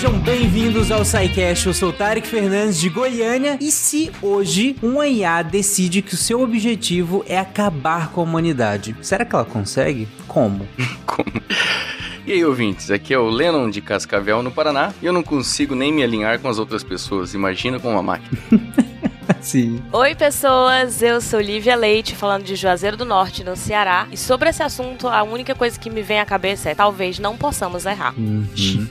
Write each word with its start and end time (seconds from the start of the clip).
Sejam 0.00 0.18
bem-vindos 0.18 0.90
ao 0.90 1.04
SciCast, 1.04 1.66
eu 1.66 1.74
sou 1.74 1.92
Tarek 1.92 2.26
Fernandes 2.26 2.80
de 2.80 2.88
Goiânia 2.88 3.58
e 3.60 3.70
se 3.70 4.10
hoje 4.22 4.74
um 4.82 5.04
IA 5.04 5.42
decide 5.42 6.00
que 6.00 6.14
o 6.14 6.16
seu 6.16 6.40
objetivo 6.40 7.22
é 7.28 7.38
acabar 7.38 8.10
com 8.10 8.22
a 8.22 8.24
humanidade, 8.24 8.96
será 9.02 9.26
que 9.26 9.34
ela 9.34 9.44
consegue? 9.44 10.08
Como? 10.26 10.66
Como? 11.04 11.30
E 12.26 12.32
aí, 12.32 12.42
ouvintes, 12.42 12.90
aqui 12.90 13.12
é 13.12 13.18
o 13.18 13.28
Lennon 13.28 13.68
de 13.68 13.82
Cascavel, 13.82 14.42
no 14.42 14.50
Paraná, 14.50 14.90
e 15.02 15.04
eu 15.04 15.12
não 15.12 15.22
consigo 15.22 15.74
nem 15.74 15.92
me 15.92 16.02
alinhar 16.02 16.38
com 16.38 16.48
as 16.48 16.58
outras 16.58 16.82
pessoas, 16.82 17.34
imagina 17.34 17.78
com 17.78 17.90
uma 17.90 18.02
máquina. 18.02 18.40
Sim. 19.40 19.80
Oi, 19.92 20.14
pessoas, 20.14 21.00
eu 21.02 21.20
sou 21.20 21.40
Lívia 21.40 21.74
Leite, 21.74 22.14
falando 22.14 22.44
de 22.44 22.54
Juazeiro 22.54 22.96
do 22.96 23.04
Norte, 23.06 23.42
no 23.42 23.56
Ceará. 23.56 24.06
E 24.12 24.16
sobre 24.16 24.50
esse 24.50 24.62
assunto, 24.62 25.08
a 25.08 25.22
única 25.22 25.54
coisa 25.54 25.78
que 25.78 25.88
me 25.88 26.02
vem 26.02 26.20
à 26.20 26.26
cabeça 26.26 26.68
é 26.70 26.74
talvez 26.74 27.18
não 27.18 27.36
possamos 27.36 27.86
errar. 27.86 28.14
Uhum. 28.18 28.46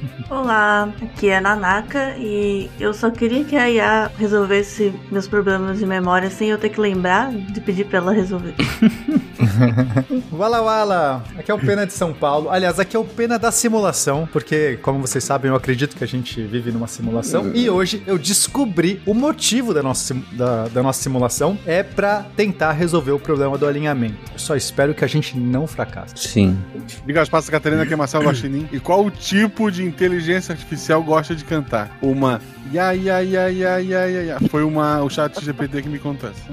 Olá, 0.29 0.89
aqui 1.01 1.29
é 1.29 1.39
Nanaka 1.39 2.15
e 2.17 2.69
eu 2.79 2.93
só 2.93 3.09
queria 3.11 3.43
que 3.43 3.55
a 3.55 3.69
IA 3.69 4.11
resolvesse 4.17 4.93
meus 5.11 5.27
problemas 5.27 5.77
de 5.79 5.85
memória 5.85 6.29
sem 6.29 6.49
eu 6.49 6.57
ter 6.57 6.69
que 6.69 6.79
lembrar 6.81 7.31
de 7.31 7.61
pedir 7.61 7.85
pra 7.85 7.99
ela 7.99 8.11
resolver. 8.13 8.53
Wala 10.31 10.61
Wala! 10.61 11.23
Aqui 11.37 11.51
é 11.51 11.53
o 11.53 11.59
Pena 11.59 11.85
de 11.85 11.93
São 11.93 12.13
Paulo. 12.13 12.49
Aliás, 12.49 12.79
aqui 12.79 12.95
é 12.95 12.99
o 12.99 13.03
Pena 13.05 13.37
da 13.39 13.51
simulação, 13.51 14.27
porque, 14.31 14.77
como 14.81 14.99
vocês 14.99 15.23
sabem, 15.23 15.49
eu 15.49 15.55
acredito 15.55 15.95
que 15.95 16.03
a 16.03 16.07
gente 16.07 16.41
vive 16.43 16.71
numa 16.71 16.87
simulação. 16.87 17.51
E 17.53 17.69
hoje 17.69 18.03
eu 18.07 18.17
descobri 18.17 19.01
o 19.05 19.13
motivo 19.13 19.73
da 19.73 19.81
nossa, 19.83 20.13
sim- 20.13 20.23
da, 20.39 20.69
da 20.69 20.81
nossa 20.81 21.01
simulação 21.01 21.59
é 21.65 21.83
pra 21.83 22.25
tentar 22.35 22.71
resolver 22.71 23.11
o 23.11 23.19
problema 23.19 23.57
do 23.57 23.67
alinhamento. 23.67 24.17
Eu 24.31 24.39
só 24.39 24.55
espero 24.55 24.93
que 24.95 25.03
a 25.03 25.07
gente 25.07 25.37
não 25.37 25.67
fracasse. 25.67 26.15
Sim. 26.15 26.57
Diga 27.05 27.21
as 27.21 27.29
passas, 27.29 27.49
Catarina, 27.49 27.85
que 27.85 27.93
é 27.93 27.95
Marcelo 27.95 28.23
Guaxinim. 28.29 28.67
E 28.71 28.79
qual 28.79 29.05
o 29.05 29.11
tipo 29.11 29.69
de 29.69 29.83
inteligência 29.83 30.53
artificial 30.53 31.03
gosta 31.03 31.35
de 31.35 31.43
cantar? 31.43 31.91
Uma 32.01 32.39
ya, 32.71 32.91
ya, 32.91 33.19
ya, 33.19 33.47
ya, 33.49 33.77
ya, 33.77 34.05
ya, 34.05 34.21
ya. 34.23 34.39
Foi 34.49 34.63
uma, 34.63 35.03
o 35.03 35.09
chat 35.09 35.43
GPT 35.43 35.81
que 35.81 35.89
me 35.89 35.99
contou 35.99 36.29
essa. 36.29 36.49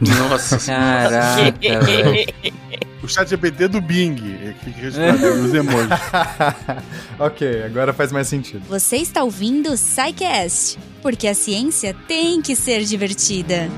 Nossa 0.00 0.58
Caraca, 0.58 1.52
velho. 1.80 2.89
O 3.02 3.08
chat 3.08 3.28
GPT 3.28 3.68
do 3.68 3.80
Bing, 3.80 4.16
é 4.44 4.52
que 4.52 4.70
registrado 4.70 5.36
nos 5.36 5.54
emojis. 5.54 5.88
ok, 7.18 7.62
agora 7.64 7.92
faz 7.94 8.12
mais 8.12 8.28
sentido. 8.28 8.62
Você 8.68 8.96
está 8.96 9.22
ouvindo 9.22 9.70
o 9.70 9.76
SciCast, 9.76 10.78
porque 11.00 11.26
a 11.26 11.34
ciência 11.34 11.96
tem 12.06 12.42
que 12.42 12.54
ser 12.54 12.84
divertida. 12.84 13.68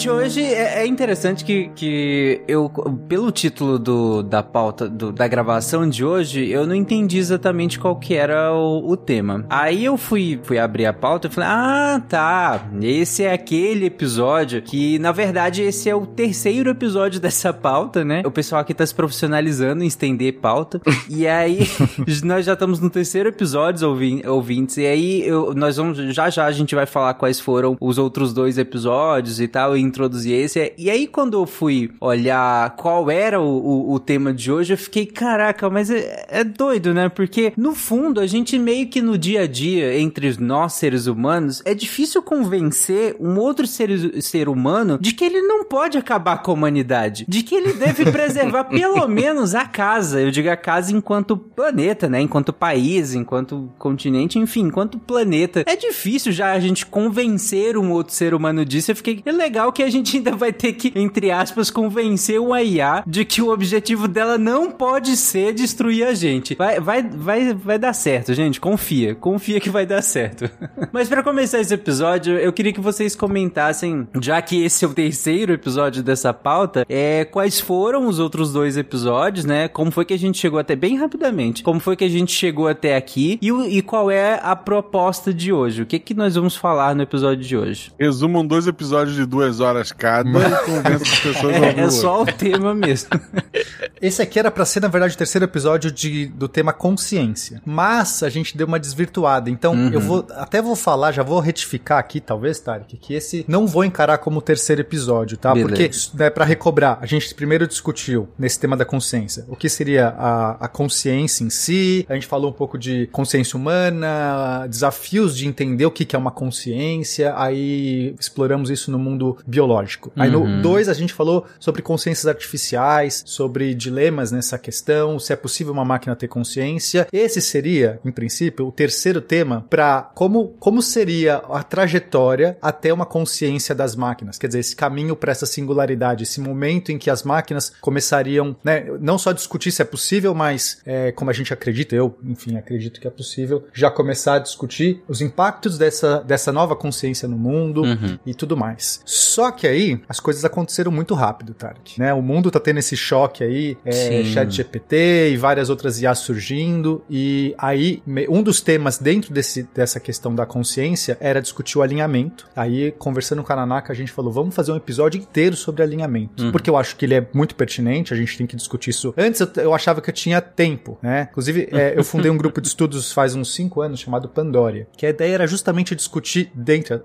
Gente, 0.00 0.10
hoje 0.10 0.42
é, 0.42 0.82
é 0.82 0.86
interessante 0.86 1.44
que, 1.44 1.68
que 1.74 2.40
eu, 2.48 2.70
pelo 3.08 3.30
título 3.30 3.78
do, 3.78 4.22
da 4.22 4.42
pauta, 4.42 4.88
do- 4.88 5.12
da 5.12 5.28
gravação 5.28 5.88
de 5.88 6.02
hoje, 6.04 6.48
eu 6.48 6.66
não 6.66 6.74
entendi 6.74 7.18
exatamente 7.18 7.78
qual 7.78 7.96
que 7.96 8.14
era 8.14 8.50
o, 8.54 8.90
o 8.90 8.96
tema. 8.96 9.44
Aí 9.50 9.84
eu 9.84 9.96
fui, 9.98 10.40
fui 10.42 10.58
abrir 10.58 10.86
a 10.86 10.92
pauta 10.92 11.28
e 11.28 11.30
falei, 11.30 11.50
ah, 11.52 12.02
tá, 12.08 12.68
esse 12.80 13.24
é 13.24 13.32
aquele 13.32 13.86
episódio 13.86 14.62
que, 14.62 14.98
na 14.98 15.12
verdade, 15.12 15.62
esse 15.62 15.90
é 15.90 15.94
o 15.94 16.06
terceiro 16.06 16.70
episódio 16.70 17.20
dessa 17.20 17.52
pauta, 17.52 18.02
né? 18.04 18.22
O 18.24 18.30
pessoal 18.30 18.62
aqui 18.62 18.72
tá 18.72 18.86
se 18.86 18.94
profissionalizando 18.94 19.84
em 19.84 19.86
estender 19.86 20.34
pauta. 20.40 20.80
e 21.10 21.26
aí, 21.26 21.60
nós 22.24 22.46
já 22.46 22.54
estamos 22.54 22.80
no 22.80 22.88
terceiro 22.88 23.28
episódio, 23.28 23.86
ouvi- 23.88 24.22
ouvintes, 24.26 24.78
e 24.78 24.86
aí 24.86 25.26
eu- 25.26 25.52
nós 25.54 25.76
vamos, 25.76 25.98
já 26.14 26.30
já 26.30 26.46
a 26.46 26.52
gente 26.52 26.74
vai 26.74 26.86
falar 26.86 27.14
quais 27.14 27.38
foram 27.38 27.76
os 27.80 27.98
outros 27.98 28.32
dois 28.32 28.56
episódios 28.56 29.40
e 29.40 29.48
tal, 29.48 29.76
introduzir 29.90 30.32
esse. 30.32 30.72
E 30.78 30.90
aí, 30.90 31.06
quando 31.06 31.34
eu 31.34 31.46
fui 31.46 31.90
olhar 32.00 32.74
qual 32.76 33.10
era 33.10 33.40
o, 33.40 33.44
o, 33.44 33.92
o 33.94 34.00
tema 34.00 34.32
de 34.32 34.50
hoje, 34.50 34.72
eu 34.72 34.78
fiquei, 34.78 35.06
caraca, 35.06 35.68
mas 35.68 35.90
é, 35.90 36.26
é 36.28 36.44
doido, 36.44 36.94
né? 36.94 37.08
Porque, 37.08 37.52
no 37.56 37.74
fundo, 37.74 38.20
a 38.20 38.26
gente 38.26 38.58
meio 38.58 38.88
que 38.88 39.02
no 39.02 39.18
dia 39.18 39.42
a 39.42 39.46
dia, 39.46 39.98
entre 39.98 40.34
nós 40.38 40.74
seres 40.74 41.06
humanos, 41.06 41.62
é 41.64 41.74
difícil 41.74 42.22
convencer 42.22 43.16
um 43.20 43.38
outro 43.38 43.66
ser, 43.66 44.22
ser 44.22 44.48
humano 44.48 44.98
de 45.00 45.12
que 45.12 45.24
ele 45.24 45.42
não 45.42 45.64
pode 45.64 45.98
acabar 45.98 46.42
com 46.42 46.50
a 46.50 46.54
humanidade, 46.54 47.24
de 47.28 47.42
que 47.42 47.54
ele 47.54 47.72
deve 47.72 48.10
preservar 48.10 48.64
pelo 48.70 49.06
menos 49.08 49.54
a 49.54 49.66
casa. 49.66 50.20
Eu 50.20 50.30
digo 50.30 50.48
a 50.48 50.56
casa 50.56 50.92
enquanto 50.92 51.36
planeta, 51.36 52.08
né? 52.08 52.20
Enquanto 52.20 52.52
país, 52.52 53.14
enquanto 53.14 53.70
continente, 53.78 54.38
enfim, 54.38 54.62
enquanto 54.62 54.98
planeta. 54.98 55.64
É 55.66 55.76
difícil 55.76 56.32
já 56.32 56.52
a 56.52 56.60
gente 56.60 56.86
convencer 56.86 57.76
um 57.76 57.90
outro 57.90 58.14
ser 58.14 58.34
humano 58.34 58.64
disso. 58.64 58.90
Eu 58.90 58.96
fiquei, 58.96 59.22
é 59.24 59.32
legal 59.32 59.69
que 59.72 59.82
a 59.82 59.90
gente 59.90 60.16
ainda 60.16 60.32
vai 60.32 60.52
ter 60.52 60.72
que, 60.72 60.92
entre 60.94 61.30
aspas, 61.30 61.70
convencer 61.70 62.40
o 62.40 62.56
IA 62.56 63.02
de 63.06 63.24
que 63.24 63.42
o 63.42 63.52
objetivo 63.52 64.08
dela 64.08 64.38
não 64.38 64.70
pode 64.70 65.16
ser 65.16 65.52
destruir 65.52 66.06
a 66.06 66.14
gente. 66.14 66.54
Vai, 66.54 66.80
vai, 66.80 67.02
vai, 67.02 67.54
vai 67.54 67.78
dar 67.78 67.92
certo, 67.92 68.34
gente. 68.34 68.60
Confia. 68.60 69.14
Confia 69.14 69.60
que 69.60 69.70
vai 69.70 69.86
dar 69.86 70.02
certo. 70.02 70.50
Mas 70.92 71.08
pra 71.08 71.22
começar 71.22 71.60
esse 71.60 71.74
episódio, 71.74 72.36
eu 72.38 72.52
queria 72.52 72.72
que 72.72 72.80
vocês 72.80 73.14
comentassem, 73.14 74.08
já 74.20 74.40
que 74.42 74.62
esse 74.64 74.84
é 74.84 74.88
o 74.88 74.94
terceiro 74.94 75.52
episódio 75.52 76.02
dessa 76.02 76.32
pauta, 76.32 76.84
é, 76.88 77.24
quais 77.24 77.60
foram 77.60 78.06
os 78.06 78.18
outros 78.18 78.52
dois 78.52 78.76
episódios, 78.76 79.44
né? 79.44 79.68
Como 79.68 79.90
foi 79.90 80.04
que 80.04 80.14
a 80.14 80.18
gente 80.18 80.38
chegou 80.38 80.58
até, 80.58 80.74
bem 80.74 80.96
rapidamente, 80.96 81.62
como 81.62 81.80
foi 81.80 81.96
que 81.96 82.04
a 82.04 82.08
gente 82.08 82.32
chegou 82.32 82.68
até 82.68 82.96
aqui 82.96 83.38
e, 83.40 83.50
e 83.50 83.82
qual 83.82 84.10
é 84.10 84.40
a 84.42 84.54
proposta 84.56 85.32
de 85.32 85.52
hoje? 85.52 85.82
O 85.82 85.86
que 85.86 85.98
que 85.98 86.14
nós 86.14 86.34
vamos 86.34 86.56
falar 86.56 86.94
no 86.94 87.02
episódio 87.02 87.44
de 87.44 87.56
hoje? 87.56 87.92
Resumam 87.98 88.46
dois 88.46 88.66
episódios 88.66 89.16
de 89.16 89.26
duas 89.26 89.59
horas 89.60 89.92
cada 89.92 90.28
e 90.28 90.64
convençam 90.64 91.12
as 91.12 91.18
pessoas 91.20 91.54
a 91.54 91.58
ouvir 91.58 91.78
É, 91.78 91.80
é 91.80 91.86
o 91.86 91.90
só 91.90 92.22
o 92.22 92.26
tema 92.26 92.74
mesmo. 92.74 93.08
Esse 94.00 94.22
aqui 94.22 94.38
era 94.38 94.50
pra 94.50 94.64
ser, 94.64 94.80
na 94.80 94.88
verdade, 94.88 95.14
o 95.14 95.18
terceiro 95.18 95.44
episódio 95.44 95.90
de, 95.90 96.26
do 96.26 96.48
tema 96.48 96.72
consciência. 96.72 97.60
Mas 97.66 98.22
a 98.22 98.30
gente 98.30 98.56
deu 98.56 98.66
uma 98.66 98.80
desvirtuada. 98.80 99.50
Então, 99.50 99.74
Uhum. 99.74 99.90
eu 99.92 100.00
vou 100.00 100.26
até 100.30 100.60
vou 100.62 100.74
falar, 100.74 101.12
já 101.12 101.22
vou 101.22 101.38
retificar 101.38 101.98
aqui, 101.98 102.18
talvez, 102.20 102.58
Tarek, 102.58 102.96
que 102.96 103.14
esse 103.14 103.44
não 103.46 103.66
vou 103.66 103.84
encarar 103.84 104.18
como 104.18 104.38
o 104.38 104.42
terceiro 104.42 104.80
episódio, 104.80 105.36
tá? 105.36 105.52
Beleza. 105.52 105.68
Porque, 105.68 105.90
né, 106.14 106.30
para 106.30 106.44
recobrar, 106.44 106.98
a 107.00 107.06
gente 107.06 107.32
primeiro 107.34 107.66
discutiu 107.66 108.28
nesse 108.38 108.58
tema 108.58 108.76
da 108.76 108.84
consciência 108.84 109.44
o 109.48 109.54
que 109.56 109.68
seria 109.68 110.08
a, 110.08 110.64
a 110.64 110.68
consciência 110.68 111.44
em 111.44 111.50
si, 111.50 112.04
a 112.08 112.14
gente 112.14 112.26
falou 112.26 112.50
um 112.50 112.54
pouco 112.54 112.78
de 112.78 113.06
consciência 113.12 113.56
humana, 113.56 114.66
desafios 114.68 115.36
de 115.36 115.46
entender 115.46 115.84
o 115.86 115.90
que, 115.90 116.04
que 116.04 116.16
é 116.16 116.18
uma 116.18 116.30
consciência, 116.30 117.34
aí 117.36 118.14
exploramos 118.18 118.70
isso 118.70 118.90
no 118.90 118.98
mundo 118.98 119.36
biológico. 119.50 120.12
Aí 120.16 120.34
Uhum. 120.34 120.56
no 120.56 120.62
2 120.62 120.88
a 120.88 120.94
gente 120.94 121.12
falou 121.12 121.44
sobre 121.58 121.82
consciências 121.82 122.26
artificiais, 122.26 123.22
sobre 123.26 123.74
dilemas 123.74 124.30
nessa 124.30 124.58
questão, 124.58 125.18
se 125.18 125.32
é 125.32 125.36
possível 125.36 125.72
uma 125.72 125.84
máquina 125.84 126.14
ter 126.16 126.28
consciência. 126.28 127.06
Esse 127.12 127.40
seria, 127.40 127.98
em 128.04 128.12
princípio, 128.12 128.66
o 128.68 128.72
terceiro 128.72 129.20
tema 129.20 129.66
para 129.68 130.02
como, 130.14 130.48
como 130.60 130.80
seria 130.82 131.36
a 131.50 131.62
trajetória 131.62 132.56
até 132.62 132.92
uma 132.92 133.06
consciência 133.06 133.74
das 133.74 133.96
máquinas. 133.96 134.38
Quer 134.38 134.46
dizer, 134.46 134.60
esse 134.60 134.76
caminho 134.76 135.16
para 135.16 135.32
essa 135.32 135.46
singularidade, 135.46 136.22
esse 136.22 136.40
momento 136.40 136.92
em 136.92 136.98
que 136.98 137.10
as 137.10 137.22
máquinas 137.22 137.72
começariam, 137.80 138.56
né, 138.62 138.86
não 139.00 139.18
só 139.18 139.32
discutir 139.32 139.72
se 139.72 139.82
é 139.82 139.84
possível, 139.84 140.34
mas 140.34 140.80
é, 140.86 141.10
como 141.12 141.30
a 141.30 141.34
gente 141.34 141.52
acredita, 141.52 141.94
eu, 141.94 142.16
enfim, 142.24 142.56
acredito 142.56 143.00
que 143.00 143.06
é 143.06 143.10
possível, 143.10 143.64
já 143.72 143.90
começar 143.90 144.34
a 144.34 144.38
discutir 144.38 145.02
os 145.08 145.20
impactos 145.20 145.76
dessa, 145.78 146.18
dessa 146.20 146.52
nova 146.52 146.76
consciência 146.76 147.26
no 147.28 147.36
mundo 147.36 147.80
Uhum. 147.82 148.18
e 148.26 148.34
tudo 148.34 148.56
mais. 148.56 149.00
Só 149.04 149.39
que 149.52 149.66
aí 149.66 150.00
as 150.08 150.18
coisas 150.20 150.44
aconteceram 150.44 150.90
muito 150.90 151.14
rápido, 151.14 151.54
Tarek, 151.54 151.98
né? 151.98 152.12
O 152.14 152.22
mundo 152.22 152.50
tá 152.50 152.58
tendo 152.60 152.78
esse 152.78 152.96
choque 152.96 153.44
aí, 153.44 153.76
é, 153.84 154.24
chat 154.24 154.50
GPT 154.50 155.30
e 155.32 155.36
várias 155.36 155.70
outras 155.70 156.00
IAs 156.00 156.18
surgindo 156.18 157.02
e 157.08 157.54
aí 157.58 158.02
um 158.28 158.42
dos 158.42 158.60
temas 158.60 158.98
dentro 158.98 159.32
desse, 159.32 159.62
dessa 159.74 160.00
questão 160.00 160.34
da 160.34 160.44
consciência 160.46 161.16
era 161.20 161.40
discutir 161.40 161.78
o 161.78 161.82
alinhamento. 161.82 162.48
Aí 162.56 162.92
conversando 162.92 163.42
com 163.42 163.52
a 163.52 163.56
Nanaka 163.56 163.92
a 163.92 163.96
gente 163.96 164.10
falou, 164.12 164.32
vamos 164.32 164.54
fazer 164.54 164.72
um 164.72 164.76
episódio 164.76 165.20
inteiro 165.20 165.56
sobre 165.56 165.82
alinhamento, 165.82 166.42
Uhum. 166.44 166.52
porque 166.52 166.68
eu 166.68 166.76
acho 166.76 166.96
que 166.96 167.04
ele 167.04 167.14
é 167.14 167.26
muito 167.32 167.54
pertinente, 167.54 168.12
a 168.12 168.16
gente 168.16 168.36
tem 168.36 168.46
que 168.46 168.56
discutir 168.56 168.90
isso. 168.90 169.14
Antes 169.16 169.40
eu, 169.40 169.48
eu 169.56 169.74
achava 169.74 170.00
que 170.00 170.10
eu 170.10 170.14
tinha 170.14 170.40
tempo, 170.40 170.98
né? 171.02 171.28
Inclusive 171.30 171.68
é, 171.70 171.94
eu 171.96 172.02
fundei 172.04 172.30
um 172.30 172.36
grupo 172.36 172.60
de 172.60 172.68
estudos 172.68 173.12
faz 173.12 173.34
uns 173.34 173.54
cinco 173.54 173.80
anos 173.80 174.00
chamado 174.00 174.28
Pandoria, 174.28 174.86
que 174.96 175.06
a 175.06 175.10
ideia 175.10 175.34
era 175.34 175.46
justamente 175.46 175.94
discutir 175.94 176.50
dentre 176.54 177.00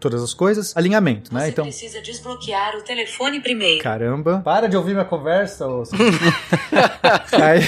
todas 0.00 0.22
as 0.22 0.34
coisas 0.34 0.76
alinhamento, 0.76 1.32
né? 1.34 1.47
Então 1.48 1.64
precisa 1.64 2.00
desbloquear 2.00 2.76
o 2.76 2.82
telefone 2.82 3.40
primeiro. 3.40 3.82
Caramba. 3.82 4.40
Para 4.44 4.68
de 4.68 4.76
ouvir 4.76 4.92
minha 4.92 5.04
conversa, 5.04 5.66
ô... 5.66 5.82
Aí- 7.42 7.62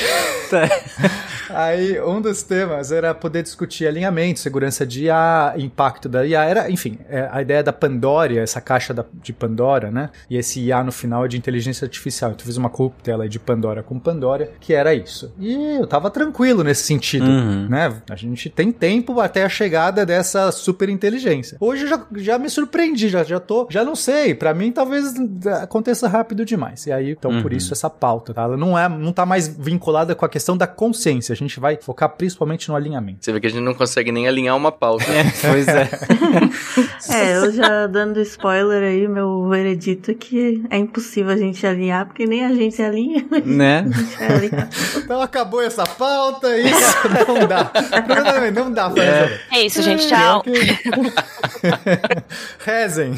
Aí, 1.53 2.00
um 2.00 2.21
dos 2.21 2.43
temas 2.43 2.93
era 2.93 3.12
poder 3.15 3.43
discutir 3.43 3.87
alinhamento, 3.87 4.38
segurança 4.38 4.87
de 4.87 5.05
IA, 5.06 5.55
impacto 5.59 6.09
da 6.09 6.25
IA. 6.25 6.44
Era, 6.44 6.71
enfim, 6.71 6.99
é, 7.09 7.29
a 7.31 7.43
ideia 7.43 7.62
da 7.62 7.73
Pandora, 7.73 8.38
essa 8.38 8.61
caixa 8.61 8.94
da- 8.94 9.05
de 9.12 9.32
Pandora, 9.32 9.91
né? 9.91 10.11
E 10.29 10.37
esse 10.37 10.61
IA 10.61 10.85
no 10.85 10.93
final 10.93 11.25
é 11.25 11.29
de 11.29 11.37
inteligência 11.37 11.85
artificial. 11.85 12.31
Então, 12.31 12.43
eu 12.43 12.47
fiz 12.47 12.56
uma 12.56 12.71
coquetela 12.71 13.25
aí 13.25 13.29
de 13.29 13.38
Pandora 13.41 13.82
com 13.82 13.99
Pandora, 13.99 14.53
que 14.61 14.73
era 14.73 14.94
isso. 14.94 15.32
E 15.38 15.77
eu 15.77 15.87
tava 15.87 16.09
tranquilo 16.11 16.62
nesse 16.62 16.85
sentido, 16.85 17.27
Uhum. 17.27 17.69
né? 17.69 18.00
A 18.09 18.17
gente 18.17 18.49
tem 18.49 18.71
tempo 18.71 19.21
até 19.21 19.43
a 19.44 19.49
chegada 19.49 20.06
dessa 20.06 20.53
super 20.53 20.88
inteligência. 20.88 21.56
Hoje 21.61 21.82
eu 21.85 21.88
já, 21.88 22.06
já 22.17 22.38
me 22.38 22.49
surpreendi, 22.49 23.09
já, 23.09 23.25
já 23.25 23.41
tô, 23.41 23.67
já 23.70 23.84
não 23.84 23.94
sei. 23.94 24.34
Pra 24.34 24.52
mim, 24.52 24.70
talvez 24.72 25.14
aconteça 25.62 26.06
rápido 26.08 26.44
demais. 26.44 26.87
E 26.87 26.93
aí, 26.93 27.12
então, 27.12 27.40
por 27.40 27.50
Uhum. 27.52 27.56
isso 27.56 27.72
essa 27.72 27.88
pauta, 27.88 28.34
tá? 28.34 28.43
Ela 28.43 28.56
não 28.56 28.78
é, 28.78 28.88
não 28.88 29.12
tá 29.12 29.25
mais 29.25 29.49
vinculada 29.49 30.14
com 30.14 30.25
a 30.25 30.28
questão 30.28 30.56
da 30.56 30.67
consciência. 30.67 31.32
A 31.32 31.37
gente 31.37 31.58
vai 31.61 31.78
focar 31.81 32.08
principalmente 32.11 32.69
no 32.69 32.76
alinhamento. 32.76 33.25
Você 33.25 33.32
vê 33.32 33.40
que 33.40 33.46
a 33.46 33.50
gente 33.50 33.62
não 33.62 33.72
consegue 33.75 34.12
nem 34.12 34.28
alinhar 34.28 34.56
uma 34.56 34.70
pauta. 34.72 35.05
pois 35.40 35.67
é. 35.69 35.88
É, 37.11 37.37
eu 37.37 37.52
já 37.52 37.87
dando 37.87 38.20
spoiler 38.20 38.82
aí, 38.82 39.08
meu 39.08 39.49
veredito 39.49 40.11
é 40.11 40.14
que 40.14 40.62
é 40.70 40.76
impossível 40.76 41.32
a 41.32 41.37
gente 41.37 41.67
alinhar, 41.67 42.06
porque 42.06 42.26
nem 42.26 42.44
a 42.44 42.52
gente 42.55 42.81
alinha. 42.82 43.25
né? 43.44 43.81
A 43.88 43.93
gente 43.93 44.17
vai 44.17 44.26
alinhar. 44.37 44.69
Então 44.96 45.20
acabou 45.22 45.62
essa 45.62 45.84
pauta, 45.84 46.56
isso 46.58 46.96
não 47.28 47.46
dá. 47.46 47.70
Não, 48.55 48.64
não 48.64 48.72
dá 48.72 48.90
pra 48.90 49.02
resolver. 49.02 49.40
É 49.52 49.62
isso, 49.67 49.82
gente. 49.82 50.06
Tchau. 50.08 50.43
Rezem. 52.64 53.14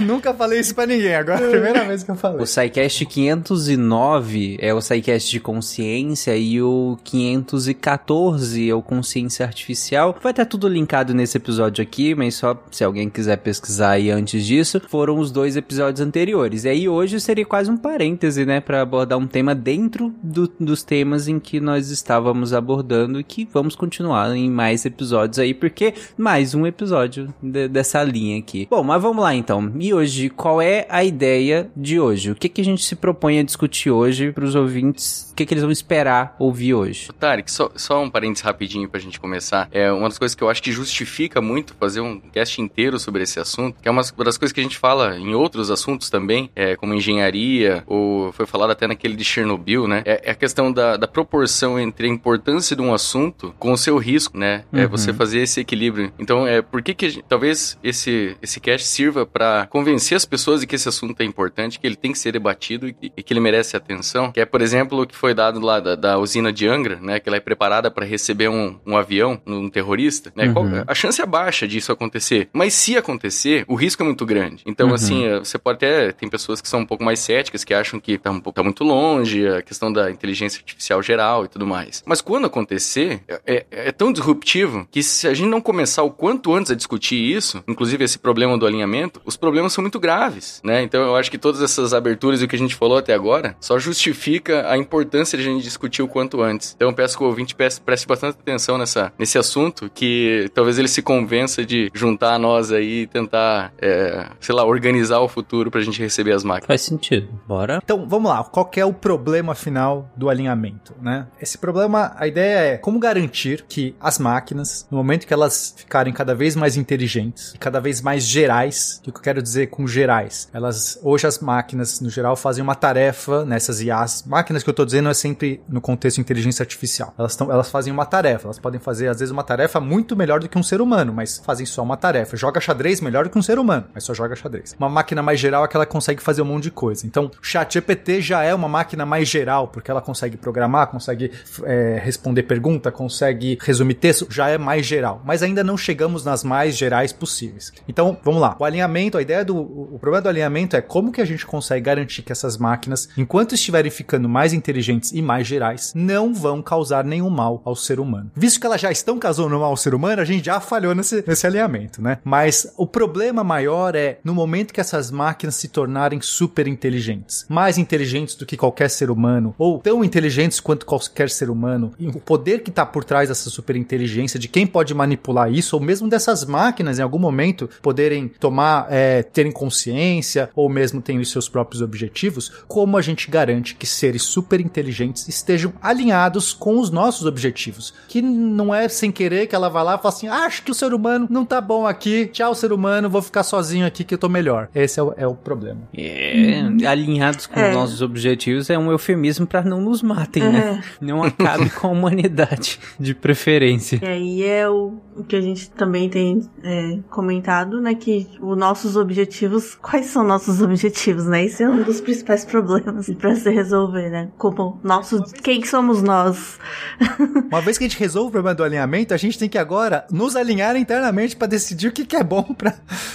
nunca 0.06 0.32
falei 0.34 0.60
isso 0.60 0.74
pra 0.74 0.86
ninguém, 0.86 1.14
agora 1.14 1.42
é 1.44 1.46
a 1.46 1.50
primeira 1.50 1.84
vez 1.84 2.02
que 2.02 2.10
eu 2.10 2.16
falei. 2.16 2.42
O 2.42 2.46
SciCast 2.46 3.04
509 3.06 4.58
é 4.60 4.72
o 4.72 4.80
SciCast 4.80 5.30
de 5.30 5.40
consciência 5.40 6.36
e 6.36 6.60
o 6.62 6.98
514 7.04 8.68
é 8.70 8.74
o 8.74 8.82
consciência 8.82 9.44
artificial. 9.44 10.16
Vai 10.22 10.32
estar 10.32 10.44
tudo 10.46 10.68
linkado 10.68 11.14
nesse 11.14 11.36
episódio 11.36 11.82
aqui, 11.82 12.14
mas 12.14 12.34
só 12.34 12.60
se 12.70 12.84
alguém 12.84 13.08
quiser 13.08 13.36
pesquisar 13.38 13.90
aí 13.92 14.10
antes 14.10 14.44
disso, 14.44 14.80
foram 14.88 15.18
os 15.18 15.30
dois 15.30 15.56
episódios 15.56 16.00
anteriores. 16.06 16.64
E 16.64 16.68
aí 16.68 16.88
hoje 16.88 17.20
seria 17.20 17.44
quase 17.44 17.70
um 17.70 17.76
parêntese, 17.76 18.44
né, 18.44 18.60
para 18.60 18.80
abordar 18.82 19.18
um 19.18 19.26
tema 19.26 19.54
dentro 19.54 20.12
do- 20.22 20.50
dos 20.60 20.82
temas 20.82 21.28
em 21.28 21.38
que 21.38 21.60
nós 21.60 21.90
estávamos 21.90 22.52
abordando 22.52 23.20
e 23.20 23.24
que 23.24 23.48
vamos 23.52 23.74
continuar 23.74 24.34
em 24.36 24.50
mais 24.50 24.84
episódios 24.84 25.38
aí, 25.38 25.54
porque 25.54 25.94
mais 26.16 26.54
um 26.54 26.66
episódio 26.66 27.32
de- 27.42 27.68
dessa 27.68 28.02
linha 28.02 28.38
aqui. 28.38 28.66
Bom, 28.70 28.82
mas 28.82 29.00
vamos 29.02 29.22
lá 29.22 29.34
então. 29.34 29.57
E 29.78 29.92
hoje, 29.94 30.28
qual 30.30 30.60
é 30.62 30.86
a 30.88 31.02
ideia 31.04 31.70
de 31.76 31.98
hoje? 32.00 32.30
O 32.30 32.34
que, 32.34 32.48
que 32.48 32.60
a 32.60 32.64
gente 32.64 32.84
se 32.84 32.94
propõe 32.96 33.38
a 33.38 33.42
discutir 33.42 33.90
hoje 33.90 34.32
para 34.32 34.44
os 34.44 34.54
ouvintes? 34.54 35.28
O 35.32 35.34
que, 35.34 35.46
que 35.46 35.54
eles 35.54 35.62
vão 35.62 35.70
esperar 35.72 36.34
ouvir 36.38 36.74
hoje? 36.74 37.10
Tarek, 37.18 37.50
só, 37.50 37.70
só 37.76 38.02
um 38.02 38.10
parênteses 38.10 38.42
rapidinho 38.42 38.88
pra 38.88 39.00
gente 39.00 39.20
começar. 39.20 39.68
É 39.70 39.90
uma 39.92 40.08
das 40.08 40.18
coisas 40.18 40.34
que 40.34 40.42
eu 40.42 40.50
acho 40.50 40.62
que 40.62 40.72
justifica 40.72 41.40
muito 41.40 41.74
fazer 41.78 42.00
um 42.00 42.18
cast 42.20 42.60
inteiro 42.60 42.98
sobre 42.98 43.22
esse 43.22 43.38
assunto, 43.38 43.76
que 43.80 43.88
é 43.88 43.90
uma 43.90 44.02
das 44.02 44.36
coisas 44.38 44.52
que 44.52 44.60
a 44.60 44.62
gente 44.62 44.76
fala 44.78 45.16
em 45.18 45.34
outros 45.34 45.70
assuntos 45.70 46.10
também, 46.10 46.50
é, 46.56 46.74
como 46.76 46.94
engenharia, 46.94 47.82
ou 47.86 48.32
foi 48.32 48.46
falado 48.46 48.70
até 48.70 48.86
naquele 48.86 49.14
de 49.16 49.24
Chernobyl, 49.24 49.86
né? 49.86 50.02
É, 50.04 50.28
é 50.28 50.30
a 50.30 50.34
questão 50.34 50.72
da, 50.72 50.96
da 50.96 51.06
proporção 51.06 51.78
entre 51.78 52.06
a 52.06 52.10
importância 52.10 52.74
de 52.74 52.82
um 52.82 52.92
assunto 52.94 53.54
com 53.58 53.72
o 53.72 53.76
seu 53.78 53.96
risco, 53.98 54.36
né? 54.36 54.64
É 54.72 54.82
Uhum. 54.84 54.88
você 54.88 55.12
fazer 55.12 55.40
esse 55.40 55.60
equilíbrio. 55.60 56.12
Então, 56.18 56.46
é 56.46 56.62
por 56.62 56.82
que 56.82 56.94
que 56.94 57.06
a 57.06 57.08
gente- 57.08 57.24
talvez 57.28 57.78
esse, 57.82 58.36
esse 58.42 58.58
cast 58.60 58.86
sirva 58.86 59.26
convencer 59.70 60.16
as 60.16 60.24
pessoas 60.24 60.60
de 60.60 60.66
que 60.66 60.74
esse 60.76 60.88
assunto 60.88 61.20
é 61.20 61.24
importante, 61.24 61.78
que 61.78 61.86
ele 61.86 61.96
tem 61.96 62.12
que 62.12 62.18
ser 62.18 62.32
debatido 62.32 62.88
e 62.88 62.92
que, 62.92 63.12
e 63.16 63.22
que 63.22 63.32
ele 63.32 63.40
merece 63.40 63.76
atenção, 63.76 64.32
que 64.32 64.40
é, 64.40 64.44
por 64.44 64.60
exemplo, 64.60 65.02
o 65.02 65.06
que 65.06 65.14
foi 65.16 65.34
dado 65.34 65.60
lá 65.60 65.80
da, 65.80 65.94
da 65.94 66.18
usina 66.18 66.52
de 66.52 66.66
Angra, 66.68 66.98
né? 67.00 67.18
Que 67.20 67.28
ela 67.28 67.36
é 67.36 67.40
preparada 67.40 67.90
para 67.90 68.04
receber 68.04 68.48
um, 68.48 68.78
um 68.86 68.96
avião, 68.96 69.40
um 69.46 69.68
terrorista, 69.68 70.32
né? 70.36 70.48
Qual- 70.52 70.64
Uhum. 70.68 70.84
a 70.86 70.94
chance 70.94 71.20
é 71.22 71.24
baixa 71.26 71.66
disso 71.66 71.90
acontecer, 71.92 72.48
mas 72.52 72.74
se 72.74 72.96
acontecer, 72.96 73.64
o 73.66 73.74
risco 73.74 74.02
é 74.02 74.04
muito 74.06 74.26
grande. 74.26 74.62
Então, 74.66 74.88
Uhum. 74.88 74.94
assim, 74.94 75.24
você 75.38 75.56
pode 75.58 75.76
até. 75.76 76.12
Tem 76.12 76.28
pessoas 76.28 76.60
que 76.60 76.68
são 76.68 76.80
um 76.80 76.86
pouco 76.86 77.02
mais 77.04 77.20
céticas, 77.20 77.64
que 77.64 77.72
acham 77.72 77.98
que 78.00 78.18
tá, 78.18 78.30
um 78.30 78.40
tá 78.40 78.62
muito 78.62 78.84
longe, 78.84 79.46
a 79.48 79.62
questão 79.62 79.92
da 79.92 80.10
inteligência 80.10 80.58
artificial 80.58 81.02
geral 81.02 81.44
e 81.44 81.48
tudo 81.48 81.66
mais. 81.66 82.02
Mas 82.06 82.20
quando 82.20 82.46
acontecer, 82.46 83.20
é, 83.28 83.40
é- 83.46 83.66
é 83.88 83.92
tão 83.92 84.12
disruptivo 84.12 84.86
que 84.90 85.02
se 85.02 85.26
a 85.26 85.32
gente 85.34 85.48
não 85.48 85.60
começar 85.60 86.02
o 86.02 86.10
quanto 86.10 86.54
antes 86.54 86.70
a 86.70 86.74
discutir 86.74 87.16
isso, 87.16 87.62
inclusive 87.66 88.04
esse 88.04 88.18
problema 88.18 88.58
do 88.58 88.66
alinhamento, 88.66 89.20
os 89.28 89.36
problemas 89.36 89.74
são 89.74 89.82
muito 89.82 90.00
graves, 90.00 90.58
né? 90.64 90.82
Então 90.82 91.02
eu 91.02 91.14
acho 91.14 91.30
que 91.30 91.36
todas 91.36 91.60
essas 91.60 91.92
aberturas 91.92 92.40
e 92.40 92.46
o 92.46 92.48
que 92.48 92.56
a 92.56 92.58
gente 92.58 92.74
falou 92.74 92.96
até 92.96 93.12
agora 93.12 93.54
só 93.60 93.78
justifica 93.78 94.70
a 94.70 94.78
importância 94.78 95.36
de 95.36 95.46
a 95.46 95.52
gente 95.52 95.62
discutir 95.62 96.00
o 96.00 96.08
quanto 96.08 96.40
antes. 96.40 96.72
Então 96.74 96.88
eu 96.88 96.94
peço 96.94 97.18
que 97.18 97.22
o 97.22 97.26
ouvinte 97.26 97.54
preste, 97.54 97.78
preste 97.82 98.08
bastante 98.08 98.38
atenção 98.40 98.78
nessa, 98.78 99.12
nesse 99.18 99.36
assunto, 99.36 99.90
que 99.94 100.50
talvez 100.54 100.78
ele 100.78 100.88
se 100.88 101.02
convença 101.02 101.62
de 101.62 101.90
juntar 101.92 102.34
a 102.34 102.38
nós 102.38 102.72
aí 102.72 103.02
e 103.02 103.06
tentar, 103.06 103.70
é, 103.78 104.30
sei 104.40 104.54
lá, 104.54 104.64
organizar 104.64 105.20
o 105.20 105.28
futuro 105.28 105.70
pra 105.70 105.82
gente 105.82 106.00
receber 106.00 106.32
as 106.32 106.42
máquinas. 106.42 106.66
Faz 106.66 106.80
sentido. 106.80 107.28
Bora. 107.46 107.80
Então, 107.84 108.08
vamos 108.08 108.30
lá. 108.30 108.42
Qual 108.44 108.64
que 108.64 108.80
é 108.80 108.86
o 108.86 108.94
problema 108.94 109.54
final 109.54 110.10
do 110.16 110.30
alinhamento, 110.30 110.94
né? 111.02 111.26
Esse 111.38 111.58
problema, 111.58 112.14
a 112.16 112.26
ideia 112.26 112.74
é 112.74 112.78
como 112.78 112.98
garantir 112.98 113.66
que 113.68 113.94
as 114.00 114.18
máquinas, 114.18 114.86
no 114.90 114.96
momento 114.96 115.26
que 115.26 115.34
elas 115.34 115.74
ficarem 115.76 116.14
cada 116.14 116.34
vez 116.34 116.56
mais 116.56 116.78
inteligentes 116.78 117.52
e 117.54 117.58
cada 117.58 117.78
vez 117.78 118.00
mais 118.00 118.24
gerais, 118.24 119.02
o 119.06 119.17
eu 119.18 119.22
quero 119.22 119.42
dizer 119.42 119.68
com 119.68 119.86
gerais? 119.86 120.48
Elas, 120.52 120.98
hoje 121.02 121.26
as 121.26 121.38
máquinas, 121.38 122.00
no 122.00 122.08
geral, 122.08 122.36
fazem 122.36 122.62
uma 122.62 122.74
tarefa 122.74 123.44
nessas 123.44 123.80
IAs. 123.80 124.24
Máquinas 124.26 124.62
que 124.62 124.70
eu 124.70 124.74
tô 124.74 124.84
dizendo 124.84 125.08
é 125.08 125.14
sempre 125.14 125.60
no 125.68 125.80
contexto 125.80 126.20
inteligência 126.20 126.62
artificial. 126.62 127.12
Elas, 127.18 127.36
tão, 127.36 127.50
elas 127.50 127.70
fazem 127.70 127.92
uma 127.92 128.06
tarefa. 128.06 128.46
Elas 128.46 128.58
podem 128.58 128.80
fazer, 128.80 129.08
às 129.08 129.18
vezes, 129.18 129.32
uma 129.32 129.42
tarefa 129.42 129.80
muito 129.80 130.16
melhor 130.16 130.40
do 130.40 130.48
que 130.48 130.58
um 130.58 130.62
ser 130.62 130.80
humano, 130.80 131.12
mas 131.12 131.38
fazem 131.38 131.66
só 131.66 131.82
uma 131.82 131.96
tarefa. 131.96 132.36
Joga 132.36 132.60
xadrez 132.60 133.00
melhor 133.00 133.24
do 133.24 133.30
que 133.30 133.38
um 133.38 133.42
ser 133.42 133.58
humano, 133.58 133.86
mas 133.94 134.04
só 134.04 134.14
joga 134.14 134.36
xadrez. 134.36 134.74
Uma 134.78 134.88
máquina 134.88 135.22
mais 135.22 135.40
geral 135.40 135.64
é 135.64 135.68
que 135.68 135.76
ela 135.76 135.86
consegue 135.86 136.22
fazer 136.22 136.42
um 136.42 136.46
monte 136.46 136.64
de 136.64 136.70
coisa. 136.70 137.06
Então, 137.06 137.26
o 137.26 137.44
ChatGPT 137.44 138.20
já 138.20 138.42
é 138.42 138.54
uma 138.54 138.68
máquina 138.68 139.04
mais 139.04 139.28
geral, 139.28 139.68
porque 139.68 139.90
ela 139.90 140.00
consegue 140.00 140.36
programar, 140.36 140.88
consegue 140.88 141.32
é, 141.64 142.00
responder 142.02 142.42
pergunta, 142.44 142.90
consegue 142.90 143.58
resumir 143.60 143.94
texto, 143.94 144.26
já 144.30 144.48
é 144.48 144.58
mais 144.58 144.86
geral. 144.86 145.22
Mas 145.24 145.42
ainda 145.42 145.64
não 145.64 145.76
chegamos 145.76 146.24
nas 146.24 146.44
mais 146.44 146.76
gerais 146.76 147.12
possíveis. 147.12 147.72
Então, 147.88 148.18
vamos 148.22 148.40
lá. 148.40 148.56
O 148.58 148.64
alinhamento, 148.64 149.07
a 149.16 149.22
ideia 149.22 149.44
do. 149.44 149.56
O 149.56 149.98
problema 149.98 150.22
do 150.22 150.28
alinhamento 150.28 150.76
é 150.76 150.80
como 150.80 151.12
que 151.12 151.20
a 151.20 151.24
gente 151.24 151.46
consegue 151.46 151.82
garantir 151.82 152.22
que 152.22 152.32
essas 152.32 152.56
máquinas, 152.56 153.08
enquanto 153.16 153.54
estiverem 153.54 153.90
ficando 153.90 154.28
mais 154.28 154.52
inteligentes 154.52 155.12
e 155.12 155.22
mais 155.22 155.46
gerais, 155.46 155.92
não 155.94 156.34
vão 156.34 156.60
causar 156.60 157.04
nenhum 157.04 157.30
mal 157.30 157.62
ao 157.64 157.76
ser 157.76 158.00
humano. 158.00 158.30
Visto 158.34 158.60
que 158.60 158.66
elas 158.66 158.80
já 158.80 158.90
estão 158.90 159.18
causando 159.18 159.58
mal 159.58 159.70
ao 159.70 159.76
ser 159.76 159.94
humano, 159.94 160.20
a 160.20 160.24
gente 160.24 160.44
já 160.44 160.60
falhou 160.60 160.94
nesse, 160.94 161.24
nesse 161.26 161.46
alinhamento, 161.46 162.02
né? 162.02 162.18
Mas 162.24 162.72
o 162.76 162.86
problema 162.86 163.42
maior 163.44 163.94
é 163.94 164.18
no 164.24 164.34
momento 164.34 164.74
que 164.74 164.80
essas 164.80 165.10
máquinas 165.10 165.54
se 165.56 165.68
tornarem 165.68 166.20
super 166.20 166.66
inteligentes, 166.66 167.46
mais 167.48 167.78
inteligentes 167.78 168.34
do 168.34 168.44
que 168.44 168.56
qualquer 168.56 168.90
ser 168.90 169.10
humano, 169.10 169.54
ou 169.58 169.78
tão 169.78 170.04
inteligentes 170.04 170.60
quanto 170.60 170.84
qualquer 170.84 171.30
ser 171.30 171.50
humano, 171.50 171.92
e 171.98 172.08
o 172.08 172.20
poder 172.20 172.62
que 172.62 172.70
está 172.70 172.84
por 172.84 173.04
trás 173.04 173.28
dessa 173.28 173.50
super 173.50 173.76
inteligência, 173.76 174.38
de 174.38 174.48
quem 174.48 174.66
pode 174.66 174.94
manipular 174.94 175.52
isso, 175.52 175.76
ou 175.76 175.82
mesmo 175.82 176.08
dessas 176.08 176.44
máquinas 176.44 176.98
em 176.98 177.02
algum 177.02 177.18
momento 177.18 177.68
poderem 177.80 178.28
tomar, 178.28 178.86
é, 178.90 178.97
terem 179.32 179.52
consciência, 179.52 180.50
ou 180.54 180.68
mesmo 180.68 181.00
terem 181.00 181.20
os 181.20 181.30
seus 181.30 181.48
próprios 181.48 181.82
objetivos, 181.82 182.50
como 182.66 182.96
a 182.96 183.02
gente 183.02 183.30
garante 183.30 183.74
que 183.74 183.86
seres 183.86 184.22
super 184.22 184.60
inteligentes 184.60 185.28
estejam 185.28 185.72
alinhados 185.82 186.52
com 186.52 186.78
os 186.78 186.90
nossos 186.90 187.26
objetivos? 187.26 187.92
Que 188.08 188.20
não 188.22 188.74
é 188.74 188.88
sem 188.88 189.10
querer 189.10 189.46
que 189.46 189.54
ela 189.54 189.68
vai 189.68 189.84
lá 189.84 189.94
e 189.94 189.98
fala 189.98 190.14
assim: 190.14 190.28
"Ah, 190.28 190.44
acho 190.46 190.62
que 190.62 190.70
o 190.70 190.74
ser 190.74 190.92
humano 190.94 191.26
não 191.30 191.44
tá 191.44 191.60
bom 191.60 191.86
aqui, 191.86 192.26
tchau, 192.26 192.54
ser 192.54 192.72
humano, 192.72 193.08
vou 193.10 193.22
ficar 193.22 193.42
sozinho 193.42 193.86
aqui 193.86 194.04
que 194.04 194.14
eu 194.14 194.18
tô 194.18 194.28
melhor. 194.28 194.68
Esse 194.74 195.00
é 195.00 195.02
o, 195.02 195.14
é 195.16 195.26
o 195.26 195.34
problema. 195.34 195.80
É, 195.96 196.62
alinhados 196.86 197.46
com 197.46 197.58
É. 197.58 197.68
os 197.70 197.74
nossos 197.74 198.02
objetivos 198.02 198.70
é 198.70 198.78
um 198.78 198.90
eufemismo 198.90 199.46
pra 199.46 199.62
não 199.62 199.80
nos 199.80 200.02
matem, 200.02 200.42
né? 200.42 200.82
Não 201.00 201.22
acabe 201.22 201.70
com 201.70 201.88
a 201.88 201.90
humanidade, 201.90 202.78
de 202.98 203.14
preferência. 203.14 204.00
E 204.02 204.06
aí 204.06 204.42
é 204.44 204.68
o, 204.68 204.94
o 205.16 205.24
que 205.24 205.36
a 205.36 205.40
gente 205.40 205.70
também 205.70 206.08
tem 206.08 206.40
é, 206.62 206.98
comentado, 207.10 207.80
né? 207.80 207.94
Que 207.94 208.26
os 208.40 208.56
nossos 208.88 208.96
objetivos. 208.96 209.74
Quais 209.80 210.06
são 210.06 210.24
nossos 210.24 210.62
objetivos, 210.62 211.26
né? 211.26 211.44
Esse 211.44 211.62
é 211.62 211.68
um 211.68 211.82
dos 211.82 212.00
principais 212.00 212.44
problemas 212.44 213.08
pra 213.18 213.34
se 213.34 213.50
resolver, 213.50 214.10
né? 214.10 214.28
Como 214.38 214.80
nossos. 214.82 215.32
Quem 215.32 215.60
que 215.60 215.68
somos 215.68 216.02
nós? 216.02 216.58
Uma 217.50 217.60
vez 217.60 217.76
que 217.76 217.84
a 217.84 217.88
gente 217.88 217.98
resolve 217.98 218.28
o 218.28 218.32
problema 218.32 218.54
do 218.54 218.64
alinhamento, 218.64 219.12
a 219.12 219.16
gente 219.16 219.38
tem 219.38 219.48
que 219.48 219.58
agora 219.58 220.06
nos 220.10 220.36
alinhar 220.36 220.76
internamente 220.76 221.36
para 221.36 221.46
decidir 221.46 221.88
o 221.88 221.92
que, 221.92 222.04
que 222.04 222.16
é 222.16 222.24
bom 222.24 222.54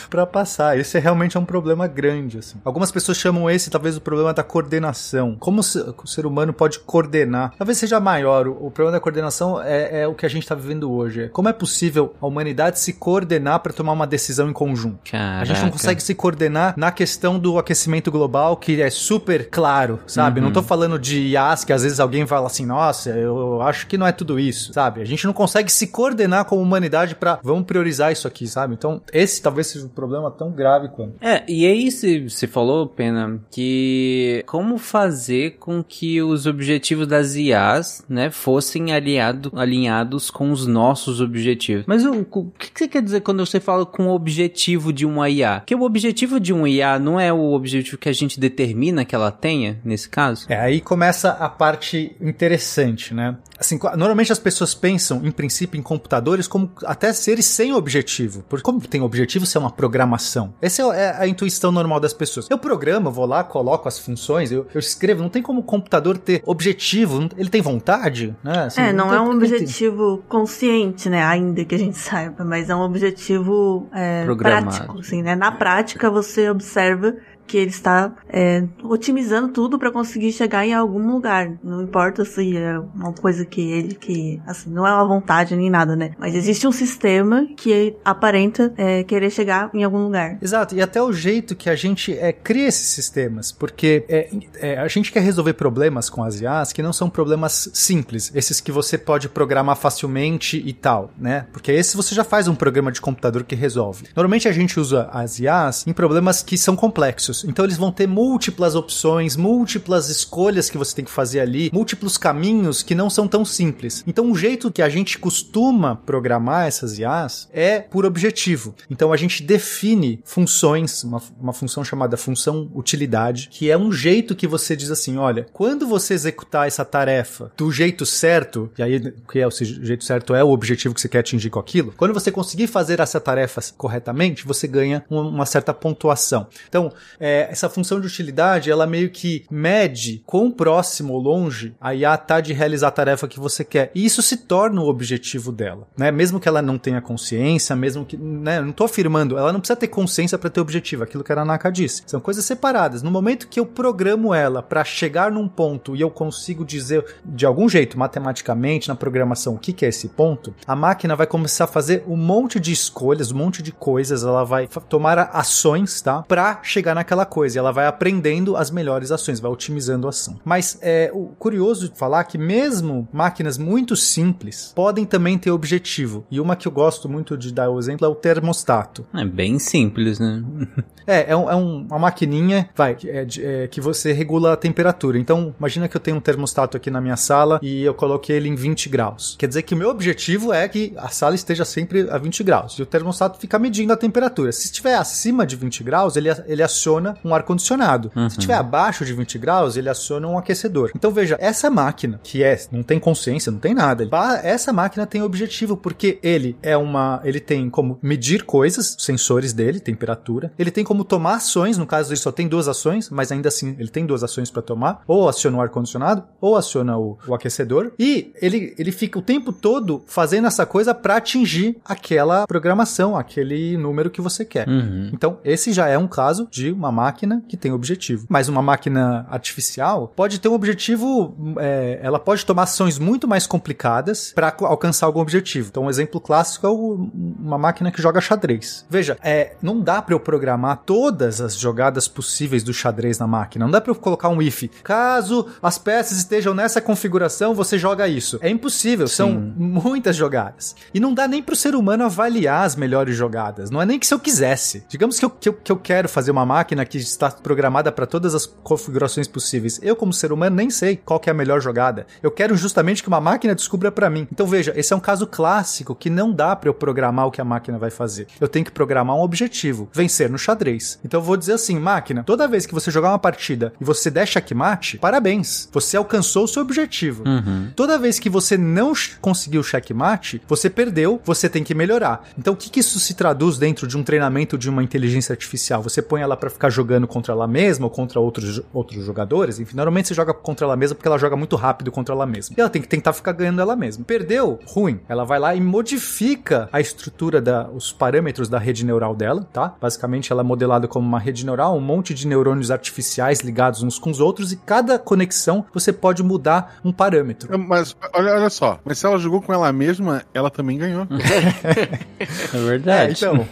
para 0.09 0.25
passar. 0.25 0.77
Esse 0.77 0.97
é 0.97 0.99
realmente 0.99 1.37
é 1.37 1.39
um 1.39 1.45
problema 1.45 1.87
grande. 1.87 2.37
Assim. 2.39 2.57
Algumas 2.63 2.91
pessoas 2.91 3.17
chamam 3.17 3.49
esse 3.49 3.69
talvez 3.69 3.97
o 3.97 4.01
problema 4.01 4.33
da 4.33 4.43
coordenação. 4.43 5.35
Como 5.39 5.61
o 5.61 5.63
ser- 5.63 6.25
humano 6.25 6.53
pode 6.53 6.79
coordenar? 6.79 7.53
Talvez 7.57 7.77
seja 7.77 7.99
maior. 7.99 8.47
O, 8.47 8.71
problema 8.71 8.91
da 8.91 8.99
coordenação 8.99 9.61
é, 9.61 10.01
é 10.01 10.07
o 10.07 10.13
que 10.13 10.25
a 10.25 10.29
gente 10.29 10.43
está 10.43 10.55
vivendo 10.55 10.91
hoje. 10.91 11.23
É 11.23 11.27
Como 11.27 11.49
é 11.49 11.53
possível 11.53 12.13
a 12.21 12.27
humanidade 12.27 12.79
se 12.79 12.93
coordenar 12.93 13.59
para 13.59 13.73
tomar 13.73 13.91
uma 13.91 14.07
decisão 14.07 14.49
em 14.49 14.53
conjunto? 14.53 14.99
A 15.13 15.43
gente 15.45 15.62
não 15.63 15.71
consegue 15.71 16.01
se 16.01 16.15
coordenar 16.15 16.73
na 16.77 16.91
questão 16.91 17.39
do 17.39 17.57
aquecimento 17.57 18.11
global, 18.11 18.57
que 18.57 18.81
é 18.81 18.89
super 18.89 19.49
claro, 19.49 19.99
sabe? 20.07 20.39
Uhum. 20.39 20.47
Não 20.47 20.53
tô 20.53 20.61
falando 20.61 20.99
de 20.99 21.19
IAS, 21.29 21.63
que 21.63 21.73
às 21.73 21.83
vezes 21.83 21.99
alguém 21.99 22.25
fala 22.25 22.47
assim, 22.47 22.65
nossa, 22.65 23.09
eu 23.11 23.61
acho 23.61 23.87
que 23.87 23.97
não 23.97 24.07
é 24.07 24.11
tudo 24.11 24.39
isso, 24.39 24.73
sabe? 24.73 25.01
A 25.01 25.05
gente 25.05 25.25
não 25.25 25.33
consegue 25.33 25.71
se 25.71 25.87
coordenar 25.87 26.45
como 26.45 26.61
humanidade 26.61 27.15
pra 27.15 27.39
vamos 27.43 27.65
priorizar 27.65 28.11
isso 28.11 28.27
aqui, 28.27 28.47
sabe? 28.47 28.73
Então, 28.73 29.01
esse 29.11 29.41
talvez 29.41 29.67
seja 29.67 29.85
um 29.85 29.89
problema 29.89 30.31
tão 30.31 30.51
grave 30.51 30.89
quanto. 30.89 31.15
É, 31.21 31.43
e 31.47 31.65
aí 31.65 31.91
você 31.91 32.29
você 32.29 32.47
falou, 32.47 32.87
Pena, 32.87 33.39
que 33.51 34.43
como 34.47 34.77
fazer 34.77 35.57
com 35.59 35.83
que 35.83 36.21
os 36.21 36.45
objetivos 36.45 37.07
das 37.07 37.35
IAs, 37.35 38.03
né, 38.07 38.29
fossem 38.29 38.93
aliado, 38.93 39.51
alinhados 39.55 40.29
com 40.29 40.51
os 40.51 40.65
nossos 40.65 41.21
objetivos. 41.21 41.85
Mas 41.87 42.05
o, 42.05 42.25
o 42.31 42.45
que 42.51 42.71
você 42.73 42.87
quer 42.87 43.01
dizer 43.01 43.21
quando 43.21 43.45
você 43.45 43.59
fala 43.59 43.85
com 43.85 44.07
o 44.07 44.13
objetivo 44.13 44.91
de 44.91 45.05
uma 45.05 45.29
IA? 45.29 45.52
Que 45.61 45.75
o 45.75 45.83
objetivo 45.83 46.39
de 46.39 46.53
uma 46.53 46.69
IA 46.69 46.99
não 46.99 47.19
é 47.19 47.31
o 47.31 47.53
objetivo 47.53 47.97
que 47.97 48.09
a 48.09 48.13
gente 48.13 48.39
determina 48.39 49.05
que 49.05 49.15
ela 49.15 49.31
tenha, 49.31 49.79
nesse 49.83 50.09
caso? 50.09 50.45
É, 50.49 50.59
aí 50.59 50.81
começa 50.81 51.31
a 51.31 51.49
parte 51.49 52.15
interessante, 52.19 53.13
né? 53.13 53.35
Assim, 53.63 53.79
normalmente 53.97 54.31
as 54.31 54.39
pessoas 54.39 54.73
pensam, 54.73 55.21
em 55.23 55.31
princípio, 55.31 55.79
em 55.79 55.81
computadores 55.83 56.47
como 56.47 56.69
até 56.85 57.13
seres 57.13 57.45
sem 57.45 57.73
objetivo. 57.73 58.43
Porque 58.49 58.63
como 58.63 58.81
tem 58.81 59.01
objetivo, 59.01 59.45
isso 59.45 59.57
é 59.57 59.61
uma 59.61 59.71
programação. 59.71 60.53
Essa 60.61 60.81
é 60.81 61.03
é 61.03 61.15
a 61.17 61.27
intuição 61.27 61.71
normal 61.71 61.99
das 61.99 62.13
pessoas. 62.13 62.47
Eu 62.49 62.57
programo, 62.57 63.09
vou 63.11 63.25
lá, 63.25 63.43
coloco 63.43 63.87
as 63.87 63.97
funções, 63.99 64.51
eu, 64.51 64.67
eu 64.73 64.79
escrevo. 64.79 65.21
Não 65.21 65.29
tem 65.29 65.41
como 65.41 65.61
o 65.61 65.63
computador 65.63 66.17
ter 66.17 66.41
objetivo. 66.45 67.19
não- 67.19 67.29
Ele 67.37 67.49
tem 67.49 67.61
vontade, 67.61 68.35
né? 68.43 68.65
Assim, 68.65 68.81
É, 68.81 68.93
não, 68.93 69.07
tem- 69.09 69.17
é 69.17 69.21
um 69.21 69.27
tem- 69.29 69.37
objetivo 69.37 70.23
consciente, 70.29 71.09
né? 71.09 71.23
Ainda 71.23 71.63
que 71.65 71.73
a 71.75 71.77
gente 71.77 71.97
saiba, 71.97 72.43
mas 72.43 72.69
é 72.69 72.75
um 72.75 72.81
objetivo 72.81 73.87
é, 73.93 74.25
prático, 74.35 74.99
assim, 74.99 75.21
né? 75.21 75.35
Na 75.35 75.51
prática, 75.51 76.09
você 76.09 76.49
observa 76.49 77.15
que 77.45 77.57
ele 77.57 77.69
está 77.69 78.13
é, 78.29 78.63
otimizando 78.83 79.49
tudo 79.49 79.77
para 79.77 79.91
conseguir 79.91 80.31
chegar 80.31 80.65
em 80.65 80.73
algum 80.73 81.11
lugar. 81.11 81.51
Não 81.63 81.81
importa 81.81 82.25
se 82.25 82.57
é 82.57 82.79
uma 82.79 83.13
coisa 83.13 83.45
que 83.45 83.61
ele 83.61 83.95
que 83.95 84.41
assim 84.45 84.69
não 84.69 84.85
é 84.87 84.93
uma 84.93 85.05
vontade 85.05 85.55
nem 85.55 85.69
nada, 85.69 85.95
né? 85.95 86.11
Mas 86.17 86.35
existe 86.35 86.67
um 86.67 86.71
sistema 86.71 87.47
que 87.55 87.95
aparenta 88.03 88.73
é, 88.77 89.03
querer 89.03 89.29
chegar 89.29 89.69
em 89.73 89.83
algum 89.83 90.03
lugar. 90.03 90.37
Exato, 90.41 90.75
e 90.75 90.81
até 90.81 91.01
o 91.01 91.11
jeito 91.11 91.55
que 91.55 91.69
a 91.69 91.75
gente 91.75 92.17
é, 92.17 92.31
cria 92.31 92.67
esses 92.67 92.87
sistemas, 92.87 93.51
porque 93.51 94.05
é, 94.07 94.29
é, 94.55 94.77
a 94.77 94.87
gente 94.87 95.11
quer 95.11 95.21
resolver 95.21 95.53
problemas 95.53 96.09
com 96.09 96.23
as 96.23 96.39
IAs 96.41 96.73
que 96.73 96.81
não 96.81 96.93
são 96.93 97.09
problemas 97.09 97.69
simples, 97.73 98.31
esses 98.33 98.59
que 98.59 98.71
você 98.71 98.97
pode 98.97 99.29
programar 99.29 99.75
facilmente 99.75 100.61
e 100.65 100.73
tal, 100.73 101.11
né? 101.17 101.45
Porque 101.51 101.71
esse 101.71 101.95
você 101.95 102.15
já 102.15 102.23
faz 102.23 102.47
um 102.47 102.55
programa 102.55 102.91
de 102.91 103.01
computador 103.01 103.43
que 103.43 103.55
resolve. 103.55 104.05
Normalmente 104.15 104.47
a 104.47 104.51
gente 104.51 104.79
usa 104.79 105.09
as 105.11 105.39
IAs 105.39 105.85
em 105.87 105.93
problemas 105.93 106.41
que 106.41 106.57
são 106.57 106.75
complexos, 106.75 107.32
então 107.47 107.65
eles 107.65 107.77
vão 107.77 107.91
ter 107.91 108.07
múltiplas 108.07 108.75
opções, 108.75 109.35
múltiplas 109.35 110.09
escolhas 110.09 110.69
que 110.69 110.77
você 110.77 110.95
tem 110.95 111.05
que 111.05 111.11
fazer 111.11 111.39
ali, 111.39 111.69
múltiplos 111.73 112.17
caminhos 112.17 112.83
que 112.83 112.93
não 112.93 113.09
são 113.09 113.27
tão 113.27 113.45
simples. 113.45 114.03
Então 114.05 114.29
o 114.31 114.35
jeito 114.35 114.71
que 114.71 114.81
a 114.81 114.89
gente 114.89 115.17
costuma 115.17 115.95
programar 115.95 116.67
essas 116.67 116.99
IAs 116.99 117.47
é 117.53 117.79
por 117.79 118.05
objetivo. 118.05 118.75
Então 118.89 119.13
a 119.13 119.17
gente 119.17 119.41
define 119.41 120.19
funções, 120.25 121.03
uma, 121.03 121.21
uma 121.39 121.53
função 121.53 121.83
chamada 121.83 122.17
função 122.17 122.69
utilidade, 122.73 123.49
que 123.51 123.71
é 123.71 123.77
um 123.77 123.91
jeito 123.91 124.35
que 124.35 124.47
você 124.47 124.75
diz 124.75 124.91
assim, 124.91 125.17
olha, 125.17 125.47
quando 125.53 125.87
você 125.87 126.13
executar 126.13 126.67
essa 126.67 126.83
tarefa 126.83 127.51
do 127.55 127.71
jeito 127.71 128.05
certo, 128.05 128.69
e 128.77 128.83
aí 128.83 128.97
o 128.97 129.31
que 129.31 129.39
é 129.39 129.47
o 129.47 129.51
jeito 129.51 130.03
certo 130.03 130.35
é 130.35 130.43
o 130.43 130.49
objetivo 130.49 130.93
que 130.93 131.01
você 131.01 131.09
quer 131.09 131.19
atingir 131.19 131.49
com 131.49 131.59
aquilo, 131.59 131.93
quando 131.95 132.13
você 132.13 132.31
conseguir 132.31 132.67
fazer 132.67 132.99
essa 132.99 133.19
tarefa 133.19 133.61
corretamente, 133.77 134.45
você 134.45 134.67
ganha 134.67 135.03
uma, 135.09 135.21
uma 135.21 135.45
certa 135.45 135.73
pontuação. 135.73 136.47
Então, 136.67 136.91
é, 137.23 137.47
essa 137.49 137.69
função 137.69 138.01
de 138.01 138.07
utilidade, 138.07 138.69
ela 138.69 138.85
meio 138.85 139.09
que 139.09 139.45
mede 139.49 140.21
quão 140.25 140.51
próximo 140.51 141.13
ou 141.13 141.21
longe 141.21 141.73
a 141.79 141.95
IA 141.95 142.17
tá 142.17 142.41
de 142.41 142.51
realizar 142.51 142.89
a 142.89 142.91
tarefa 142.91 143.29
que 143.29 143.39
você 143.39 143.63
quer. 143.63 143.91
E 143.95 144.03
isso 144.03 144.21
se 144.21 144.35
torna 144.35 144.81
o 144.81 144.89
objetivo 144.89 145.49
dela, 145.49 145.87
né? 145.97 146.11
Mesmo 146.11 146.37
que 146.37 146.49
ela 146.49 146.61
não 146.61 146.77
tenha 146.77 146.99
consciência, 146.99 147.77
mesmo 147.77 148.03
que, 148.03 148.17
né, 148.17 148.59
não 148.59 148.73
tô 148.73 148.83
afirmando, 148.83 149.37
ela 149.37 149.53
não 149.53 149.61
precisa 149.61 149.79
ter 149.79 149.87
consciência 149.87 150.37
para 150.37 150.49
ter 150.49 150.59
objetivo, 150.59 151.03
aquilo 151.03 151.23
que 151.23 151.31
a 151.31 151.45
Naka 151.45 151.71
disse. 151.71 152.03
São 152.05 152.19
coisas 152.19 152.43
separadas. 152.43 153.01
No 153.01 153.09
momento 153.09 153.47
que 153.47 153.57
eu 153.57 153.65
programo 153.65 154.33
ela 154.33 154.61
para 154.61 154.83
chegar 154.83 155.31
num 155.31 155.47
ponto 155.47 155.95
e 155.95 156.01
eu 156.01 156.11
consigo 156.11 156.65
dizer 156.65 157.05
de 157.23 157.45
algum 157.45 157.69
jeito, 157.69 157.97
matematicamente, 157.97 158.89
na 158.89 158.95
programação, 158.95 159.53
o 159.53 159.57
que, 159.57 159.71
que 159.71 159.85
é 159.85 159.87
esse 159.87 160.09
ponto, 160.09 160.53
a 160.67 160.75
máquina 160.75 161.15
vai 161.15 161.25
começar 161.25 161.63
a 161.63 161.67
fazer 161.67 162.03
um 162.05 162.17
monte 162.17 162.59
de 162.59 162.73
escolhas, 162.73 163.31
um 163.31 163.37
monte 163.37 163.63
de 163.63 163.71
coisas, 163.71 164.23
ela 164.23 164.43
vai 164.43 164.67
tomar 164.89 165.17
ações, 165.33 166.01
tá? 166.01 166.21
Pra 166.23 166.59
chegar 166.63 166.93
naquela 166.93 167.12
coisa. 167.25 167.57
E 167.57 167.59
ela 167.59 167.71
vai 167.71 167.85
aprendendo 167.85 168.55
as 168.57 168.71
melhores 168.71 169.11
ações, 169.11 169.39
vai 169.39 169.51
otimizando 169.51 170.07
a 170.07 170.09
ação. 170.09 170.39
Mas 170.43 170.77
é 170.81 171.11
o 171.13 171.27
curioso 171.37 171.91
falar 171.95 172.23
que 172.23 172.37
mesmo 172.37 173.07
máquinas 173.13 173.57
muito 173.57 173.95
simples 173.95 174.71
podem 174.75 175.05
também 175.05 175.37
ter 175.37 175.51
objetivo. 175.51 176.25
E 176.31 176.39
uma 176.39 176.55
que 176.55 176.67
eu 176.67 176.71
gosto 176.71 177.07
muito 177.07 177.37
de 177.37 177.53
dar 177.53 177.69
o 177.69 177.77
exemplo 177.77 178.05
é 178.05 178.09
o 178.09 178.15
termostato. 178.15 179.05
É 179.13 179.23
bem 179.25 179.59
simples, 179.59 180.19
né? 180.19 180.43
É, 181.05 181.31
é, 181.33 181.35
um- 181.35 181.49
é 181.51 181.55
um- 181.57 181.85
uma 181.85 181.99
maquininha, 181.99 182.69
vai, 182.73 182.95
é 183.03 183.27
é 183.63 183.67
que 183.67 183.81
você 183.81 184.13
regula 184.13 184.53
a 184.53 184.55
temperatura. 184.55 185.19
Então, 185.19 185.53
imagina 185.59 185.89
que 185.89 185.97
eu 185.97 185.99
tenho 185.99 186.15
um 186.15 186.21
termostato 186.21 186.77
aqui 186.77 186.89
na 186.89 187.01
minha 187.01 187.17
sala 187.17 187.59
e 187.61 187.83
eu 187.83 187.93
coloquei 187.93 188.37
ele 188.37 188.47
em 188.47 188.55
20 188.55 188.87
graus. 188.87 189.35
Quer 189.37 189.47
dizer 189.47 189.63
que 189.63 189.73
o 189.73 189.77
meu 189.77 189.89
objetivo 189.89 190.53
é 190.53 190.65
que 190.65 190.93
a 190.95 191.09
sala 191.09 191.35
esteja 191.35 191.65
sempre 191.65 192.09
a 192.09 192.17
20 192.17 192.41
graus. 192.41 192.75
E 192.79 192.81
o 192.83 192.85
termostato 192.85 193.37
fica 193.37 193.59
medindo 193.59 193.91
a 193.91 193.97
temperatura. 193.97 194.49
Se 194.53 194.67
estiver 194.67 194.95
acima 194.95 195.45
de 195.45 195.57
20 195.57 195.83
graus, 195.83 196.15
ele, 196.15 196.29
ele 196.47 196.63
aciona 196.63 197.02
um 197.23 197.33
ar-condicionado. 197.33 198.11
Se 198.29 198.37
estiver 198.37 198.55
abaixo 198.55 199.05
de 199.05 199.13
20 199.13 199.37
graus, 199.37 199.77
ele 199.77 199.89
aciona 199.89 200.27
um 200.27 200.37
aquecedor. 200.37 200.91
Então, 200.95 201.11
veja, 201.11 201.37
essa 201.39 201.69
máquina, 201.69 202.19
que 202.23 202.43
é, 202.43 202.59
não 202.71 202.83
tem 202.83 202.99
consciência, 202.99 203.51
não 203.51 203.59
tem 203.59 203.73
nada. 203.73 204.07
Essa 204.43 204.71
máquina 204.71 205.05
tem 205.05 205.21
objetivo, 205.21 205.75
porque 205.77 206.19
ele 206.21 206.57
é 206.61 206.77
uma. 206.77 207.21
Ele 207.23 207.39
tem 207.39 207.69
como 207.69 207.97
medir 208.01 208.43
coisas, 208.43 208.95
sensores 208.99 209.53
dele, 209.53 209.79
temperatura. 209.79 210.51
Ele 210.57 210.71
tem 210.71 210.83
como 210.83 211.03
tomar 211.03 211.35
ações, 211.35 211.77
no 211.77 211.85
caso 211.85 212.09
ele 212.09 212.19
só 212.19 212.31
tem 212.31 212.47
duas 212.47 212.67
ações, 212.67 213.09
mas 213.09 213.31
ainda 213.31 213.49
assim 213.49 213.75
ele 213.79 213.89
tem 213.89 214.05
duas 214.05 214.23
ações 214.23 214.49
para 214.49 214.61
tomar, 214.61 215.01
ou 215.07 215.27
aciona 215.27 215.57
o 215.57 215.61
ar-condicionado, 215.61 216.23
ou 216.39 216.55
aciona 216.55 216.97
o, 216.97 217.17
o 217.27 217.33
aquecedor. 217.33 217.91
E 217.97 218.31
ele, 218.41 218.73
ele 218.77 218.91
fica 218.91 219.19
o 219.19 219.21
tempo 219.21 219.51
todo 219.51 220.03
fazendo 220.07 220.47
essa 220.47 220.65
coisa 220.65 220.93
para 220.93 221.17
atingir 221.17 221.77
aquela 221.85 222.45
programação, 222.47 223.17
aquele 223.17 223.77
número 223.77 224.09
que 224.09 224.21
você 224.21 224.45
quer. 224.45 224.67
Uhum. 224.67 225.09
Então, 225.13 225.39
esse 225.43 225.71
já 225.71 225.87
é 225.87 225.97
um 225.97 226.07
caso 226.07 226.47
de 226.49 226.71
uma 226.71 226.91
máquina 226.93 227.43
que 227.49 227.57
tem 227.57 227.71
objetivo. 227.73 228.25
Mas 228.29 228.47
uma 228.47 228.61
máquina 228.61 229.25
artificial 229.29 230.07
pode 230.15 230.39
ter 230.39 230.47
um 230.47 230.53
objetivo, 230.53 231.35
é, 231.59 231.99
ela 232.01 232.19
pode 232.19 232.45
tomar 232.45 232.63
ações 232.63 232.97
muito 232.97 233.27
mais 233.27 233.45
complicadas 233.45 234.31
para 234.33 234.55
alcançar 234.61 235.05
algum 235.07 235.19
objetivo. 235.19 235.67
Então, 235.69 235.83
um 235.83 235.89
exemplo 235.89 236.21
clássico 236.21 236.65
é 236.65 236.69
o- 236.69 237.09
uma 237.39 237.57
máquina 237.57 237.91
que 237.91 238.01
joga 238.01 238.21
xadrez. 238.21 238.85
Veja, 238.89 239.17
é, 239.21 239.55
não 239.61 239.79
dá 239.81 240.01
para 240.01 240.13
eu 240.15 240.19
programar 240.19 240.77
todas 240.85 241.41
as 241.41 241.55
jogadas 241.57 242.07
possíveis 242.07 242.63
do 242.63 242.73
xadrez 242.73 243.19
na 243.19 243.27
máquina. 243.27 243.65
Não 243.65 243.71
dá 243.71 243.81
para 243.81 243.91
eu 243.91 243.95
colocar 243.95 244.29
um 244.29 244.41
if. 244.41 244.63
Caso 244.83 245.47
as 245.61 245.77
peças 245.77 246.17
estejam 246.17 246.53
nessa 246.53 246.79
configuração, 246.81 247.53
você 247.53 247.77
joga 247.77 248.07
isso. 248.07 248.37
É 248.41 248.49
impossível, 248.49 249.07
são 249.07 249.31
muitas 249.57 250.15
jogadas. 250.15 250.75
E 250.93 250.99
não 250.99 251.13
dá 251.13 251.27
nem 251.27 251.41
pro 251.41 251.55
ser 251.55 251.75
humano 251.75 252.03
avaliar 252.05 252.65
as 252.65 252.75
melhores 252.75 253.15
jogadas. 253.15 253.69
Não 253.69 253.81
é 253.81 253.85
nem 253.85 253.97
que 253.99 254.05
se 254.07 254.13
eu 254.13 254.19
quisesse. 254.19 254.83
Digamos 254.87 255.17
que 255.19 255.25
eu, 255.25 255.29
que 255.29 255.49
eu, 255.49 255.53
que 255.53 255.71
eu 255.71 255.77
quero 255.77 256.07
fazer 256.07 256.31
uma 256.31 256.45
máquina 256.45 256.82
que 256.85 256.97
está 256.97 257.29
programada 257.29 257.91
para 257.91 258.05
todas 258.05 258.35
as 258.35 258.45
configurações 258.45 259.27
possíveis. 259.27 259.79
Eu, 259.81 259.95
como 259.95 260.13
ser 260.13 260.31
humano, 260.31 260.55
nem 260.55 260.69
sei 260.69 260.97
qual 260.97 261.19
que 261.19 261.29
é 261.29 261.31
a 261.31 261.35
melhor 261.35 261.61
jogada. 261.61 262.05
Eu 262.21 262.31
quero 262.31 262.55
justamente 262.55 263.01
que 263.01 263.07
uma 263.07 263.21
máquina 263.21 263.55
descubra 263.55 263.91
para 263.91 264.09
mim. 264.09 264.27
Então 264.31 264.47
veja, 264.47 264.73
esse 264.75 264.93
é 264.93 264.95
um 264.95 264.99
caso 264.99 265.27
clássico 265.27 265.95
que 265.95 266.09
não 266.09 266.31
dá 266.31 266.55
para 266.55 266.69
eu 266.69 266.73
programar 266.73 267.27
o 267.27 267.31
que 267.31 267.41
a 267.41 267.45
máquina 267.45 267.77
vai 267.77 267.89
fazer. 267.89 268.27
Eu 268.39 268.47
tenho 268.47 268.65
que 268.65 268.71
programar 268.71 269.15
um 269.15 269.21
objetivo, 269.21 269.89
vencer 269.93 270.29
no 270.29 270.37
xadrez. 270.37 270.99
Então 271.03 271.19
eu 271.19 271.23
vou 271.23 271.37
dizer 271.37 271.53
assim, 271.53 271.79
máquina, 271.79 272.23
toda 272.23 272.47
vez 272.47 272.65
que 272.65 272.73
você 272.73 272.91
jogar 272.91 273.09
uma 273.09 273.19
partida 273.19 273.73
e 273.79 273.83
você 273.83 274.09
der 274.09 274.27
checkmate, 274.27 274.97
parabéns, 274.97 275.69
você 275.71 275.97
alcançou 275.97 276.45
o 276.45 276.47
seu 276.47 276.61
objetivo. 276.61 277.23
Uhum. 277.25 277.71
Toda 277.75 277.97
vez 277.97 278.19
que 278.19 278.29
você 278.29 278.57
não 278.57 278.93
conseguiu 279.21 279.63
checkmate, 279.63 280.41
você 280.47 280.69
perdeu, 280.69 281.21
você 281.23 281.49
tem 281.49 281.63
que 281.63 281.73
melhorar. 281.73 282.27
Então, 282.37 282.53
o 282.53 282.57
que, 282.57 282.69
que 282.69 282.79
isso 282.79 282.99
se 282.99 283.13
traduz 283.13 283.57
dentro 283.57 283.87
de 283.87 283.97
um 283.97 284.03
treinamento 284.03 284.57
de 284.57 284.69
uma 284.69 284.83
inteligência 284.83 285.33
artificial? 285.33 285.81
Você 285.81 286.01
põe 286.01 286.21
ela 286.21 286.37
pra 286.37 286.49
ficar 286.49 286.69
jogando 286.73 287.07
contra 287.07 287.31
ela 287.33 287.47
mesma 287.47 287.85
ou 287.85 287.89
contra 287.89 288.19
outros, 288.19 288.61
outros 288.73 289.05
jogadores? 289.05 289.59
Enfim, 289.59 289.75
normalmente 289.75 290.09
você 290.09 290.13
joga 290.13 290.33
contra 290.33 290.65
ela 290.65 290.75
mesma 290.75 290.95
porque 290.95 291.07
ela 291.07 291.17
joga 291.17 291.35
muito 291.37 291.55
rápido 291.55 291.91
contra 291.91 292.13
ela 292.13 292.25
mesma. 292.25 292.55
E 292.57 292.59
ela 292.59 292.69
tem 292.69 292.81
que 292.81 292.87
tentar 292.87 293.13
ficar 293.13 293.31
ganhando 293.31 293.61
ela 293.61 293.75
mesma. 293.75 294.03
Perdeu? 294.03 294.59
Ruim. 294.67 294.99
Ela 295.07 295.23
vai 295.23 295.39
lá 295.39 295.55
e 295.55 295.61
modifica 295.61 296.67
a 296.71 296.81
estrutura 296.81 297.41
da, 297.41 297.69
os 297.69 297.93
parâmetros 297.93 298.49
da 298.49 298.57
rede 298.59 298.85
neural 298.85 299.15
dela, 299.15 299.47
tá? 299.53 299.75
Basicamente, 299.79 300.31
ela 300.31 300.41
é 300.41 300.43
modelada 300.43 300.87
como 300.87 301.07
uma 301.07 301.19
rede 301.19 301.45
neural, 301.45 301.77
um 301.77 301.81
monte 301.81 302.13
de 302.13 302.27
neurônios 302.27 302.71
artificiais 302.71 303.39
ligados 303.41 303.83
uns 303.83 303.99
com 303.99 304.09
os 304.09 304.19
outros 304.19 304.51
e 304.51 304.57
cada 304.57 304.97
conexão 304.97 305.65
você 305.73 305.93
pode 305.93 306.23
mudar 306.23 306.79
um 306.83 306.91
parâmetro. 306.91 307.57
Mas 307.59 307.95
olha, 308.13 308.33
olha 308.33 308.49
só, 308.49 308.79
mas 308.83 308.97
se 308.97 309.05
ela 309.05 309.17
jogou 309.17 309.41
com 309.41 309.53
ela 309.53 309.71
mesma, 309.71 310.23
ela 310.33 310.49
também 310.49 310.77
ganhou. 310.77 311.07
É 311.11 312.23
É, 312.53 312.57
verdade. 312.57 313.13
então, 313.17 313.47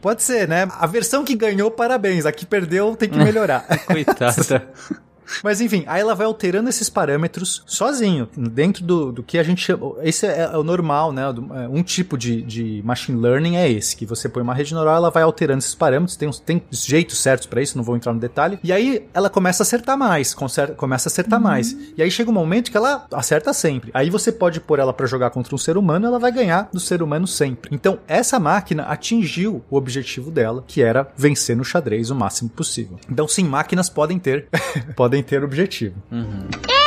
pode 0.00 0.22
ser, 0.22 0.46
né? 0.48 0.66
A 0.78 0.86
versão 0.86 1.24
que 1.24 1.34
ganhou, 1.34 1.70
parabéns. 1.70 2.26
A 2.26 2.32
que 2.44 2.50
perdeu, 2.50 2.94
tem 2.94 3.08
que 3.08 3.18
melhorar. 3.18 3.66
Coitada. 3.86 4.68
Mas 5.42 5.60
enfim, 5.60 5.84
aí 5.86 6.00
ela 6.00 6.14
vai 6.14 6.26
alterando 6.26 6.68
esses 6.68 6.88
parâmetros 6.90 7.62
sozinho, 7.66 8.28
dentro 8.36 8.84
do, 8.84 9.12
do 9.12 9.22
que 9.22 9.38
a 9.38 9.42
gente 9.42 9.60
chama. 9.62 9.94
Esse 10.02 10.26
é, 10.26 10.50
é 10.52 10.56
o 10.56 10.62
normal, 10.64 11.12
né? 11.12 11.22
É, 11.54 11.68
Um 11.68 11.82
tipo 11.82 12.16
de, 12.18 12.42
de 12.42 12.82
machine 12.84 13.20
learning 13.20 13.56
é 13.56 13.70
esse, 13.70 13.96
que 13.96 14.06
você 14.06 14.28
põe 14.28 14.42
uma 14.42 14.54
rede 14.54 14.74
neural, 14.74 14.96
ela 14.96 15.10
vai 15.10 15.22
alterando 15.22 15.58
esses 15.58 15.74
parâmetros, 15.74 16.16
tem, 16.16 16.28
uns- 16.28 16.38
tem 16.40 16.62
jeitos 16.70 17.18
certos 17.18 17.46
pra 17.46 17.62
isso, 17.62 17.76
não 17.76 17.84
vou 17.84 17.96
entrar 17.96 18.12
no 18.12 18.20
detalhe. 18.20 18.58
E 18.62 18.72
aí 18.72 19.06
ela 19.14 19.30
começa 19.30 19.62
a 19.62 19.64
acertar 19.64 19.96
mais, 19.96 20.34
conser- 20.34 20.74
começa 20.74 21.08
a 21.08 21.10
acertar 21.10 21.40
mais. 21.40 21.76
E 21.96 22.02
aí 22.02 22.10
chega 22.10 22.30
um 22.30 22.34
momento 22.34 22.70
que 22.70 22.76
ela 22.76 23.06
acerta 23.12 23.52
sempre. 23.52 23.90
Aí 23.94 24.10
você 24.10 24.30
pode 24.32 24.60
pôr 24.60 24.78
ela 24.78 24.92
pra 24.92 25.06
jogar 25.06 25.30
contra 25.30 25.54
um 25.54 25.58
ser 25.58 25.76
humano, 25.76 26.06
ela 26.06 26.18
vai 26.18 26.32
ganhar 26.32 26.68
do 26.72 26.80
ser 26.80 27.02
humano 27.02 27.26
sempre. 27.26 27.70
Então, 27.72 27.98
essa 28.06 28.38
máquina 28.38 28.84
atingiu 28.84 29.62
o 29.70 29.76
objetivo 29.76 30.30
dela, 30.30 30.64
que 30.66 30.82
era 30.82 31.08
vencer 31.16 31.56
no 31.56 31.64
xadrez 31.64 32.10
o 32.10 32.14
máximo 32.14 32.50
possível. 32.50 32.98
Então, 33.10 33.26
sim, 33.28 33.44
máquinas 33.44 33.88
podem 33.88 34.18
ter 34.18 34.48
podem 34.96 35.13
ter 35.22 35.42
objetivo. 35.44 35.94
Andrew, 36.10 36.83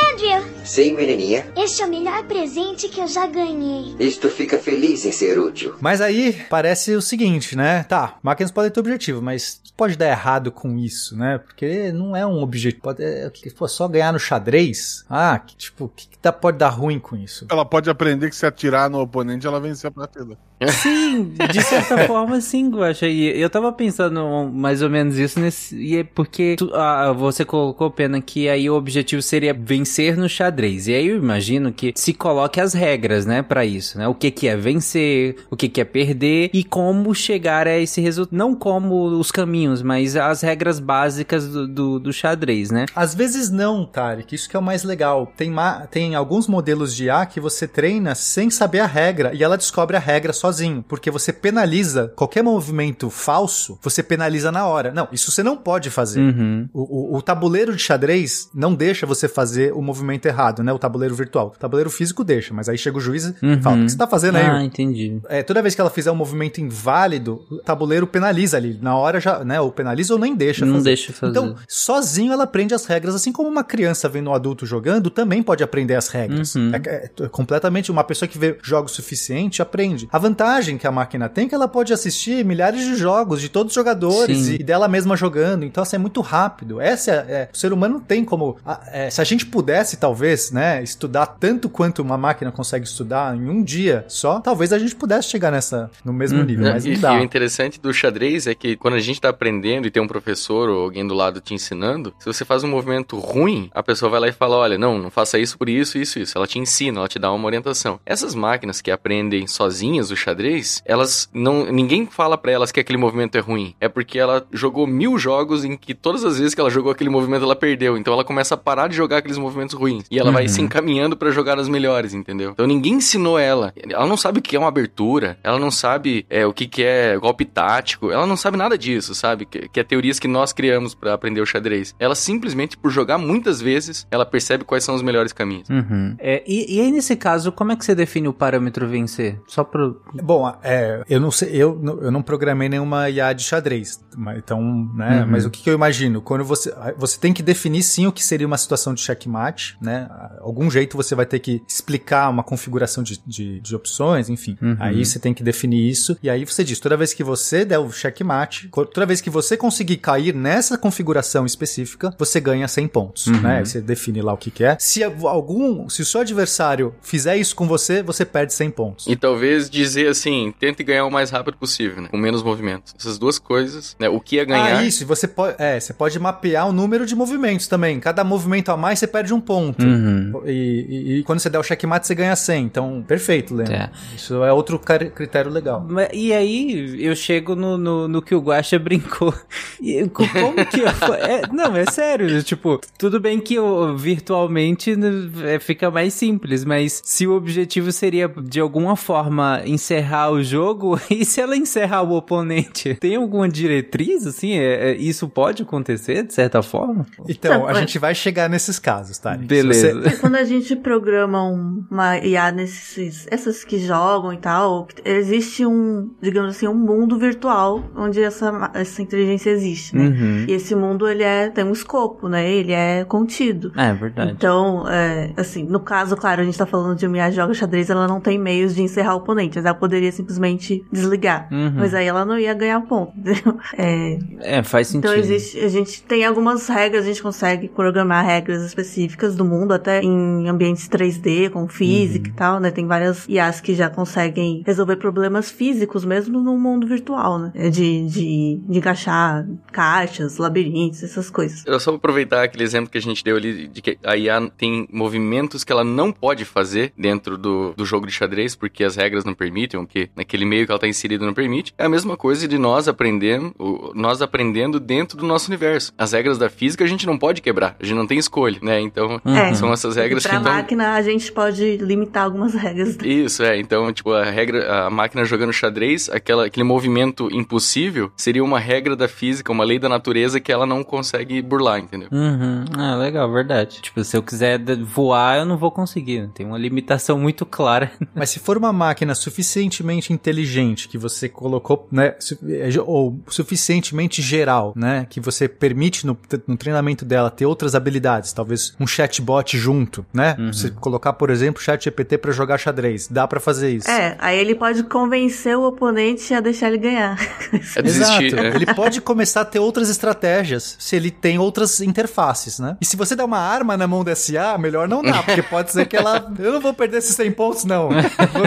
Sim, 0.68 0.92
menininha. 0.94 1.46
este 1.56 1.82
é 1.82 1.86
o 1.86 1.88
melhor 1.90 2.22
presente 2.24 2.88
que 2.88 3.00
eu 3.00 3.08
já 3.08 3.26
ganhei. 3.26 3.96
Isto 3.98 4.28
fica 4.28 4.58
feliz 4.58 5.04
em 5.06 5.12
ser 5.12 5.38
útil. 5.38 5.74
Mas 5.80 6.00
aí 6.00 6.36
parece 6.50 6.94
o 6.94 7.00
seguinte, 7.02 7.56
né? 7.56 7.84
Tá, 7.88 8.18
máquinas 8.22 8.50
podem 8.52 8.70
ter 8.70 8.78
objetivo, 8.80 9.22
mas 9.22 9.60
pode 9.76 9.96
dar 9.96 10.08
errado 10.10 10.52
com 10.52 10.76
isso, 10.76 11.16
né? 11.16 11.38
Porque 11.38 11.90
não 11.92 12.14
é 12.14 12.26
um 12.26 12.42
objetivo. 12.42 12.82
Pode, 12.82 13.02
é, 13.02 13.30
pô, 13.56 13.66
só 13.66 13.88
ganhar 13.88 14.12
no 14.12 14.18
xadrez? 14.18 15.04
Ah, 15.08 15.38
que, 15.38 15.56
tipo, 15.56 15.86
o 15.86 15.88
que, 15.88 16.06
que 16.08 16.18
dá- 16.22 16.32
pode 16.32 16.58
dar 16.58 16.68
ruim 16.68 16.98
com 16.98 17.16
isso? 17.16 17.46
Ela 17.50 17.64
pode 17.64 17.88
aprender 17.88 18.28
que 18.28 18.36
se 18.36 18.44
atirar 18.44 18.90
no 18.90 19.00
oponente, 19.00 19.46
ela 19.46 19.58
vence 19.60 19.86
a 19.86 19.90
partida. 19.90 20.36
Sim, 20.82 21.34
de 21.52 21.62
certa 21.62 21.98
forma, 22.08 22.40
sim, 22.40 22.68
Guaxa. 22.68 23.06
E 23.06 23.40
eu 23.40 23.48
tava 23.48 23.72
pensando 23.72 24.50
mais 24.52 24.82
ou 24.82 24.90
menos 24.90 25.16
isso 25.16 25.38
nesse. 25.38 25.76
E 25.76 25.96
é 25.98 26.04
porque 26.04 26.56
tu- 26.58 26.74
ah, 26.74 27.12
você 27.12 27.44
colocou, 27.44 27.90
Pena, 27.90 28.20
que 28.20 28.48
aí 28.48 28.68
o 28.68 28.74
objetivo 28.74 29.22
seria 29.22 29.54
vencer 29.54 30.16
no 30.16 30.28
xadrez. 30.28 30.57
E 30.88 30.94
aí 30.94 31.06
eu 31.08 31.16
imagino 31.16 31.72
que 31.72 31.92
se 31.94 32.12
coloque 32.12 32.60
as 32.60 32.72
regras, 32.72 33.24
né, 33.26 33.42
pra 33.42 33.64
isso, 33.64 33.96
né? 33.98 34.08
O 34.08 34.14
que 34.14 34.30
que 34.30 34.48
é 34.48 34.56
vencer, 34.56 35.36
o 35.50 35.56
que 35.56 35.68
que 35.68 35.80
é 35.80 35.84
perder 35.84 36.50
e 36.52 36.64
como 36.64 37.14
chegar 37.14 37.66
a 37.66 37.78
esse 37.78 38.00
resultado. 38.00 38.36
Não 38.36 38.54
como 38.54 39.04
os 39.18 39.30
caminhos, 39.30 39.82
mas 39.82 40.16
as 40.16 40.40
regras 40.42 40.78
básicas 40.80 41.46
do, 41.48 41.66
do, 41.68 41.98
do 41.98 42.12
xadrez, 42.12 42.70
né? 42.70 42.86
Às 42.94 43.14
vezes 43.14 43.50
não, 43.50 43.84
Tarek. 43.84 44.34
Isso 44.34 44.48
que 44.48 44.56
é 44.56 44.58
o 44.58 44.62
mais 44.62 44.82
legal. 44.84 45.32
Tem, 45.36 45.52
tem 45.90 46.14
alguns 46.14 46.46
modelos 46.46 46.94
de 46.94 47.04
IA 47.04 47.26
que 47.26 47.40
você 47.40 47.66
treina 47.66 48.14
sem 48.14 48.50
saber 48.50 48.80
a 48.80 48.86
regra 48.86 49.32
e 49.34 49.42
ela 49.42 49.56
descobre 49.56 49.96
a 49.96 50.00
regra 50.00 50.32
sozinho. 50.32 50.84
Porque 50.88 51.10
você 51.10 51.32
penaliza 51.32 52.12
qualquer 52.16 52.42
movimento 52.42 53.10
falso, 53.10 53.78
você 53.82 54.02
penaliza 54.02 54.50
na 54.52 54.66
hora. 54.66 54.92
Não, 54.92 55.08
isso 55.12 55.30
você 55.30 55.42
não 55.42 55.56
pode 55.56 55.90
fazer. 55.90 56.20
Uhum. 56.20 56.68
O, 56.72 57.14
o- 57.14 57.16
o 57.18 57.22
tabuleiro 57.22 57.74
de 57.74 57.82
xadrez 57.82 58.48
não 58.54 58.74
deixa 58.74 59.06
você 59.06 59.28
fazer 59.28 59.72
o 59.72 59.82
movimento 59.82 60.26
errado, 60.26 60.47
né? 60.62 60.72
O 60.72 60.78
tabuleiro 60.78 61.14
virtual. 61.14 61.52
O 61.54 61.58
tabuleiro 61.58 61.90
físico 61.90 62.24
deixa, 62.24 62.52
mas 62.54 62.68
aí 62.68 62.76
chega 62.78 62.96
o 62.96 63.00
juiz 63.00 63.24
e 63.42 63.46
Uhum. 63.46 63.62
fala: 63.62 63.76
O 63.76 63.84
que 63.84 63.90
você 63.92 63.96
tá 63.98 64.06
fazendo 64.06 64.36
aí? 64.36 64.44
Ah, 64.46 64.62
entendi. 64.62 65.18
É, 65.28 65.42
toda 65.42 65.62
vez 65.62 65.74
que 65.74 65.80
ela 65.80 65.90
fizer 65.90 66.10
um 66.10 66.14
movimento 66.16 66.60
inválido, 66.60 67.44
o 67.50 67.56
tabuleiro 67.58 68.06
penaliza 68.06 68.56
ali. 68.56 68.78
Na 68.80 68.96
hora 68.96 69.20
já, 69.20 69.44
né? 69.44 69.60
Ou 69.60 69.70
penaliza 69.70 70.12
ou 70.14 70.18
nem 70.18 70.34
deixa 70.34 70.64
Não 70.64 70.74
fazer. 70.74 70.84
deixa 70.84 71.12
fazer. 71.12 71.30
Então, 71.30 71.54
sozinho 71.68 72.32
ela 72.32 72.44
aprende 72.44 72.74
as 72.74 72.86
regras, 72.86 73.14
assim 73.14 73.32
como 73.32 73.48
uma 73.48 73.62
criança 73.64 74.08
vendo 74.08 74.30
um 74.30 74.34
adulto 74.34 74.64
jogando 74.66 75.10
também 75.10 75.42
pode 75.42 75.62
aprender 75.62 75.94
as 75.94 76.08
regras. 76.08 76.54
Uhum. 76.54 76.70
É, 76.74 77.10
é- 77.24 77.28
completamente 77.28 77.90
uma 77.90 78.04
pessoa 78.04 78.28
que 78.28 78.38
vê 78.38 78.56
jogos 78.62 78.92
suficiente 78.92 79.60
aprende. 79.62 80.08
A 80.10 80.18
vantagem 80.18 80.76
que 80.78 80.86
a 80.86 80.92
máquina 80.92 81.28
tem 81.28 81.46
é 81.46 81.48
que 81.48 81.54
ela 81.54 81.68
pode 81.68 81.92
assistir 81.92 82.44
milhares 82.44 82.80
de 82.84 82.94
jogos 82.96 83.40
de 83.40 83.48
todos 83.48 83.70
os 83.70 83.74
jogadores 83.74 84.38
Sim. 84.38 84.56
e 84.60 84.62
dela 84.62 84.88
mesma 84.88 85.16
jogando. 85.16 85.64
Então, 85.64 85.82
assim, 85.82 85.96
é 85.96 85.98
muito 85.98 86.20
rápido. 86.20 86.80
Essa 86.80 87.10
é, 87.10 87.14
é- 87.14 87.48
o 87.52 87.56
ser 87.56 87.72
humano 87.72 88.00
tem 88.00 88.24
como. 88.24 88.56
a- 88.64 88.80
é, 88.92 89.10
se 89.10 89.20
a 89.20 89.24
gente 89.24 89.46
pudesse, 89.46 89.96
talvez, 89.96 90.27
né, 90.52 90.82
estudar 90.82 91.26
tanto 91.26 91.68
quanto 91.68 92.00
uma 92.02 92.16
máquina 92.18 92.50
consegue 92.52 92.84
estudar 92.84 93.36
em 93.36 93.48
um 93.48 93.62
dia 93.62 94.04
só, 94.08 94.40
talvez 94.40 94.72
a 94.72 94.78
gente 94.78 94.94
pudesse 94.96 95.28
chegar 95.28 95.50
nessa 95.50 95.90
no 96.04 96.12
mesmo 96.12 96.38
Uhum. 96.38 96.44
nível, 96.44 96.72
mas 96.72 96.84
e, 96.86 96.92
não 96.94 97.00
dá. 97.00 97.14
e 97.14 97.20
o 97.20 97.22
interessante 97.24 97.80
do 97.80 97.92
xadrez 97.92 98.46
é 98.46 98.54
que 98.54 98.76
quando 98.76 98.94
a 98.94 99.00
gente 99.00 99.20
tá 99.20 99.28
aprendendo 99.28 99.86
e 99.86 99.90
tem 99.90 100.02
um 100.02 100.06
professor 100.06 100.68
ou 100.68 100.82
alguém 100.84 101.06
do 101.06 101.14
lado 101.14 101.40
te 101.40 101.54
ensinando, 101.54 102.12
se 102.18 102.26
você 102.26 102.44
faz 102.44 102.62
um 102.64 102.68
movimento 102.68 103.18
ruim, 103.18 103.70
a 103.74 103.82
pessoa 103.82 104.10
vai 104.10 104.20
lá 104.20 104.28
e 104.28 104.32
fala: 104.32 104.56
olha, 104.56 104.78
não, 104.78 104.98
não 104.98 105.10
faça 105.10 105.38
isso 105.38 105.56
por 105.58 105.68
isso, 105.68 105.98
isso, 105.98 106.18
isso. 106.18 106.36
Ela 106.36 106.46
te 106.46 106.58
ensina, 106.58 106.98
ela 106.98 107.08
te 107.08 107.18
dá 107.18 107.32
uma 107.32 107.46
orientação. 107.46 107.98
Essas 108.06 108.34
máquinas 108.34 108.80
que 108.80 108.90
aprendem 108.90 109.46
sozinhas 109.46 110.10
o 110.10 110.16
xadrez, 110.16 110.82
elas 110.84 111.28
não. 111.32 111.66
ninguém 111.72 112.06
fala 112.06 112.36
pra 112.38 112.52
elas 112.52 112.70
que 112.70 112.80
aquele 112.80 112.98
movimento 112.98 113.36
é 113.36 113.40
ruim. 113.40 113.74
É 113.80 113.88
porque 113.88 114.18
ela 114.18 114.46
jogou 114.52 114.86
mil 114.86 115.18
jogos 115.18 115.64
em 115.64 115.76
que 115.76 115.94
todas 115.94 116.24
as 116.24 116.38
vezes 116.38 116.54
que 116.54 116.60
ela 116.60 116.70
jogou 116.70 116.92
aquele 116.92 117.10
movimento 117.10 117.44
ela 117.44 117.56
perdeu. 117.56 117.96
Então 117.96 118.12
ela 118.12 118.24
começa 118.24 118.54
a 118.54 118.58
parar 118.58 118.88
de 118.88 118.96
jogar 118.96 119.18
aqueles 119.18 119.38
movimentos 119.38 119.74
ruins. 119.74 120.04
E 120.10 120.17
ela 120.18 120.30
vai 120.32 120.44
Uhum. 120.44 120.48
se 120.48 120.60
encaminhando 120.62 121.16
pra 121.16 121.30
jogar 121.30 121.58
as 121.58 121.68
melhores, 121.68 122.14
entendeu? 122.14 122.50
Então 122.52 122.66
ninguém 122.66 122.94
ensinou 122.94 123.38
ela. 123.38 123.72
Ela 123.88 124.06
não 124.06 124.16
sabe 124.16 124.38
o 124.38 124.42
que 124.42 124.56
é 124.56 124.58
uma 124.58 124.68
abertura, 124.68 125.38
ela 125.42 125.58
não 125.58 125.70
sabe 125.70 126.24
é, 126.30 126.46
o 126.46 126.52
que, 126.52 126.66
que 126.66 126.82
é 126.82 127.16
golpe 127.18 127.44
tático, 127.44 128.10
ela 128.10 128.26
não 128.26 128.36
sabe 128.36 128.56
nada 128.56 128.76
disso, 128.78 129.14
sabe? 129.14 129.44
Que, 129.46 129.68
que 129.68 129.80
é 129.80 129.84
teorias 129.84 130.18
que 130.18 130.28
nós 130.28 130.52
criamos 130.52 130.94
pra 130.94 131.14
aprender 131.14 131.40
o 131.40 131.46
xadrez. 131.46 131.94
Ela 131.98 132.14
simplesmente, 132.14 132.76
por 132.76 132.90
jogar 132.90 133.18
muitas 133.18 133.60
vezes, 133.60 134.06
ela 134.10 134.24
percebe 134.26 134.64
quais 134.64 134.84
são 134.84 134.94
os 134.94 135.02
melhores 135.02 135.32
caminhos. 135.32 135.68
Uhum. 135.68 136.14
É, 136.18 136.42
e, 136.46 136.76
e 136.76 136.80
aí, 136.80 136.90
nesse 136.90 137.16
caso, 137.16 137.52
como 137.52 137.72
é 137.72 137.76
que 137.76 137.84
você 137.84 137.94
define 137.94 138.28
o 138.28 138.32
parâmetro 138.32 138.86
vencer? 138.88 139.40
Só 139.46 139.64
pro. 139.64 140.00
Bom, 140.14 140.52
é, 140.62 141.02
eu 141.08 141.20
não 141.20 141.30
sei, 141.30 141.50
eu, 141.54 141.78
não- 141.80 142.00
eu 142.00 142.10
não 142.10 142.22
programei 142.22 142.68
nenhuma 142.68 143.08
IA 143.10 143.32
de 143.32 143.42
xadrez, 143.42 144.00
então, 144.36 144.60
né, 144.94 145.22
Uhum. 145.22 145.30
mas 145.30 145.44
o 145.44 145.50
que, 145.50 145.62
que 145.62 145.70
eu 145.70 145.74
imagino? 145.74 146.20
Quando 146.20 146.44
você, 146.44 146.72
você 146.96 147.18
tem 147.18 147.32
que 147.32 147.42
definir 147.42 147.82
sim 147.82 148.06
o 148.06 148.12
que 148.12 148.22
seria 148.24 148.46
uma 148.46 148.58
situação 148.58 148.94
de 148.94 149.00
checkmate, 149.00 149.76
né, 149.80 150.07
algum 150.40 150.70
jeito 150.70 150.96
você 150.96 151.14
vai 151.14 151.26
ter 151.26 151.38
que 151.38 151.62
explicar 151.68 152.28
uma 152.30 152.42
configuração 152.42 153.02
de, 153.02 153.20
de, 153.26 153.60
de 153.60 153.76
opções, 153.76 154.28
enfim, 154.28 154.56
Uhum. 154.60 154.76
aí 154.80 155.04
você 155.04 155.18
tem 155.18 155.32
que 155.34 155.42
definir 155.42 155.88
isso, 155.88 156.16
e 156.22 156.28
aí 156.30 156.44
você 156.44 156.64
diz, 156.64 156.78
toda 156.80 156.96
vez 156.96 157.12
que 157.14 157.22
você 157.24 157.64
der 157.64 157.78
o 157.78 157.90
checkmate, 157.90 158.68
toda 158.68 159.06
vez 159.06 159.20
que 159.20 159.30
você 159.30 159.56
conseguir 159.56 159.98
cair 159.98 160.34
nessa 160.34 160.76
configuração 160.78 161.44
específica, 161.46 162.14
você 162.18 162.40
ganha 162.40 162.66
100 162.68 162.88
pontos, 162.88 163.26
Uhum. 163.26 163.40
né, 163.40 163.58
Aí 163.58 163.66
você 163.66 163.80
define 163.80 164.20
lá 164.22 164.32
o 164.32 164.36
que 164.36 164.50
que 164.50 164.64
é. 164.64 164.76
Se 164.78 165.02
algum, 165.02 165.88
se 165.88 166.02
o 166.02 166.04
seu 166.04 166.20
adversário 166.20 166.94
fizer 167.02 167.36
isso 167.36 167.54
com 167.56 167.66
você, 167.66 168.02
você 168.02 168.24
perde 168.24 168.52
100 168.54 168.70
pontos. 168.70 169.06
E 169.06 169.16
talvez 169.16 169.68
dizer 169.70 170.08
assim, 170.08 170.52
tente 170.58 170.82
ganhar 170.82 171.04
o 171.04 171.10
mais 171.10 171.30
rápido 171.30 171.56
possível, 171.56 172.02
né? 172.02 172.08
Com 172.10 172.16
menos 172.18 172.42
movimentos. 172.42 172.94
Essas 172.98 173.18
duas 173.18 173.38
coisas, 173.38 173.96
né? 173.98 174.08
O 174.08 174.20
que 174.20 174.38
é 174.38 174.44
ganhar. 174.44 174.78
Ah, 174.78 174.84
isso. 174.84 175.02
e 175.02 175.06
Você 175.06 175.26
pode, 175.28 175.56
é, 175.58 175.78
você 175.78 175.92
pode 175.92 176.18
mapear 176.18 176.68
o 176.68 176.72
número 176.72 177.04
de 177.06 177.14
movimentos 177.14 177.66
também. 177.66 177.98
Cada 178.00 178.22
movimento 178.24 178.70
a 178.70 178.76
mais 178.76 178.98
você 178.98 179.06
perde 179.06 179.32
um 179.34 179.40
ponto. 179.40 179.84
Uhum. 179.84 179.97
E, 180.46 180.50
e- 180.52 181.18
e 181.18 181.22
quando 181.24 181.38
você 181.40 181.50
der 181.50 181.58
o 181.58 181.62
checkmate, 181.62 182.06
você 182.06 182.14
ganha 182.14 182.34
100. 182.36 182.64
Então, 182.64 183.04
perfeito, 183.06 183.54
Leno. 183.54 183.72
É. 183.72 183.90
Isso 184.16 184.42
é 184.42 184.52
outro 184.52 184.78
cri- 184.78 185.10
critério 185.10 185.50
legal. 185.50 185.84
Mas- 185.88 186.08
E 186.12 186.32
aí, 186.32 186.96
eu 187.04 187.14
chego 187.16 187.54
no, 187.54 187.76
no, 187.78 188.08
no 188.08 188.22
que 188.22 188.34
o 188.34 188.40
Guaxa 188.40 188.78
brincou. 188.80 189.34
E 189.80 190.06
co- 190.08 190.26
como 190.28 190.54
que 190.66 190.80
eu. 190.80 190.88
é, 191.14 191.42
não, 191.52 191.76
é 191.76 191.84
sério. 191.90 192.42
Tipo, 192.42 192.80
tudo 192.98 193.20
bem 193.20 193.38
que 193.40 193.58
o- 193.58 193.96
virtualmente 193.96 194.96
né, 194.96 195.10
é, 195.44 195.58
fica 195.58 195.90
mais 195.90 196.12
simples, 196.14 196.64
mas 196.64 197.00
se 197.04 197.26
o 197.26 197.34
objetivo 197.36 197.90
seria 197.92 198.28
de 198.28 198.60
alguma 198.60 198.96
forma 198.96 199.62
encerrar 199.64 200.30
o 200.30 200.42
jogo, 200.42 201.00
e 201.10 201.24
se 201.24 201.40
ela 201.40 201.56
encerrar 201.56 202.02
o 202.02 202.12
oponente? 202.16 202.94
Tem 202.94 203.16
alguma 203.16 203.48
diretriz, 203.48 204.26
assim? 204.26 204.52
É- 204.58 204.90
é- 204.92 204.96
isso 204.96 205.28
pode 205.28 205.62
acontecer, 205.62 206.24
de 206.24 206.34
certa 206.34 206.62
forma? 206.62 207.06
Então, 207.28 207.66
a 207.66 207.74
gente 207.74 207.98
vai 207.98 208.14
chegar 208.14 208.48
nesses 208.48 208.78
casos, 208.78 209.18
tá? 209.18 209.36
Beleza. 209.36 209.87
Porque 209.92 210.16
quando 210.16 210.36
a 210.36 210.44
gente 210.44 210.74
programa 210.76 211.42
um- 211.44 211.84
uma 211.90 212.18
IA 212.18 212.50
nesses, 212.52 213.26
essas 213.30 213.64
que 213.64 213.78
jogam 213.78 214.32
e 214.32 214.36
tal, 214.38 214.88
existe 215.04 215.64
um, 215.66 216.10
digamos 216.20 216.56
assim, 216.56 216.66
um 216.68 216.74
mundo 216.74 217.18
virtual 217.18 217.82
onde 217.96 218.22
essa, 218.22 218.70
essa 218.74 219.02
inteligência 219.02 219.50
existe, 219.50 219.94
né? 219.96 220.06
Uhum. 220.08 220.44
E 220.48 220.52
esse 220.52 220.74
mundo, 220.74 221.08
ele 221.08 221.22
é, 221.22 221.48
tem 221.50 221.64
um 221.64 221.72
escopo, 221.72 222.28
né? 222.28 222.48
Ele 222.50 222.72
é 222.72 223.04
contido. 223.04 223.72
É 223.76 223.92
verdade. 223.92 224.32
Então, 224.32 224.84
é, 224.88 225.32
assim, 225.36 225.64
no 225.64 225.80
caso, 225.80 226.16
claro, 226.16 226.40
a 226.42 226.44
gente 226.44 226.58
tá 226.58 226.66
falando 226.66 226.96
de 226.96 227.06
uma 227.06 227.16
IA 227.18 227.28
que 227.30 227.36
joga 227.36 227.54
xadrez, 227.54 227.90
ela 227.90 228.06
não 228.06 228.20
tem 228.20 228.38
meios 228.38 228.74
de 228.74 228.82
encerrar 228.82 229.14
o 229.14 229.18
oponente, 229.18 229.58
ela 229.58 229.74
poderia 229.74 230.10
simplesmente 230.12 230.84
desligar. 230.92 231.48
Uhum. 231.52 231.72
Mas 231.76 231.94
aí 231.94 232.06
ela 232.06 232.24
não 232.24 232.38
ia 232.38 232.54
ganhar 232.54 232.80
ponto, 232.82 233.12
entendeu? 233.18 233.58
É, 233.76 234.18
É, 234.40 234.62
faz 234.62 234.88
sentido. 234.88 235.10
então 235.12 235.18
existe, 235.18 235.58
a 235.60 235.68
gente 235.68 236.02
tem 236.02 236.24
algumas 236.24 236.68
regras, 236.68 237.04
a 237.04 237.08
gente 237.08 237.22
consegue 237.22 237.68
programar 237.68 238.24
regras 238.24 238.62
específicas 238.64 239.36
do 239.36 239.44
mundo, 239.44 239.72
até 239.78 240.02
em 240.02 240.48
ambientes 240.48 240.88
3D, 240.88 241.50
com 241.50 241.66
física 241.68 242.28
Uhum. 242.28 242.34
e 242.34 242.36
tal, 242.36 242.60
né? 242.60 242.70
Tem 242.70 242.86
várias 242.86 243.26
IAs 243.28 243.60
que 243.60 243.74
já 243.74 243.88
conseguem 243.88 244.62
resolver 244.66 244.96
problemas 244.96 245.50
físicos 245.50 246.04
mesmo 246.04 246.40
no 246.40 246.56
mundo 246.58 246.86
virtual, 246.86 247.38
né? 247.38 247.52
É 247.54 247.68
De, 247.70 248.06
de, 248.06 248.60
de 248.68 248.78
encaixar 248.78 249.46
caixas, 249.72 250.38
labirintos, 250.38 251.02
essas 251.02 251.30
coisas. 251.30 251.64
Eu 251.66 251.78
só 251.80 251.90
vou 251.90 251.98
aproveitar 251.98 252.42
aquele 252.42 252.64
exemplo 252.64 252.90
que 252.90 252.98
a 252.98 253.02
gente 253.02 253.22
deu 253.24 253.36
ali 253.36 253.68
de 253.68 253.80
que 253.80 253.98
a 254.04 254.16
IA 254.16 254.50
tem 254.56 254.86
movimentos 254.92 255.64
que 255.64 255.72
ela 255.72 255.84
não 255.84 256.10
pode 256.12 256.44
fazer 256.44 256.92
dentro 256.96 257.38
do, 257.38 257.72
do 257.76 257.84
jogo 257.84 258.06
de 258.06 258.12
xadrez, 258.12 258.54
porque 258.54 258.82
as 258.84 258.96
regras 258.96 259.24
não 259.24 259.34
permitem, 259.34 259.84
que 259.86 260.10
naquele 260.16 260.44
meio 260.44 260.66
que 260.66 260.72
ela 260.72 260.76
está 260.78 260.88
inserida 260.88 261.24
não 261.24 261.34
permite. 261.34 261.72
É 261.78 261.84
a 261.84 261.88
mesma 261.88 262.16
coisa 262.16 262.46
de 262.48 262.58
nós 262.58 262.88
aprendendo, 262.88 263.54
nós 263.94 264.20
aprendendo 264.20 264.80
dentro 264.80 265.16
do 265.16 265.26
nosso 265.26 265.48
universo. 265.48 265.92
As 265.96 266.12
regras 266.12 266.38
da 266.38 266.48
física 266.48 266.84
a 266.84 266.86
gente 266.88 267.06
não 267.06 267.16
pode 267.18 267.40
quebrar, 267.40 267.76
a 267.80 267.84
gente 267.84 267.96
não 267.96 268.06
tem 268.06 268.18
escolha, 268.18 268.58
né? 268.62 268.80
Então, 268.80 269.20
É. 269.24 269.54
são 269.54 269.67
essas 269.72 269.96
regras 269.96 270.24
e 270.24 270.28
que 270.28 270.34
pra 270.34 270.40
máquina 270.52 270.94
a 270.94 271.02
gente 271.02 271.30
pode 271.32 271.76
limitar 271.78 272.24
algumas 272.24 272.54
regras. 272.54 272.96
Isso, 273.02 273.42
é. 273.42 273.58
Então, 273.58 273.92
tipo, 273.92 274.12
a 274.12 274.24
regra, 274.24 274.86
a 274.86 274.90
máquina 274.90 275.24
jogando 275.24 275.52
xadrez, 275.52 276.08
aquela, 276.10 276.46
aquele 276.46 276.64
movimento 276.64 277.28
impossível 277.32 278.10
seria 278.16 278.42
uma 278.44 278.58
regra 278.58 278.94
da 278.96 279.08
física, 279.08 279.52
uma 279.52 279.64
lei 279.64 279.78
da 279.78 279.88
natureza 279.88 280.40
que 280.40 280.52
ela 280.52 280.66
não 280.66 280.82
consegue 280.84 281.40
burlar, 281.42 281.78
entendeu? 281.78 282.08
Uhum. 282.12 282.64
Ah, 282.76 282.94
legal, 282.96 283.30
verdade. 283.32 283.80
Tipo, 283.82 284.02
se 284.04 284.16
eu 284.16 284.22
quiser 284.22 284.60
voar, 284.82 285.38
eu 285.38 285.44
não 285.44 285.56
vou 285.56 285.70
conseguir. 285.70 286.28
Tem 286.34 286.46
uma 286.46 286.58
limitação 286.58 287.18
muito 287.18 287.44
clara. 287.46 287.90
Mas 288.14 288.30
se 288.30 288.38
for 288.38 288.56
uma 288.56 288.72
máquina 288.72 289.14
suficientemente 289.14 290.12
inteligente 290.12 290.88
que 290.88 290.98
você 290.98 291.28
colocou, 291.28 291.86
né, 291.90 292.14
su- 292.18 292.38
é, 292.48 292.68
ou 292.84 293.18
suficientemente 293.28 294.22
geral, 294.22 294.72
né, 294.76 295.06
que 295.08 295.20
você 295.20 295.48
permite 295.48 296.06
no, 296.06 296.16
no 296.46 296.56
treinamento 296.56 297.04
dela 297.04 297.30
ter 297.30 297.46
outras 297.46 297.74
habilidades, 297.74 298.32
talvez 298.32 298.74
um 298.78 298.86
chatbot 298.86 299.57
junto, 299.58 300.06
né? 300.12 300.36
Você 300.52 300.70
colocar, 300.70 301.12
por 301.12 301.30
exemplo, 301.30 301.60
o 301.60 301.64
chat 301.64 301.84
GPT 301.84 302.18
para 302.18 302.32
jogar 302.32 302.58
xadrez, 302.58 303.08
dá 303.08 303.26
pra 303.26 303.40
fazer 303.40 303.70
isso. 303.70 303.90
É, 303.90 304.16
aí 304.18 304.38
ele 304.38 304.54
pode 304.54 304.82
convencer 304.84 305.56
o 305.56 305.66
oponente 305.66 306.32
a 306.32 306.40
deixar 306.40 306.68
ele 306.68 306.78
ganhar. 306.78 307.18
É 307.76 307.82
desistir, 307.82 308.26
Exato. 308.26 308.42
né? 308.42 308.54
Ele 308.54 308.66
pode 308.74 309.00
começar 309.00 309.40
a 309.40 309.44
ter 309.44 309.58
outras 309.58 309.88
estratégias 309.88 310.76
se 310.78 310.96
ele 310.96 311.10
tem 311.10 311.38
outras 311.38 311.80
interfaces, 311.80 312.58
né? 312.58 312.76
E 312.80 312.84
se 312.84 312.96
você 312.96 313.16
dá 313.16 313.24
uma 313.24 313.38
arma 313.38 313.76
na 313.76 313.86
mão 313.86 314.04
da 314.04 314.14
SA, 314.14 314.56
melhor 314.58 314.88
não 314.88 315.02
dá, 315.02 315.22
porque 315.22 315.42
pode 315.42 315.72
ser 315.72 315.86
que 315.86 315.96
ela. 315.96 316.32
Eu 316.38 316.52
não 316.52 316.60
vou 316.60 316.72
perder 316.72 316.98
esses 316.98 317.14
100 317.16 317.32
pontos, 317.32 317.64
não. 317.64 317.88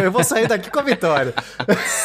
Eu 0.02 0.12
vou 0.12 0.24
sair 0.24 0.48
daqui 0.48 0.70
com 0.70 0.80
a 0.80 0.84
vitória. 0.84 1.34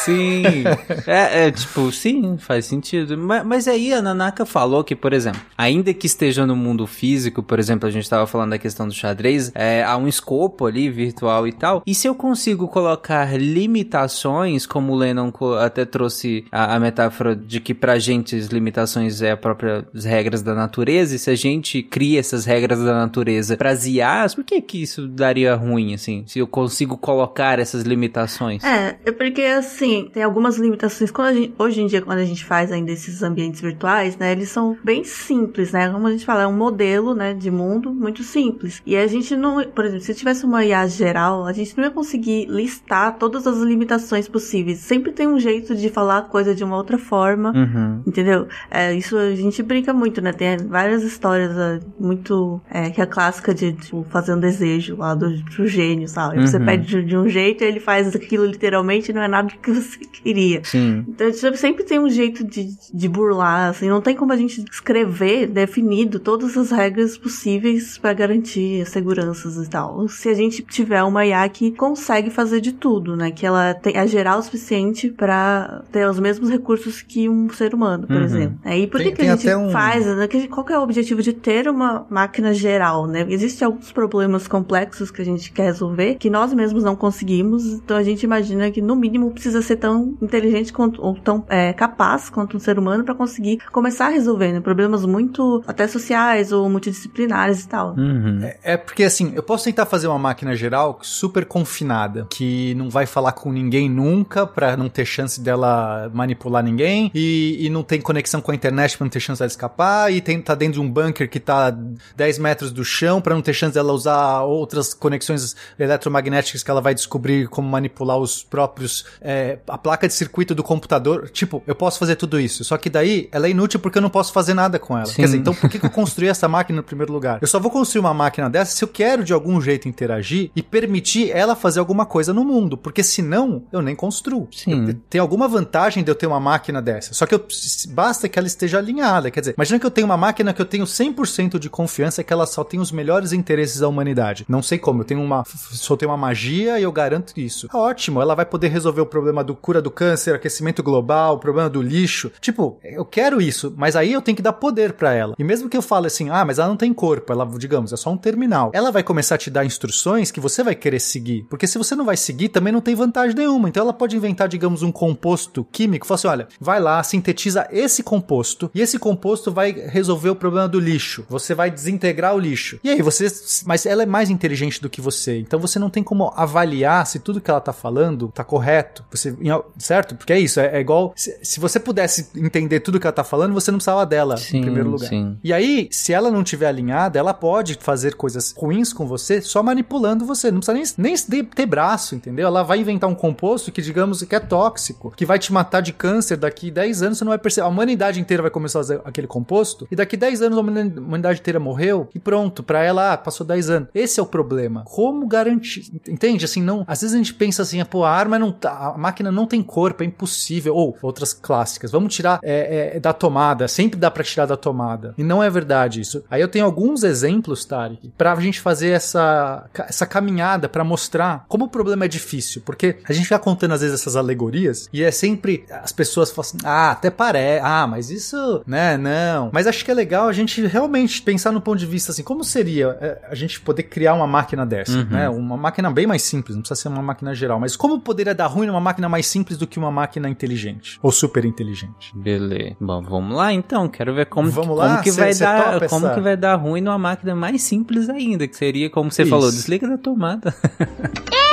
Sim. 0.05 0.65
é, 1.07 1.47
é, 1.47 1.51
tipo, 1.51 1.91
sim, 1.93 2.37
faz 2.39 2.67
sentido. 2.67 3.17
Mas, 3.17 3.45
mas 3.45 3.69
aí 3.69 3.93
a 3.93 4.03
Nanaka 4.03 4.45
falou 4.45 4.83
que, 4.83 4.97
por 4.97 5.13
exemplo, 5.13 5.41
ainda 5.57 5.93
que 5.95 6.07
esteja 6.07 6.47
no 6.47 6.57
mundo 6.57 6.87
físico, 6.87 7.43
por 7.43 7.59
exemplo, 7.59 7.89
a 7.89 7.93
gente 7.93 8.09
tava 8.09 8.27
falando 8.27 8.51
da 8.51 8.59
questão 8.59 8.86
do 8.89 8.95
xadrez, 8.95 9.53
é, 9.55 9.83
há 9.85 9.97
um 9.97 10.09
escopo 10.09 10.67
ali 10.67 10.89
virtual 10.91 11.47
e 11.47 11.53
tal. 11.53 11.83
E 11.87 11.95
se 11.95 12.07
eu 12.09 12.15
consigo 12.15 12.69
colocar 12.69 13.39
limitações, 13.39 14.67
como 14.67 14.93
o 14.93 14.97
Lennon 14.97 15.31
até 15.61 15.85
trouxe 15.85 16.45
a, 16.51 16.77
a 16.77 16.81
metáfora 16.81 17.35
de 17.35 17.61
que 17.61 17.75
pra 17.75 17.99
gente 17.99 18.37
as 18.37 18.47
limitações 18.47 19.23
é 19.23 19.33
a 19.33 19.37
própria 19.37 19.87
as 19.95 20.05
regras 20.05 20.43
da 20.43 20.55
natureza, 20.55 21.17
e 21.17 21.19
se 21.19 21.31
a 21.31 21.35
gente 21.35 21.83
cria 21.83 22.21
essas 22.21 22.45
regras 22.45 22.81
da 22.81 22.95
natureza 22.95 23.57
pras 23.57 23.87
IAs, 23.87 24.35
por 24.35 24.45
que 24.45 24.61
que 24.61 24.83
isso 24.83 25.07
daria 25.09 25.55
ruim, 25.55 25.95
assim? 25.95 26.25
Se 26.27 26.39
eu 26.39 26.47
consigo 26.47 26.97
colocar 26.97 27.59
essas 27.59 27.83
limitações? 27.83 28.63
É, 28.65 28.97
é 29.05 29.13
porque 29.13 29.43
assim, 29.43 30.11
tem 30.13 30.23
algumas 30.23 30.57
limitações. 30.57 31.11
Gente- 31.35 31.55
hoje 31.59 31.81
em 31.81 31.87
dia, 31.87 32.03
quando 32.03 32.19
a 32.19 32.25
gente 32.25 32.45
faz 32.45 32.71
ainda 32.73 32.93
esses 32.93 33.23
ambientes 33.23 33.61
virtuais, 33.61 34.17
né, 34.17 34.33
eles 34.33 34.49
são 34.49 34.77
bem 34.83 35.05
simples, 35.05 35.73
né? 35.73 35.89
Como 35.91 36.07
a 36.07 36.11
gente 36.11 36.25
fala, 36.25 36.43
é 36.43 36.47
um 36.47 36.57
modelo, 36.57 37.15
né, 37.15 37.35
de 37.35 37.51
mundo 37.51 37.93
muito 37.93 38.23
simples. 38.23 38.76
E 38.85 38.97
a 38.97 39.07
gente 39.07 39.35
não, 39.37 39.63
por 39.65 39.85
exemplo, 39.85 40.05
se 40.05 40.15
tivesse 40.15 40.45
uma 40.45 40.65
IA 40.65 40.87
geral, 40.87 41.45
a 41.47 41.53
gente 41.53 41.77
não 41.77 41.85
ia 41.85 41.91
conseguir 41.91 42.47
listar 42.47 43.17
todas 43.19 43.47
as 43.47 43.59
limitações 43.59 44.29
possíveis. 44.29 44.79
Sempre 44.79 45.13
tem 45.13 45.27
um 45.29 45.39
jeito 45.39 45.75
de 45.75 45.89
falar 45.89 46.19
a 46.19 46.23
coisa 46.23 46.55
de 46.55 46.65
uma 46.65 46.77
outra 46.77 46.99
forma. 46.99 47.53
Uhum. 47.55 48.03
Entendeu? 48.07 48.47
É, 48.71 48.95
isso 48.95 49.17
a 49.17 49.35
gente 49.35 49.63
brinca 49.63 49.93
muito, 49.93 50.21
né? 50.21 50.33
Tem 50.33 50.57
várias 50.59 51.03
histórias 51.03 51.57
é, 51.57 51.81
muito. 51.99 52.61
É, 52.71 52.91
que 52.91 53.01
é 53.01 53.05
a 53.05 53.07
clássica 53.07 53.55
de, 53.55 53.73
tipo, 53.73 54.05
fazer 54.11 54.35
um 54.35 54.41
desejo 54.41 54.97
lá 54.97 55.15
do, 55.15 55.31
do 55.37 55.67
gênio, 55.67 56.09
sabe? 56.09 56.41
Você 56.47 56.57
Uhum. 56.59 56.65
pede 56.65 56.87
de, 56.87 57.03
de 57.05 57.17
um 57.17 57.29
jeito 57.29 57.63
e 57.63 57.67
ele 57.67 57.81
faz 57.81 58.15
aquilo 58.15 58.45
literalmente 58.47 59.11
e 59.11 59.15
não 59.15 59.23
é 59.23 59.29
nada 59.29 59.51
que 59.63 59.71
você 59.73 59.99
queria. 59.99 60.63
Sim. 60.65 61.05
Então, 61.09 61.31
tipo, 61.31 61.57
sempre 61.57 61.85
tem 61.85 61.99
um 61.99 62.09
jeito 62.09 62.45
de, 62.45 62.69
de 62.93 63.09
burlar, 63.09 63.71
assim, 63.71 63.89
não 63.89 64.01
tem 64.01 64.15
como 64.17 64.33
a 64.33 64.37
gente 64.37 64.65
escrever 64.71 65.47
definido 65.47 66.19
todas 66.19 66.57
as 66.57 66.71
regras 66.71 67.17
possíveis 67.19 67.99
para 67.99 68.13
garantir 68.13 68.66
as 68.83 68.89
seguranças 68.91 69.57
e 69.57 69.69
tal. 69.69 70.07
Se 70.09 70.29
a 70.29 70.35
gente 70.35 70.63
tiver 70.63 71.03
uma 71.03 71.25
IA 71.27 71.49
que 71.49 71.71
consegue 71.73 72.31
fazer 72.31 72.61
de 72.61 72.73
tudo, 72.73 73.17
né? 73.17 73.31
Que 73.31 73.47
ela 73.47 73.75
tem, 73.75 73.97
é 73.97 74.07
geral 74.07 74.39
o 74.39 74.43
suficiente 74.43 75.09
para 75.11 75.83
ter 75.93 76.09
os 76.09 76.19
mesmos 76.19 76.51
recursos 76.51 77.03
que 77.03 77.29
um 77.29 77.49
ser 77.51 77.75
humano, 77.75 78.07
por 78.07 78.17
Uhum. 78.17 78.23
exemplo. 78.25 78.59
Aí 78.65 78.87
por 78.87 79.01
Tem- 79.01 79.15
que, 79.15 79.23
a 79.23 79.37
gente 79.37 79.55
um- 79.55 79.71
faz, 79.71 80.05
né? 80.07 80.29
Qual 80.51 80.65
que 80.65 80.73
é 80.73 80.79
o 80.79 80.83
objetivo 80.83 81.23
de 81.23 81.33
ter 81.33 81.69
uma 81.69 82.07
máquina 82.11 82.53
geral, 82.55 83.07
né? 83.07 83.25
Existem 83.29 83.67
alguns 83.67 83.91
problemas 83.93 84.47
complexos 84.49 85.11
que 85.11 85.23
a 85.23 85.25
gente 85.25 85.53
quer 85.53 85.65
resolver 85.65 86.15
que 86.17 86.29
nós 86.31 86.53
mesmos 86.55 86.83
não 86.85 86.97
conseguimos, 86.97 87.65
então 87.67 87.97
a 87.97 88.03
gente 88.03 88.23
imagina 88.23 88.71
que 88.71 88.81
no 88.83 88.97
mínimo 88.97 89.31
precisa 89.31 89.63
ser 89.63 89.77
tão 89.77 90.17
inteligente 90.23 90.73
quanto, 90.73 91.03
ou 91.03 91.15
tão 91.15 91.45
é, 91.49 91.73
capaz 91.73 92.29
quanto 92.31 92.57
um 92.57 92.61
ser 92.61 92.79
humano 92.79 93.05
para 93.05 93.15
conseguir 93.15 93.59
começar 93.73 94.07
a 94.07 94.11
resolver, 94.11 94.53
né? 94.53 94.61
Problemas 94.61 95.05
muito 95.05 95.63
até 95.67 95.87
sociais 95.87 96.53
ou 96.53 96.69
multidisciplinares 96.69 97.65
e 97.65 97.69
tal. 97.69 97.95
Uhum. 97.97 98.41
É 98.63 98.77
porque 98.77 99.05
assim, 99.05 99.33
eu 99.35 99.43
posso 99.43 99.65
tentar 99.65 99.87
fazer 99.87 100.07
uma 100.07 100.19
máquina 100.19 100.55
geral 100.55 100.99
super 101.03 101.45
confinada, 101.45 102.27
que 102.31 102.75
não 102.75 102.91
vai 102.91 103.07
falar 103.07 103.33
com 103.33 103.53
ninguém 103.53 103.89
nunca, 103.89 104.47
pra 104.47 104.77
não 104.77 104.89
ter 104.89 105.05
chance 105.05 105.41
dela 105.41 106.11
manipular 106.13 106.63
ninguém, 106.63 107.11
e, 107.15 107.59
e 107.61 107.71
não 107.71 107.83
tem 107.83 108.01
conexão 108.01 108.41
com 108.41 108.51
a 108.51 108.55
internet 108.55 108.97
pra 108.97 109.05
não 109.05 109.11
ter 109.11 109.21
chance 109.21 109.39
dela 109.39 109.51
escapar, 109.51 110.13
e 110.13 110.21
tem, 110.21 110.41
tá 110.41 110.55
dentro 110.55 110.75
de 110.75 110.81
um 110.81 110.91
bunker 110.91 111.29
que 111.29 111.41
tá 111.41 111.71
10 112.17 112.39
metros 112.39 112.73
do 112.73 112.85
chão 112.85 113.21
pra 113.21 113.35
não 113.35 113.43
ter 113.43 113.53
chance 113.53 113.75
dela 113.75 113.93
usar 113.93 114.43
outras 114.43 114.95
conexões 114.95 115.57
eletromagnéticas 115.79 116.63
que 116.63 116.71
ela 116.71 116.81
vai 116.81 116.95
descobrir 116.95 117.49
como 117.49 117.69
manipular 117.69 118.19
os 118.19 118.43
próprios. 118.43 119.05
é, 119.21 119.59
a 119.69 119.79
placa 119.79 120.07
de 120.07 120.15
circuito 120.15 120.55
do 120.55 120.63
computador. 120.63 121.29
Tipo, 121.31 121.63
eu 121.67 121.75
posso 121.75 121.99
fazer 121.99 122.17
tudo 122.17 122.41
isso, 122.41 122.65
só 122.65 122.77
que 122.77 122.89
daí 122.91 123.29
ela 123.33 123.47
é 123.47 123.51
inútil 123.51 123.81
porque 123.81 123.99
eu 123.99 124.03
não 124.03 124.11
posso 124.11 124.33
fazer 124.33 124.55
nada 124.55 124.79
com 124.79 124.97
ela. 124.97 125.07
Sim. 125.07 125.17
Quer 125.17 125.23
dizer, 125.23 125.39
então 125.39 125.55
por 125.55 125.69
que, 125.69 125.79
que 125.79 125.87
eu 125.87 125.91
construí 125.91 126.29
essa 126.29 126.49
máquina 126.49 126.77
no 126.77 126.83
primeiro 126.83 127.13
lugar? 127.13 127.39
Eu 127.41 127.47
só 127.49 127.59
vou 127.59 127.71
construir 127.71 128.01
uma 128.01 128.15
máquina 128.15 128.46
dessa 128.49 128.77
se 128.77 128.85
eu 128.85 128.89
quero 128.89 129.25
de 129.25 129.33
algum 129.33 129.61
jeito 129.61 129.89
interagir 129.89 130.51
e 130.55 130.63
permitir 130.63 131.31
ela 131.31 131.55
fazer 131.57 131.81
alguma 131.81 132.07
coisa 132.07 132.33
no 132.33 132.45
mundo, 132.45 132.77
porque 132.77 133.03
senão 133.03 133.63
eu 133.73 133.81
nem 133.83 133.95
construo. 133.95 134.49
Sim. 134.53 134.89
Eu- 134.89 134.95
tem 135.09 135.21
alguma 135.21 135.49
vantagem 135.49 136.03
de 136.05 136.11
eu 136.11 136.15
ter 136.15 136.27
uma 136.27 136.41
máquina 136.41 136.81
dessa, 136.83 137.15
só 137.15 137.27
que 137.27 137.35
eu, 137.35 137.45
basta 137.91 138.29
que 138.29 138.39
ela 138.39 138.47
esteja 138.49 138.79
alinhada. 138.79 139.31
Quer 139.31 139.41
dizer, 139.41 139.55
imagina 139.57 139.79
que 139.79 139.87
eu 139.87 139.91
tenho 139.91 140.07
uma 140.07 140.17
máquina 140.17 140.53
que 140.53 140.61
eu 140.61 140.67
tenho 140.67 140.85
100% 140.87 141.59
de 141.59 141.69
confiança 141.71 142.23
que 142.23 142.33
ela 142.33 142.47
só 142.47 142.63
tem 142.65 142.81
os 142.81 142.91
melhores 142.93 143.33
interesses 143.33 143.81
da 143.81 143.89
humanidade. 143.89 144.45
Não 144.49 144.63
sei 144.63 144.79
como, 144.79 145.01
eu 145.03 145.05
tenho 145.05 145.23
uma 145.23 145.45
soltei 145.47 146.07
uma 146.07 146.17
magia 146.17 146.79
e 146.79 146.83
eu 146.83 146.93
garanto 146.93 147.33
isso. 147.37 147.69
Tá 147.69 147.79
ótimo, 147.79 148.21
ela 148.21 148.35
vai 148.35 148.45
poder 148.47 148.69
resolver 148.69 149.01
o 149.01 149.07
problema 149.07 149.43
do 149.45 149.55
cura 149.55 149.81
do 149.83 149.91
câncer, 149.91 150.35
aquecimento 150.35 150.83
global, 150.83 151.35
o 151.35 151.39
problema 151.39 151.69
do 151.69 151.83
lixo. 151.83 152.31
Tipo, 152.41 152.79
eu 152.83 153.05
quero 153.05 153.41
isso, 153.41 153.73
mas 153.77 153.97
aí 153.97 154.13
eu 154.13 154.23
tenho 154.23 154.37
que 154.37 154.43
dar 154.43 154.53
poder 154.53 154.93
pra 154.95 155.13
ela. 155.13 155.35
E 155.39 155.45
mesmo 155.45 155.69
que 155.69 155.77
eu 155.77 155.83
fale 155.83 156.07
assim, 156.07 156.31
ah, 156.31 156.45
mas 156.45 156.59
ela 156.59 156.69
não 156.69 156.77
tem 156.77 156.93
corpo, 156.93 157.33
ela, 157.33 157.47
digamos, 157.59 157.93
é 157.93 157.97
só 157.97 158.11
um 158.11 158.17
terminal. 158.37 158.71
Ela 158.75 158.93
vai 158.93 159.03
começar 159.03 159.37
a 159.37 159.39
te 159.39 159.51
dar 159.51 159.65
instruções 159.65 160.31
que 160.31 160.39
você 160.39 160.63
vai 160.63 160.75
querer 160.75 161.01
seguir, 161.01 161.47
porque 161.49 161.67
se 161.67 161.79
você 161.79 161.97
não 161.97 162.05
vai 162.05 162.17
seguir, 162.17 162.51
também 162.51 162.73
não 162.73 162.83
tem 162.83 162.95
vantagem 162.95 163.35
nenhuma. 163.35 163.69
Então 163.69 163.83
ela 163.83 163.93
pode 163.93 164.15
inventar, 164.15 164.47
digamos, 164.47 164.83
um 164.83 164.93
composto 164.93 165.65
químico, 165.73 166.07
fala 166.07 166.17
assim, 166.17 166.29
olha, 166.29 166.49
vai 166.61 166.79
lá, 166.79 167.03
sintetiza 167.03 167.67
esse 167.71 168.03
composto, 168.03 168.71
e 168.75 168.81
esse 168.83 168.99
composto 168.99 169.51
vai 169.51 169.73
resolver 169.73 170.29
o 170.31 170.37
problema 170.37 170.69
do 170.69 170.79
lixo. 170.79 171.25
Você 171.29 171.55
vai 171.55 171.71
desintegrar 171.71 172.35
o 172.35 172.39
lixo. 172.39 172.79
E 172.85 172.91
aí 172.91 173.01
você, 173.01 173.27
mas 173.65 173.87
ela 173.87 174.03
é 174.03 174.07
mais 174.07 174.29
inteligente 174.29 174.81
do 174.81 174.91
que 174.91 175.01
você, 175.01 175.39
então 175.39 175.59
você 175.59 175.79
não 175.79 175.89
tem 175.89 176.03
como 176.03 176.33
avaliar 176.37 177.07
se 177.07 177.19
tudo 177.19 177.41
que 177.41 177.51
ela 177.51 177.61
tá 177.61 177.73
falando 177.73 178.31
tá 178.35 178.45
correto. 178.45 179.05
Você, 179.11 179.35
certo? 179.79 180.15
Porque 180.15 180.33
é 180.33 180.39
isso, 180.39 180.61
é, 180.61 180.77
é 180.77 180.81
igual 180.81 181.13
se, 181.17 181.39
se 181.43 181.59
você 181.59 181.81
pudesse 181.81 182.29
entender 182.37 182.81
tudo 182.81 183.01
que 183.01 183.07
ela 183.07 183.13
tá 183.13 183.25
falando, 183.25 183.55
você 183.55 183.71
não 183.71 183.79
precisava 183.79 184.05
dela 184.05 184.37
Sim, 184.37 184.59
em 184.59 184.63
primeiro 184.63 184.91
lugar. 184.91 185.09
sim. 185.09 185.39
E 185.43 185.53
aí, 185.53 185.89
se 185.91 186.13
ela 186.13 186.31
não 186.31 186.45
tiver 186.45 186.67
alinhada, 186.67 187.19
ela 187.19 187.33
pode 187.33 187.79
fazer 187.81 188.15
coisas 188.15 188.26
ruins 188.57 188.93
com 188.93 189.07
você 189.07 189.41
só 189.41 189.63
manipulando 189.63 190.25
você. 190.25 190.51
Não 190.51 190.61
precisa 190.61 190.95
nem, 190.99 191.15
nem 191.29 191.45
ter 191.45 191.67
braço, 191.67 192.15
entendeu? 192.15 192.47
Ela 192.47 192.63
vai 192.63 192.79
inventar 192.81 193.09
um 193.09 193.15
composto 193.15 193.71
que, 193.73 193.83
digamos, 193.83 194.23
que 194.23 194.35
é 194.35 194.41
tóxico, 194.41 195.13
que 195.17 195.27
vai 195.27 195.39
te 195.39 195.53
matar 195.53 195.81
de 195.81 195.93
câncer 195.93 196.37
daqui 196.37 196.71
10 196.71 197.03
anos, 197.03 197.19
você 197.19 197.25
não 197.25 197.31
vai 197.31 197.39
perceber. 197.39 197.67
A 197.67 197.69
humanidade 197.69 198.21
inteira 198.21 198.43
vai 198.43 198.51
começar 198.51 198.79
a 198.81 198.83
fazer 198.83 199.01
aquele 199.05 199.27
composto, 199.27 199.87
e 199.91 199.97
daqui 199.97 200.17
10 200.17 200.43
anos 200.43 200.59
a 200.59 200.61
humani- 200.61 200.99
humanidade 200.99 201.41
inteira 201.41 201.61
morreu, 201.61 202.09
e 202.15 202.19
pronto, 202.19 202.63
pra 202.63 202.83
ela, 202.83 203.13
ah, 203.13 203.17
passou 203.19 203.47
10 203.47 203.71
anos. 203.71 203.89
Esse 203.95 204.19
é 204.21 204.23
o 204.23 204.27
problema. 204.27 204.83
Como 204.85 205.27
garantir? 205.27 205.91
Entende? 206.09 206.45
Assim, 206.45 206.63
não. 206.63 206.85
Às 206.87 207.01
vezes 207.03 207.15
a 207.15 207.19
gente 207.19 207.35
pensa 207.35 207.63
assim, 207.63 207.81
ah, 207.81 207.85
pô, 207.87 208.05
a 208.05 208.11
arma 208.11 208.39
não 208.39 208.53
tá. 208.53 208.93
A 208.95 208.99
máquina 208.99 209.31
não 209.31 209.47
tem 209.47 209.63
corpo, 209.63 210.03
é 210.03 210.07
impossível. 210.07 210.75
Ou 210.75 210.97
outras 211.03 211.33
clássicas. 211.33 211.91
Vamos 211.91 212.15
tirar 212.15 212.41
é, 212.43 212.97
é, 212.97 213.01
da 213.01 213.13
tomada. 213.13 213.69
Sempre 213.69 213.99
dá 213.99 214.11
pra 214.11 214.25
tirar 214.25 214.47
da 214.47 214.57
tomada. 214.57 215.15
E 215.17 215.23
não 215.25 215.43
é 215.43 215.49
verdade 215.51 216.01
isso. 216.01 216.25
Aí 216.31 216.41
eu 216.41 216.49
tenho 216.49 216.65
alguns 216.65 217.03
exemplos, 217.03 217.65
Tarek, 217.65 218.13
pra 218.17 218.35
gente 218.37 218.61
fazer 218.61 218.91
essa, 218.91 219.69
essa 219.89 220.07
caminhada 220.07 220.69
pra 220.69 220.85
mostrar 220.85 221.45
como 221.49 221.65
o 221.67 221.69
problema 221.69 222.05
é 222.05 222.09
difícil. 222.09 222.63
Porque 222.65 222.97
a 223.09 223.13
gente 223.13 223.25
fica 223.25 223.39
contando 223.39 223.73
às 223.73 223.81
vezes 223.81 224.01
essas 224.01 224.17
alegorias 224.17 224.89
e 224.93 225.03
é 225.03 225.11
sempre 225.11 225.65
as 225.83 225.93
pessoas 225.93 226.31
falam 226.31 226.49
assim: 226.49 226.59
ah, 226.65 226.91
até 226.93 227.11
parece, 227.11 227.63
ah, 227.65 227.87
mas 227.87 228.11
isso, 228.11 228.63
né, 228.67 228.97
não. 228.97 229.51
Mas 229.53 229.67
acho 229.67 229.85
que 229.85 229.91
é 229.91 229.95
legal 229.95 230.29
a 230.29 230.33
gente 230.33 230.65
realmente 230.67 231.21
pensar 231.23 231.53
no 231.53 231.61
ponto 231.61 231.79
de 231.79 231.87
vista 231.87 232.13
assim: 232.13 232.23
como 232.23 232.43
seria 232.45 232.97
é, 233.01 233.19
a 233.31 233.35
gente 233.35 233.61
poder 233.61 233.85
criar 233.85 234.15
uma 234.15 234.27
máquina 234.27 234.65
dessa, 234.67 234.93
Uhum. 234.99 235.05
né? 235.11 235.29
Uma 235.29 235.57
máquina 235.57 235.91
bem 235.91 236.07
mais 236.07 236.23
simples, 236.23 236.55
não 236.57 236.63
precisa 236.63 236.81
ser 236.81 236.89
uma 236.89 237.03
máquina 237.03 237.35
geral, 237.35 237.59
mas 237.61 237.77
como 237.77 238.01
poderia 238.01 238.35
dar 238.35 238.47
ruim 238.47 238.67
numa 238.67 238.81
máquina 238.81 239.09
mais 239.09 239.27
simples 239.27 239.59
do 239.59 239.67
que 239.67 239.79
uma 239.79 239.91
máquina 239.91 240.29
inteligente 240.29 240.99
ou 241.03 241.11
super 241.13 241.45
inteligente? 241.45 242.13
Beleza. 242.15 242.77
Bom, 242.81 243.03
vamos 243.03 243.37
lá 243.37 243.53
então. 243.53 243.89
Quero 243.89 244.15
ver 244.15 244.27
como, 244.27 244.51
Vamos 244.51 244.69
como 244.69 244.79
lá? 244.81 245.01
que 245.03 245.13
Cê- 245.13 245.21
vai 245.21 245.33
cê 245.35 245.45
dar, 245.45 245.89
como 245.89 246.07
essa- 246.07 246.15
que 246.15 246.21
vai 246.21 246.37
dar 246.37 246.55
ruim 246.57 246.81
numa 246.81 246.99
máquina 246.99 247.35
mais 247.35 247.63
simples 247.63 248.06
ainda, 248.09 248.47
que 248.47 248.57
seria 248.57 248.89
como 248.91 249.11
você 249.11 249.23
Isso. 249.23 249.31
falou, 249.31 249.51
desliga 249.51 249.87
da 249.89 249.99
tomada. 249.99 250.55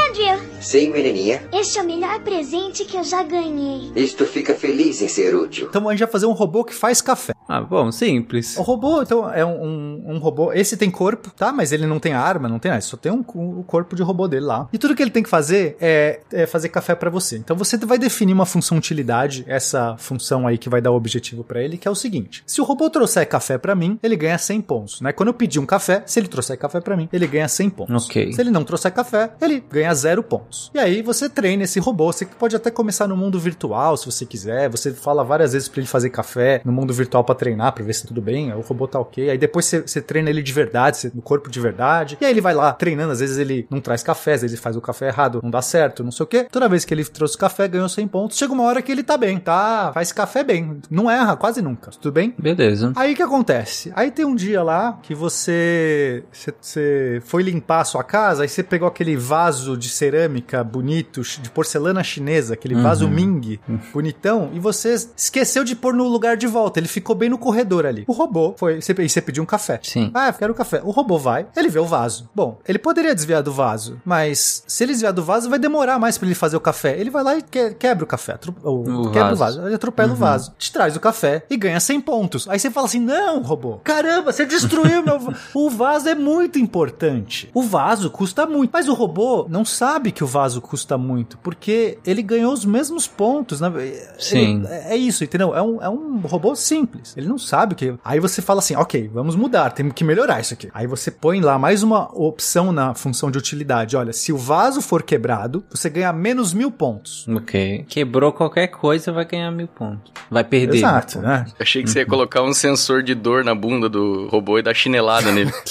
Andrew, 0.10 0.40
Sim, 0.62 0.92
menininha. 0.92 1.42
este 1.52 1.80
é 1.80 1.82
o 1.82 1.86
melhor 1.86 2.20
presente 2.22 2.86
que 2.86 2.96
eu 2.96 3.04
já 3.04 3.24
ganhei. 3.24 3.92
Isto 3.96 4.26
fica 4.26 4.54
feliz 4.54 5.02
em 5.02 5.08
ser 5.08 5.36
útil. 5.36 5.68
Então 5.70 5.88
a 5.90 5.92
gente 5.92 6.02
vai 6.02 6.08
fazer 6.12 6.26
um 6.28 6.34
robô 6.34 6.64
que 6.64 6.74
faz 6.74 7.02
café. 7.02 7.34
ah, 7.48 7.62
bom, 7.62 7.92
simples. 7.92 8.56
O 8.58 8.62
robô, 8.62 9.02
então, 9.02 9.32
é 9.34 9.44
um, 9.44 9.64
um, 9.64 10.04
um 10.14 10.18
robô. 10.20 10.54
Esse 10.54 10.78
tem 10.78 10.92
corpo, 10.92 11.32
tá? 11.32 11.52
Mas 11.52 11.72
ele 11.72 11.88
não 11.88 12.00
tem 12.00 12.14
arma, 12.14 12.48
não 12.48 12.60
tem 12.60 12.70
nada. 12.70 12.82
Só 12.82 12.96
tem 12.96 13.12
um, 13.12 13.22
o 13.34 13.64
corpo 13.66 13.96
de 13.96 14.04
robô 14.04 14.28
dele 14.28 14.46
lá. 14.46 14.70
E 14.72 14.78
tudo 14.78 14.96
que 14.96 15.02
ele 15.02 15.12
tem 15.12 15.24
que 15.24 15.30
fazer 15.30 15.78
é, 15.82 16.20
é 16.32 16.46
fazer 16.46 16.70
café 16.70 16.94
pra 16.94 17.10
você. 17.10 17.38
Então 17.38 17.56
você 17.56 17.76
vai 17.78 17.98
definir 17.98 18.34
uma 18.34 18.46
função 18.46 18.78
utilidade, 18.78 19.44
essa 19.48 19.96
função 19.98 20.46
aí 20.48 20.58
que 20.60 20.70
vai 20.70 20.80
dar 20.82 20.92
o 20.92 20.96
objetivo 20.96 21.44
pra 21.44 21.62
ele, 21.62 21.78
que 21.78 21.88
é 21.88 21.92
o 21.92 21.96
seguinte: 21.96 22.44
se 22.46 22.62
o 22.62 22.64
robô 22.64 22.88
trouxer 22.90 23.28
café 23.28 23.58
pra 23.58 23.74
mim, 23.74 23.98
ele 24.04 24.16
ganha 24.16 24.38
100 24.38 24.62
pontos, 24.62 25.02
né? 25.02 25.12
Quando 25.12 25.30
eu 25.30 25.34
pedir 25.34 25.60
um 25.60 25.66
café, 25.66 26.04
se 26.06 26.20
ele 26.20 26.28
trouxer 26.34 26.58
café 26.58 26.82
pra 26.82 26.98
mim, 26.98 27.08
ele 27.14 27.28
ganha 27.28 27.48
100 27.48 27.70
pontos. 27.70 28.06
Ok. 28.06 28.34
Se 28.34 28.42
ele 28.42 28.50
não 28.52 28.64
trouxer 28.64 28.92
café, 28.92 29.32
ele 29.42 29.64
ganha 29.72 29.94
zero 29.94 30.24
pontos. 30.24 30.72
E 30.74 30.80
aí 30.80 31.02
você 31.02 31.30
treina 31.30 31.64
esse 31.64 31.80
robô. 31.80 32.12
Você 32.12 32.26
pode 32.26 32.56
até 32.56 32.70
começar 32.72 33.08
no 33.08 33.16
mundo 33.16 33.40
virtual, 33.40 33.96
se 33.96 34.06
você 34.06 34.26
quiser. 34.26 34.70
Você 34.70 34.92
fala 34.94 35.24
várias 35.24 35.54
vezes 35.54 35.68
pra 35.68 35.80
ele 35.80 35.88
fazer 35.88 36.10
café 36.10 36.62
no 36.66 36.72
mundo 36.72 36.94
virtual 36.94 37.24
pra 37.24 37.36
treinar, 37.36 37.72
pra 37.74 37.84
ver 37.84 37.94
se 37.94 38.06
tudo 38.08 38.22
bem. 38.22 38.52
O 38.54 38.62
robô 38.62 38.88
tá 38.88 39.00
ok. 39.00 39.30
Aí 39.30 39.38
depois 39.38 39.66
você, 39.66 39.82
você 39.82 40.02
treina 40.02 40.30
ele 40.30 40.42
de 40.42 40.52
verdade, 40.52 40.98
você- 40.98 41.12
no 41.14 41.22
corpo 41.22 41.50
de 41.50 41.60
verdade. 41.60 42.18
E 42.20 42.26
aí 42.26 42.32
ele 42.32 42.42
vai 42.42 42.54
lá 42.54 42.74
treinando. 42.74 43.12
Às 43.12 43.20
vezes 43.20 43.38
ele 43.38 43.68
não 43.70 43.80
traz 43.80 44.02
café, 44.04 44.34
às 44.34 44.42
vezes 44.42 44.56
ele 44.56 44.62
faz 44.62 44.76
o 44.76 44.82
café 44.82 45.08
errado, 45.08 45.40
não 45.44 45.50
dá 45.52 45.62
certo, 45.62 46.04
não 46.04 46.12
sei 46.12 46.24
o 46.24 46.28
quê. 46.28 46.48
Toda 46.52 46.68
vez 46.68 46.84
que 46.86 46.94
ele 46.94 47.04
trouxe 47.06 47.38
café, 47.38 47.68
ganhou 47.68 47.88
100 47.88 48.08
pontos. 48.08 48.38
Chega 48.38 48.52
uma 48.54 48.64
hora 48.64 48.82
que 48.82 48.92
ele 48.92 49.04
tá 49.04 49.18
bem, 49.18 49.38
tá? 49.38 49.92
Faz 49.94 50.12
café 50.12 50.44
bem. 50.44 50.80
Não 50.90 51.10
erra, 51.10 51.36
quase 51.36 51.62
nunca. 51.62 51.92
Tudo 51.92 52.12
bem? 52.12 52.34
Beleza. 52.38 52.92
Aí 52.96 53.14
o 53.14 53.16
que 53.16 53.22
acontece? 53.24 53.92
Aí 53.96 54.10
tem 54.12 54.26
um 54.26 54.36
dia 54.36 54.64
lá 54.64 55.00
que 55.04 55.14
você, 55.14 56.23
você, 56.32 57.22
foi 57.26 57.44
limpar 57.44 57.82
a 57.82 57.86
sua 57.86 58.04
casa, 58.04 58.44
aí 58.44 58.50
você 58.50 58.64
pegou 58.64 58.88
aquele 58.88 59.16
vaso 59.16 59.78
de 59.78 59.90
cerâmica 59.90 60.64
bonito, 60.64 61.22
de 61.22 61.50
porcelana 61.50 62.04
chinesa, 62.04 62.54
aquele 62.54 62.76
vaso 62.76 63.08
Ming 63.08 63.60
bonitão, 63.92 64.50
e 64.54 64.60
você 64.60 64.94
esqueceu 65.16 65.64
de 65.64 65.76
pôr 65.76 65.94
no 65.94 66.08
lugar 66.08 66.38
de 66.38 66.48
volta. 66.48 66.80
Ele 66.80 66.88
ficou 66.88 67.16
bem 67.16 67.30
no 67.30 67.38
corredor 67.38 67.86
ali. 67.86 68.04
O 68.08 68.14
robô 68.14 68.56
foi. 68.58 68.82
Você, 68.82 68.94
e 69.00 69.10
você 69.10 69.22
pediu 69.22 69.44
um 69.44 69.46
café. 69.46 69.80
Sim. 69.84 70.12
Ah, 70.14 70.28
eu 70.30 70.34
quero 70.34 70.54
um 70.54 70.56
café. 70.56 70.82
O 70.84 70.92
robô 70.92 71.18
vai, 71.18 71.46
ele 71.56 71.70
vê 71.70 71.80
o 71.80 71.86
vaso. 71.86 72.30
Bom, 72.34 72.60
ele 72.68 72.80
poderia 72.80 73.14
desviar 73.14 73.42
do 73.44 73.52
vaso, 73.52 74.00
mas 74.06 74.64
se 74.68 74.84
ele 74.84 74.92
desviar 74.94 75.14
do 75.14 75.24
vaso, 75.24 75.50
vai 75.50 75.60
demorar 75.60 76.00
mais 76.00 76.18
pra 76.18 76.26
ele 76.28 76.36
fazer 76.36 76.56
o 76.58 76.62
café. 76.62 76.98
Ele 77.00 77.10
vai 77.10 77.24
lá 77.24 77.38
e 77.38 77.42
que- 77.42 77.72
quebra 77.76 78.04
o 78.04 78.08
café. 78.08 78.38
ou 78.64 78.82
O 79.08 79.12
quebra 79.12 79.34
o 79.34 79.36
vaso. 79.36 79.58
vaso. 79.58 79.68
Ele 79.68 79.76
atropela 79.76 80.12
o 80.14 80.16
vaso. 80.16 80.54
Te 80.58 80.72
traz 80.72 80.96
o 80.96 81.00
café 81.00 81.46
e 81.50 81.58
ganha 81.58 81.80
100 81.80 82.02
pontos. 82.02 82.48
Aí 82.48 82.60
você 82.60 82.70
fala 82.72 82.88
assim: 82.88 83.00
não, 83.00 83.42
robô. 83.42 83.80
Caramba, 83.84 84.32
você 84.32 84.46
destruiu 84.46 85.04
meu. 85.04 85.14
O 85.54 85.70
vaso 85.70 86.10
é 86.10 86.13
muito 86.16 86.60
importante. 86.60 87.50
O 87.54 87.62
vaso 87.64 88.10
custa 88.10 88.46
muito. 88.46 88.70
Mas 88.74 88.88
o 88.88 88.94
robô 88.94 89.46
não 89.50 89.64
sabe 89.66 90.12
que 90.12 90.24
o 90.24 90.28
vaso 90.28 90.62
custa 90.62 90.98
muito, 90.98 91.38
porque 91.40 91.98
ele 92.06 92.22
ganhou 92.22 92.54
os 92.54 92.66
mesmos 92.66 93.08
pontos. 93.08 93.60
Né? 93.62 93.72
Ele- 93.78 94.00
Sim. 94.20 94.64
é 94.68 94.94
é 94.94 94.98
isso, 94.98 95.24
entendeu? 95.24 95.56
É 95.56 95.62
um, 95.62 95.82
é 95.82 95.90
um 95.90 96.20
robô 96.20 96.56
simples. 96.56 97.14
Ele 97.18 97.28
não 97.28 97.38
sabe 97.38 97.74
o 97.74 97.76
que. 97.76 97.94
Aí 98.04 98.20
você 98.20 98.42
fala 98.42 98.60
assim: 98.60 98.76
ok, 98.76 99.10
vamos 99.14 99.36
mudar, 99.36 99.72
temos 99.72 99.94
que 99.94 100.04
melhorar 100.04 100.40
isso 100.40 100.54
aqui. 100.54 100.70
Aí 100.74 100.86
você 100.88 101.10
põe 101.10 101.42
lá 101.42 101.58
mais 101.58 101.84
uma 101.84 102.10
opção 102.14 102.72
na 102.72 102.94
função 102.94 103.32
de 103.32 103.38
utilidade. 103.38 103.96
Olha, 103.96 104.14
se 104.14 104.32
o 104.32 104.38
vaso 104.38 104.82
for 104.82 105.02
quebrado, 105.04 105.64
você 105.70 105.90
ganha 105.90 106.12
menos 106.14 106.54
mil 106.54 106.70
pontos. 106.72 107.28
Ok. 107.28 107.86
Quebrou 107.88 108.32
qualquer 108.32 108.68
coisa, 108.68 109.12
vai 109.12 109.26
ganhar 109.26 109.52
mil 109.52 109.68
pontos. 109.68 110.12
Vai 110.30 110.44
perder. 110.44 110.78
Exato, 110.78 111.20
né? 111.20 111.46
Achei 111.60 111.82
que 111.84 111.90
você 111.90 112.00
ia 112.00 112.06
colocar 112.06 112.42
um 112.44 112.54
sensor 112.54 113.02
de 113.04 113.16
dor 113.16 113.44
na 113.44 113.56
bunda 113.56 113.90
do 113.90 114.28
robô 114.28 114.60
e 114.60 114.62
dar 114.62 114.74
chinelada 114.74 115.32
nele. 115.32 115.52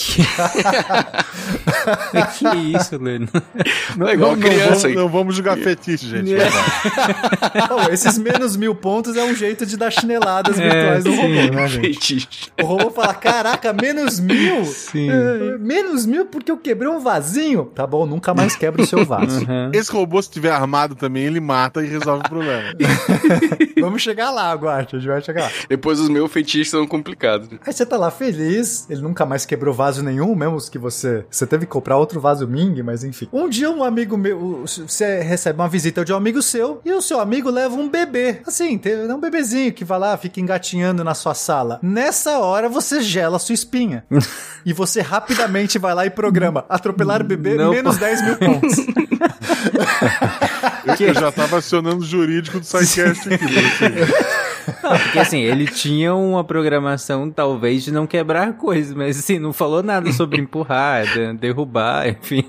que 2.39 2.57
isso, 2.77 2.97
Leno? 3.03 3.29
Não 3.97 4.09
é 4.09 4.15
igual 4.15 4.33
não, 4.37 4.41
criança. 4.41 4.83
vamos, 4.89 4.97
não 4.97 5.09
vamos 5.09 5.37
jogar 5.37 5.57
fetiche, 5.57 6.07
gente. 6.09 6.33
Não, 7.69 7.93
esses 7.93 8.19
menos 8.19 8.57
mil 8.57 8.75
pontos 8.75 9.17
é 9.17 9.25
um 9.25 9.35
jeito 9.35 9.67
de 9.67 9.77
dar 9.77 9.91
chineladas 9.91 10.59
É, 10.59 10.63
virtuais 10.63 11.05
no 11.05 11.15
robô, 11.15 11.55
né, 11.57 11.69
gente? 11.69 11.95
Fetiche. 11.95 12.29
O 12.61 12.67
robô 12.67 12.91
fala: 12.91 13.15
caraca, 13.15 13.73
menos 13.73 14.21
mil? 14.21 14.65
Sim. 14.65 15.09
É, 15.11 15.59
menos 15.59 16.07
mil 16.07 16.27
porque 16.27 16.51
eu 16.51 16.57
quebrei 16.57 16.89
um 16.91 17.01
vasinho? 17.01 17.67
Tá 17.75 17.87
bom, 17.87 18.07
nunca 18.07 18.35
mais 18.35 18.57
quebra 18.57 18.83
o 18.83 18.87
seu 18.87 19.05
vaso. 19.05 19.41
Uhum. 19.41 19.71
Esse 19.73 19.91
robô, 19.93 20.21
se 20.23 20.31
tiver 20.31 20.51
armado 20.51 20.95
também, 20.95 21.25
ele 21.25 21.41
mata 21.41 21.83
e 21.83 21.89
resolve 21.89 22.23
o 22.27 22.29
problema. 22.29 22.73
Vamos 23.81 24.03
chegar 24.03 24.31
lá, 24.31 24.51
aguarde, 24.51 24.97
a 24.97 24.99
gente 24.99 25.09
vai 25.09 25.21
chegar 25.23 25.43
lá. 25.45 25.51
Depois 25.69 25.99
os 25.99 26.09
meus 26.09 26.31
fetiches 26.31 26.71
são 26.71 26.87
complicados. 26.87 27.49
Aí 27.67 27.73
você 27.73 27.85
tá 27.85 27.97
lá 27.97 28.11
feliz, 28.11 28.87
ele 28.89 29.01
nunca 29.01 29.27
mais 29.27 29.45
quebrou 29.45 29.75
vaso 29.75 30.03
nenhum, 30.03 30.22
mesmo 30.29 30.57
os 30.57 30.69
que 30.69 30.79
você. 30.79 31.25
Você 31.31 31.47
teve 31.47 31.67
que 31.67 31.73
comprar 31.73 31.97
outro 31.97 32.21
vaso 32.21 32.47
Ming, 32.47 32.83
mas 32.83 33.05
enfim. 33.05 33.29
Um 33.33 33.49
dia 33.49 33.71
um 33.71 33.83
amigo 33.83 34.17
meu. 34.17 34.65
Você 34.67 35.21
recebe 35.21 35.59
uma 35.59 35.69
visita 35.69 36.05
de 36.05 36.13
um 36.13 36.17
amigo 36.17 36.43
seu 36.43 36.81
e 36.85 36.93
o 36.93 37.03
seu 37.03 37.21
amigo 37.21 37.51
leva 37.51 37.75
um 37.75 37.89
bebê. 37.89 38.41
Assim, 38.47 38.79
tem 38.79 38.93
é 38.93 39.15
um 39.15 39.21
bebezinho 39.21 39.73
que 39.73 39.85
vai 39.85 39.99
lá, 39.99 40.17
fica 40.17 40.41
engatinhando 40.41 41.05
na 41.05 41.15
sua 41.15 41.35
sala. 41.35 41.79
Nessa 41.83 42.39
hora 42.39 42.69
você 42.69 43.01
gela 43.03 43.37
a 43.37 43.41
sua 43.41 43.55
espinha. 43.55 44.05
e 44.65 44.73
você 44.73 45.01
rapidamente 45.01 45.79
vai 45.79 45.95
lá 45.95 46.07
e 46.07 46.11
programa 46.11 46.65
atropelar 46.69 47.25
bebê 47.25 47.55
Não. 47.55 47.71
menos 47.71 47.97
10 47.97 48.23
mil 48.23 48.37
pontos. 48.37 48.77
Eu, 50.85 51.09
eu 51.09 51.15
já 51.15 51.31
tava 51.31 51.59
acionando 51.59 51.99
o 51.99 52.05
jurídico 52.05 52.59
do 52.59 52.67
SciCast 52.67 53.33
aqui. 53.33 53.45
Né? 54.67 54.99
Porque 55.03 55.19
assim, 55.19 55.41
ele 55.41 55.67
tinha 55.67 56.15
uma 56.15 56.43
programação 56.45 57.31
talvez 57.31 57.83
de 57.85 57.93
não 57.93 58.07
quebrar 58.07 58.53
coisas, 58.55 58.95
mas 58.95 59.19
assim, 59.19 59.39
não 59.39 59.53
falou 59.53 59.83
nada 59.83 60.13
sobre 60.13 60.41
empurrar, 60.43 61.05
de- 61.07 61.33
derrubar, 61.35 62.09
enfim. 62.09 62.45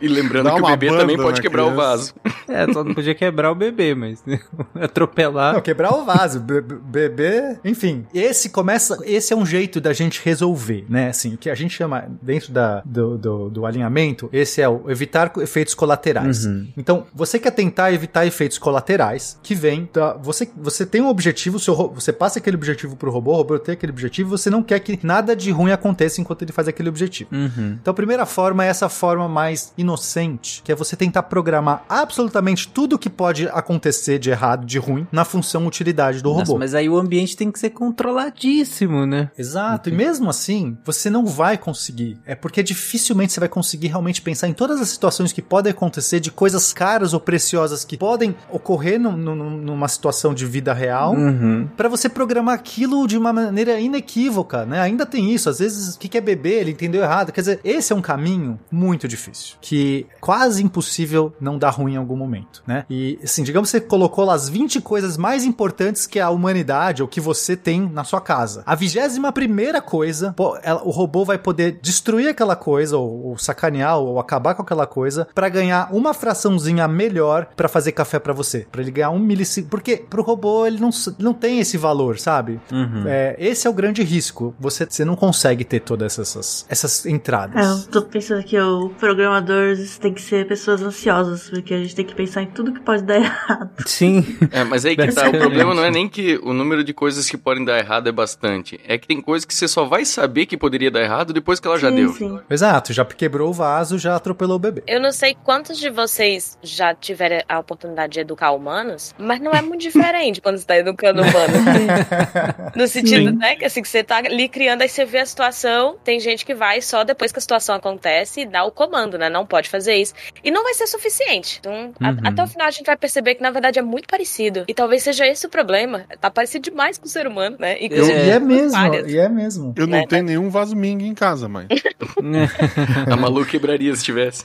E 0.00 0.08
lembrando 0.08 0.52
que 0.54 0.60
o 0.60 0.66
bebê 0.66 0.88
também 0.88 1.16
pode 1.16 1.40
quebrar 1.40 1.64
o 1.64 1.72
criança. 1.72 1.86
vaso. 1.88 2.14
É, 2.48 2.72
só 2.72 2.84
não 2.84 2.94
podia 2.94 3.14
quebrar 3.14 3.50
o 3.50 3.54
bebê, 3.54 3.94
mas 3.94 4.22
atropelar. 4.80 5.54
Não, 5.54 5.60
quebrar 5.60 5.92
o 5.94 6.04
vaso, 6.04 6.40
be- 6.40 6.60
be- 6.60 6.78
beber, 6.78 7.60
enfim. 7.64 8.06
Esse 8.14 8.50
começa, 8.50 8.98
esse 9.04 9.32
é 9.32 9.36
um 9.36 9.44
jeito 9.46 9.80
da 9.80 9.92
gente 9.92 10.20
resolver, 10.24 10.84
né? 10.88 11.08
Assim, 11.08 11.34
o 11.34 11.38
que 11.38 11.50
a 11.50 11.54
gente 11.54 11.74
chama 11.74 12.04
dentro 12.22 12.52
da, 12.52 12.82
do, 12.84 13.16
do, 13.18 13.50
do 13.50 13.66
alinhamento, 13.66 14.28
esse 14.32 14.60
é 14.60 14.68
o 14.68 14.90
evitar 14.90 15.32
efeitos 15.38 15.74
colaterais. 15.74 16.44
Uhum. 16.46 16.68
Então, 16.76 17.06
você 17.14 17.38
quer 17.38 17.50
tentar 17.50 17.92
evitar 17.92 18.26
efeitos 18.26 18.58
colaterais 18.58 19.38
que 19.42 19.54
vem 19.54 19.88
da, 19.92 20.14
você, 20.14 20.48
você 20.56 20.84
tem 20.86 21.00
um 21.00 21.08
objetivo, 21.08 21.55
seu, 21.58 21.74
ro- 21.74 21.92
você 21.94 22.12
passa 22.12 22.38
aquele 22.38 22.56
objetivo 22.56 22.96
pro 22.96 23.10
robô, 23.10 23.32
o 23.32 23.36
robô 23.36 23.58
tem 23.58 23.72
aquele 23.74 23.92
objetivo, 23.92 24.30
você 24.30 24.50
não 24.50 24.62
quer 24.62 24.80
que 24.80 24.98
nada 25.02 25.34
de 25.36 25.50
ruim 25.50 25.70
aconteça 25.72 26.20
enquanto 26.20 26.42
ele 26.42 26.52
faz 26.52 26.68
aquele 26.68 26.88
objetivo. 26.88 27.30
Uhum. 27.32 27.76
Então 27.80 27.90
a 27.92 27.94
primeira 27.94 28.26
forma 28.26 28.64
é 28.64 28.68
essa 28.68 28.88
forma 28.88 29.28
mais 29.28 29.72
inocente, 29.76 30.62
que 30.64 30.70
é 30.72 30.74
você 30.74 30.96
tentar 30.96 31.24
programar 31.24 31.84
absolutamente 31.88 32.68
tudo 32.68 32.98
que 32.98 33.08
pode 33.10 33.48
acontecer 33.48 34.18
de 34.18 34.30
errado, 34.30 34.64
de 34.66 34.78
ruim, 34.78 35.06
na 35.12 35.24
função 35.24 35.66
utilidade 35.66 36.22
do 36.22 36.30
Nossa, 36.30 36.46
robô. 36.52 36.58
mas 36.58 36.74
aí 36.74 36.88
o 36.88 36.96
ambiente 36.98 37.36
tem 37.36 37.50
que 37.50 37.58
ser 37.58 37.70
controladíssimo, 37.70 39.06
né? 39.06 39.30
Exato, 39.36 39.88
e 39.88 39.92
mesmo 39.92 40.28
assim, 40.30 40.76
você 40.84 41.08
não 41.10 41.26
vai 41.26 41.56
conseguir. 41.58 42.18
É 42.26 42.34
porque 42.34 42.62
dificilmente 42.62 43.32
você 43.32 43.40
vai 43.40 43.48
conseguir 43.48 43.88
realmente 43.88 44.20
pensar 44.22 44.48
em 44.48 44.52
todas 44.52 44.80
as 44.80 44.88
situações 44.88 45.32
que 45.32 45.42
podem 45.42 45.70
acontecer, 45.70 46.20
de 46.20 46.30
coisas 46.30 46.72
caras 46.72 47.12
ou 47.12 47.20
preciosas 47.20 47.84
que 47.84 47.96
podem 47.96 48.34
ocorrer 48.50 48.98
num- 49.00 49.16
num- 49.16 49.56
numa 49.56 49.88
situação 49.88 50.34
de 50.34 50.44
vida 50.46 50.72
real. 50.72 51.14
Uhum. 51.14 51.45
Pra 51.76 51.88
você 51.88 52.08
programar 52.08 52.54
aquilo 52.54 53.06
de 53.06 53.16
uma 53.18 53.32
maneira 53.32 53.78
inequívoca, 53.80 54.64
né? 54.64 54.80
Ainda 54.80 55.04
tem 55.04 55.32
isso. 55.32 55.48
Às 55.50 55.58
vezes, 55.58 55.94
o 55.94 55.98
que 55.98 56.16
é 56.16 56.20
beber? 56.20 56.60
Ele 56.60 56.70
entendeu 56.72 57.02
errado. 57.02 57.32
Quer 57.32 57.40
dizer, 57.40 57.60
esse 57.64 57.92
é 57.92 57.96
um 57.96 58.00
caminho 58.02 58.58
muito 58.70 59.06
difícil. 59.08 59.56
Que 59.60 60.06
quase 60.20 60.62
impossível 60.62 61.32
não 61.40 61.58
dar 61.58 61.70
ruim 61.70 61.94
em 61.94 61.96
algum 61.96 62.16
momento, 62.16 62.62
né? 62.66 62.84
E, 62.88 63.18
assim, 63.22 63.42
digamos 63.42 63.70
que 63.70 63.78
você 63.78 63.80
colocou 63.80 64.24
lá 64.24 64.34
as 64.34 64.48
20 64.48 64.80
coisas 64.80 65.16
mais 65.16 65.44
importantes 65.44 66.06
que 66.06 66.18
a 66.20 66.30
humanidade 66.30 67.02
ou 67.02 67.08
que 67.08 67.20
você 67.20 67.56
tem 67.56 67.88
na 67.88 68.04
sua 68.04 68.20
casa. 68.20 68.62
A 68.66 68.74
vigésima 68.74 69.32
primeira 69.32 69.80
coisa, 69.80 70.32
pô, 70.36 70.56
ela- 70.62 70.82
o 70.84 70.90
robô 70.90 71.24
vai 71.24 71.38
poder 71.38 71.78
destruir 71.82 72.28
aquela 72.28 72.56
coisa, 72.56 72.96
ou, 72.96 73.26
ou 73.28 73.38
sacanear, 73.38 73.98
ou 73.98 74.18
acabar 74.18 74.54
com 74.54 74.62
aquela 74.62 74.86
coisa, 74.86 75.26
pra 75.34 75.48
ganhar 75.48 75.88
uma 75.92 76.14
fraçãozinha 76.14 76.86
melhor 76.88 77.48
pra 77.56 77.68
fazer 77.68 77.92
café 77.92 78.18
pra 78.18 78.32
você. 78.32 78.66
Pra 78.70 78.80
ele 78.82 78.90
ganhar 78.90 79.10
um 79.10 79.18
milissegundo. 79.18 79.70
Porque 79.70 79.96
pro 79.96 80.22
robô, 80.22 80.66
ele 80.66 80.78
não, 80.80 80.90
ele 80.90 81.16
não 81.18 81.34
tem 81.36 81.60
esse 81.60 81.76
valor, 81.78 82.18
sabe? 82.18 82.60
Uhum. 82.72 83.04
É, 83.06 83.36
esse 83.38 83.66
é 83.66 83.70
o 83.70 83.72
grande 83.72 84.02
risco. 84.02 84.54
Você, 84.58 84.86
você 84.88 85.04
não 85.04 85.14
consegue 85.16 85.64
ter 85.64 85.80
todas 85.80 86.18
essas, 86.18 86.66
essas 86.68 87.06
É, 87.06 87.10
entradas. 87.10 87.84
eu 87.86 87.90
tô 87.90 88.02
pensando 88.02 88.42
que 88.42 88.58
o 88.58 88.88
programador 88.98 89.76
tem 90.00 90.12
que 90.12 90.22
ser 90.22 90.46
pessoas 90.46 90.82
ansiosas, 90.82 91.48
porque 91.50 91.74
a 91.74 91.78
gente 91.78 91.94
tem 91.94 92.04
que 92.04 92.14
pensar 92.14 92.42
em 92.42 92.46
tudo 92.46 92.72
que 92.72 92.80
pode 92.80 93.02
dar 93.02 93.16
errado. 93.20 93.70
Sim. 93.86 94.24
É, 94.50 94.64
mas 94.64 94.84
aí 94.84 94.96
que 94.96 95.12
tá. 95.12 95.28
O 95.28 95.32
problema 95.38 95.74
não 95.74 95.84
é 95.84 95.90
nem 95.90 96.08
que 96.08 96.38
o 96.42 96.52
número 96.52 96.82
de 96.82 96.92
coisas 96.94 97.28
que 97.28 97.36
podem 97.36 97.64
dar 97.64 97.78
errado 97.78 98.08
é 98.08 98.12
bastante. 98.12 98.80
É 98.86 98.96
que 98.98 99.06
tem 99.06 99.20
coisas 99.20 99.44
que 99.44 99.54
você 99.54 99.68
só 99.68 99.84
vai 99.84 100.04
saber 100.04 100.46
que 100.46 100.56
poderia 100.56 100.90
dar 100.90 101.02
errado 101.02 101.32
depois 101.32 101.60
que 101.60 101.66
ela 101.66 101.78
já 101.78 101.90
sim, 101.90 101.96
deu. 101.96 102.12
sim. 102.12 102.38
Exato, 102.48 102.92
já 102.92 103.04
quebrou 103.04 103.50
o 103.50 103.52
vaso, 103.52 103.98
já 103.98 104.16
atropelou 104.16 104.56
o 104.56 104.58
bebê. 104.58 104.82
Eu 104.86 105.00
não 105.00 105.12
sei 105.12 105.36
quantos 105.44 105.78
de 105.78 105.90
vocês 105.90 106.56
já 106.62 106.94
tiveram 106.94 107.38
a 107.48 107.58
oportunidade 107.58 108.14
de 108.14 108.20
educar 108.20 108.52
humanos, 108.52 109.14
mas 109.18 109.40
não 109.40 109.52
é 109.52 109.60
muito 109.62 109.82
diferente 109.86 110.40
quando 110.40 110.58
você 110.58 110.66
tá 110.66 110.76
educando 110.78 111.22
No 112.76 112.86
sentido, 112.86 113.30
Sim. 113.30 113.36
né, 113.36 113.56
que 113.56 113.64
assim, 113.64 113.80
que 113.82 113.88
você 113.88 114.02
tá 114.04 114.16
ali 114.18 114.48
criando, 114.48 114.82
aí 114.82 114.88
você 114.88 115.04
vê 115.04 115.18
a 115.18 115.26
situação, 115.26 115.96
tem 116.04 116.20
gente 116.20 116.44
que 116.44 116.54
vai 116.54 116.80
só 116.82 117.04
depois 117.04 117.32
que 117.32 117.38
a 117.38 117.40
situação 117.40 117.74
acontece 117.74 118.42
e 118.42 118.44
dá 118.46 118.64
o 118.64 118.70
comando, 118.70 119.16
né? 119.18 119.28
Não 119.30 119.46
pode 119.46 119.68
fazer 119.68 119.94
isso. 119.94 120.12
E 120.44 120.50
não 120.50 120.62
vai 120.62 120.74
ser 120.74 120.86
suficiente. 120.86 121.58
Então, 121.60 121.92
a- 122.00 122.10
Uhum. 122.10 122.18
até 122.24 122.42
o 122.42 122.46
final 122.46 122.66
a 122.66 122.70
gente 122.70 122.84
vai 122.86 122.96
perceber 122.96 123.34
que, 123.36 123.42
na 123.42 123.50
verdade, 123.50 123.78
é 123.78 123.82
muito 123.82 124.06
parecido. 124.08 124.64
E 124.68 124.74
talvez 124.74 125.02
seja 125.02 125.26
esse 125.26 125.46
o 125.46 125.48
problema. 125.50 126.04
Tá 126.20 126.30
parecido 126.30 126.64
demais 126.70 126.98
com 126.98 127.06
o 127.06 127.08
ser 127.08 127.26
humano, 127.26 127.56
né? 127.58 127.76
E, 127.80 127.88
Eu- 127.90 128.06
É. 128.06 128.26
E 128.26 128.30
é 128.30 128.38
mesmo, 128.38 128.70
falhas. 128.72 129.10
e 129.12 129.18
é 129.18 129.28
mesmo. 129.28 129.72
Eu 129.76 129.86
não 129.86 129.98
Né? 129.98 130.06
tenho 130.06 130.24
nenhum 130.24 130.50
vaso 130.50 130.76
Ming 130.76 131.04
em 131.06 131.14
casa, 131.14 131.48
mãe. 131.48 131.66
A 133.10 133.16
Malu 133.16 133.44
quebraria 133.46 133.94
se 133.96 134.04
tivesse. 134.04 134.44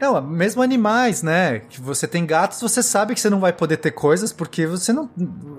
Não, 0.00 0.20
mesmo 0.22 0.62
animais, 0.62 1.22
né? 1.22 1.60
Que 1.70 1.80
você 1.80 2.06
tem 2.06 2.24
gatos, 2.26 2.60
você 2.60 2.82
sabe 2.82 3.14
que 3.14 3.20
você 3.20 3.30
não 3.30 3.40
vai 3.40 3.52
poder 3.52 3.76
ter 3.76 3.90
coisas 3.90 4.32
porque 4.32 4.66
você 4.66 4.92
não. 4.92 4.99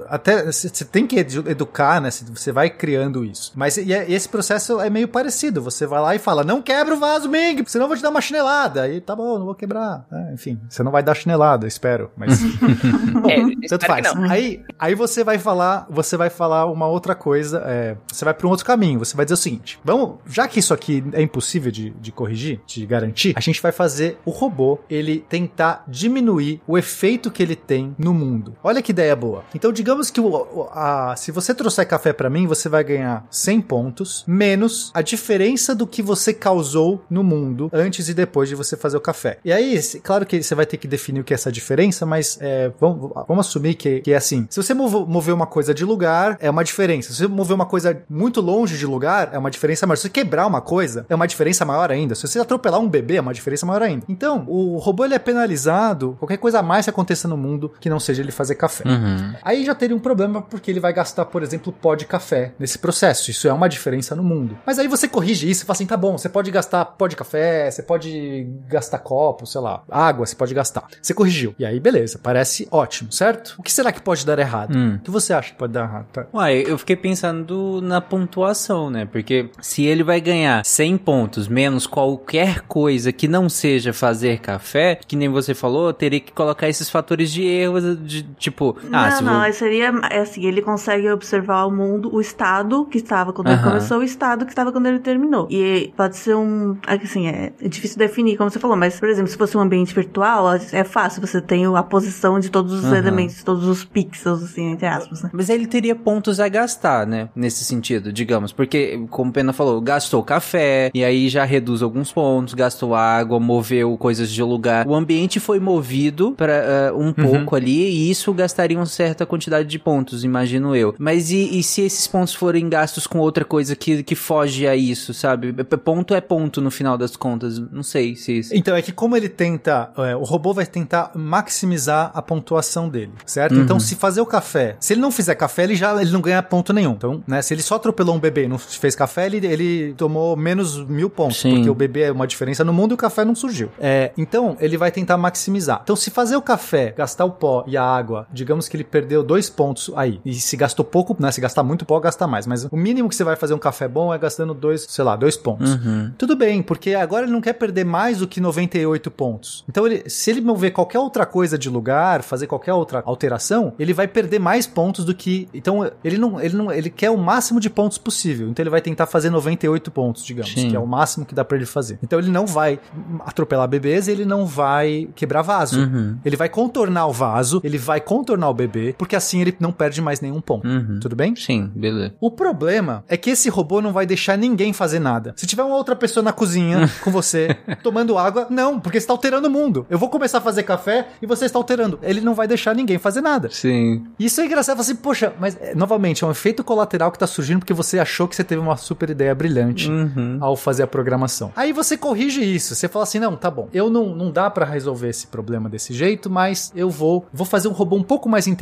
Até 0.07 0.45
você 0.51 0.85
tem 0.85 1.05
que 1.07 1.17
edu- 1.17 1.49
educar, 1.49 2.01
né? 2.01 2.09
Você 2.11 2.51
vai 2.51 2.69
criando 2.69 3.23
isso. 3.23 3.51
Mas 3.55 3.77
e 3.77 3.93
é- 3.93 4.09
esse 4.11 4.27
processo 4.27 4.79
é 4.81 4.89
meio 4.89 5.07
parecido. 5.07 5.61
Você 5.61 5.85
vai 5.85 6.01
lá 6.01 6.15
e 6.15 6.19
fala: 6.19 6.43
não 6.43 6.61
quebra 6.61 6.93
o 6.93 6.97
vaso, 6.99 7.29
Ming, 7.29 7.63
senão 7.67 7.85
eu 7.85 7.87
vou 7.89 7.97
te 7.97 8.03
dar 8.03 8.09
uma 8.09 8.21
chinelada. 8.21 8.83
Aí 8.83 8.99
tá 9.01 9.15
bom, 9.15 9.37
não 9.39 9.45
vou 9.45 9.55
quebrar. 9.55 10.05
É, 10.11 10.33
enfim, 10.33 10.59
você 10.69 10.83
não 10.83 10.91
vai 10.91 11.03
dar 11.03 11.15
chinelada, 11.15 11.67
espero. 11.67 12.11
Mas. 12.15 12.39
Bom, 12.41 13.29
É, 13.31 13.37
tanto 13.67 13.83
espero 13.83 13.87
faz. 13.87 14.13
não. 14.15 14.29
Aí, 14.29 14.63
aí 14.79 14.95
você 14.95 15.23
vai 15.23 15.37
falar, 15.37 15.85
você 15.89 16.17
vai 16.17 16.29
falar 16.29 16.65
uma 16.65 16.87
outra 16.87 17.15
coisa, 17.15 17.63
é, 17.65 17.95
você 18.11 18.25
vai 18.25 18.33
para 18.33 18.47
um 18.47 18.49
outro 18.49 18.65
caminho. 18.65 18.99
Você 18.99 19.15
vai 19.15 19.25
dizer 19.25 19.35
o 19.35 19.37
seguinte: 19.37 19.79
vamos, 19.83 20.15
já 20.27 20.47
que 20.47 20.59
isso 20.59 20.73
aqui 20.73 21.03
é 21.13 21.21
impossível 21.21 21.71
de, 21.71 21.91
de 21.91 22.11
corrigir, 22.11 22.59
de 22.65 22.85
garantir, 22.85 23.33
a 23.35 23.39
gente 23.39 23.61
vai 23.61 23.71
fazer 23.71 24.17
o 24.25 24.31
robô 24.31 24.79
ele 24.89 25.25
tentar 25.29 25.83
diminuir 25.87 26.61
o 26.67 26.77
efeito 26.77 27.31
que 27.31 27.41
ele 27.41 27.55
tem 27.55 27.95
no 27.97 28.13
mundo. 28.13 28.55
Olha 28.63 28.81
que 28.81 28.91
ideia 28.91 29.15
boa. 29.15 29.30
Então, 29.55 29.71
digamos 29.71 30.09
que 30.09 30.19
o, 30.21 30.67
a- 30.73 31.13
se 31.17 31.31
você 31.31 31.53
trouxer 31.53 31.87
café 31.87 32.13
para 32.13 32.29
mim, 32.29 32.47
você 32.47 32.67
vai 32.69 32.83
ganhar 32.83 33.25
100 33.29 33.61
pontos 33.61 34.23
menos 34.27 34.91
a 34.93 35.01
diferença 35.01 35.73
do 35.75 35.85
que 35.87 36.01
você 36.01 36.33
causou 36.33 37.03
no 37.09 37.23
mundo 37.23 37.69
antes 37.73 38.09
e 38.09 38.13
depois 38.13 38.49
de 38.49 38.55
você 38.55 38.75
fazer 38.75 38.97
o 38.97 39.01
café. 39.01 39.37
E 39.45 39.51
aí, 39.51 39.79
claro 40.03 40.25
que 40.25 40.41
você 40.41 40.55
vai 40.55 40.65
ter 40.65 40.77
que 40.77 40.87
definir 40.87 41.21
o 41.21 41.23
que 41.23 41.33
é 41.33 41.35
essa 41.35 41.51
diferença, 41.51 42.05
mas 42.05 42.37
é, 42.41 42.71
vamos, 42.79 43.11
vamos 43.27 43.47
assumir 43.47 43.75
que, 43.75 44.01
que 44.01 44.11
é 44.13 44.15
assim. 44.17 44.47
Se 44.49 44.61
você 44.61 44.73
move- 44.73 45.05
mover 45.07 45.33
uma 45.33 45.47
coisa 45.47 45.73
de 45.73 45.85
lugar, 45.85 46.37
é 46.39 46.49
uma 46.49 46.63
diferença. 46.63 47.11
Se 47.13 47.17
você 47.19 47.27
mover 47.27 47.55
uma 47.55 47.65
coisa 47.65 48.01
muito 48.09 48.41
longe 48.41 48.77
de 48.77 48.85
lugar, 48.85 49.29
é 49.31 49.37
uma 49.37 49.51
diferença 49.51 49.85
maior. 49.87 49.95
Se 49.97 50.03
você 50.03 50.09
quebrar 50.09 50.47
uma 50.47 50.61
coisa, 50.61 51.05
é 51.09 51.15
uma 51.15 51.27
diferença 51.27 51.63
maior 51.65 51.91
ainda. 51.91 52.15
Se 52.15 52.27
você 52.27 52.39
atropelar 52.39 52.79
um 52.79 52.89
bebê, 52.89 53.15
é 53.17 53.21
uma 53.21 53.33
diferença 53.33 53.65
maior 53.65 53.81
ainda. 53.83 54.03
Então, 54.09 54.45
o 54.47 54.77
robô 54.77 55.05
ele 55.05 55.13
é 55.13 55.19
penalizado 55.19 56.15
qualquer 56.19 56.37
coisa 56.37 56.59
a 56.59 56.63
mais 56.63 56.85
que 56.85 56.89
aconteça 56.89 57.27
no 57.27 57.37
mundo 57.37 57.71
que 57.79 57.89
não 57.89 57.99
seja 57.99 58.21
ele 58.21 58.31
fazer 58.31 58.55
café. 58.55 58.83
Uhum. 58.87 59.20
Aí 59.41 59.65
já 59.65 59.75
teria 59.75 59.95
um 59.95 59.99
problema 59.99 60.41
porque 60.41 60.71
ele 60.71 60.79
vai 60.79 60.93
gastar, 60.93 61.25
por 61.25 61.43
exemplo, 61.43 61.71
pó 61.71 61.95
de 61.95 62.05
café 62.05 62.53
nesse 62.59 62.77
processo. 62.77 63.31
Isso 63.31 63.47
é 63.47 63.53
uma 63.53 63.69
diferença 63.69 64.15
no 64.15 64.23
mundo. 64.23 64.57
Mas 64.65 64.79
aí 64.79 64.87
você 64.87 65.07
corrige 65.07 65.49
isso 65.49 65.63
e 65.63 65.65
fala 65.65 65.75
assim: 65.75 65.85
tá 65.85 65.97
bom, 65.97 66.17
você 66.17 66.29
pode 66.29 66.51
gastar 66.51 66.85
pó 66.85 67.07
de 67.07 67.15
café, 67.15 67.69
você 67.69 67.83
pode 67.83 68.47
gastar 68.67 68.99
copo, 68.99 69.45
sei 69.45 69.61
lá, 69.61 69.83
água, 69.89 70.25
você 70.25 70.35
pode 70.35 70.53
gastar. 70.53 70.87
Você 71.01 71.13
corrigiu. 71.13 71.55
E 71.57 71.65
aí, 71.65 71.79
beleza, 71.79 72.19
parece 72.21 72.67
ótimo, 72.71 73.11
certo? 73.11 73.55
O 73.57 73.63
que 73.63 73.71
será 73.71 73.91
que 73.91 74.01
pode 74.01 74.25
dar 74.25 74.39
errado? 74.39 74.75
Hum. 74.75 74.95
O 74.95 74.99
que 74.99 75.11
você 75.11 75.33
acha 75.33 75.51
que 75.51 75.57
pode 75.57 75.73
dar 75.73 75.83
errado? 75.83 76.07
Tá? 76.11 76.25
Uai, 76.33 76.63
eu 76.67 76.77
fiquei 76.77 76.95
pensando 76.95 77.79
na 77.81 78.01
pontuação, 78.01 78.89
né? 78.89 79.05
Porque 79.05 79.49
se 79.61 79.83
ele 79.83 80.03
vai 80.03 80.21
ganhar 80.21 80.65
100 80.65 80.97
pontos 80.97 81.47
menos 81.47 81.87
qualquer 81.87 82.61
coisa 82.61 83.11
que 83.11 83.27
não 83.27 83.49
seja 83.49 83.93
fazer 83.93 84.39
café, 84.39 84.99
que 85.07 85.15
nem 85.15 85.29
você 85.29 85.53
falou, 85.53 85.93
teria 85.93 86.19
que 86.19 86.31
colocar 86.31 86.67
esses 86.67 86.89
fatores 86.89 87.31
de 87.31 87.43
erro, 87.43 87.95
de 87.95 88.23
tipo, 88.37 88.77
ah, 88.91 89.00
não, 89.09 89.21
não, 89.21 89.41
vou... 89.43 89.53
seria 89.53 89.93
é 90.09 90.19
assim, 90.19 90.45
ele 90.45 90.61
consegue 90.61 91.09
observar 91.09 91.65
o 91.65 91.71
mundo, 91.71 92.13
o 92.13 92.21
estado 92.21 92.85
que 92.85 92.97
estava 92.97 93.33
quando 93.33 93.49
ele 93.49 93.61
começou, 93.61 93.99
o 93.99 94.03
estado 94.03 94.45
que 94.45 94.51
estava 94.51 94.71
quando 94.71 94.87
ele 94.87 94.99
terminou. 94.99 95.47
E 95.49 95.93
pode 95.95 96.17
ser 96.17 96.35
um, 96.35 96.77
assim, 96.87 97.27
é, 97.27 97.53
é 97.61 97.67
difícil 97.67 97.97
definir, 97.97 98.37
como 98.37 98.49
você 98.49 98.59
falou, 98.59 98.77
mas, 98.77 98.99
por 98.99 99.09
exemplo, 99.09 99.29
se 99.29 99.37
fosse 99.37 99.57
um 99.57 99.61
ambiente 99.61 99.93
virtual, 99.93 100.47
é 100.71 100.83
fácil, 100.83 101.21
você 101.21 101.41
tem 101.41 101.65
a 101.65 101.83
posição 101.83 102.39
de 102.39 102.49
todos 102.49 102.73
os 102.73 102.85
Aham. 102.85 102.97
elementos, 102.97 103.43
todos 103.43 103.65
os 103.65 103.83
pixels, 103.83 104.43
assim, 104.43 104.71
entre 104.71 104.87
aspas, 104.87 105.23
né? 105.23 105.29
Mas 105.33 105.49
ele 105.49 105.67
teria 105.67 105.95
pontos 105.95 106.39
a 106.39 106.47
gastar, 106.47 107.05
né? 107.05 107.29
Nesse 107.35 107.63
sentido, 107.63 108.11
digamos. 108.11 108.51
Porque, 108.51 109.05
como 109.09 109.29
o 109.29 109.33
Pena 109.33 109.53
falou, 109.53 109.79
gastou 109.81 110.23
café, 110.23 110.91
e 110.93 111.03
aí 111.03 111.29
já 111.29 111.43
reduz 111.43 111.81
alguns 111.81 112.11
pontos, 112.11 112.53
gastou 112.53 112.95
água, 112.95 113.39
moveu 113.39 113.97
coisas 113.97 114.29
de 114.29 114.43
lugar. 114.43 114.87
O 114.87 114.95
ambiente 114.95 115.39
foi 115.39 115.59
movido 115.59 116.33
para 116.33 116.91
um 116.95 117.13
pouco 117.13 117.55
ali, 117.55 117.89
e 117.89 118.09
isso 118.09 118.33
gastaria 118.33 118.77
uma 118.77 118.85
certa 118.91 119.25
quantidade 119.25 119.67
de 119.67 119.79
pontos, 119.79 120.23
imagino 120.23 120.75
eu. 120.75 120.93
Mas 120.97 121.31
e, 121.31 121.59
e 121.59 121.63
se 121.63 121.81
esses 121.81 122.07
pontos 122.07 122.33
forem 122.33 122.69
gastos 122.69 123.07
com 123.07 123.19
outra 123.19 123.45
coisa 123.45 123.75
que, 123.75 124.03
que 124.03 124.15
foge 124.15 124.67
a 124.67 124.75
isso, 124.75 125.13
sabe? 125.13 125.53
Ponto 125.83 126.13
é 126.13 126.21
ponto 126.21 126.61
no 126.61 126.69
final 126.69 126.97
das 126.97 127.15
contas. 127.15 127.59
Não 127.59 127.83
sei 127.83 128.15
se 128.15 128.37
isso. 128.37 128.55
Então, 128.55 128.75
é 128.75 128.81
que 128.81 128.91
como 128.91 129.15
ele 129.15 129.29
tenta, 129.29 129.91
é, 129.97 130.15
o 130.15 130.23
robô 130.23 130.53
vai 130.53 130.65
tentar 130.65 131.11
maximizar 131.15 132.11
a 132.13 132.21
pontuação 132.21 132.89
dele, 132.89 133.11
certo? 133.25 133.55
Uhum. 133.55 133.63
Então, 133.63 133.79
se 133.79 133.95
fazer 133.95 134.21
o 134.21 134.25
café, 134.25 134.75
se 134.79 134.93
ele 134.93 135.01
não 135.01 135.11
fizer 135.11 135.35
café, 135.35 135.63
ele 135.63 135.75
já 135.75 135.99
ele 136.01 136.11
não 136.11 136.21
ganha 136.21 136.41
ponto 136.43 136.73
nenhum. 136.73 136.91
Então, 136.91 137.23
né, 137.27 137.41
se 137.41 137.53
ele 137.53 137.61
só 137.61 137.75
atropelou 137.75 138.15
um 138.15 138.19
bebê 138.19 138.45
e 138.45 138.47
não 138.47 138.57
fez 138.57 138.95
café, 138.95 139.25
ele, 139.25 139.45
ele 139.45 139.93
tomou 139.93 140.35
menos 140.35 140.85
mil 140.87 141.09
pontos, 141.09 141.39
Sim. 141.39 141.55
porque 141.55 141.69
o 141.69 141.75
bebê 141.75 142.03
é 142.03 142.11
uma 142.11 142.27
diferença 142.27 142.63
no 142.63 142.73
mundo 142.73 142.91
e 142.91 142.95
o 142.95 142.97
café 142.97 143.23
não 143.25 143.35
surgiu. 143.35 143.69
É, 143.79 144.11
então, 144.17 144.57
ele 144.59 144.77
vai 144.77 144.91
tentar 144.91 145.17
maximizar. 145.17 145.81
Então, 145.83 145.95
se 145.95 146.09
fazer 146.09 146.35
o 146.35 146.41
café, 146.41 146.93
gastar 146.97 147.25
o 147.25 147.31
pó 147.31 147.63
e 147.67 147.77
a 147.77 147.83
água, 147.83 148.27
digamos 148.31 148.67
que 148.67 148.75
ele 148.75 148.80
perdeu 148.83 149.23
dois 149.23 149.49
pontos 149.49 149.91
aí, 149.95 150.19
e 150.25 150.33
se 150.33 150.55
gastou 150.55 150.85
pouco, 150.85 151.15
né, 151.19 151.31
se 151.31 151.41
gastar 151.41 151.63
muito 151.63 151.85
pó, 151.85 151.99
gasta 151.99 152.27
mais, 152.27 152.47
mas 152.47 152.65
o 152.65 152.77
mínimo 152.77 153.09
que 153.09 153.15
você 153.15 153.23
vai 153.23 153.35
fazer 153.35 153.53
um 153.53 153.59
café 153.59 153.87
bom 153.87 154.13
é 154.13 154.17
gastando 154.17 154.53
dois, 154.53 154.85
sei 154.89 155.03
lá, 155.03 155.15
dois 155.15 155.37
pontos. 155.37 155.75
Uhum. 155.75 156.11
Tudo 156.17 156.35
bem, 156.35 156.61
porque 156.61 156.93
agora 156.93 157.25
ele 157.25 157.31
não 157.31 157.41
quer 157.41 157.53
perder 157.53 157.85
mais 157.85 158.19
do 158.19 158.27
que 158.27 158.39
98 158.39 159.11
pontos. 159.11 159.63
Então, 159.67 159.85
ele, 159.85 160.09
se 160.09 160.29
ele 160.29 160.41
mover 160.41 160.71
qualquer 160.71 160.99
outra 160.99 161.25
coisa 161.25 161.57
de 161.57 161.69
lugar, 161.69 162.23
fazer 162.23 162.47
qualquer 162.47 162.73
outra 162.73 163.01
alteração, 163.05 163.73
ele 163.77 163.93
vai 163.93 164.07
perder 164.07 164.39
mais 164.39 164.65
pontos 164.65 165.05
do 165.05 165.13
que. 165.13 165.47
Então, 165.53 165.89
ele 166.03 166.17
não, 166.17 166.39
ele 166.39 166.55
não, 166.55 166.71
ele 166.71 166.89
quer 166.89 167.09
o 167.09 167.17
máximo 167.17 167.59
de 167.59 167.69
pontos 167.69 167.97
possível. 167.97 168.49
Então, 168.49 168.63
ele 168.63 168.69
vai 168.69 168.81
tentar 168.81 169.05
fazer 169.05 169.29
98 169.29 169.91
pontos, 169.91 170.23
digamos, 170.23 170.51
Sim. 170.51 170.69
que 170.69 170.75
é 170.75 170.79
o 170.79 170.87
máximo 170.87 171.25
que 171.25 171.35
dá 171.35 171.43
pra 171.43 171.57
ele 171.57 171.65
fazer. 171.65 171.99
Então, 172.03 172.19
ele 172.19 172.29
não 172.29 172.45
vai 172.45 172.79
atropelar 173.25 173.67
bebês, 173.67 174.07
ele 174.07 174.25
não 174.25 174.45
vai 174.45 175.09
quebrar 175.15 175.41
vaso. 175.41 175.79
Uhum. 175.79 176.17
Ele 176.23 176.35
vai 176.35 176.49
contornar 176.49 177.07
o 177.07 177.11
vaso, 177.11 177.61
ele 177.63 177.77
vai 177.77 177.99
contornar 177.99 178.49
o 178.49 178.53
bebê, 178.53 178.70
porque 178.97 179.15
assim 179.15 179.41
ele 179.41 179.55
não 179.59 179.71
perde 179.71 180.01
mais 180.01 180.21
nenhum 180.21 180.41
ponto. 180.41 180.67
Uhum. 180.67 180.99
Tudo 181.01 181.15
bem? 181.15 181.35
Sim, 181.35 181.69
beleza. 181.75 182.13
O 182.19 182.31
problema 182.31 183.03
é 183.07 183.17
que 183.17 183.29
esse 183.29 183.49
robô 183.49 183.81
não 183.81 183.93
vai 183.93 184.05
deixar 184.05 184.37
ninguém 184.37 184.73
fazer 184.73 184.99
nada. 184.99 185.33
Se 185.37 185.45
tiver 185.47 185.63
uma 185.63 185.75
outra 185.75 185.95
pessoa 185.95 186.23
na 186.23 186.33
cozinha 186.33 186.89
com 187.03 187.11
você, 187.11 187.55
tomando 187.83 188.17
água, 188.17 188.47
não, 188.49 188.79
porque 188.79 188.99
você 188.99 189.03
está 189.03 189.13
alterando 189.13 189.47
o 189.47 189.51
mundo. 189.51 189.85
Eu 189.89 189.97
vou 189.97 190.09
começar 190.09 190.39
a 190.39 190.41
fazer 190.41 190.63
café 190.63 191.07
e 191.21 191.25
você 191.25 191.45
está 191.45 191.57
alterando. 191.59 191.99
Ele 192.01 192.21
não 192.21 192.33
vai 192.33 192.47
deixar 192.47 192.75
ninguém 192.75 192.97
fazer 192.97 193.21
nada. 193.21 193.49
Sim. 193.51 194.03
Isso 194.19 194.41
é 194.41 194.45
engraçado, 194.45 194.79
assim, 194.79 194.95
poxa, 194.95 195.33
mas 195.39 195.57
é, 195.59 195.73
novamente, 195.75 196.23
é 196.23 196.27
um 196.27 196.31
efeito 196.31 196.63
colateral 196.63 197.11
que 197.11 197.19
tá 197.19 197.27
surgindo 197.27 197.59
porque 197.59 197.73
você 197.73 197.99
achou 197.99 198.27
que 198.27 198.35
você 198.35 198.43
teve 198.43 198.61
uma 198.61 198.77
super 198.77 199.09
ideia 199.09 199.33
brilhante 199.35 199.89
Uhum. 199.89 200.37
ao 200.41 200.55
fazer 200.55 200.83
a 200.83 200.87
programação. 200.87 201.51
Aí 201.55 201.71
você 201.73 201.97
corrige 201.97 202.41
isso, 202.43 202.75
você 202.75 202.87
fala 202.87 203.03
assim, 203.03 203.19
não, 203.19 203.35
tá 203.35 203.49
bom, 203.49 203.67
eu 203.73 203.89
não, 203.89 204.15
não 204.15 204.31
dá 204.31 204.49
pra 204.49 204.65
resolver 204.65 205.09
esse 205.09 205.27
problema 205.27 205.69
desse 205.69 205.93
jeito, 205.93 206.29
mas 206.29 206.71
eu 206.75 206.89
vou, 206.89 207.25
vou 207.33 207.45
fazer 207.45 207.67
um 207.67 207.71
robô 207.71 207.95
um 207.95 208.03
pouco 208.03 208.27
mais 208.29 208.47
inteligente, 208.47 208.60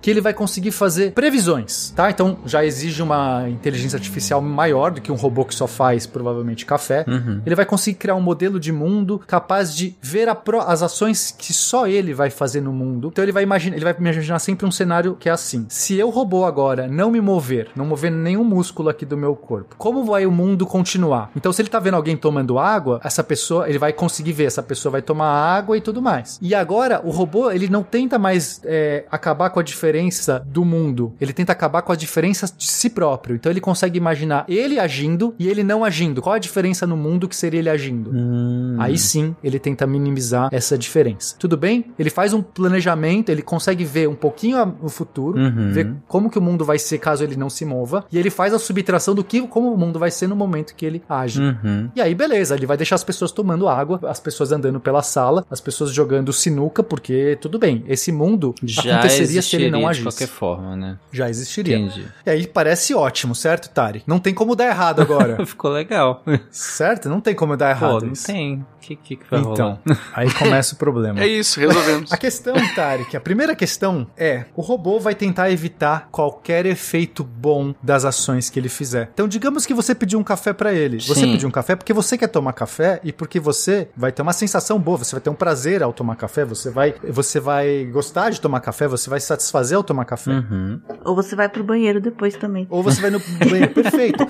que 0.00 0.10
ele 0.10 0.20
vai 0.20 0.32
conseguir 0.34 0.70
fazer 0.70 1.12
previsões, 1.12 1.90
tá? 1.94 2.10
Então 2.10 2.38
já 2.44 2.64
exige 2.64 3.02
uma 3.02 3.48
inteligência 3.48 3.96
artificial 3.96 4.40
maior 4.40 4.90
do 4.90 5.00
que 5.00 5.12
um 5.12 5.14
robô 5.14 5.44
que 5.44 5.54
só 5.54 5.66
faz 5.66 6.06
provavelmente 6.06 6.64
café. 6.66 7.04
Uhum. 7.06 7.40
Ele 7.44 7.54
vai 7.54 7.64
conseguir 7.66 7.98
criar 7.98 8.14
um 8.14 8.20
modelo 8.20 8.58
de 8.58 8.72
mundo 8.72 9.20
capaz 9.26 9.74
de 9.74 9.96
ver 10.02 10.28
a 10.28 10.34
pro- 10.34 10.60
as 10.60 10.82
ações 10.82 11.34
que 11.36 11.52
só 11.52 11.86
ele 11.86 12.12
vai 12.14 12.30
fazer 12.30 12.60
no 12.60 12.72
mundo. 12.72 13.08
Então 13.12 13.22
ele 13.24 13.32
vai 13.32 13.42
imaginar, 13.42 13.76
ele 13.76 13.84
vai 13.84 13.94
imaginar 13.98 14.38
sempre 14.38 14.66
um 14.66 14.70
cenário 14.70 15.16
que 15.18 15.28
é 15.28 15.32
assim: 15.32 15.66
se 15.68 15.94
eu 15.96 16.10
robô 16.10 16.44
agora 16.44 16.88
não 16.88 17.10
me 17.10 17.20
mover, 17.20 17.68
não 17.76 17.84
mover 17.86 18.10
nenhum 18.10 18.44
músculo 18.44 18.88
aqui 18.88 19.04
do 19.06 19.16
meu 19.16 19.36
corpo, 19.36 19.74
como 19.76 20.04
vai 20.04 20.26
o 20.26 20.30
mundo 20.32 20.66
continuar? 20.66 21.30
Então 21.36 21.52
se 21.52 21.62
ele 21.62 21.68
tá 21.68 21.78
vendo 21.78 21.94
alguém 21.94 22.16
tomando 22.16 22.58
água, 22.58 23.00
essa 23.04 23.22
pessoa, 23.22 23.68
ele 23.68 23.78
vai 23.78 23.92
conseguir 23.92 24.32
ver 24.32 24.44
essa 24.44 24.62
pessoa 24.62 24.92
vai 24.92 25.02
tomar 25.02 25.28
água 25.28 25.76
e 25.76 25.80
tudo 25.80 26.00
mais. 26.02 26.38
E 26.40 26.54
agora 26.54 27.00
o 27.04 27.10
robô 27.10 27.50
ele 27.50 27.68
não 27.68 27.82
tenta 27.82 28.18
mais 28.18 28.60
é, 28.64 29.04
acabar 29.10 29.27
com 29.50 29.60
a 29.60 29.62
diferença 29.62 30.42
do 30.46 30.64
mundo. 30.64 31.12
Ele 31.20 31.32
tenta 31.32 31.52
acabar 31.52 31.82
com 31.82 31.92
a 31.92 31.96
diferença 31.96 32.46
de 32.56 32.66
si 32.66 32.90
próprio. 32.90 33.36
Então 33.36 33.50
ele 33.50 33.60
consegue 33.60 33.98
imaginar 33.98 34.44
ele 34.48 34.78
agindo 34.78 35.34
e 35.38 35.48
ele 35.48 35.62
não 35.62 35.84
agindo. 35.84 36.22
Qual 36.22 36.34
a 36.34 36.38
diferença 36.38 36.86
no 36.86 36.96
mundo 36.96 37.28
que 37.28 37.36
seria 37.36 37.60
ele 37.60 37.70
agindo? 37.70 38.10
Hum. 38.12 38.76
Aí 38.78 38.96
sim, 38.98 39.34
ele 39.42 39.58
tenta 39.58 39.86
minimizar 39.86 40.48
essa 40.52 40.76
diferença. 40.78 41.36
Tudo 41.38 41.56
bem? 41.56 41.86
Ele 41.98 42.10
faz 42.10 42.32
um 42.32 42.42
planejamento, 42.42 43.30
ele 43.30 43.42
consegue 43.42 43.84
ver 43.84 44.08
um 44.08 44.14
pouquinho 44.14 44.76
o 44.82 44.88
futuro, 44.88 45.38
Uhum. 45.38 45.72
ver 45.72 45.92
como 46.06 46.30
que 46.30 46.38
o 46.38 46.42
mundo 46.42 46.64
vai 46.64 46.78
ser 46.78 46.98
caso 46.98 47.22
ele 47.24 47.36
não 47.36 47.48
se 47.50 47.64
mova, 47.64 48.04
e 48.10 48.18
ele 48.18 48.30
faz 48.30 48.52
a 48.52 48.58
subtração 48.58 49.14
do 49.14 49.24
que 49.24 49.40
como 49.46 49.72
o 49.72 49.76
mundo 49.78 49.98
vai 49.98 50.10
ser 50.10 50.26
no 50.26 50.36
momento 50.36 50.74
que 50.74 50.84
ele 50.84 51.02
age. 51.08 51.40
Uhum. 51.40 51.90
E 51.94 52.00
aí, 52.00 52.14
beleza, 52.14 52.54
ele 52.54 52.66
vai 52.66 52.76
deixar 52.76 52.94
as 52.96 53.04
pessoas 53.04 53.32
tomando 53.32 53.68
água, 53.68 54.00
as 54.04 54.20
pessoas 54.20 54.52
andando 54.52 54.80
pela 54.80 55.02
sala, 55.02 55.44
as 55.50 55.60
pessoas 55.60 55.92
jogando 55.92 56.32
sinuca, 56.32 56.82
porque 56.82 57.38
tudo 57.40 57.58
bem, 57.58 57.84
esse 57.88 58.10
mundo 58.12 58.54
Já 58.62 59.00
aconteceria 59.18 59.42
se 59.42 59.56
ele 59.56 59.70
não 59.70 59.80
de 59.80 59.86
agisse. 59.86 60.02
qualquer 60.04 60.28
forma, 60.28 60.76
né? 60.76 60.98
Já 61.12 61.28
existiria. 61.28 61.76
Entendi. 61.78 62.06
E 62.24 62.30
aí 62.30 62.46
parece 62.46 62.94
ótimo, 62.94 63.34
certo, 63.34 63.68
Tari? 63.70 64.02
Não 64.06 64.18
tem 64.18 64.34
como 64.34 64.54
dar 64.56 64.66
errado 64.66 65.00
agora. 65.00 65.44
Ficou 65.46 65.70
legal. 65.70 66.22
certo? 66.50 67.08
Não 67.08 67.20
tem 67.20 67.34
como 67.34 67.56
dar 67.56 67.70
errado. 67.70 68.00
Pô, 68.00 68.06
não 68.06 68.12
isso. 68.12 68.26
tem. 68.26 68.64
O 68.94 68.96
que, 68.96 69.16
que, 69.16 69.16
que 69.16 69.30
vai 69.30 69.40
Então, 69.40 69.78
rolar? 69.84 70.00
aí 70.14 70.32
começa 70.32 70.74
o 70.74 70.78
problema. 70.78 71.20
É 71.20 71.26
isso, 71.26 71.60
resolvemos. 71.60 72.10
A 72.12 72.16
questão, 72.16 72.54
Tarek, 72.74 73.16
a 73.16 73.20
primeira 73.20 73.54
questão 73.54 74.06
é: 74.16 74.44
o 74.56 74.62
robô 74.62 74.98
vai 74.98 75.14
tentar 75.14 75.50
evitar 75.50 76.08
qualquer 76.10 76.64
efeito 76.66 77.22
bom 77.22 77.74
das 77.82 78.04
ações 78.04 78.48
que 78.48 78.58
ele 78.58 78.68
fizer. 78.68 79.10
Então, 79.12 79.28
digamos 79.28 79.66
que 79.66 79.74
você 79.74 79.94
pediu 79.94 80.18
um 80.18 80.24
café 80.24 80.52
pra 80.52 80.72
ele. 80.72 80.98
Você 81.00 81.20
Sim. 81.20 81.32
pediu 81.32 81.48
um 81.48 81.52
café 81.52 81.76
porque 81.76 81.92
você 81.92 82.16
quer 82.16 82.28
tomar 82.28 82.52
café 82.52 83.00
e 83.04 83.12
porque 83.12 83.38
você 83.38 83.88
vai 83.96 84.10
ter 84.12 84.22
uma 84.22 84.32
sensação 84.32 84.78
boa, 84.78 84.98
você 84.98 85.12
vai 85.12 85.20
ter 85.20 85.30
um 85.30 85.34
prazer 85.34 85.82
ao 85.82 85.92
tomar 85.92 86.16
café, 86.16 86.44
você 86.44 86.70
vai, 86.70 86.94
você 87.08 87.38
vai 87.40 87.84
gostar 87.92 88.30
de 88.30 88.40
tomar 88.40 88.60
café, 88.60 88.88
você 88.88 89.10
vai 89.10 89.20
se 89.20 89.26
satisfazer 89.26 89.76
ao 89.76 89.84
tomar 89.84 90.04
café. 90.04 90.30
Uhum. 90.30 90.80
Ou 91.04 91.14
você 91.14 91.36
vai 91.36 91.48
pro 91.48 91.62
banheiro 91.62 92.00
depois 92.00 92.34
também. 92.36 92.66
Ou 92.70 92.82
você 92.82 93.00
vai 93.00 93.10
no 93.10 93.20
banheiro. 93.38 93.74
Perfeito. 93.74 94.26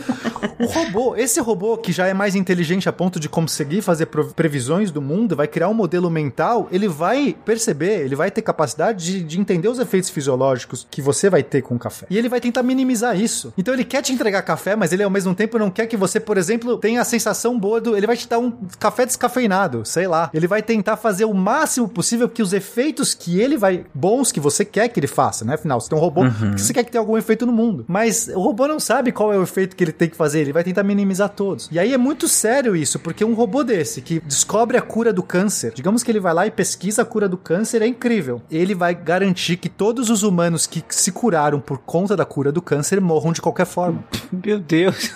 O 0.59 0.67
robô, 0.67 1.15
esse 1.17 1.41
robô 1.41 1.77
que 1.79 1.93
já 1.93 2.07
é 2.07 2.15
mais 2.15 2.35
inteligente 2.35 2.89
a 2.89 2.93
ponto 2.93 3.21
de 3.21 3.29
conseguir 3.29 3.83
fazer 3.83 4.07
pro- 4.07 4.33
previsões 4.49 4.91
do 4.91 5.03
mundo, 5.03 5.37
vai 5.37 5.47
criar 5.47 5.69
um 5.69 5.75
modelo 5.75 6.11
mental, 6.11 6.69
ele 6.73 6.89
vai 6.89 7.37
perceber, 7.45 8.01
ele 8.01 8.17
vai 8.17 8.31
ter 8.31 8.41
capacidade 8.41 9.05
de, 9.05 9.23
de 9.23 9.39
entender 9.39 9.69
os 9.69 9.79
efeitos 9.79 10.09
fisiológicos 10.09 10.87
que 10.91 11.03
você 11.03 11.29
vai 11.29 11.43
ter 11.43 11.61
com 11.61 11.75
o 11.75 11.79
café. 11.79 12.07
E 12.09 12.17
ele 12.17 12.31
vai 12.31 12.41
tentar 12.41 12.63
minimizar 12.63 13.21
isso. 13.21 13.53
Então 13.59 13.75
ele 13.75 13.85
quer 13.85 14.01
te 14.01 14.11
entregar 14.11 14.41
café, 14.41 14.75
mas 14.75 14.91
ele 14.91 15.03
ao 15.03 15.11
mesmo 15.11 15.35
tempo 15.35 15.59
não 15.59 15.71
quer 15.71 15.87
que 15.87 15.99
você, 15.99 16.19
por 16.19 16.39
exemplo, 16.39 16.79
tenha 16.79 17.03
a 17.03 17.05
sensação 17.05 17.59
boa 17.59 17.79
do. 17.79 17.95
Ele 17.95 18.07
vai 18.07 18.17
te 18.17 18.27
dar 18.27 18.39
um 18.39 18.51
café 18.79 19.05
descafeinado, 19.05 19.85
sei 19.85 20.07
lá. 20.07 20.31
Ele 20.33 20.47
vai 20.47 20.63
tentar 20.63 20.97
fazer 20.97 21.27
o 21.27 21.35
máximo 21.35 21.87
possível 21.87 22.27
que 22.27 22.43
os 22.43 22.55
efeitos 22.55 23.13
que 23.13 23.39
ele 23.39 23.59
vai. 23.59 23.85
bons 23.93 24.33
que 24.33 24.41
você 24.41 24.65
quer 24.65 24.89
que 24.89 24.99
ele 24.99 25.07
faça, 25.07 25.45
né? 25.45 25.55
Afinal, 25.55 25.79
você 25.79 25.91
tem 25.91 25.99
um 25.99 26.01
robô 26.01 26.23
que 26.55 26.63
você 26.63 26.73
quer 26.73 26.85
que 26.85 26.91
tenha 26.91 27.03
algum 27.03 27.19
efeito 27.19 27.45
no 27.45 27.53
mundo. 27.53 27.85
Mas 27.87 28.29
o 28.29 28.41
robô 28.41 28.67
não 28.67 28.81
sabe 28.81 29.13
qual 29.13 29.31
é 29.31 29.37
o 29.37 29.43
efeito 29.43 29.77
que 29.77 29.85
ele 29.85 29.93
tem 29.93 30.09
que 30.09 30.17
fazer, 30.17 30.41
ele 30.41 30.55
vai 30.55 30.65
tentar 30.65 30.83
minimizar 30.83 31.29
todos. 31.29 31.69
E 31.71 31.79
aí 31.79 31.93
é 31.93 31.99
muito 31.99 32.27
sério 32.27 32.75
isso, 32.75 32.99
porque 32.99 33.23
um 33.23 33.35
robô 33.35 33.63
desse 33.63 34.01
que 34.01 34.23
descobre 34.29 34.77
a 34.77 34.83
cura 34.83 35.13
do 35.13 35.23
câncer, 35.23 35.73
digamos 35.75 36.03
que 36.03 36.11
ele 36.11 36.21
vai 36.21 36.35
lá 36.35 36.47
e 36.47 36.51
pesquisa 36.51 37.03
a 37.03 37.05
cura 37.05 37.29
do 37.29 37.39
câncer, 37.39 37.81
é 37.81 37.87
incrível. 37.87 38.43
Ele 38.51 38.75
vai 38.75 38.95
garantir 38.95 39.57
que 39.57 39.69
todos 39.69 40.11
os 40.11 40.23
humanos 40.23 40.67
que 40.67 40.85
se 40.91 41.11
curaram 41.11 41.59
por 41.59 41.79
conta 41.79 42.15
da 42.15 42.27
cura 42.27 42.53
do 42.53 42.61
câncer 42.61 43.01
morram 43.01 43.33
de 43.33 43.41
qualquer 43.41 43.67
forma. 43.67 44.05
Meu 44.31 44.61
Deus. 44.61 45.11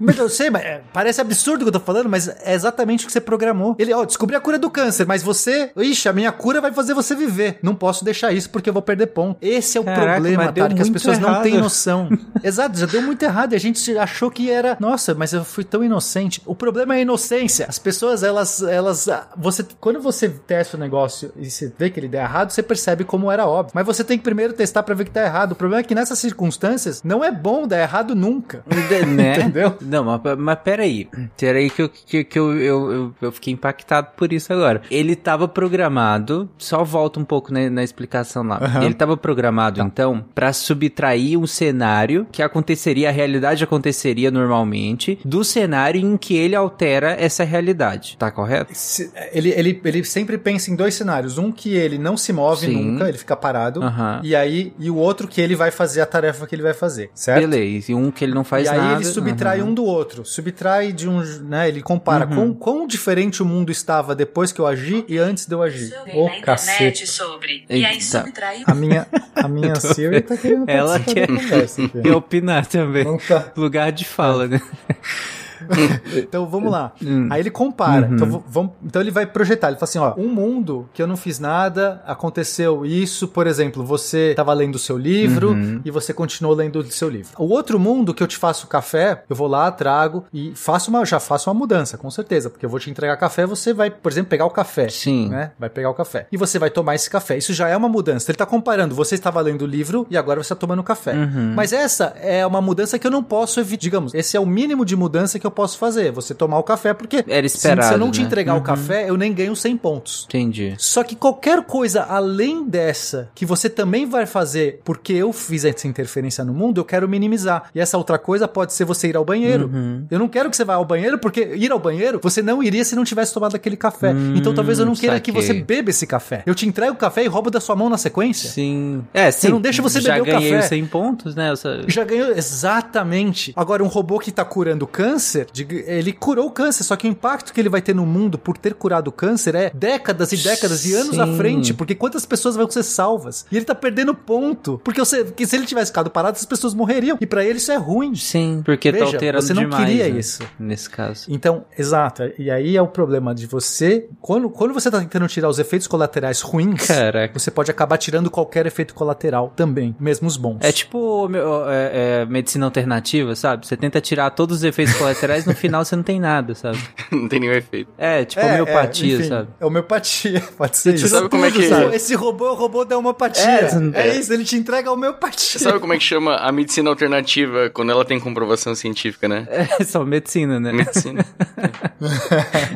Mas 0.00 0.18
eu 0.18 0.28
sei, 0.28 0.48
mas 0.48 0.62
é, 0.62 0.82
parece 0.92 1.20
absurdo 1.20 1.62
o 1.62 1.64
que 1.64 1.68
eu 1.68 1.80
tô 1.80 1.80
falando, 1.80 2.08
mas 2.08 2.28
é 2.28 2.54
exatamente 2.54 3.04
o 3.04 3.06
que 3.06 3.12
você 3.12 3.20
programou. 3.20 3.76
Ele, 3.78 3.92
ó, 3.92 4.04
descobri 4.04 4.34
a 4.34 4.40
cura 4.40 4.58
do 4.58 4.70
câncer, 4.70 5.06
mas 5.06 5.22
você. 5.22 5.70
Ixi, 5.76 6.08
a 6.08 6.12
minha 6.12 6.32
cura 6.32 6.60
vai 6.60 6.72
fazer 6.72 6.94
você 6.94 7.14
viver. 7.14 7.58
Não 7.62 7.74
posso 7.74 8.04
deixar 8.04 8.32
isso 8.32 8.48
porque 8.48 8.70
eu 8.70 8.72
vou 8.72 8.82
perder 8.82 9.08
ponto. 9.08 9.36
Esse 9.42 9.76
é 9.76 9.80
o 9.80 9.84
Caraca, 9.84 10.12
problema, 10.12 10.50
deu 10.50 10.64
cara, 10.64 10.74
que 10.74 10.82
as 10.82 10.88
pessoas 10.88 11.18
não 11.18 11.30
errado. 11.30 11.42
têm 11.42 11.58
noção. 11.58 12.08
Exato, 12.42 12.78
já 12.78 12.86
deu 12.86 13.02
muito 13.02 13.22
errado. 13.22 13.52
E 13.52 13.56
a 13.56 13.60
gente 13.60 13.96
achou 13.98 14.30
que 14.30 14.50
era. 14.50 14.76
Nossa, 14.80 15.14
mas 15.14 15.32
eu 15.32 15.44
fui 15.44 15.64
tão 15.64 15.84
inocente. 15.84 16.40
O 16.46 16.54
problema 16.54 16.94
é 16.94 16.98
a 16.98 17.00
inocência. 17.02 17.66
As 17.68 17.78
pessoas, 17.78 18.22
elas. 18.22 18.62
elas 18.62 19.08
ah, 19.08 19.28
você, 19.36 19.64
quando 19.78 20.00
você 20.00 20.28
testa 20.28 20.76
o 20.76 20.80
negócio 20.80 21.32
e 21.36 21.50
você 21.50 21.72
vê 21.78 21.90
que 21.90 22.00
ele 22.00 22.08
der 22.08 22.22
errado, 22.22 22.50
você 22.50 22.62
percebe 22.62 23.04
como 23.04 23.30
era 23.30 23.46
óbvio. 23.46 23.72
Mas 23.74 23.84
você 23.84 24.02
tem 24.02 24.16
que 24.16 24.24
primeiro 24.24 24.52
testar 24.52 24.82
pra 24.82 24.94
ver 24.94 25.04
que 25.04 25.10
tá 25.10 25.22
errado. 25.22 25.52
O 25.52 25.56
problema 25.56 25.80
é 25.80 25.84
que 25.84 25.94
nessas 25.94 26.18
circunstâncias 26.18 27.02
não 27.04 27.22
é 27.22 27.30
bom 27.30 27.66
dar 27.66 27.80
errado 27.80 28.14
nunca. 28.14 28.64
né? 29.14 29.36
Entendeu? 29.38 29.76
Não, 29.90 30.04
mas, 30.04 30.20
mas 30.38 30.58
peraí. 30.62 31.08
Peraí 31.38 31.68
que, 31.70 31.82
eu, 31.82 31.88
que, 31.88 32.24
que 32.24 32.38
eu, 32.38 32.56
eu, 32.58 32.92
eu, 32.92 33.14
eu 33.20 33.32
fiquei 33.32 33.52
impactado 33.52 34.08
por 34.16 34.32
isso 34.32 34.52
agora. 34.52 34.82
Ele 34.90 35.16
tava 35.16 35.48
programado, 35.48 36.48
só 36.58 36.84
volta 36.84 37.18
um 37.18 37.24
pouco 37.24 37.52
na, 37.52 37.68
na 37.70 37.82
explicação 37.82 38.42
lá. 38.42 38.58
Aham. 38.62 38.84
Ele 38.84 38.94
tava 38.94 39.16
programado, 39.16 39.80
então, 39.80 40.24
pra 40.34 40.52
subtrair 40.52 41.38
um 41.38 41.46
cenário 41.46 42.26
que 42.30 42.42
aconteceria, 42.42 43.08
a 43.08 43.12
realidade 43.12 43.64
aconteceria 43.64 44.30
normalmente, 44.30 45.18
do 45.24 45.42
cenário 45.44 46.00
em 46.00 46.16
que 46.16 46.36
ele 46.36 46.54
altera 46.54 47.16
essa 47.18 47.44
realidade. 47.44 48.16
Tá 48.18 48.30
correto? 48.30 48.70
Se- 48.74 49.10
Ele, 49.32 49.50
ele, 49.50 49.80
ele 49.84 50.04
sempre 50.04 50.36
pensa 50.38 50.70
em 50.70 50.76
dois 50.76 50.94
cenários. 50.94 51.38
Um 51.38 51.50
que 51.50 51.74
ele 51.74 51.98
não 51.98 52.16
se 52.16 52.32
move 52.32 52.66
Sim. 52.66 52.92
nunca, 52.92 53.08
ele 53.08 53.18
fica 53.18 53.36
parado. 53.36 53.82
Aham. 53.82 54.20
E 54.22 54.36
aí, 54.36 54.72
e 54.78 54.90
o 54.90 54.96
outro 54.96 55.26
que 55.26 55.40
ele 55.40 55.54
vai 55.56 55.70
fazer 55.70 56.00
a 56.00 56.06
tarefa 56.06 56.46
que 56.46 56.54
ele 56.54 56.62
vai 56.62 56.74
fazer, 56.74 57.10
certo? 57.14 57.40
Beleza. 57.48 57.92
E 57.92 57.94
um 57.94 58.10
que 58.10 58.24
ele 58.24 58.34
não 58.34 58.44
faz 58.44 58.66
e 58.66 58.70
aí 58.70 58.76
nada. 58.78 58.94
ele 58.96 59.04
subtrai 59.04 59.60
aham. 59.60 59.70
um 59.70 59.74
do 59.74 59.79
outro. 59.84 60.24
Subtrai 60.24 60.92
de 60.92 61.08
um. 61.08 61.20
Né, 61.42 61.68
ele 61.68 61.82
compara 61.82 62.26
Uhum. 62.26 62.34
quão, 62.34 62.54
quão 62.54 62.86
diferente 62.86 63.42
o 63.42 63.46
mundo 63.46 63.70
estava 63.70 64.14
depois 64.14 64.52
que 64.52 64.60
eu 64.60 64.66
agi 64.66 65.04
e 65.08 65.18
antes 65.18 65.46
de 65.46 65.54
eu 65.54 65.62
agir. 65.62 65.92
Ô, 66.14 66.28
na 66.28 66.40
cacete. 66.40 67.06
sobre. 67.06 67.64
E 67.68 67.84
aí 67.84 67.94
Eita. 67.94 68.22
subtraiu. 68.22 68.64
A 68.66 68.74
minha, 68.74 69.06
a 69.34 69.48
minha 69.48 69.74
Siri 69.80 70.20
tá 70.20 70.36
querendo 70.36 70.68
Ela 70.68 70.98
quer 71.00 71.28
opinar 72.14 72.66
também. 72.66 73.04
Tá. 73.26 73.52
Lugar 73.56 73.90
de 73.92 74.04
fala, 74.04 74.46
né? 74.46 74.60
Então 76.16 76.46
vamos 76.46 76.70
lá. 76.70 76.92
Hum. 77.02 77.28
Aí 77.30 77.40
ele 77.40 77.50
compara. 77.50 78.06
Uhum. 78.06 78.14
Então, 78.14 78.44
vamos, 78.46 78.72
então 78.84 79.00
ele 79.02 79.10
vai 79.10 79.26
projetar. 79.26 79.68
Ele 79.68 79.76
fala 79.76 79.88
assim: 79.88 79.98
ó, 79.98 80.14
um 80.16 80.28
mundo 80.28 80.88
que 80.92 81.02
eu 81.02 81.06
não 81.06 81.16
fiz 81.16 81.38
nada, 81.38 82.02
aconteceu 82.06 82.84
isso, 82.84 83.28
por 83.28 83.46
exemplo, 83.46 83.84
você 83.84 84.30
estava 84.30 84.52
lendo 84.52 84.74
o 84.74 84.78
seu 84.78 84.96
livro 84.96 85.50
Uhum. 85.50 85.80
e 85.84 85.90
você 85.90 86.12
continuou 86.12 86.54
lendo 86.54 86.76
o 86.80 86.90
seu 86.90 87.08
livro. 87.08 87.30
O 87.38 87.48
outro 87.48 87.78
mundo 87.78 88.12
que 88.14 88.22
eu 88.22 88.26
te 88.26 88.36
faço 88.36 88.66
café, 88.66 89.22
eu 89.28 89.36
vou 89.36 89.48
lá, 89.48 89.70
trago 89.70 90.24
e 90.32 90.52
faço 90.54 90.90
uma, 90.90 91.04
já 91.04 91.18
faço 91.18 91.50
uma 91.50 91.54
mudança, 91.54 91.96
com 91.96 92.10
certeza, 92.10 92.50
porque 92.50 92.64
eu 92.64 92.70
vou 92.70 92.78
te 92.78 92.90
entregar 92.90 93.16
café, 93.16 93.46
você 93.46 93.72
vai, 93.72 93.90
por 93.90 94.10
exemplo, 94.12 94.30
pegar 94.30 94.44
o 94.46 94.50
café. 94.50 94.88
Sim. 94.88 95.28
Né? 95.28 95.52
Vai 95.58 95.68
pegar 95.70 95.90
o 95.90 95.94
café. 95.94 96.26
E 96.30 96.36
você 96.36 96.58
vai 96.58 96.70
tomar 96.70 96.94
esse 96.94 97.08
café. 97.08 97.36
Isso 97.36 97.52
já 97.52 97.68
é 97.68 97.76
uma 97.76 97.88
mudança. 97.88 98.30
Ele 98.30 98.38
tá 98.38 98.46
comparando. 98.46 98.94
Você 98.94 99.14
estava 99.14 99.40
lendo 99.40 99.62
o 99.62 99.66
livro 99.66 100.06
e 100.10 100.16
agora 100.16 100.42
você 100.42 100.52
está 100.52 100.56
tomando 100.56 100.82
café. 100.82 101.14
Uhum. 101.14 101.54
Mas 101.54 101.72
essa 101.72 102.14
é 102.20 102.46
uma 102.46 102.60
mudança 102.60 102.98
que 102.98 103.06
eu 103.06 103.10
não 103.10 103.22
posso 103.22 103.60
evitar. 103.60 103.80
Digamos, 103.80 104.14
esse 104.14 104.36
é 104.36 104.40
o 104.40 104.44
mínimo 104.44 104.84
de 104.84 104.94
mudança 104.94 105.38
que 105.38 105.46
eu 105.46 105.49
posso 105.50 105.78
fazer. 105.78 106.10
Você 106.12 106.34
tomar 106.34 106.58
o 106.58 106.62
café, 106.62 106.92
porque 106.94 107.24
Era 107.26 107.48
se- 107.48 107.56
esperado, 107.56 107.88
se 107.88 107.94
eu 107.94 107.98
não 107.98 108.10
te 108.10 108.20
né? 108.20 108.26
entregar 108.26 108.54
Uhum. 108.54 108.60
o 108.60 108.62
café, 108.62 109.08
eu 109.08 109.16
nem 109.16 109.32
ganho 109.32 109.54
100 109.56 109.76
pontos. 109.76 110.24
Entendi. 110.28 110.74
Só 110.78 111.02
que 111.04 111.14
qualquer 111.16 111.62
coisa 111.64 112.02
além 112.02 112.64
dessa 112.68 113.28
que 113.34 113.44
você 113.46 113.68
também 113.68 114.06
vai 114.06 114.26
fazer 114.26 114.80
porque 114.84 115.12
eu 115.12 115.32
fiz 115.32 115.64
essa 115.64 115.86
interferência 115.86 116.44
no 116.44 116.52
mundo, 116.52 116.80
eu 116.80 116.84
quero 116.84 117.08
minimizar. 117.08 117.64
E 117.74 117.80
essa 117.80 117.96
outra 117.98 118.18
coisa 118.18 118.46
pode 118.48 118.72
ser 118.72 118.84
você 118.84 119.08
ir 119.08 119.16
ao 119.16 119.24
banheiro. 119.24 119.70
Uhum. 119.72 120.06
Eu 120.10 120.18
não 120.18 120.28
quero 120.28 120.50
que 120.50 120.56
você 120.56 120.64
vá 120.64 120.74
ao 120.74 120.84
banheiro 120.84 121.18
porque 121.18 121.40
ir 121.56 121.70
ao 121.72 121.78
banheiro 121.78 122.20
você 122.22 122.42
não 122.42 122.62
iria 122.62 122.84
se 122.84 122.94
não 122.96 123.04
tivesse 123.04 123.32
tomado 123.34 123.54
aquele 123.54 123.76
café. 123.76 124.12
então 124.34 124.54
talvez 124.54 124.78
eu 124.78 124.86
não 124.86 124.94
queira 124.94 125.18
que 125.20 125.30
Hum, 125.30 125.34
saquei. 125.34 125.46
você 125.46 125.62
beba 125.62 125.90
esse 125.90 126.06
café. 126.06 126.42
Eu 126.46 126.54
te 126.54 126.66
entrego 126.66 126.92
o 126.92 126.96
café 126.96 127.24
e 127.24 127.26
roubo 127.26 127.50
da 127.50 127.60
sua 127.60 127.74
mão 127.76 127.88
na 127.88 127.98
sequência. 127.98 128.48
Sim. 128.50 129.02
É, 129.12 129.30
sim. 129.30 129.48
não 129.48 129.60
deixa 129.60 129.80
você 129.82 130.00
Já 130.00 130.14
beber 130.14 130.22
o 130.22 130.34
ganhei 130.34 130.50
café. 130.50 130.62
os 130.62 130.68
100 130.68 130.86
pontos, 130.86 131.34
né? 131.34 131.52
Essa- 131.52 131.82
Já 131.86 132.04
ganhou 132.04 132.30
exatamente. 132.30 133.52
Agora, 133.56 133.82
um 133.82 133.86
robô 133.88 134.18
que 134.18 134.30
tá 134.30 134.44
curando 134.44 134.86
câncer, 134.86 135.39
diga- 135.52 135.82
ele 135.90 136.12
curou 136.12 136.46
o 136.46 136.50
câncer, 136.50 136.84
só 136.84 136.96
que 136.96 137.06
o 137.06 137.10
impacto 137.10 137.52
que 137.52 137.60
ele 137.60 137.68
vai 137.68 137.80
ter 137.82 137.94
no 137.94 138.04
mundo 138.06 138.38
por 138.38 138.56
ter 138.58 138.74
curado 138.74 139.08
o 139.08 139.12
câncer 139.12 139.54
é 139.54 139.70
décadas 139.74 140.32
e 140.32 140.36
décadas 140.36 140.84
e 140.86 140.94
anos 140.94 141.18
à 141.18 141.26
Sim. 141.26 141.36
frente, 141.36 141.74
porque 141.74 141.94
quantas 141.94 142.24
pessoas 142.26 142.56
vão 142.56 142.68
ser 142.70 142.82
salvas? 142.82 143.46
E 143.50 143.56
ele 143.56 143.64
tá 143.64 143.74
perdendo 143.74 144.14
ponto, 144.14 144.80
porque, 144.84 145.00
você, 145.00 145.24
porque 145.24 145.46
se 145.46 145.56
ele 145.56 145.66
tivesse 145.66 145.90
ficado 145.90 146.10
parado, 146.10 146.36
as 146.36 146.44
pessoas 146.44 146.74
morreriam. 146.74 147.18
E 147.20 147.26
pra 147.26 147.44
ele 147.44 147.58
isso 147.58 147.72
é 147.72 147.76
ruim. 147.76 148.14
Sim, 148.14 148.62
porque 148.64 148.90
tá 148.92 148.98
Veja, 148.98 149.16
alterando 149.16 149.42
você 149.46 149.54
não 149.54 149.62
demais, 149.62 149.84
queria 149.86 150.08
né? 150.08 150.18
isso. 150.18 150.42
Nesse 150.58 150.88
caso. 150.90 151.26
Então, 151.28 151.64
exato. 151.78 152.22
E 152.38 152.50
aí 152.50 152.76
é 152.76 152.82
o 152.82 152.88
problema 152.88 153.34
de 153.34 153.46
você. 153.46 154.06
Quando, 154.20 154.48
quando 154.50 154.72
você 154.74 154.90
tá 154.90 154.98
tentando 155.00 155.26
tirar 155.28 155.48
os 155.48 155.58
efeitos 155.58 155.86
colaterais 155.86 156.40
ruins, 156.40 156.86
Caraca. 156.86 157.38
você 157.38 157.50
pode 157.50 157.70
acabar 157.70 157.96
tirando 157.98 158.30
qualquer 158.30 158.66
efeito 158.66 158.94
colateral 158.94 159.52
também, 159.56 159.94
mesmo 159.98 160.26
os 160.26 160.36
bons. 160.36 160.58
É 160.60 160.72
tipo 160.72 161.28
é, 161.68 162.22
é, 162.22 162.26
medicina 162.26 162.66
alternativa, 162.66 163.34
sabe? 163.34 163.66
Você 163.66 163.76
tenta 163.76 164.00
tirar 164.00 164.30
todos 164.30 164.58
os 164.58 164.64
efeitos 164.64 164.94
colaterais 164.94 165.20
colaterais, 165.30 165.46
no 165.46 165.54
final 165.54 165.84
você 165.84 165.96
não 165.96 166.02
tem 166.02 166.18
nada, 166.20 166.54
sabe? 166.54 166.78
Não 167.10 167.28
tem 167.28 167.40
nenhum 167.40 167.52
efeito. 167.52 167.90
É, 167.98 168.24
tipo 168.24 168.40
É, 168.40 168.52
homeopatia, 168.62 169.14
é, 169.14 169.18
enfim, 169.18 169.28
sabe? 169.28 169.48
É 169.60 169.66
homeopatia, 169.66 170.40
pode 170.56 170.76
ser 170.76 170.94
isso. 170.94 171.08
Sabe 171.08 171.28
como 171.28 171.44
é 171.44 171.50
que- 171.50 171.68
Sabe, 171.68 171.94
Esse 171.96 172.14
robô 172.14 172.46
é 172.46 172.50
o 172.52 172.54
robô 172.54 172.84
da 172.84 172.96
homeopatia. 172.96 173.44
É, 173.44 173.70
É, 173.94 174.16
isso, 174.16 174.32
ele 174.32 174.44
te 174.44 174.56
entrega 174.56 174.88
a 174.90 174.92
homeopatia. 174.92 175.58
Você 175.58 175.64
sabe 175.64 175.78
como 175.80 175.92
é 175.92 175.98
que 175.98 176.04
chama 176.04 176.36
a 176.36 176.52
medicina 176.52 176.88
alternativa 176.90 177.68
quando 177.70 177.90
ela 177.90 178.04
tem 178.04 178.18
comprovação 178.20 178.74
científica, 178.74 179.28
né? 179.28 179.46
É 179.50 179.82
só 179.84 180.04
medicina, 180.04 180.58
né? 180.60 180.72
Medicina. 180.72 181.24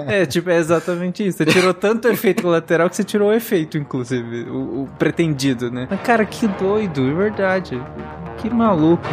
É, 0.06 0.26
tipo, 0.26 0.50
é 0.50 0.56
exatamente 0.56 1.26
isso. 1.26 1.38
Você 1.38 1.46
tirou 1.46 1.72
tanto 1.72 2.08
efeito 2.08 2.42
colateral 2.42 2.90
que 2.90 2.96
você 2.96 3.04
tirou 3.04 3.30
o 3.30 3.32
efeito, 3.32 3.78
inclusive, 3.78 4.42
o, 4.50 4.82
o 4.82 4.88
pretendido, 4.98 5.70
né? 5.70 5.86
Mas, 5.90 6.00
cara, 6.02 6.24
que 6.24 6.46
doido, 6.48 7.08
é 7.08 7.14
verdade. 7.14 7.80
Que 8.38 8.50
maluco. 8.50 9.04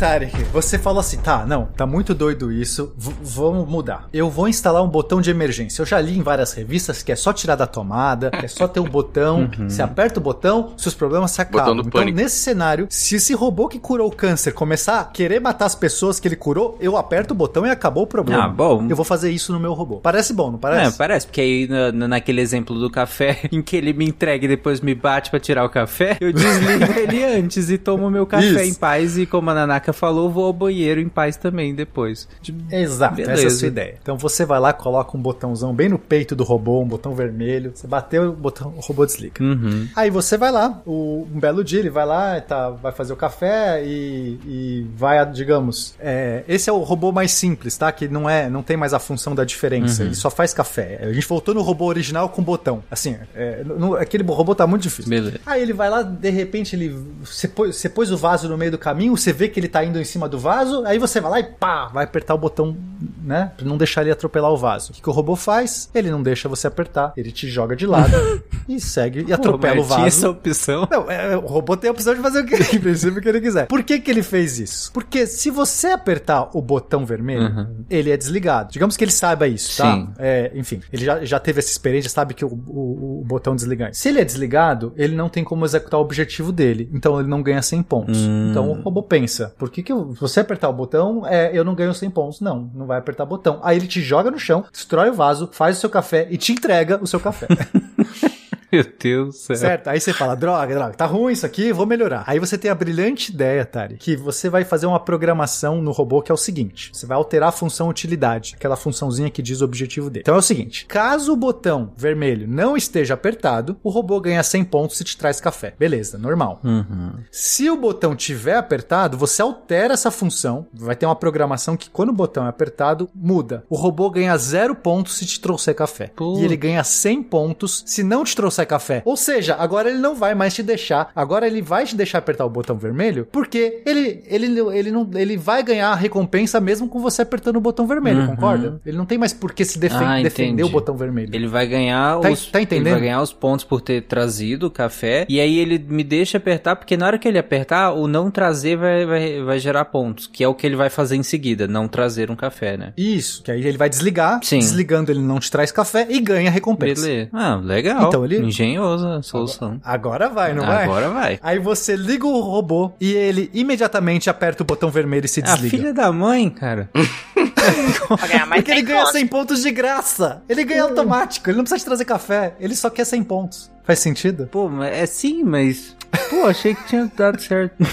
Tarek, 0.00 0.44
você 0.44 0.78
falou 0.78 1.00
assim: 1.00 1.18
tá, 1.18 1.44
não, 1.44 1.66
tá 1.76 1.84
muito 1.84 2.14
doido 2.14 2.50
isso, 2.50 2.90
vamos 2.96 3.68
mudar. 3.68 4.08
Eu 4.14 4.30
vou 4.30 4.48
instalar 4.48 4.82
um 4.82 4.88
botão 4.88 5.20
de 5.20 5.30
emergência. 5.30 5.82
Eu 5.82 5.86
já 5.86 6.00
li 6.00 6.16
em 6.18 6.22
várias 6.22 6.54
revistas 6.54 7.02
que 7.02 7.12
é 7.12 7.16
só 7.16 7.34
tirar 7.34 7.54
da 7.54 7.66
tomada, 7.66 8.30
que 8.30 8.46
é 8.46 8.48
só 8.48 8.66
ter 8.66 8.80
um 8.80 8.88
botão. 8.88 9.50
Você 9.68 9.82
aperta 9.82 10.18
o 10.18 10.22
botão, 10.22 10.72
seus 10.78 10.94
problemas 10.94 11.32
se 11.32 11.42
acabam. 11.42 11.78
Então, 11.80 11.90
pânico. 11.90 12.16
nesse 12.16 12.38
cenário, 12.38 12.86
se 12.88 13.16
esse 13.16 13.34
robô 13.34 13.68
que 13.68 13.78
curou 13.78 14.08
o 14.08 14.10
câncer 14.10 14.52
começar 14.52 15.00
a 15.00 15.04
querer 15.04 15.38
matar 15.38 15.66
as 15.66 15.74
pessoas 15.74 16.18
que 16.18 16.26
ele 16.26 16.36
curou, 16.36 16.78
eu 16.80 16.96
aperto 16.96 17.34
o 17.34 17.36
botão 17.36 17.66
e 17.66 17.70
acabou 17.70 18.04
o 18.04 18.06
problema. 18.06 18.44
Ah, 18.44 18.48
bom. 18.48 18.86
Eu 18.88 18.96
vou 18.96 19.04
fazer 19.04 19.30
isso 19.30 19.52
no 19.52 19.60
meu 19.60 19.74
robô. 19.74 19.96
Parece 19.98 20.32
bom, 20.32 20.50
não 20.50 20.58
parece? 20.58 20.94
É, 20.94 20.96
parece, 20.96 21.26
porque 21.26 21.42
aí 21.42 21.68
na- 21.68 21.92
na- 21.92 22.08
naquele 22.08 22.40
exemplo 22.40 22.78
do 22.78 22.88
café, 22.88 23.40
em 23.52 23.60
que 23.60 23.76
ele 23.76 23.92
me 23.92 24.06
entrega 24.06 24.46
e 24.46 24.48
depois 24.48 24.80
me 24.80 24.94
bate 24.94 25.30
pra 25.30 25.38
tirar 25.38 25.62
o 25.62 25.68
café, 25.68 26.16
eu 26.22 26.32
desligo 26.32 26.90
ele 26.98 27.22
antes 27.22 27.68
e 27.68 27.76
tomo 27.76 28.10
meu 28.10 28.24
café 28.26 28.46
Isso. 28.46 28.60
em 28.60 28.74
paz 28.74 29.18
e 29.18 29.26
como 29.26 29.50
a 29.50 29.54
Nanaka 29.54 29.89
falou, 29.92 30.30
vou 30.30 30.44
ao 30.46 30.52
banheiro 30.52 31.00
em 31.00 31.08
paz 31.08 31.36
também 31.36 31.74
depois. 31.74 32.28
Exato, 32.70 33.16
Beleza. 33.16 33.32
essa 33.32 33.42
é 33.42 33.46
a 33.46 33.50
sua 33.50 33.68
ideia. 33.68 33.94
Então 34.02 34.16
você 34.16 34.44
vai 34.44 34.60
lá, 34.60 34.72
coloca 34.72 35.16
um 35.16 35.20
botãozão 35.20 35.74
bem 35.74 35.88
no 35.88 35.98
peito 35.98 36.34
do 36.36 36.44
robô, 36.44 36.80
um 36.80 36.86
botão 36.88 37.14
vermelho. 37.14 37.72
Você 37.74 37.86
bateu, 37.86 38.30
o, 38.30 38.32
botão, 38.32 38.72
o 38.76 38.80
robô 38.80 39.04
desliga. 39.06 39.42
Uhum. 39.42 39.88
Aí 39.96 40.10
você 40.10 40.36
vai 40.36 40.50
lá, 40.50 40.80
o- 40.86 41.26
um 41.32 41.38
belo 41.40 41.62
dia 41.64 41.78
ele 41.80 41.90
vai 41.90 42.06
lá, 42.06 42.40
tá, 42.40 42.70
vai 42.70 42.92
fazer 42.92 43.12
o 43.12 43.16
café 43.16 43.82
e, 43.84 44.38
e 44.46 44.86
vai, 44.96 45.24
digamos, 45.30 45.94
é, 45.98 46.44
esse 46.48 46.68
é 46.68 46.72
o 46.72 46.78
robô 46.78 47.12
mais 47.12 47.32
simples, 47.32 47.76
tá? 47.76 47.90
Que 47.92 48.08
não 48.08 48.28
é, 48.28 48.48
não 48.48 48.62
tem 48.62 48.76
mais 48.76 48.94
a 48.94 48.98
função 48.98 49.34
da 49.34 49.44
diferença. 49.44 50.02
Ele 50.04 50.14
só 50.14 50.30
faz 50.30 50.52
café. 50.54 51.00
A 51.02 51.12
gente 51.12 51.26
voltou 51.26 51.54
no 51.54 51.62
robô 51.62 51.86
original 51.86 52.28
com 52.28 52.42
botão. 52.42 52.82
Assim, 52.90 53.16
é, 53.34 53.62
no- 53.64 53.94
aquele 53.96 54.24
robô 54.24 54.54
tá 54.54 54.66
muito 54.66 54.82
difícil. 54.82 55.10
Beleza. 55.10 55.40
Aí 55.46 55.62
ele 55.62 55.72
vai 55.72 55.88
lá, 55.90 56.02
de 56.02 56.30
repente 56.30 56.74
ele. 56.76 56.94
Você 57.24 57.48
pôs, 57.48 57.76
você 57.76 57.88
pôs 57.88 58.10
o 58.10 58.16
vaso 58.16 58.48
no 58.48 58.56
meio 58.56 58.70
do 58.70 58.78
caminho, 58.78 59.16
você 59.16 59.32
vê 59.32 59.48
que 59.48 59.58
ele 59.58 59.68
tá 59.68 59.79
indo 59.84 59.98
em 59.98 60.04
cima 60.04 60.28
do 60.28 60.38
vaso, 60.38 60.84
aí 60.84 60.98
você 60.98 61.20
vai 61.20 61.30
lá 61.30 61.40
e 61.40 61.44
pá, 61.44 61.88
vai 61.88 62.04
apertar 62.04 62.34
o 62.34 62.38
botão, 62.38 62.76
né? 63.22 63.52
Pra 63.56 63.66
não 63.66 63.76
deixar 63.76 64.02
ele 64.02 64.10
atropelar 64.10 64.50
o 64.50 64.56
vaso. 64.56 64.90
O 64.90 64.94
que, 64.94 65.02
que 65.02 65.08
o 65.08 65.12
robô 65.12 65.36
faz? 65.36 65.90
Ele 65.94 66.10
não 66.10 66.22
deixa 66.22 66.48
você 66.48 66.66
apertar, 66.66 67.12
ele 67.16 67.30
te 67.32 67.48
joga 67.48 67.74
de 67.76 67.86
lado 67.86 68.12
e 68.68 68.80
segue 68.80 69.24
e 69.26 69.32
atropela 69.32 69.76
Pô, 69.76 69.82
o 69.82 69.84
mas 69.84 69.94
tinha 69.94 70.04
vaso. 70.04 70.18
essa 70.18 70.30
opção. 70.30 70.88
Não, 70.90 71.10
é, 71.10 71.36
o 71.36 71.46
robô 71.46 71.76
tem 71.76 71.88
a 71.88 71.92
opção 71.92 72.14
de 72.14 72.20
fazer 72.20 72.40
o 72.40 72.46
que, 72.46 72.54
em 72.76 72.80
princípio, 72.80 73.20
que 73.20 73.28
ele 73.28 73.40
quiser. 73.40 73.66
Por 73.66 73.82
que, 73.82 73.98
que 74.00 74.10
ele 74.10 74.22
fez 74.22 74.58
isso? 74.58 74.92
Porque 74.92 75.26
se 75.26 75.50
você 75.50 75.88
apertar 75.88 76.50
o 76.52 76.62
botão 76.62 77.04
vermelho, 77.04 77.68
ele 77.88 78.10
é 78.10 78.16
desligado. 78.16 78.72
Digamos 78.72 78.96
que 78.96 79.04
ele 79.04 79.12
saiba 79.12 79.46
isso, 79.46 79.76
tá? 79.76 79.94
Sim. 79.94 80.08
É, 80.18 80.50
enfim, 80.54 80.80
ele 80.92 81.04
já, 81.04 81.24
já 81.24 81.38
teve 81.38 81.58
essa 81.58 81.70
experiência, 81.70 82.10
sabe 82.10 82.34
que 82.34 82.44
o, 82.44 82.48
o, 82.48 83.20
o 83.20 83.24
botão 83.24 83.54
desligar. 83.54 83.94
Se 83.94 84.08
ele 84.08 84.20
é 84.20 84.24
desligado, 84.24 84.92
ele 84.96 85.14
não 85.14 85.28
tem 85.28 85.44
como 85.44 85.64
executar 85.64 85.98
o 86.00 86.02
objetivo 86.02 86.52
dele. 86.52 86.88
Então 86.92 87.18
ele 87.18 87.28
não 87.28 87.42
ganha 87.42 87.62
100 87.62 87.82
pontos. 87.82 88.18
Então 88.50 88.70
o 88.70 88.80
robô 88.80 89.02
pensa: 89.02 89.54
por 89.60 89.68
que, 89.68 89.82
que 89.82 89.92
eu, 89.92 90.14
se 90.14 90.20
você 90.20 90.40
apertar 90.40 90.70
o 90.70 90.72
botão, 90.72 91.26
é, 91.26 91.50
eu 91.52 91.62
não 91.62 91.74
ganho 91.74 91.92
100 91.92 92.10
pontos? 92.10 92.40
Não, 92.40 92.70
não 92.74 92.86
vai 92.86 92.98
apertar 92.98 93.24
o 93.24 93.26
botão. 93.26 93.60
Aí 93.62 93.76
ele 93.76 93.86
te 93.86 94.00
joga 94.00 94.30
no 94.30 94.38
chão, 94.38 94.64
destrói 94.72 95.10
o 95.10 95.14
vaso, 95.14 95.50
faz 95.52 95.76
o 95.76 95.80
seu 95.80 95.90
café 95.90 96.26
e 96.30 96.38
te 96.38 96.50
entrega 96.50 96.98
o 97.02 97.06
seu 97.06 97.20
café. 97.20 97.46
Meu 98.72 98.84
Deus 98.98 99.28
do 99.28 99.32
céu. 99.32 99.56
Certo? 99.56 99.88
Aí 99.88 100.00
você 100.00 100.12
fala, 100.12 100.34
droga, 100.34 100.74
droga, 100.74 100.94
tá 100.94 101.06
ruim 101.06 101.32
isso 101.32 101.46
aqui, 101.46 101.72
vou 101.72 101.86
melhorar. 101.86 102.24
Aí 102.26 102.38
você 102.38 102.56
tem 102.56 102.70
a 102.70 102.74
brilhante 102.74 103.32
ideia, 103.32 103.64
Tari, 103.64 103.96
que 103.96 104.16
você 104.16 104.48
vai 104.48 104.64
fazer 104.64 104.86
uma 104.86 105.00
programação 105.00 105.82
no 105.82 105.90
robô 105.90 106.22
que 106.22 106.30
é 106.30 106.34
o 106.34 106.38
seguinte: 106.38 106.90
você 106.92 107.06
vai 107.06 107.16
alterar 107.16 107.48
a 107.48 107.52
função 107.52 107.88
utilidade, 107.88 108.54
aquela 108.56 108.76
funçãozinha 108.76 109.30
que 109.30 109.42
diz 109.42 109.60
o 109.60 109.64
objetivo 109.64 110.10
dele. 110.10 110.22
Então 110.22 110.34
é 110.34 110.38
o 110.38 110.42
seguinte: 110.42 110.86
caso 110.86 111.32
o 111.32 111.36
botão 111.36 111.92
vermelho 111.96 112.46
não 112.48 112.76
esteja 112.76 113.14
apertado, 113.14 113.76
o 113.82 113.90
robô 113.90 114.20
ganha 114.20 114.42
100 114.42 114.64
pontos 114.64 115.00
e 115.00 115.04
te 115.04 115.16
traz 115.16 115.40
café. 115.40 115.74
Beleza, 115.78 116.18
normal. 116.18 116.60
Uhum. 116.64 117.12
Se 117.30 117.70
o 117.70 117.76
botão 117.76 118.14
tiver 118.14 118.56
apertado, 118.56 119.16
você 119.16 119.42
altera 119.42 119.94
essa 119.94 120.10
função. 120.10 120.66
Vai 120.72 120.96
ter 120.96 121.06
uma 121.06 121.16
programação 121.16 121.76
que 121.76 121.90
quando 121.90 122.10
o 122.10 122.14
botão 122.14 122.46
é 122.46 122.48
apertado, 122.48 123.08
muda. 123.14 123.64
O 123.68 123.76
robô 123.76 124.10
ganha 124.10 124.36
0 124.36 124.74
pontos 124.76 125.16
se 125.16 125.26
te 125.26 125.40
trouxer 125.40 125.74
café. 125.74 126.10
Pô. 126.14 126.38
E 126.38 126.44
ele 126.44 126.56
ganha 126.56 126.84
100 126.84 127.22
pontos 127.24 127.82
se 127.86 128.02
não 128.02 128.24
te 128.24 128.34
trouxer 128.36 128.59
café. 128.66 129.02
Ou 129.04 129.16
seja, 129.16 129.54
agora 129.56 129.90
ele 129.90 129.98
não 129.98 130.14
vai 130.14 130.34
mais 130.34 130.54
te 130.54 130.62
deixar. 130.62 131.10
Agora 131.14 131.46
ele 131.46 131.62
vai 131.62 131.84
te 131.84 131.94
deixar 131.96 132.18
apertar 132.18 132.44
o 132.44 132.50
botão 132.50 132.76
vermelho, 132.76 133.26
porque 133.30 133.82
ele, 133.86 134.22
ele, 134.26 134.46
ele, 134.72 134.90
não, 134.90 135.08
ele 135.14 135.36
vai 135.36 135.62
ganhar 135.62 135.90
a 135.90 135.94
recompensa 135.94 136.60
mesmo 136.60 136.88
com 136.88 136.98
você 137.00 137.22
apertando 137.22 137.56
o 137.56 137.60
botão 137.60 137.86
vermelho, 137.86 138.20
Uhum. 138.20 138.26
concorda? 138.28 138.80
Ele 138.84 138.96
não 138.96 139.06
tem 139.06 139.18
mais 139.18 139.32
por 139.32 139.52
que 139.52 139.64
se 139.64 139.78
defen- 139.78 139.98
Ah, 140.06 140.22
defender 140.22 140.62
o 140.64 140.68
botão 140.68 140.96
vermelho. 140.96 141.30
Ele 141.32 141.46
vai 141.46 141.66
ganhar 141.66 142.18
Tá- 142.20 142.30
os 142.30 142.46
tá 142.46 142.60
entendendo? 142.60 142.86
Ele 142.88 142.94
vai 142.94 143.00
ganhar 143.02 143.22
os 143.22 143.32
pontos 143.32 143.64
por 143.64 143.80
ter 143.80 144.02
trazido 144.02 144.66
o 144.66 144.70
café 144.70 145.26
e 145.28 145.40
aí 145.40 145.58
ele 145.58 145.78
me 145.78 146.02
deixa 146.04 146.38
apertar 146.38 146.76
porque 146.76 146.96
na 146.96 147.06
hora 147.06 147.18
que 147.18 147.26
ele 147.28 147.38
apertar 147.38 147.92
o 147.92 148.06
não 148.06 148.30
trazer 148.30 148.76
vai, 148.76 149.06
vai, 149.06 149.42
vai 149.42 149.58
gerar 149.58 149.84
pontos, 149.86 150.26
que 150.26 150.42
é 150.44 150.48
o 150.48 150.54
que 150.54 150.66
ele 150.66 150.76
vai 150.76 150.90
fazer 150.90 151.16
em 151.16 151.22
seguida, 151.22 151.66
não 151.66 151.88
trazer 151.88 152.30
um 152.30 152.36
café, 152.36 152.76
né? 152.76 152.92
Isso, 152.96 153.42
que 153.42 153.50
aí 153.50 153.64
ele 153.64 153.78
vai 153.78 153.88
desligar. 153.88 154.40
Sim. 154.42 154.58
Desligando, 154.58 155.10
ele 155.10 155.20
não 155.20 155.38
te 155.38 155.50
traz 155.50 155.70
café 155.72 156.06
e 156.10 156.20
ganha 156.20 156.50
recompensa. 156.50 157.02
Beleza. 157.06 157.28
Ah, 157.32 157.56
legal. 157.62 158.08
Então 158.08 158.24
ele- 158.24 158.38
engenhosa 158.50 159.16
a 159.16 159.22
solução. 159.22 159.80
Agora 159.84 160.28
vai, 160.28 160.52
não 160.52 160.66
vai? 160.66 160.84
Agora 160.84 161.08
vai. 161.08 161.38
Aí 161.42 161.58
você 161.58 161.96
liga 161.96 162.26
o 162.26 162.40
robô 162.40 162.92
e 163.00 163.12
ele 163.12 163.50
imediatamente 163.54 164.28
aperta 164.28 164.62
o 164.62 164.66
botão 164.66 164.90
vermelho 164.90 165.24
e 165.24 165.28
se 165.28 165.40
A 165.40 165.44
desliga. 165.44 165.66
Ah, 165.66 165.78
filha 165.78 165.94
da 165.94 166.12
mãe, 166.12 166.50
cara. 166.50 166.90
Pra 167.48 168.26
ganhar 168.26 168.46
mais 168.46 168.60
Porque 168.62 168.70
ele 168.72 168.80
100 168.80 168.86
ganha 168.86 168.98
pontos. 169.00 169.12
100 169.12 169.26
pontos 169.26 169.62
de 169.62 169.70
graça. 169.70 170.42
Ele 170.48 170.64
ganha 170.64 170.82
automático, 170.84 171.48
ele 171.48 171.56
não 171.56 171.64
precisa 171.64 171.78
te 171.78 171.84
trazer 171.84 172.04
café. 172.04 172.54
Ele 172.60 172.74
só 172.74 172.90
quer 172.90 173.04
100 173.04 173.22
pontos. 173.24 173.70
Faz 173.84 173.98
sentido? 173.98 174.46
Pô, 174.50 174.68
mas 174.68 174.92
é 174.92 175.06
sim, 175.06 175.42
mas 175.42 175.96
pô, 176.28 176.46
achei 176.46 176.74
que 176.74 176.84
tinha 176.84 177.10
dado 177.16 177.40
certo. 177.40 177.74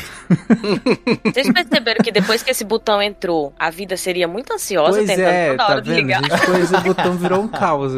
Vocês 1.24 1.52
perceberam 1.52 2.04
que 2.04 2.12
depois 2.12 2.44
que 2.44 2.52
esse 2.52 2.64
botão 2.64 3.02
entrou, 3.02 3.54
a 3.58 3.70
vida 3.70 3.96
seria 3.98 4.28
muito 4.28 4.54
ansiosa 4.54 4.98
pois 4.98 5.08
tentando 5.08 5.28
é, 5.28 5.48
toda 5.52 5.58
tá 5.58 5.66
hora 5.66 5.82
vendo? 5.82 5.96
desligar. 5.96 6.22
Depois 6.22 6.72
o 6.72 6.82
botão 6.82 7.14
virou 7.18 7.42
um 7.42 7.48
caos. 7.48 7.94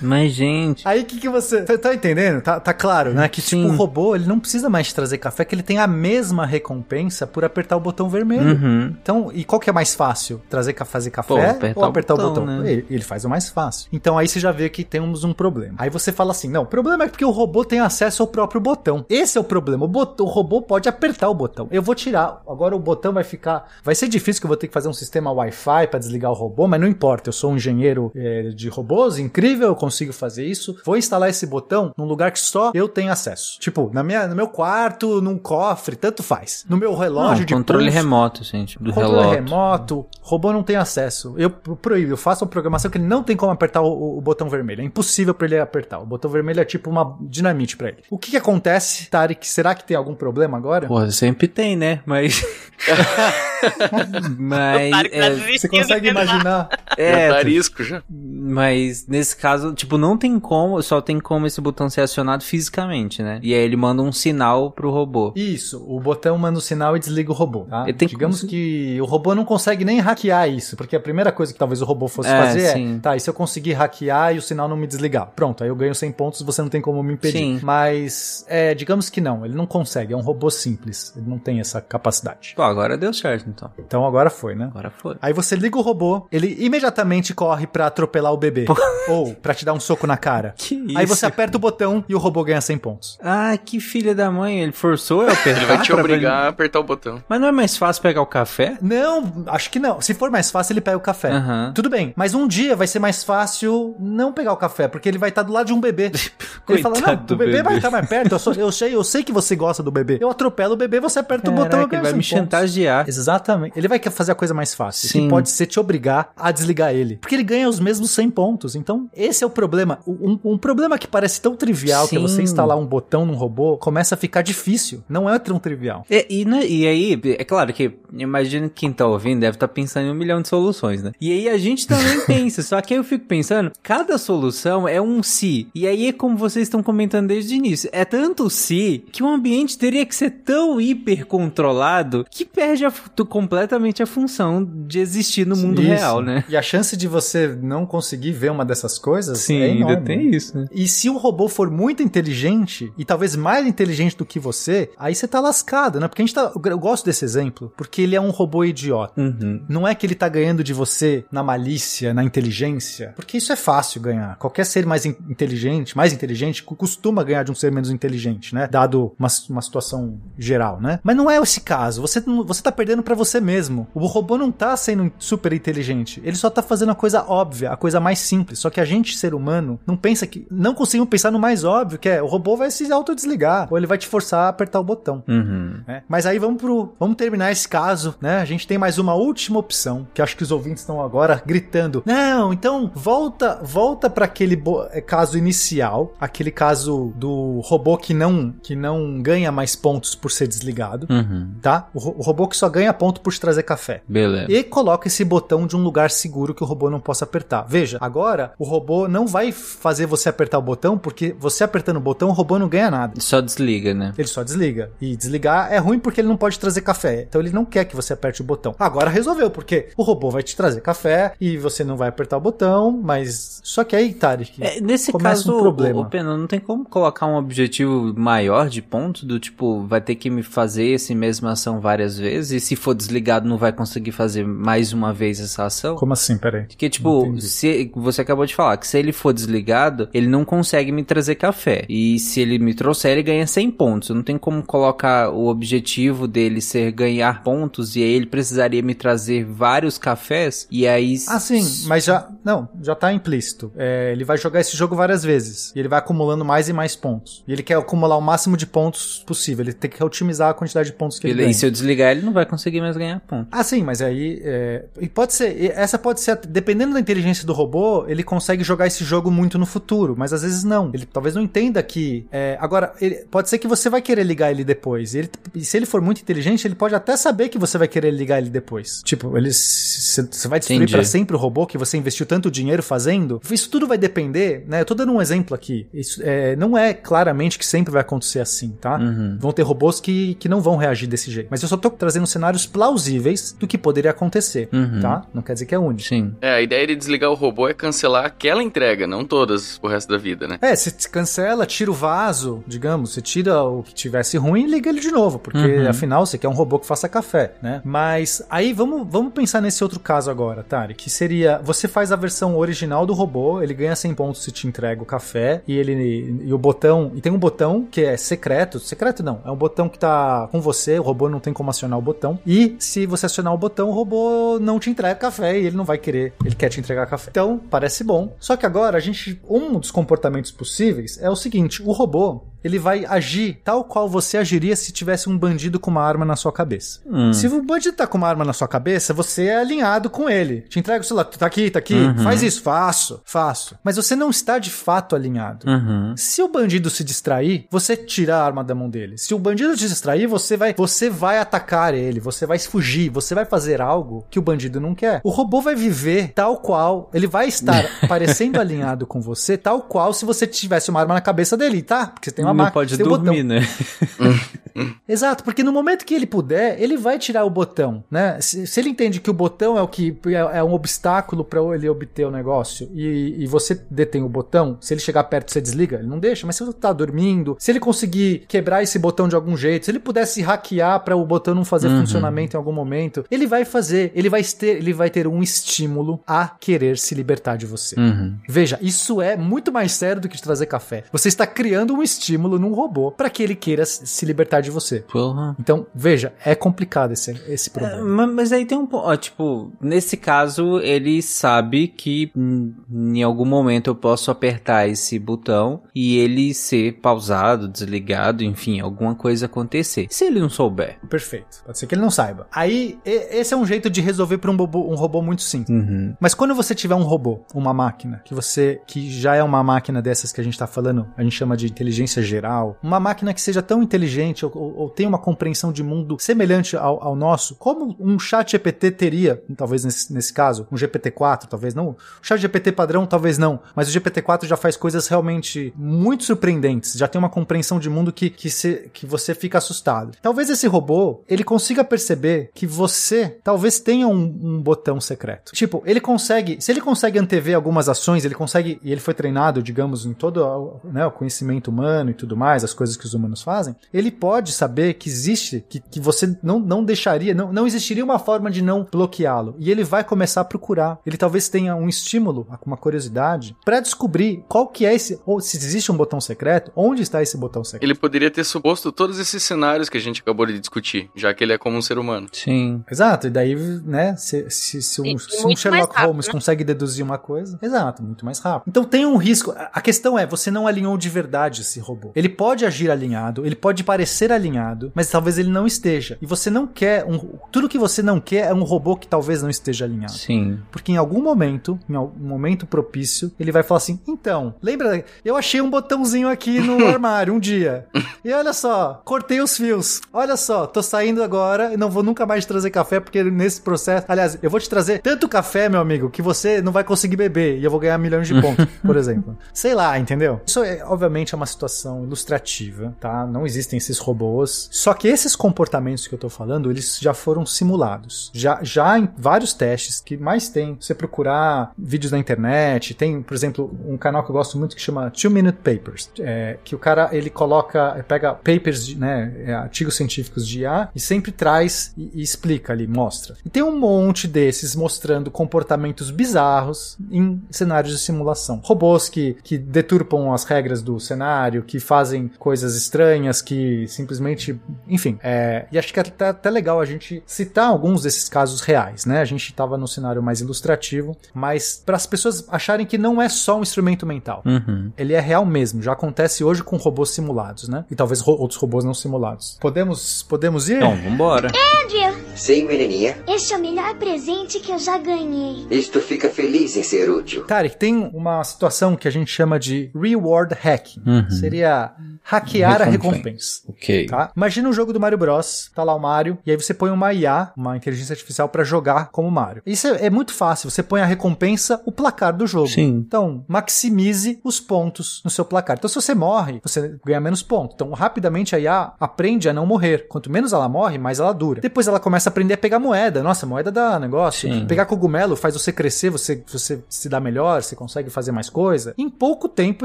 Mas 0.00 0.32
gente, 0.32 0.86
Aí 0.86 1.00
o 1.00 1.04
que, 1.04 1.18
que 1.18 1.28
você. 1.28 1.62
Tá, 1.62 1.78
tá 1.78 1.94
entendendo? 1.94 2.42
Tá, 2.42 2.60
tá 2.60 2.74
claro, 2.74 3.12
né? 3.14 3.28
Que 3.28 3.40
Sim. 3.40 3.62
tipo, 3.62 3.74
o 3.74 3.76
robô 3.76 4.14
ele 4.14 4.26
não 4.26 4.38
precisa 4.38 4.68
mais 4.68 4.88
te 4.88 4.94
trazer 4.94 5.18
café, 5.18 5.44
que 5.44 5.54
ele 5.54 5.62
tem 5.62 5.78
a 5.78 5.86
mesma 5.86 6.46
recompensa 6.46 7.26
por 7.26 7.44
apertar 7.44 7.76
o 7.76 7.80
botão 7.80 8.08
vermelho. 8.08 8.50
Uhum. 8.50 8.94
Então, 9.02 9.30
e 9.32 9.42
qual 9.44 9.58
que 9.58 9.70
é 9.70 9.72
mais 9.72 9.94
fácil? 9.94 10.17
Trazer 10.48 10.72
ca- 10.72 10.84
fazer 10.84 11.10
café 11.10 11.28
Pô, 11.34 11.40
apertar 11.40 11.80
ou 11.80 11.86
o 11.86 11.90
apertar 11.90 12.14
o 12.14 12.16
botão, 12.16 12.44
botão? 12.44 12.46
né? 12.60 12.72
Ele, 12.72 12.86
ele 12.90 13.02
faz 13.02 13.24
o 13.24 13.28
mais 13.28 13.48
fácil. 13.48 13.88
Então 13.92 14.16
aí 14.18 14.26
você 14.28 14.40
já 14.40 14.50
vê 14.52 14.68
que 14.68 14.84
temos 14.84 15.24
um 15.24 15.32
problema. 15.32 15.74
Aí 15.78 15.90
você 15.90 16.12
fala 16.12 16.32
assim: 16.32 16.48
não, 16.48 16.62
o 16.62 16.66
problema 16.66 17.04
é 17.04 17.08
porque 17.08 17.24
o 17.24 17.30
robô 17.30 17.64
tem 17.64 17.80
acesso 17.80 18.22
ao 18.22 18.26
próprio 18.28 18.60
botão. 18.60 19.04
Esse 19.08 19.38
é 19.38 19.40
o 19.40 19.44
problema. 19.44 19.84
O, 19.84 19.88
bot- 19.88 20.20
o 20.20 20.24
robô 20.26 20.62
pode 20.62 20.88
apertar 20.88 21.28
o 21.28 21.34
botão. 21.34 21.68
Eu 21.70 21.82
vou 21.82 21.94
tirar. 21.94 22.42
Agora 22.48 22.74
o 22.74 22.78
botão 22.78 23.12
vai 23.12 23.24
ficar. 23.24 23.68
Vai 23.82 23.94
ser 23.94 24.08
difícil 24.08 24.40
que 24.40 24.46
eu 24.46 24.48
vou 24.48 24.56
ter 24.56 24.68
que 24.68 24.74
fazer 24.74 24.88
um 24.88 24.92
sistema 24.92 25.30
Wi-Fi 25.32 25.86
para 25.88 25.98
desligar 25.98 26.30
o 26.30 26.34
robô, 26.34 26.66
mas 26.66 26.80
não 26.80 26.86
importa. 26.88 27.28
Eu 27.28 27.32
sou 27.32 27.52
um 27.52 27.56
engenheiro 27.56 28.10
eh, 28.14 28.50
de 28.54 28.68
robôs, 28.68 29.18
incrível, 29.18 29.68
eu 29.68 29.76
consigo 29.76 30.12
fazer 30.12 30.44
isso. 30.46 30.76
Vou 30.84 30.96
instalar 30.96 31.28
esse 31.30 31.46
botão 31.46 31.92
num 31.96 32.04
lugar 32.04 32.30
que 32.32 32.40
só 32.40 32.70
eu 32.74 32.88
tenho 32.88 33.12
acesso. 33.12 33.58
Tipo, 33.60 33.90
na 33.92 34.02
minha, 34.02 34.26
no 34.26 34.34
meu 34.36 34.48
quarto, 34.48 35.20
num 35.20 35.36
cofre, 35.38 35.96
tanto 35.96 36.22
faz. 36.22 36.64
No 36.68 36.76
meu 36.76 36.94
relógio 36.96 37.38
não, 37.40 37.44
de 37.44 37.54
controle 37.54 37.84
pulso, 37.84 37.96
remoto, 37.98 38.44
gente, 38.44 38.78
do 38.78 38.92
Controle 38.92 39.12
relógio. 39.16 39.30
remoto, 39.42 40.06
robô 40.28 40.52
não 40.52 40.62
tem 40.62 40.76
acesso. 40.76 41.34
Eu 41.38 41.50
proíbo, 41.50 42.12
eu 42.12 42.16
faço 42.16 42.44
uma 42.44 42.50
programação 42.50 42.90
que 42.90 42.98
ele 42.98 43.06
não 43.06 43.22
tem 43.22 43.36
como 43.36 43.50
apertar 43.50 43.80
o, 43.80 44.18
o 44.18 44.20
botão 44.20 44.48
vermelho. 44.48 44.82
É 44.82 44.84
impossível 44.84 45.32
pra 45.32 45.46
ele 45.46 45.58
apertar. 45.58 45.98
O 46.00 46.06
botão 46.06 46.30
vermelho 46.30 46.60
é 46.60 46.64
tipo 46.64 46.90
uma 46.90 47.16
dinamite 47.20 47.76
pra 47.76 47.88
ele. 47.88 47.98
O 48.10 48.18
que 48.18 48.32
que 48.32 48.36
acontece, 48.36 49.08
Tarek? 49.08 49.46
Será 49.46 49.74
que 49.74 49.84
tem 49.84 49.96
algum 49.96 50.14
problema 50.14 50.58
agora? 50.58 50.86
Pô, 50.86 51.10
sempre 51.10 51.48
tem, 51.48 51.76
né? 51.76 52.00
Mas 52.04 52.44
Mas. 54.38 54.90
Tá 54.90 55.02
é, 55.10 55.58
Você 55.58 55.68
consegue 55.68 56.08
imaginar? 56.08 56.68
é, 56.96 57.26
já 57.26 57.32
tá 57.32 57.38
arisco 57.38 57.82
já. 57.82 58.02
Mas 58.08 59.06
nesse 59.06 59.36
caso, 59.36 59.72
tipo, 59.72 59.98
não 59.98 60.16
tem 60.16 60.38
como, 60.38 60.80
só 60.82 61.00
tem 61.00 61.18
como 61.18 61.46
esse 61.46 61.60
botão 61.60 61.88
ser 61.90 62.02
acionado 62.02 62.44
fisicamente, 62.44 63.22
né? 63.22 63.40
E 63.42 63.54
aí 63.54 63.60
ele 63.60 63.76
manda 63.76 64.02
um 64.02 64.12
sinal 64.12 64.70
pro 64.70 64.90
robô. 64.90 65.32
Isso, 65.34 65.84
o 65.86 66.00
botão 66.00 66.36
manda 66.38 66.58
o 66.58 66.62
sinal 66.62 66.96
e 66.96 67.00
desliga 67.00 67.30
o 67.30 67.34
robô. 67.34 67.60
Tá? 67.68 67.84
Ele 67.84 67.92
tem 67.94 68.08
que 68.08 68.18
Digamos 68.18 68.42
que 68.42 69.00
o 69.00 69.04
robô 69.04 69.34
não 69.34 69.44
consegue 69.44 69.84
nem 69.84 70.00
hackear 70.00 70.48
isso, 70.48 70.76
porque 70.76 70.96
a 70.96 71.00
primeira 71.00 71.30
coisa 71.30 71.52
que 71.52 71.58
talvez 71.58 71.80
o 71.80 71.84
robô 71.84 72.08
fosse 72.08 72.28
É, 72.28 72.42
fazer 72.42 72.72
sim. 72.72 72.96
é, 72.96 72.98
tá, 73.00 73.16
e 73.16 73.20
se 73.20 73.30
eu 73.30 73.34
conseguir 73.34 73.74
hackear 73.74 74.34
e 74.34 74.38
o 74.38 74.42
sinal 74.42 74.68
não 74.68 74.76
me 74.76 74.86
desligar? 74.86 75.30
Pronto, 75.36 75.62
aí 75.62 75.70
eu 75.70 75.76
ganho 75.76 75.94
100 75.94 76.12
pontos, 76.12 76.42
você 76.42 76.60
não 76.60 76.68
tem 76.68 76.80
como 76.80 77.02
me 77.02 77.12
impedir. 77.14 77.38
Sim. 77.38 77.60
Mas, 77.62 78.44
é, 78.48 78.74
digamos 78.74 79.08
que 79.08 79.20
não, 79.20 79.44
ele 79.44 79.54
não 79.54 79.66
consegue, 79.66 80.12
é 80.12 80.16
um 80.16 80.20
robô 80.20 80.50
simples, 80.50 81.12
ele 81.16 81.28
não 81.28 81.38
tem 81.38 81.60
essa 81.60 81.80
capacidade. 81.80 82.54
Pô, 82.56 82.67
agora 82.68 82.96
deu 82.96 83.12
certo, 83.12 83.48
então. 83.48 83.70
Então 83.78 84.06
agora 84.06 84.30
foi, 84.30 84.54
né? 84.54 84.66
Agora 84.70 84.90
foi. 84.90 85.16
Aí 85.20 85.32
você 85.32 85.56
liga 85.56 85.76
o 85.76 85.80
robô, 85.80 86.26
ele 86.30 86.56
imediatamente 86.60 87.34
corre 87.34 87.66
pra 87.66 87.86
atropelar 87.86 88.32
o 88.32 88.36
bebê. 88.36 88.66
Ou 89.08 89.34
pra 89.34 89.54
te 89.54 89.64
dar 89.64 89.72
um 89.72 89.80
soco 89.80 90.06
na 90.06 90.16
cara. 90.16 90.54
Que 90.56 90.74
Aí 90.96 91.04
isso? 91.04 91.16
você 91.16 91.26
aperta 91.26 91.56
o 91.56 91.60
botão 91.60 92.04
e 92.08 92.14
o 92.14 92.18
robô 92.18 92.44
ganha 92.44 92.60
100 92.60 92.78
pontos. 92.78 93.18
Ah, 93.22 93.56
que 93.56 93.80
filha 93.80 94.14
da 94.14 94.30
mãe, 94.30 94.60
ele 94.62 94.72
forçou 94.72 95.22
eu 95.22 95.30
a 95.30 95.32
apertar. 95.32 95.58
Ele 95.58 95.66
vai 95.66 95.78
te 95.80 95.90
pra- 95.92 96.00
obrigar 96.00 96.44
a 96.44 96.48
apertar 96.48 96.80
o 96.80 96.84
botão. 96.84 97.22
Mas 97.28 97.40
não 97.40 97.48
é 97.48 97.52
mais 97.52 97.76
fácil 97.76 98.02
pegar 98.02 98.20
o 98.22 98.26
café? 98.26 98.76
Não, 98.82 99.44
acho 99.46 99.70
que 99.70 99.78
não. 99.78 100.00
Se 100.00 100.14
for 100.14 100.30
mais 100.30 100.50
fácil, 100.50 100.74
ele 100.74 100.80
pega 100.80 100.96
o 100.96 101.00
café. 101.00 101.30
Aham. 101.32 101.72
Tudo 101.74 101.88
bem, 101.88 102.12
mas 102.16 102.34
um 102.34 102.46
dia 102.46 102.76
vai 102.76 102.86
ser 102.86 102.98
mais 102.98 103.24
fácil 103.24 103.94
não 103.98 104.32
pegar 104.32 104.52
o 104.52 104.56
café, 104.56 104.88
porque 104.88 105.08
ele 105.08 105.18
vai 105.18 105.28
estar 105.30 105.42
do 105.42 105.52
lado 105.52 105.66
de 105.66 105.72
um 105.72 105.80
bebê. 105.80 106.10
ele 106.68 106.82
fala, 106.82 106.96
não, 107.00 107.14
o 107.14 107.36
bebê, 107.36 107.52
vai 107.62 107.62
bebê. 107.62 107.76
estar 107.76 107.90
mais 107.90 108.08
perto, 108.08 108.32
eu, 108.32 108.38
sou- 108.38 108.52
eu 108.54 108.70
sei, 108.72 108.94
eu 108.94 109.02
sei 109.04 109.22
que 109.24 109.32
você 109.32 109.56
gosta 109.56 109.82
do 109.82 109.90
bebê. 109.90 110.18
Eu 110.20 110.30
atropelo 110.30 110.74
o 110.74 110.76
bebê, 110.76 111.00
você 111.00 111.18
aperta 111.18 111.50
o 111.50 111.54
botão, 111.54 111.70
Caraca, 111.70 111.96
ele 111.96 112.02
ganho 112.02 112.02
vai 112.02 112.10
100 112.12 112.18
me 112.18 112.24
pontos. 112.42 112.57
Chantagear. 112.58 113.08
Exatamente. 113.08 113.78
Ele 113.78 113.88
vai 113.88 113.98
fazer 113.98 114.32
a 114.32 114.34
coisa 114.34 114.54
mais 114.54 114.74
fácil. 114.74 115.08
Sim. 115.08 115.28
Pode 115.28 115.50
ser 115.50 115.66
te 115.66 115.78
obrigar 115.78 116.32
a 116.36 116.50
desligar 116.50 116.94
ele. 116.94 117.16
Porque 117.16 117.34
ele 117.34 117.42
ganha 117.42 117.68
os 117.68 117.80
mesmos 117.80 118.10
100 118.10 118.30
pontos. 118.30 118.74
Então, 118.74 119.08
esse 119.14 119.44
é 119.44 119.46
o 119.46 119.50
problema. 119.50 119.98
Um, 120.06 120.38
um 120.44 120.58
problema 120.58 120.98
que 120.98 121.06
parece 121.06 121.40
tão 121.40 121.56
trivial, 121.56 122.08
que 122.08 122.16
é 122.16 122.18
você 122.18 122.36
Sim. 122.36 122.42
instalar 122.42 122.76
um 122.76 122.86
botão 122.86 123.24
num 123.24 123.34
robô, 123.34 123.76
começa 123.76 124.14
a 124.14 124.18
ficar 124.18 124.42
difícil. 124.42 125.02
Não 125.08 125.28
é 125.28 125.38
tão 125.38 125.58
trivial. 125.58 126.04
É, 126.10 126.26
e, 126.30 126.44
né, 126.44 126.66
e 126.66 126.86
aí, 126.86 127.20
é 127.38 127.44
claro 127.44 127.72
que 127.72 127.92
imagino 128.12 128.68
que 128.68 128.76
quem 128.78 128.92
tá 128.92 129.06
ouvindo 129.06 129.40
deve 129.40 129.56
estar 129.56 129.68
pensando 129.68 130.06
em 130.06 130.10
um 130.10 130.14
milhão 130.14 130.40
de 130.40 130.48
soluções, 130.48 131.02
né? 131.02 131.12
E 131.20 131.32
aí 131.32 131.48
a 131.48 131.58
gente 131.58 131.86
também 131.86 132.20
pensa, 132.26 132.62
só 132.62 132.80
que 132.80 132.94
aí 132.94 133.00
eu 133.00 133.04
fico 133.04 133.26
pensando, 133.26 133.72
cada 133.82 134.16
solução 134.18 134.88
é 134.88 135.00
um 135.00 135.22
se. 135.22 135.68
E 135.74 135.86
aí 135.86 136.08
é 136.08 136.12
como 136.12 136.36
vocês 136.36 136.64
estão 136.64 136.82
comentando 136.82 137.28
desde 137.28 137.54
o 137.54 137.56
início, 137.56 137.90
é 137.92 138.04
tanto 138.04 138.48
se 138.48 139.04
que 139.12 139.22
o 139.22 139.28
ambiente 139.28 139.76
teria 139.76 140.06
que 140.06 140.14
ser 140.14 140.30
tão 140.30 140.80
hiper 140.80 141.26
controlado 141.26 142.24
que 142.30 142.44
perde 142.52 142.84
a 142.84 142.92
completamente 143.28 144.02
a 144.02 144.06
função 144.06 144.64
de 144.64 144.98
existir 144.98 145.46
no 145.46 145.56
mundo 145.56 145.80
Isso. 145.82 145.90
real, 145.90 146.22
né? 146.22 146.44
E 146.48 146.56
a 146.56 146.62
chance 146.62 146.96
de 146.96 147.06
você 147.06 147.48
não 147.60 147.84
conseguir 147.86 148.32
ver 148.32 148.50
uma 148.50 148.64
dessas 148.64 148.98
coisas 148.98 149.38
Sim, 149.38 149.60
é 149.60 149.64
ainda 149.66 149.92
enorme. 149.92 150.04
tem 150.06 150.30
isso, 150.34 150.56
né? 150.58 150.66
E 150.72 150.86
se 150.88 151.08
o 151.10 151.16
robô 151.16 151.48
for 151.48 151.70
muito 151.70 152.02
inteligente, 152.02 152.92
e 152.96 153.04
talvez 153.04 153.34
mais 153.36 153.66
inteligente 153.66 154.16
do 154.16 154.24
que 154.24 154.38
você, 154.38 154.90
aí 154.98 155.14
você 155.14 155.26
tá 155.28 155.40
lascado, 155.40 156.00
né? 156.00 156.08
Porque 156.08 156.22
a 156.22 156.24
gente 156.26 156.34
tá. 156.34 156.52
Eu 156.64 156.78
gosto 156.78 157.04
desse 157.04 157.24
exemplo, 157.24 157.72
porque 157.76 158.02
ele 158.02 158.14
é 158.16 158.20
um 158.20 158.30
robô 158.30 158.64
idiota. 158.64 159.20
Uhum. 159.20 159.64
Não 159.68 159.86
é 159.86 159.94
que 159.94 160.04
ele 160.06 160.14
tá 160.14 160.28
ganhando 160.28 160.62
de 160.64 160.72
você 160.72 161.24
na 161.30 161.42
malícia, 161.42 162.12
na 162.14 162.22
inteligência, 162.24 163.12
porque 163.16 163.36
isso 163.38 163.52
é 163.52 163.56
fácil 163.56 164.00
ganhar. 164.00 164.36
Qualquer 164.38 164.64
ser 164.64 164.84
mais 164.86 165.04
in- 165.06 165.16
inteligente, 165.28 165.96
mais 165.96 166.12
inteligente, 166.12 166.62
costuma 166.62 167.22
ganhar 167.22 167.42
de 167.44 167.50
um 167.52 167.54
ser 167.54 167.70
menos 167.72 167.90
inteligente, 167.90 168.54
né? 168.54 168.66
Dado 168.66 169.12
uma, 169.18 169.28
uma 169.50 169.62
situação 169.62 170.18
geral, 170.38 170.80
né? 170.80 170.98
Mas 171.02 171.16
não 171.16 171.30
é 171.30 171.36
esse 171.38 171.60
caso. 171.60 172.00
Você, 172.02 172.22
não- 172.26 172.37
você 172.44 172.62
tá 172.62 172.72
perdendo 172.72 173.02
pra 173.02 173.14
você 173.14 173.40
mesmo. 173.40 173.86
O 173.94 174.06
robô 174.06 174.36
não 174.38 174.50
tá 174.50 174.76
sendo 174.76 175.10
super 175.18 175.52
inteligente. 175.52 176.20
Ele 176.24 176.36
só 176.36 176.48
tá 176.50 176.62
fazendo 176.62 176.92
a 176.92 176.94
coisa 176.94 177.24
óbvia, 177.26 177.70
a 177.70 177.76
coisa 177.76 178.00
mais 178.00 178.18
simples. 178.18 178.58
Só 178.58 178.70
que 178.70 178.80
a 178.80 178.84
gente, 178.84 179.16
ser 179.16 179.34
humano, 179.34 179.78
não 179.86 179.96
pensa 179.96 180.26
que. 180.26 180.46
Não 180.50 180.74
conseguimos 180.74 181.08
pensar 181.08 181.30
no 181.30 181.38
mais 181.38 181.64
óbvio, 181.64 181.98
que 181.98 182.08
é 182.08 182.22
o 182.22 182.26
robô 182.26 182.56
vai 182.56 182.70
se 182.70 182.90
autodesligar. 182.92 183.68
Ou 183.70 183.76
ele 183.78 183.86
vai 183.86 183.98
te 183.98 184.06
forçar 184.06 184.46
a 184.46 184.48
apertar 184.48 184.80
o 184.80 184.84
botão. 184.84 185.22
Uhum. 185.28 185.80
né? 185.86 186.02
Mas 186.08 186.26
aí 186.26 186.38
vamos 186.38 186.60
pro. 186.60 186.92
Vamos 186.98 187.16
terminar 187.16 187.50
esse 187.52 187.68
caso, 187.68 188.14
né? 188.20 188.38
A 188.40 188.44
gente 188.44 188.66
tem 188.66 188.78
mais 188.78 188.98
uma 188.98 189.14
última 189.14 189.58
opção, 189.58 190.06
que 190.14 190.22
acho 190.22 190.36
que 190.36 190.42
os 190.42 190.50
ouvintes 190.50 190.82
estão 190.82 191.02
agora 191.02 191.42
gritando. 191.44 192.02
Não, 192.06 192.52
então 192.52 192.90
volta, 192.94 193.60
volta 193.62 194.08
para 194.10 194.24
aquele 194.24 194.60
eh, 194.92 195.00
caso 195.00 195.36
inicial, 195.38 196.14
aquele 196.20 196.50
caso 196.50 197.12
do 197.16 197.60
robô 197.64 197.96
que 197.96 198.14
não 198.14 198.54
que 198.62 198.74
não 198.76 199.20
ganha 199.22 199.50
mais 199.52 199.74
pontos 199.76 200.14
por 200.14 200.30
ser 200.30 200.46
desligado, 200.46 201.06
Uhum. 201.10 201.50
tá? 201.62 201.88
O, 201.94 201.98
o 202.20 202.22
robô 202.28 202.46
que 202.46 202.56
só 202.56 202.68
ganha 202.68 202.92
ponto 202.92 203.20
por 203.20 203.32
te 203.32 203.40
trazer 203.40 203.62
café. 203.62 204.02
Beleza. 204.06 204.52
E 204.52 204.62
coloca 204.62 205.08
esse 205.08 205.24
botão 205.24 205.66
de 205.66 205.76
um 205.76 205.82
lugar 205.82 206.10
seguro 206.10 206.54
que 206.54 206.62
o 206.62 206.66
robô 206.66 206.90
não 206.90 207.00
possa 207.00 207.24
apertar. 207.24 207.62
Veja, 207.62 207.98
agora 208.00 208.52
o 208.58 208.64
robô 208.64 209.08
não 209.08 209.26
vai 209.26 209.50
fazer 209.50 210.06
você 210.06 210.28
apertar 210.28 210.58
o 210.58 210.62
botão, 210.62 210.98
porque 210.98 211.34
você 211.38 211.64
apertando 211.64 211.96
o 211.96 212.00
botão, 212.00 212.28
o 212.28 212.32
robô 212.32 212.58
não 212.58 212.68
ganha 212.68 212.90
nada. 212.90 213.20
Só 213.20 213.40
desliga, 213.40 213.94
né? 213.94 214.12
Ele 214.16 214.28
só 214.28 214.42
desliga. 214.42 214.90
E 215.00 215.16
desligar 215.16 215.72
é 215.72 215.78
ruim 215.78 215.98
porque 215.98 216.20
ele 216.20 216.28
não 216.28 216.36
pode 216.36 216.58
trazer 216.58 216.82
café. 216.82 217.22
Então 217.28 217.40
ele 217.40 217.50
não 217.50 217.64
quer 217.64 217.84
que 217.84 217.96
você 217.96 218.12
aperte 218.12 218.40
o 218.40 218.44
botão. 218.44 218.74
Agora 218.78 219.10
resolveu, 219.10 219.50
porque 219.50 219.88
o 219.96 220.02
robô 220.02 220.30
vai 220.30 220.42
te 220.42 220.56
trazer 220.56 220.80
café 220.80 221.32
e 221.40 221.56
você 221.56 221.82
não 221.82 221.96
vai 221.96 222.08
apertar 222.08 222.36
o 222.36 222.40
botão, 222.40 222.92
mas. 222.92 223.60
Só 223.64 223.84
que 223.84 223.96
aí, 223.96 224.12
Tarek. 224.12 224.62
É, 224.62 224.80
nesse 224.80 225.10
começa 225.10 225.44
caso, 225.44 225.56
um 225.56 225.60
problema. 225.60 226.00
o, 226.00 226.02
o 226.02 226.06
Pena, 226.06 226.36
não 226.36 226.46
tem 226.46 226.60
como 226.60 226.84
colocar 226.84 227.26
um 227.26 227.36
objetivo 227.36 228.14
maior 228.16 228.68
de 228.68 228.82
ponto 228.82 229.26
do 229.26 229.38
tipo, 229.38 229.84
vai 229.86 230.00
ter 230.00 230.14
que 230.14 230.30
me 230.30 230.42
fazer 230.42 230.94
essa 230.94 231.14
mesma 231.14 231.52
ação 231.52 231.80
várias 231.80 232.07
vezes 232.16 232.62
e 232.62 232.64
se 232.64 232.76
for 232.76 232.94
desligado 232.94 233.48
não 233.48 233.58
vai 233.58 233.72
conseguir 233.72 234.12
fazer 234.12 234.46
mais 234.46 234.92
uma 234.92 235.12
vez 235.12 235.40
essa 235.40 235.64
ação? 235.64 235.96
Como 235.96 236.12
assim, 236.12 236.38
peraí? 236.38 236.64
Porque, 236.64 236.88
tipo, 236.88 237.34
se 237.40 237.90
você 237.94 238.22
acabou 238.22 238.46
de 238.46 238.54
falar 238.54 238.76
que 238.76 238.86
se 238.86 238.96
ele 238.96 239.12
for 239.12 239.32
desligado, 239.32 240.08
ele 240.14 240.28
não 240.28 240.44
consegue 240.44 240.92
me 240.92 241.02
trazer 241.02 241.34
café. 241.34 241.84
E 241.88 242.18
se 242.20 242.40
ele 242.40 242.58
me 242.58 242.72
trouxer, 242.72 243.10
ele 243.12 243.22
ganha 243.24 243.46
100 243.46 243.70
pontos. 243.72 244.10
Não 244.10 244.22
tem 244.22 244.38
como 244.38 244.62
colocar 244.62 245.30
o 245.30 245.48
objetivo 245.48 246.28
dele 246.28 246.60
ser 246.60 246.92
ganhar 246.92 247.42
pontos 247.42 247.96
e 247.96 248.02
aí 248.02 248.12
ele 248.12 248.26
precisaria 248.26 248.82
me 248.82 248.94
trazer 248.94 249.44
vários 249.44 249.98
cafés 249.98 250.66
e 250.70 250.86
aí... 250.86 251.16
Ah, 251.28 251.40
sim, 251.40 251.66
mas 251.86 252.04
já. 252.04 252.28
Não, 252.44 252.68
já 252.80 252.94
tá 252.94 253.12
implícito. 253.12 253.72
É, 253.76 254.12
ele 254.12 254.24
vai 254.24 254.38
jogar 254.38 254.60
esse 254.60 254.76
jogo 254.76 254.94
várias 254.94 255.24
vezes. 255.24 255.72
E 255.74 255.78
ele 255.78 255.88
vai 255.88 255.98
acumulando 255.98 256.44
mais 256.44 256.68
e 256.68 256.72
mais 256.72 256.94
pontos. 256.94 257.42
E 257.48 257.52
ele 257.52 257.62
quer 257.62 257.74
acumular 257.76 258.16
o 258.16 258.20
máximo 258.20 258.56
de 258.56 258.66
pontos 258.66 259.24
possível. 259.26 259.64
Ele 259.64 259.72
tem 259.72 259.90
que 259.90 260.02
otimizar 260.02 260.50
a 260.50 260.54
quantidade 260.54 260.90
de 260.90 260.96
pontos 260.96 261.18
que 261.18 261.26
ele, 261.26 261.32
Ele, 261.32 261.40
ganha. 261.42 261.50
e 261.50 261.54
se 261.54 261.66
eu 261.66 261.70
desligar, 261.70 261.97
ele 262.02 262.22
não 262.22 262.32
vai 262.32 262.44
conseguir 262.46 262.80
mais 262.80 262.96
ganhar 262.96 263.20
pontos. 263.20 263.48
Ah, 263.52 263.62
sim, 263.62 263.82
mas 263.82 264.00
aí. 264.02 264.40
é, 264.44 264.84
e 265.00 265.08
pode 265.08 265.34
ser. 265.34 265.72
Essa 265.74 265.98
pode 265.98 266.20
ser. 266.20 266.36
Dependendo 266.46 266.94
da 266.94 267.00
inteligência 267.00 267.46
do 267.46 267.52
robô, 267.52 268.04
ele 268.08 268.22
consegue 268.22 268.62
jogar 268.64 268.86
esse 268.86 269.04
jogo 269.04 269.30
muito 269.30 269.58
no 269.58 269.66
futuro, 269.66 270.14
mas 270.16 270.32
às 270.32 270.42
vezes 270.42 270.64
não. 270.64 270.90
Ele 270.94 271.06
talvez 271.06 271.34
não 271.34 271.42
entenda 271.42 271.82
que. 271.82 272.26
é, 272.32 272.56
agora, 272.60 272.92
ele- 273.00 273.24
pode 273.30 273.48
ser 273.48 273.58
que 273.58 273.66
você 273.68 273.88
vai 273.90 274.00
querer 274.02 274.22
ligar 274.24 274.50
ele 274.50 274.64
depois. 274.64 275.14
Ele, 275.14 275.30
e 275.54 275.64
se 275.64 275.76
ele 275.76 275.86
for 275.86 276.00
muito 276.00 276.20
inteligente, 276.20 276.66
ele 276.66 276.74
pode 276.74 276.94
até 276.94 277.16
saber 277.16 277.48
que 277.48 277.58
você 277.58 277.76
vai 277.78 277.88
querer 277.88 278.10
ligar 278.10 278.38
ele 278.38 278.50
depois. 278.50 279.02
Tipo, 279.04 279.36
ele. 279.36 279.50
Você 279.52 280.48
vai 280.48 280.58
destruir 280.58 280.78
pra 280.90 281.04
sempre 281.04 281.36
o 281.36 281.38
robô 281.38 281.66
que 281.66 281.78
você 281.78 281.96
investiu 281.96 282.26
tanto 282.26 282.50
dinheiro 282.50 282.82
fazendo. 282.82 283.40
Isso 283.50 283.70
tudo 283.70 283.86
vai 283.86 283.98
depender, 283.98 284.64
né? 284.66 284.80
Eu 284.80 284.84
tô 284.84 284.94
dando 284.94 285.12
um 285.12 285.20
exemplo 285.20 285.54
aqui. 285.54 285.86
Isso 285.92 286.20
é, 286.24 286.56
não 286.56 286.76
é 286.76 286.92
claramente 286.94 287.58
que 287.58 287.66
sempre 287.66 287.92
vai 287.92 288.00
acontecer 288.00 288.40
assim, 288.40 288.70
tá? 288.80 288.96
Uhum. 288.98 289.36
Vão 289.40 289.52
ter 289.52 289.62
robôs 289.62 290.00
que, 290.00 290.34
que 290.34 290.48
não 290.48 290.60
vão 290.60 290.76
reagir 290.76 291.06
desse 291.08 291.30
jeito. 291.30 291.48
Mas 291.50 291.62
eu 291.62 291.68
só 291.68 291.76
tô 291.76 291.87
trazendo 291.90 292.26
cenários 292.26 292.66
plausíveis 292.66 293.52
do 293.58 293.66
que 293.66 293.76
poderia 293.78 294.10
acontecer, 294.10 294.68
Uhum. 294.72 295.00
tá? 295.00 295.22
Não 295.32 295.42
quer 295.42 295.52
dizer 295.54 295.66
que 295.66 295.74
é 295.74 295.78
único. 295.78 296.02
Sim. 296.02 296.34
É, 296.40 296.54
a 296.54 296.60
ideia 296.60 296.86
de 296.86 296.96
desligar 296.96 297.30
o 297.30 297.34
robô 297.34 297.68
é 297.68 297.74
cancelar 297.74 298.24
aquela 298.26 298.62
entrega, 298.62 299.06
não 299.06 299.24
todas 299.24 299.78
o 299.82 299.88
resto 299.88 300.08
da 300.10 300.18
vida, 300.18 300.46
né? 300.48 300.58
É, 300.60 300.74
você 300.74 300.90
cancela, 301.08 301.66
tira 301.66 301.90
o 301.90 301.94
vaso, 301.94 302.62
digamos, 302.66 303.12
você 303.14 303.20
tira 303.22 303.62
o 303.62 303.82
que 303.82 303.94
tivesse 303.94 304.36
ruim 304.36 304.64
e 304.64 304.70
liga 304.70 304.88
ele 304.90 305.00
de 305.00 305.10
novo, 305.10 305.38
porque 305.38 305.58
Uhum. 305.58 305.88
afinal 305.88 306.24
você 306.26 306.38
quer 306.38 306.48
um 306.48 306.52
robô 306.54 306.78
que 306.78 306.86
faça 306.86 307.08
café, 307.08 307.52
né? 307.62 307.80
Mas 307.84 308.42
aí 308.50 308.72
vamos, 308.72 309.06
vamos 309.10 309.32
pensar 309.32 309.60
nesse 309.60 309.82
outro 309.82 310.00
caso 310.00 310.30
agora, 310.30 310.62
Tari, 310.62 310.94
que 310.94 311.10
seria, 311.10 311.60
você 311.62 311.86
faz 311.88 312.10
a 312.12 312.16
versão 312.16 312.56
original 312.56 313.04
do 313.06 313.12
robô, 313.12 313.62
ele 313.62 313.74
ganha 313.74 313.94
100 313.96 314.14
pontos 314.14 314.42
se 314.42 314.50
te 314.52 314.66
entrega 314.66 315.02
o 315.02 315.06
café, 315.06 315.62
e 315.66 315.76
ele 315.76 316.42
e 316.44 316.52
o 316.52 316.58
botão, 316.58 317.12
e 317.14 317.20
tem 317.20 317.32
um 317.32 317.38
botão 317.38 317.86
que 317.90 318.02
é 318.02 318.16
secreto, 318.16 318.78
secreto 318.78 319.22
não, 319.22 319.40
é 319.44 319.50
um 319.50 319.56
botão 319.56 319.88
que 319.88 319.98
tá 319.98 320.48
com 320.50 320.60
você, 320.60 320.98
o 320.98 321.02
robô 321.02 321.28
não 321.28 321.40
tem 321.40 321.52
como 321.52 321.70
acionar 321.78 321.98
o 321.98 322.02
botão, 322.02 322.38
e 322.46 322.76
se 322.78 323.06
você 323.06 323.26
acionar 323.26 323.54
o 323.54 323.58
botão, 323.58 323.88
o 323.88 323.92
robô 323.92 324.58
não 324.60 324.78
te 324.78 324.90
entrega 324.90 325.14
café 325.14 325.58
e 325.58 325.66
ele 325.66 325.76
não 325.76 325.84
vai 325.84 325.98
querer, 325.98 326.32
ele 326.44 326.54
quer 326.54 326.68
te 326.68 326.80
entregar 326.80 327.06
café. 327.06 327.30
Então, 327.30 327.60
parece 327.70 328.04
bom. 328.04 328.36
Só 328.40 328.56
que 328.56 328.66
agora 328.66 328.98
a 328.98 329.00
gente, 329.00 329.40
um 329.48 329.78
dos 329.78 329.90
comportamentos 329.90 330.50
possíveis 330.50 331.18
é 331.22 331.30
o 331.30 331.36
seguinte, 331.36 331.82
o 331.82 331.92
robô 331.92 332.42
ele 332.62 332.78
vai 332.78 333.04
agir 333.06 333.60
tal 333.64 333.84
qual 333.84 334.08
você 334.08 334.36
agiria 334.36 334.74
se 334.76 334.92
tivesse 334.92 335.28
um 335.28 335.38
bandido 335.38 335.78
com 335.78 335.90
uma 335.90 336.02
arma 336.02 336.24
na 336.24 336.36
sua 336.36 336.52
cabeça. 336.52 337.00
Hum. 337.06 337.32
Se 337.32 337.46
o 337.46 337.62
bandido 337.62 337.96
tá 337.96 338.06
com 338.06 338.18
uma 338.18 338.28
arma 338.28 338.44
na 338.44 338.52
sua 338.52 338.68
cabeça, 338.68 339.14
você 339.14 339.46
é 339.46 339.56
alinhado 339.60 340.10
com 340.10 340.28
ele. 340.28 340.62
Te 340.62 340.78
entrega 340.78 341.00
o 341.00 341.04
celular, 341.04 341.24
tá 341.24 341.46
aqui, 341.46 341.70
tá 341.70 341.78
aqui, 341.78 341.94
Uhum. 341.94 342.18
faz 342.18 342.42
isso, 342.42 342.62
faço, 342.62 343.20
faço. 343.24 343.76
Mas 343.84 343.96
você 343.96 344.14
não 344.16 344.30
está 344.30 344.58
de 344.58 344.70
fato 344.70 345.14
alinhado. 345.14 345.68
Uhum. 345.68 346.14
Se 346.16 346.42
o 346.42 346.48
bandido 346.48 346.90
se 346.90 347.04
distrair, 347.04 347.66
você 347.70 347.96
tira 347.96 348.36
a 348.36 348.44
arma 348.44 348.64
da 348.64 348.74
mão 348.74 348.88
dele. 348.90 349.16
Se 349.18 349.34
o 349.34 349.38
bandido 349.38 349.76
te 349.76 349.86
distrair, 349.88 350.26
você 350.26 350.56
vai, 350.56 350.74
você 350.76 351.08
vai 351.10 351.38
atacar 351.38 351.94
ele, 351.94 352.20
você 352.20 352.46
vai 352.46 352.58
fugir, 352.58 353.08
você 353.10 353.34
vai 353.34 353.44
fazer 353.44 353.80
algo 353.80 354.26
que 354.30 354.38
o 354.38 354.42
bandido 354.42 354.80
não 354.80 354.94
quer. 354.94 355.20
O 355.24 355.30
robô 355.30 355.60
vai 355.60 355.74
viver 355.74 356.32
tal 356.34 356.56
qual, 356.58 357.10
ele 357.14 357.26
vai 357.26 357.48
estar 357.48 357.84
parecendo 358.08 358.60
alinhado 358.60 359.06
com 359.06 359.20
você, 359.20 359.56
tal 359.56 359.82
qual 359.82 360.12
se 360.12 360.24
você 360.24 360.46
tivesse 360.46 360.90
uma 360.90 361.00
arma 361.00 361.14
na 361.14 361.20
cabeça 361.20 361.56
dele, 361.56 361.82
tá? 361.82 362.06
Porque 362.08 362.30
você 362.30 362.36
tem 362.36 362.44
não 362.48 362.64
máquina, 362.64 362.72
pode 362.72 362.94
um 362.94 362.98
botão. 362.98 363.24
dormir, 363.24 363.42
né? 363.42 363.60
Exato, 365.08 365.42
porque 365.42 365.62
no 365.62 365.72
momento 365.72 366.04
que 366.04 366.14
ele 366.14 366.26
puder, 366.26 366.80
ele 366.80 366.96
vai 366.96 367.18
tirar 367.18 367.44
o 367.44 367.50
botão, 367.50 368.04
né? 368.10 368.40
Se, 368.40 368.66
se 368.66 368.78
ele 368.80 368.90
entende 368.90 369.20
que 369.20 369.30
o 369.30 369.32
botão 369.32 369.76
é 369.76 369.82
o 369.82 369.88
que 369.88 370.16
é, 370.26 370.58
é 370.58 370.64
um 370.64 370.72
obstáculo 370.72 371.44
para 371.44 371.60
ele 371.74 371.88
obter 371.88 372.24
o 372.26 372.30
negócio 372.30 372.88
e, 372.94 373.34
e 373.38 373.46
você 373.46 373.80
detém 373.90 374.22
o 374.22 374.28
botão, 374.28 374.76
se 374.80 374.94
ele 374.94 375.00
chegar 375.00 375.24
perto 375.24 375.50
você 375.50 375.60
desliga, 375.60 375.96
ele 375.98 376.06
não 376.06 376.18
deixa. 376.18 376.46
Mas 376.46 376.56
se 376.56 376.64
você 376.64 376.72
tá 376.72 376.92
dormindo, 376.92 377.56
se 377.58 377.70
ele 377.72 377.80
conseguir 377.80 378.44
quebrar 378.46 378.82
esse 378.82 378.98
botão 378.98 379.26
de 379.28 379.34
algum 379.34 379.56
jeito, 379.56 379.86
se 379.86 379.90
ele 379.90 379.98
pudesse 379.98 380.40
hackear 380.42 381.00
para 381.00 381.16
o 381.16 381.24
botão 381.24 381.54
não 381.54 381.64
fazer 381.64 381.88
Uhum. 381.88 382.00
funcionamento 382.00 382.54
em 382.54 382.58
algum 382.58 382.72
momento, 382.72 383.24
ele 383.30 383.46
vai 383.46 383.64
fazer, 383.64 384.12
ele 384.14 384.28
vai 384.28 384.42
ter, 384.44 384.76
ele 384.76 384.92
vai 384.92 385.08
ter 385.08 385.26
um 385.26 385.42
estímulo 385.42 386.20
a 386.26 386.46
querer 386.60 386.98
se 386.98 387.14
libertar 387.14 387.56
de 387.56 387.64
você. 387.64 387.98
Uhum. 387.98 388.36
Veja, 388.46 388.78
isso 388.82 389.22
é 389.22 389.36
muito 389.36 389.72
mais 389.72 389.92
sério 389.92 390.20
do 390.20 390.28
que 390.28 390.36
te 390.36 390.42
trazer 390.42 390.66
café. 390.66 391.04
Você 391.10 391.28
está 391.28 391.46
criando 391.46 391.94
um 391.94 392.02
estímulo 392.02 392.37
num 392.38 392.72
robô 392.72 393.10
para 393.10 393.28
que 393.30 393.42
ele 393.42 393.54
queira 393.54 393.84
se 393.84 394.24
libertar 394.26 394.60
de 394.60 394.70
você. 394.70 395.00
Porra. 395.00 395.56
Então, 395.58 395.86
veja, 395.94 396.32
é 396.44 396.54
complicado 396.54 397.12
esse, 397.12 397.30
esse 397.48 397.70
É, 397.70 397.72
problema. 397.72 398.04
ma- 398.04 398.26
Mas 398.26 398.52
aí 398.52 398.64
tem 398.64 398.78
um 398.78 398.86
ponto, 398.86 399.04
ó, 399.06 399.16
tipo, 399.16 399.72
nesse 399.80 400.16
caso 400.16 400.78
ele 400.80 401.20
sabe 401.22 401.88
que 401.88 402.30
hum, 402.36 402.72
em 402.90 403.22
algum 403.22 403.44
momento 403.44 403.88
eu 403.88 403.94
posso 403.94 404.30
apertar 404.30 404.88
esse 404.88 405.18
botão 405.18 405.82
e 405.94 406.16
ele 406.18 406.52
ser 406.54 407.00
pausado, 407.00 407.66
desligado, 407.68 408.44
enfim, 408.44 408.80
alguma 408.80 409.14
coisa 409.14 409.46
acontecer. 409.46 410.06
Se 410.10 410.24
ele 410.26 410.40
não 410.40 410.48
souber. 410.50 410.98
Perfeito. 411.08 411.62
Pode 411.64 411.78
ser 411.78 411.86
que 411.86 411.94
ele 411.94 412.02
não 412.02 412.10
saiba. 412.10 412.46
Aí, 412.52 412.98
e- 413.04 413.38
esse 413.38 413.52
é 413.54 413.56
um 413.56 413.66
jeito 413.66 413.88
de 413.90 414.00
resolver 414.00 414.38
para 414.38 414.50
um, 414.50 414.54
um 414.54 414.94
robô 414.94 415.22
muito 415.22 415.42
simples. 415.42 415.70
Uhum. 415.76 416.14
Mas 416.20 416.34
quando 416.34 416.54
você 416.54 416.74
tiver 416.74 416.94
um 416.94 417.02
robô, 417.02 417.40
uma 417.54 417.72
máquina, 417.72 418.20
que 418.24 418.34
você 418.34 418.80
que 418.86 419.10
já 419.10 419.34
é 419.34 419.42
uma 419.42 419.62
máquina 419.62 420.00
dessas 420.02 420.32
que 420.32 420.40
a 420.40 420.44
gente 420.44 420.58
tá 420.58 420.66
falando, 420.66 421.06
a 421.16 421.22
gente 421.22 421.34
chama 421.34 421.56
de 421.56 421.66
inteligência 421.66 422.22
geral, 422.28 422.76
uma 422.82 423.00
máquina 423.00 423.32
que 423.34 423.40
seja 423.40 423.62
tão 423.62 423.82
inteligente 423.82 424.44
ou, 424.44 424.52
ou, 424.54 424.76
ou 424.76 424.90
tenha 424.90 425.08
uma 425.08 425.18
compreensão 425.18 425.72
de 425.72 425.82
mundo 425.82 426.16
semelhante 426.20 426.76
ao, 426.76 427.02
ao 427.02 427.16
nosso, 427.16 427.54
como 427.56 427.96
um 427.98 428.18
chat 428.18 428.52
GPT 428.52 428.90
teria, 428.92 429.42
talvez 429.56 429.84
nesse, 429.84 430.12
nesse 430.12 430.32
caso, 430.32 430.66
um 430.70 430.76
GPT-4, 430.76 431.46
talvez 431.48 431.74
não. 431.74 431.90
O 431.90 431.96
chat 432.22 432.40
GPT 432.40 432.72
padrão, 432.72 433.06
talvez 433.06 433.38
não, 433.38 433.60
mas 433.74 433.88
o 433.88 433.92
GPT-4 433.92 434.46
já 434.46 434.56
faz 434.56 434.76
coisas 434.76 435.06
realmente 435.08 435.72
muito 435.76 436.24
surpreendentes, 436.24 436.94
já 436.94 437.06
tem 437.08 437.18
uma 437.18 437.28
compreensão 437.28 437.78
de 437.78 437.88
mundo 437.88 438.12
que, 438.12 438.30
que, 438.30 438.50
se, 438.50 438.90
que 438.92 439.06
você 439.06 439.34
fica 439.34 439.58
assustado. 439.58 440.12
Talvez 440.22 440.50
esse 440.50 440.66
robô, 440.66 441.22
ele 441.28 441.44
consiga 441.44 441.84
perceber 441.84 442.50
que 442.54 442.66
você 442.66 443.38
talvez 443.42 443.78
tenha 443.80 444.06
um, 444.08 444.22
um 444.42 444.62
botão 444.62 445.00
secreto. 445.00 445.52
Tipo, 445.52 445.82
ele 445.86 446.00
consegue, 446.00 446.58
se 446.60 446.70
ele 446.72 446.80
consegue 446.80 447.18
antever 447.18 447.54
algumas 447.54 447.88
ações, 447.88 448.24
ele 448.24 448.34
consegue, 448.34 448.78
e 448.82 448.90
ele 448.92 449.00
foi 449.00 449.14
treinado, 449.14 449.62
digamos, 449.62 450.04
em 450.06 450.12
todo 450.12 450.38
o- 450.44 450.80
né, 450.84 451.06
o 451.06 451.10
conhecimento 451.10 451.68
humano 451.68 452.10
tudo 452.18 452.36
mais, 452.36 452.64
as 452.64 452.74
coisas 452.74 452.96
que 452.96 453.06
os 453.06 453.14
humanos 453.14 453.42
fazem, 453.42 453.74
ele 453.92 454.10
pode 454.10 454.52
saber 454.52 454.94
que 454.94 455.08
existe, 455.08 455.64
que, 455.68 455.80
que 455.80 456.00
você 456.00 456.36
não, 456.42 456.58
não 456.58 456.84
deixaria, 456.84 457.34
não, 457.34 457.52
não 457.52 457.66
existiria 457.66 458.04
uma 458.04 458.18
forma 458.18 458.50
de 458.50 458.60
não 458.62 458.86
bloqueá-lo. 458.90 459.54
E 459.58 459.70
ele 459.70 459.84
vai 459.84 460.04
começar 460.04 460.40
a 460.40 460.44
procurar. 460.44 460.98
Ele 461.06 461.16
talvez 461.16 461.48
tenha 461.48 461.74
um 461.74 461.88
estímulo, 461.88 462.46
uma 462.66 462.76
curiosidade, 462.76 463.56
para 463.64 463.80
descobrir 463.80 464.44
qual 464.48 464.66
que 464.66 464.84
é 464.84 464.94
esse, 464.94 465.20
ou 465.24 465.40
se 465.40 465.56
existe 465.56 465.90
um 465.92 465.96
botão 465.96 466.20
secreto, 466.20 466.72
onde 466.74 467.02
está 467.02 467.22
esse 467.22 467.36
botão 467.36 467.64
secreto. 467.64 467.84
Ele 467.84 467.94
poderia 467.94 468.30
ter 468.30 468.44
suposto 468.44 468.90
todos 468.92 469.18
esses 469.18 469.42
cenários 469.42 469.88
que 469.88 469.96
a 469.96 470.00
gente 470.00 470.20
acabou 470.20 470.46
de 470.46 470.58
discutir, 470.58 471.10
já 471.14 471.32
que 471.32 471.44
ele 471.44 471.52
é 471.52 471.58
como 471.58 471.76
um 471.76 471.82
ser 471.82 471.98
humano. 471.98 472.28
Sim. 472.32 472.82
Exato, 472.90 473.26
e 473.26 473.30
daí, 473.30 473.54
né, 473.54 474.16
se, 474.16 474.48
se, 474.50 474.82
se 474.82 475.00
um, 475.00 475.18
se 475.18 475.46
um 475.46 475.56
Sherlock 475.56 475.94
rápido, 475.94 476.06
Holmes 476.06 476.26
né? 476.26 476.32
consegue 476.32 476.64
deduzir 476.64 477.04
uma 477.04 477.18
coisa, 477.18 477.58
exato, 477.62 478.02
muito 478.02 478.24
mais 478.24 478.38
rápido. 478.38 478.68
Então 478.68 478.84
tem 478.84 479.06
um 479.06 479.16
risco. 479.16 479.54
A 479.56 479.80
questão 479.80 480.18
é, 480.18 480.26
você 480.26 480.50
não 480.50 480.66
alinhou 480.66 480.96
de 480.96 481.08
verdade 481.08 481.62
esse 481.62 481.80
robô. 481.80 482.07
Ele 482.14 482.28
pode 482.28 482.64
agir 482.64 482.90
alinhado, 482.90 483.44
ele 483.46 483.56
pode 483.56 483.84
parecer 483.84 484.32
alinhado, 484.32 484.92
mas 484.94 485.10
talvez 485.10 485.38
ele 485.38 485.50
não 485.50 485.66
esteja. 485.66 486.18
E 486.20 486.26
você 486.26 486.50
não 486.50 486.66
quer 486.66 487.04
um. 487.04 487.18
Tudo 487.50 487.68
que 487.68 487.78
você 487.78 488.02
não 488.02 488.20
quer 488.20 488.50
é 488.50 488.54
um 488.54 488.62
robô 488.62 488.96
que 488.96 489.06
talvez 489.06 489.42
não 489.42 489.50
esteja 489.50 489.84
alinhado. 489.84 490.12
Sim. 490.12 490.58
Porque 490.70 490.92
em 490.92 490.96
algum 490.96 491.22
momento, 491.22 491.78
em 491.88 491.94
algum 491.94 492.26
momento 492.26 492.66
propício, 492.66 493.32
ele 493.38 493.52
vai 493.52 493.62
falar 493.62 493.78
assim: 493.78 494.00
então, 494.06 494.54
lembra, 494.62 495.04
eu 495.24 495.36
achei 495.36 495.60
um 495.60 495.70
botãozinho 495.70 496.28
aqui 496.28 496.60
no 496.60 496.84
armário 496.86 497.34
um 497.34 497.38
dia. 497.38 497.86
E 498.24 498.32
olha 498.32 498.52
só, 498.52 499.00
cortei 499.04 499.40
os 499.40 499.56
fios. 499.56 500.00
Olha 500.12 500.36
só, 500.36 500.66
tô 500.66 500.82
saindo 500.82 501.22
agora 501.22 501.72
e 501.72 501.76
não 501.76 501.90
vou 501.90 502.02
nunca 502.02 502.26
mais 502.26 502.44
te 502.44 502.48
trazer 502.48 502.70
café, 502.70 503.00
porque 503.00 503.22
nesse 503.24 503.60
processo. 503.60 504.06
Aliás, 504.08 504.38
eu 504.42 504.50
vou 504.50 504.60
te 504.60 504.68
trazer 504.68 505.00
tanto 505.00 505.28
café, 505.28 505.68
meu 505.68 505.80
amigo, 505.80 506.10
que 506.10 506.22
você 506.22 506.60
não 506.62 506.72
vai 506.72 506.84
conseguir 506.84 507.16
beber. 507.16 507.58
E 507.58 507.64
eu 507.64 507.70
vou 507.70 507.80
ganhar 507.80 507.98
milhões 507.98 508.26
de 508.26 508.40
pontos, 508.40 508.66
por 508.84 508.96
exemplo. 508.96 509.36
Sei 509.52 509.74
lá, 509.74 509.98
entendeu? 509.98 510.40
Isso 510.46 510.62
é, 510.62 510.82
obviamente, 510.84 511.34
é 511.34 511.36
uma 511.36 511.46
situação 511.46 511.97
ilustrativa, 512.04 512.94
tá? 513.00 513.26
Não 513.26 513.46
existem 513.46 513.76
esses 513.76 513.98
robôs. 513.98 514.68
Só 514.70 514.94
que 514.94 515.08
esses 515.08 515.34
comportamentos 515.34 516.06
que 516.06 516.14
eu 516.14 516.18
tô 516.18 516.28
falando, 516.28 516.70
eles 516.70 516.98
já 517.00 517.14
foram 517.14 517.44
simulados. 517.46 518.30
Já, 518.32 518.60
já 518.62 518.98
em 518.98 519.08
vários 519.16 519.52
testes 519.52 520.00
que 520.00 520.16
mais 520.16 520.48
tem. 520.48 520.76
Você 520.80 520.94
procurar 520.94 521.72
vídeos 521.76 522.12
na 522.12 522.18
internet, 522.18 522.94
tem, 522.94 523.22
por 523.22 523.34
exemplo, 523.34 523.74
um 523.86 523.96
canal 523.96 524.24
que 524.24 524.30
eu 524.30 524.34
gosto 524.34 524.58
muito 524.58 524.76
que 524.76 524.82
chama 524.82 525.10
Two 525.10 525.30
Minute 525.30 525.58
Papers. 525.58 526.10
É, 526.18 526.58
que 526.64 526.74
o 526.74 526.78
cara, 526.78 527.10
ele 527.12 527.30
coloca, 527.30 528.04
pega 528.06 528.34
papers, 528.34 528.86
de, 528.86 528.98
né, 528.98 529.34
é, 529.44 529.54
artigos 529.54 529.96
científicos 529.96 530.46
de 530.46 530.60
IA 530.60 530.88
e 530.94 531.00
sempre 531.00 531.32
traz 531.32 531.92
e, 531.96 532.10
e 532.14 532.22
explica 532.22 532.72
ali, 532.72 532.86
mostra. 532.86 533.36
E 533.44 533.50
tem 533.50 533.62
um 533.62 533.78
monte 533.78 534.26
desses 534.26 534.74
mostrando 534.74 535.30
comportamentos 535.30 536.10
bizarros 536.10 536.96
em 537.10 537.42
cenários 537.50 537.92
de 537.92 537.98
simulação. 537.98 538.60
Robôs 538.64 539.08
que, 539.08 539.36
que 539.42 539.58
deturpam 539.58 540.32
as 540.32 540.44
regras 540.44 540.82
do 540.82 540.98
cenário, 540.98 541.62
que 541.62 541.80
fazem 541.88 542.30
coisas 542.38 542.76
estranhas, 542.76 543.40
que 543.40 543.86
simplesmente. 543.88 544.60
Enfim. 544.86 545.18
é, 545.22 545.66
e 545.72 545.78
acho 545.78 545.92
que 545.92 545.98
é 545.98 546.02
até, 546.02 546.28
até 546.28 546.50
legal 546.50 546.80
a 546.80 546.84
gente 546.84 547.22
citar 547.26 547.66
alguns 547.68 548.02
desses 548.02 548.28
casos 548.28 548.60
reais, 548.60 549.06
né? 549.06 549.20
A 549.20 549.24
gente 549.24 549.44
estava 549.50 549.78
no 549.78 549.88
cenário 549.88 550.22
mais 550.22 550.40
ilustrativo, 550.42 551.16
mas 551.32 551.82
para 551.84 551.96
as 551.96 552.06
pessoas 552.06 552.44
acharem 552.50 552.84
que 552.86 552.98
não 552.98 553.20
é 553.22 553.28
só 553.28 553.58
um 553.58 553.62
instrumento 553.62 554.04
mental. 554.04 554.42
Uhum. 554.44 554.92
Ele 554.98 555.14
é 555.14 555.20
real 555.20 555.46
mesmo, 555.46 555.82
já 555.82 555.92
acontece 555.92 556.44
hoje 556.44 556.62
com 556.62 556.76
robôs 556.76 557.10
simulados, 557.10 557.68
né? 557.68 557.84
E 557.90 557.94
talvez 557.94 558.20
ro- 558.20 558.38
outros 558.38 558.60
robôs 558.60 558.84
não 558.84 558.92
simulados. 558.94 559.56
Podemos, 559.60 560.22
podemos 560.24 560.68
ir? 560.68 560.76
Então, 560.76 560.94
vambora. 560.96 561.48
Andrew, 561.48 562.14
Sim, 562.36 562.66
menininha. 562.66 563.16
este 563.26 563.54
é 563.54 563.56
o 563.56 563.60
melhor 563.60 563.94
presente 563.94 564.60
que 564.60 564.70
eu 564.70 564.78
já 564.78 564.98
ganhei. 564.98 565.66
Isto 565.70 566.00
fica 566.00 566.28
feliz 566.28 566.76
em 566.76 566.82
ser 566.82 567.08
útil. 567.10 567.44
Tarek, 567.44 567.76
tem 567.78 568.10
uma 568.12 568.44
situação 568.44 568.94
que 568.94 569.08
a 569.08 569.10
gente 569.10 569.30
chama 569.30 569.58
de 569.58 569.90
reward 569.94 570.54
hacking. 570.60 571.02
Uhum. 571.06 571.30
Seria 571.30 571.77
hackear 572.22 572.82
a 572.82 572.84
Recompensa. 572.84 573.62
Ok. 573.68 574.06
Tá? 574.06 574.30
Imagina 574.36 574.68
um 574.68 574.72
jogo 574.72 574.92
do 574.92 575.00
Mario 575.00 575.18
Bros. 575.18 575.70
Tá 575.74 575.82
lá 575.82 575.94
o 575.94 575.98
Mario, 575.98 576.38
e 576.44 576.50
aí 576.50 576.56
você 576.56 576.74
põe 576.74 576.90
uma 576.90 577.12
IA, 577.12 577.52
uma 577.56 577.76
inteligência 577.76 578.12
artificial, 578.12 578.48
pra 578.48 578.64
jogar 578.64 579.10
como 579.10 579.30
Mario. 579.30 579.62
Isso 579.66 579.86
é, 579.86 580.06
é 580.06 580.10
muito 580.10 580.32
fácil. 580.32 580.70
Você 580.70 580.82
põe 580.82 581.00
a 581.00 581.04
recompensa, 581.06 581.80
o 581.86 581.92
placar 581.92 582.36
do 582.36 582.46
jogo. 582.46 582.68
Sim. 582.68 583.04
Então, 583.06 583.44
maximize 583.48 584.40
os 584.44 584.60
pontos 584.60 585.22
no 585.24 585.30
seu 585.30 585.44
placar. 585.44 585.76
Então, 585.78 585.88
se 585.88 585.94
você 585.94 586.14
morre, 586.14 586.60
você 586.62 586.98
ganha 587.04 587.20
menos 587.20 587.42
pontos. 587.42 587.74
Então, 587.74 587.90
rapidamente 587.92 588.54
a 588.54 588.58
IA 588.58 588.92
aprende 588.98 589.48
a 589.48 589.52
não 589.52 589.66
morrer. 589.66 590.06
Quanto 590.08 590.30
menos 590.30 590.52
ela 590.52 590.68
morre, 590.68 590.98
mais 590.98 591.20
ela 591.20 591.32
dura. 591.32 591.60
Depois 591.60 591.86
ela 591.86 592.00
começa 592.00 592.28
a 592.28 592.30
aprender 592.30 592.54
a 592.54 592.58
pegar 592.58 592.78
moeda. 592.78 593.22
Nossa, 593.22 593.46
moeda 593.46 593.70
dá 593.70 593.98
negócio. 593.98 594.52
Sim. 594.52 594.66
Pegar 594.66 594.86
cogumelo 594.86 595.36
faz 595.36 595.54
você 595.54 595.72
crescer, 595.72 596.10
você, 596.10 596.42
você 596.46 596.82
se 596.88 597.08
dá 597.08 597.20
melhor, 597.20 597.62
você 597.62 597.76
consegue 597.76 598.10
fazer 598.10 598.32
mais 598.32 598.48
coisa. 598.48 598.94
Em 598.96 599.08
pouco 599.08 599.48
tempo, 599.48 599.84